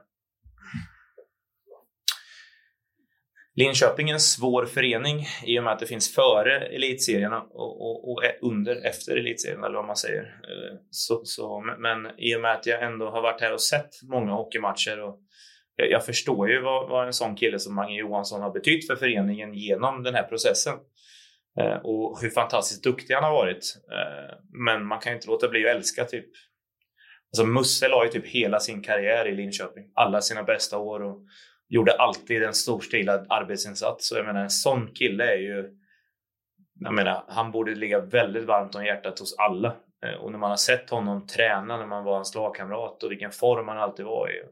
Linköping 3.58 4.10
är 4.10 4.14
en 4.14 4.20
svår 4.20 4.66
förening 4.66 5.26
i 5.46 5.60
och 5.60 5.64
med 5.64 5.74
att 5.74 5.80
det 5.80 5.86
finns 5.86 6.16
före 6.16 6.60
elitserierna 6.68 7.42
och, 7.42 7.82
och, 7.82 8.12
och 8.12 8.22
under 8.42 8.86
efter 8.86 9.18
elitserien 9.18 9.64
eller 9.64 9.76
vad 9.76 9.86
man 9.88 9.96
säger. 9.96 10.22
Eh, 10.24 10.78
Så, 10.90 11.22
så, 11.26 11.60
men- 11.62 11.82
men 11.82 12.20
i 12.20 12.36
och 12.36 12.42
med 12.42 12.52
att 12.52 12.66
jag 12.66 12.84
ändå 12.84 13.10
har 13.10 13.22
varit 13.22 13.42
här 13.42 13.54
och 13.54 13.62
sett 13.62 13.90
många 14.04 14.32
hockeymatcher 14.32 15.00
och 15.02 15.20
jag, 15.76 15.92
jag 15.92 16.06
förstår 16.06 16.50
ju 16.50 16.62
vad, 16.62 16.90
vad 16.90 17.06
en 17.06 17.14
sån 17.14 17.36
kille 17.36 17.60
som 17.60 17.76
Mange 17.76 18.00
Johansson 18.00 18.42
har 18.42 18.52
betytt 18.52 18.88
för 18.88 18.96
föreningen 18.96 19.54
genom 19.54 20.04
den 20.04 20.16
här 20.16 20.24
processen. 20.24 20.74
Eh, 21.60 21.78
och 21.84 22.22
hur 22.22 22.30
fantastiskt 22.30 22.84
duktig 22.84 23.14
han 23.14 23.24
har 23.24 23.32
varit. 23.32 23.76
Eh, 23.92 24.38
men 24.66 24.86
man 24.86 25.00
kan 25.00 25.12
ju 25.12 25.16
inte 25.16 25.28
låta 25.28 25.48
bli 25.48 25.70
att 25.70 25.76
älska 25.76 26.04
typ. 26.04 26.26
Alltså 27.32 27.46
Musse 27.46 27.88
la 27.88 28.06
ju 28.06 28.12
typ 28.12 28.28
hela 28.28 28.60
sin 28.60 28.82
karriär 28.82 29.28
i 29.28 29.36
Linköping. 29.36 29.92
Alla 29.94 30.22
sina 30.22 30.44
bästa 30.44 30.78
år 30.78 31.04
och 31.04 31.22
gjorde 31.70 31.96
alltid 31.96 32.44
en 32.44 32.54
storstilad 32.54 33.26
arbetsinsats. 33.30 34.08
Så 34.08 34.16
jag 34.16 34.26
menar 34.26 34.42
en 34.42 34.50
sån 34.50 34.88
kille 34.94 35.34
är 35.34 35.38
ju... 35.38 35.72
Jag 36.80 36.94
menar, 36.94 37.24
han 37.28 37.52
borde 37.52 37.76
ligga 37.76 38.00
väldigt 38.00 38.46
varmt 38.46 38.76
om 38.76 38.86
hjärtat 38.86 39.20
hos 39.20 39.38
alla. 39.38 39.76
Eh, 40.06 40.14
och 40.14 40.32
när 40.32 40.40
man 40.40 40.50
har 40.50 40.58
sett 40.58 40.90
honom 40.90 41.28
träna 41.28 41.78
när 41.78 41.86
man 41.86 42.04
var 42.04 42.16
hans 42.16 42.36
lagkamrat 42.36 43.04
och 43.04 43.12
vilken 43.12 43.32
form 43.32 43.68
han 43.68 43.78
alltid 43.78 44.06
var 44.06 44.30
i. 44.30 44.44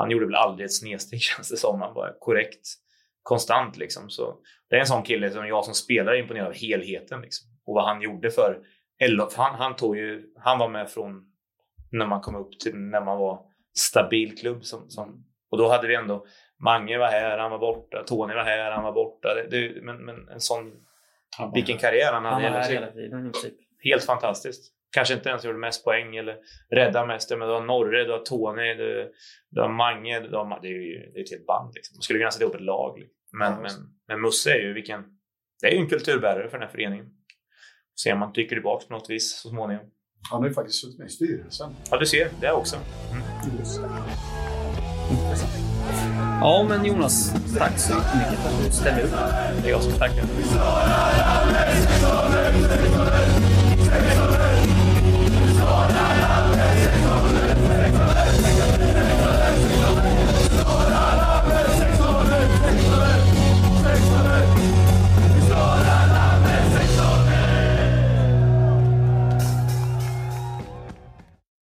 Han 0.00 0.10
gjorde 0.10 0.26
väl 0.26 0.34
aldrig 0.34 0.64
ett 0.64 0.74
snedsteg 0.74 1.20
känns 1.20 1.50
det 1.50 1.56
som. 1.56 1.80
Han 1.80 1.94
var 1.94 2.16
korrekt 2.20 2.66
konstant 3.22 3.76
liksom. 3.76 4.10
Så 4.10 4.38
det 4.70 4.76
är 4.76 4.80
en 4.80 4.86
sån 4.86 5.02
kille 5.02 5.30
som 5.30 5.46
jag 5.46 5.64
som 5.64 5.74
spelare 5.74 6.16
är 6.16 6.20
imponerad 6.20 6.46
av 6.46 6.54
helheten 6.54 7.20
liksom. 7.20 7.50
Och 7.66 7.74
vad 7.74 7.84
han 7.84 8.02
gjorde 8.02 8.30
för 8.30 8.58
LO. 9.08 9.26
för 9.26 9.42
Han, 9.42 9.54
han 9.54 9.76
tog 9.76 9.96
ju, 9.96 10.22
han 10.38 10.58
var 10.58 10.68
med 10.68 10.90
från 10.90 11.24
när 11.90 12.06
man 12.06 12.20
kom 12.20 12.36
upp 12.36 12.60
till 12.60 12.76
när 12.76 13.00
man 13.00 13.18
var 13.18 13.40
stabil 13.78 14.38
klubb. 14.38 14.64
Som, 14.64 14.90
som, 14.90 15.24
och 15.50 15.58
då 15.58 15.68
hade 15.68 15.88
vi 15.88 15.94
ändå, 15.94 16.26
Mange 16.62 16.98
var 16.98 17.06
här, 17.06 17.38
han 17.38 17.50
var 17.50 17.58
borta, 17.58 18.02
Tony 18.06 18.34
var 18.34 18.44
här, 18.44 18.70
han 18.70 18.84
var 18.84 18.92
borta. 18.92 19.34
Det, 19.34 19.46
det, 19.50 19.82
men, 19.82 20.04
men 20.04 20.28
en 20.28 20.40
sån, 20.40 20.72
vilken 21.54 21.78
karriär 21.78 22.12
han 22.12 22.24
Han 22.24 22.42
hade. 22.42 22.54
var 22.54 22.60
här 22.60 22.70
hela 22.70 22.80
hela 22.80 22.92
tiden 22.92 23.28
i 23.28 23.32
princip. 23.32 23.54
Helt 23.84 24.04
fantastiskt. 24.04 24.72
Kanske 24.90 25.14
inte 25.14 25.28
ens 25.28 25.44
gjorde 25.44 25.58
mest 25.58 25.84
poäng 25.84 26.16
eller 26.16 26.36
rädda 26.70 27.06
mest. 27.06 27.30
Men 27.30 27.40
du 27.48 27.54
har 27.54 27.60
Norre, 27.60 28.04
du 28.04 28.12
har 28.12 28.18
Tony, 28.18 28.74
du, 28.74 29.12
du 29.50 29.60
har 29.60 29.68
Mange. 29.68 30.20
Du 30.20 30.36
har, 30.36 30.58
det 30.62 30.68
är 30.68 30.72
ju 30.72 31.10
det 31.12 31.18
är 31.20 31.24
ett 31.24 31.30
helt 31.30 31.46
band. 31.46 31.74
Liksom. 31.74 31.96
Man 31.96 32.02
skulle 32.02 32.18
kunna 32.18 32.30
sätta 32.30 32.44
ihop 32.44 32.54
ett 32.54 32.60
lag. 32.60 32.98
Liksom. 32.98 33.16
Men, 33.38 33.52
Ja, 33.52 33.60
men, 33.60 33.72
men 34.08 34.20
Musse 34.20 34.50
är 34.50 34.60
ju 34.60 34.72
vilken... 34.72 35.04
Det 35.60 35.66
är 35.66 35.72
ju 35.72 35.78
en 35.78 35.88
kulturbärare 35.88 36.50
för 36.50 36.58
den 36.58 36.66
här 36.66 36.72
föreningen. 36.72 37.06
Se 38.02 38.12
om 38.12 38.18
man 38.18 38.32
dyker 38.32 38.56
tillbaka 38.56 38.86
på 38.86 38.94
något 38.94 39.10
vis 39.10 39.40
så 39.42 39.48
småningom. 39.48 39.86
Han 40.30 40.40
har 40.40 40.48
ju 40.48 40.54
faktiskt 40.54 40.80
suttit 40.80 40.98
med 40.98 41.06
i 41.06 41.10
styrelsen. 41.10 41.70
Ja, 41.90 41.96
du 41.96 42.06
ser. 42.06 42.28
Det 42.40 42.52
också. 42.52 42.76
Ja, 46.40 46.66
men 46.68 46.84
Jonas, 46.84 47.32
tack 47.58 47.78
så 47.78 47.94
mycket 47.94 48.38
för 48.38 48.48
att 48.48 48.64
du 48.64 48.72
ställde 48.72 49.02
upp. 49.02 49.10
Det 49.62 49.68
är 49.68 49.70
jag 49.70 49.82
som 49.82 49.92
tackar. 49.92 50.24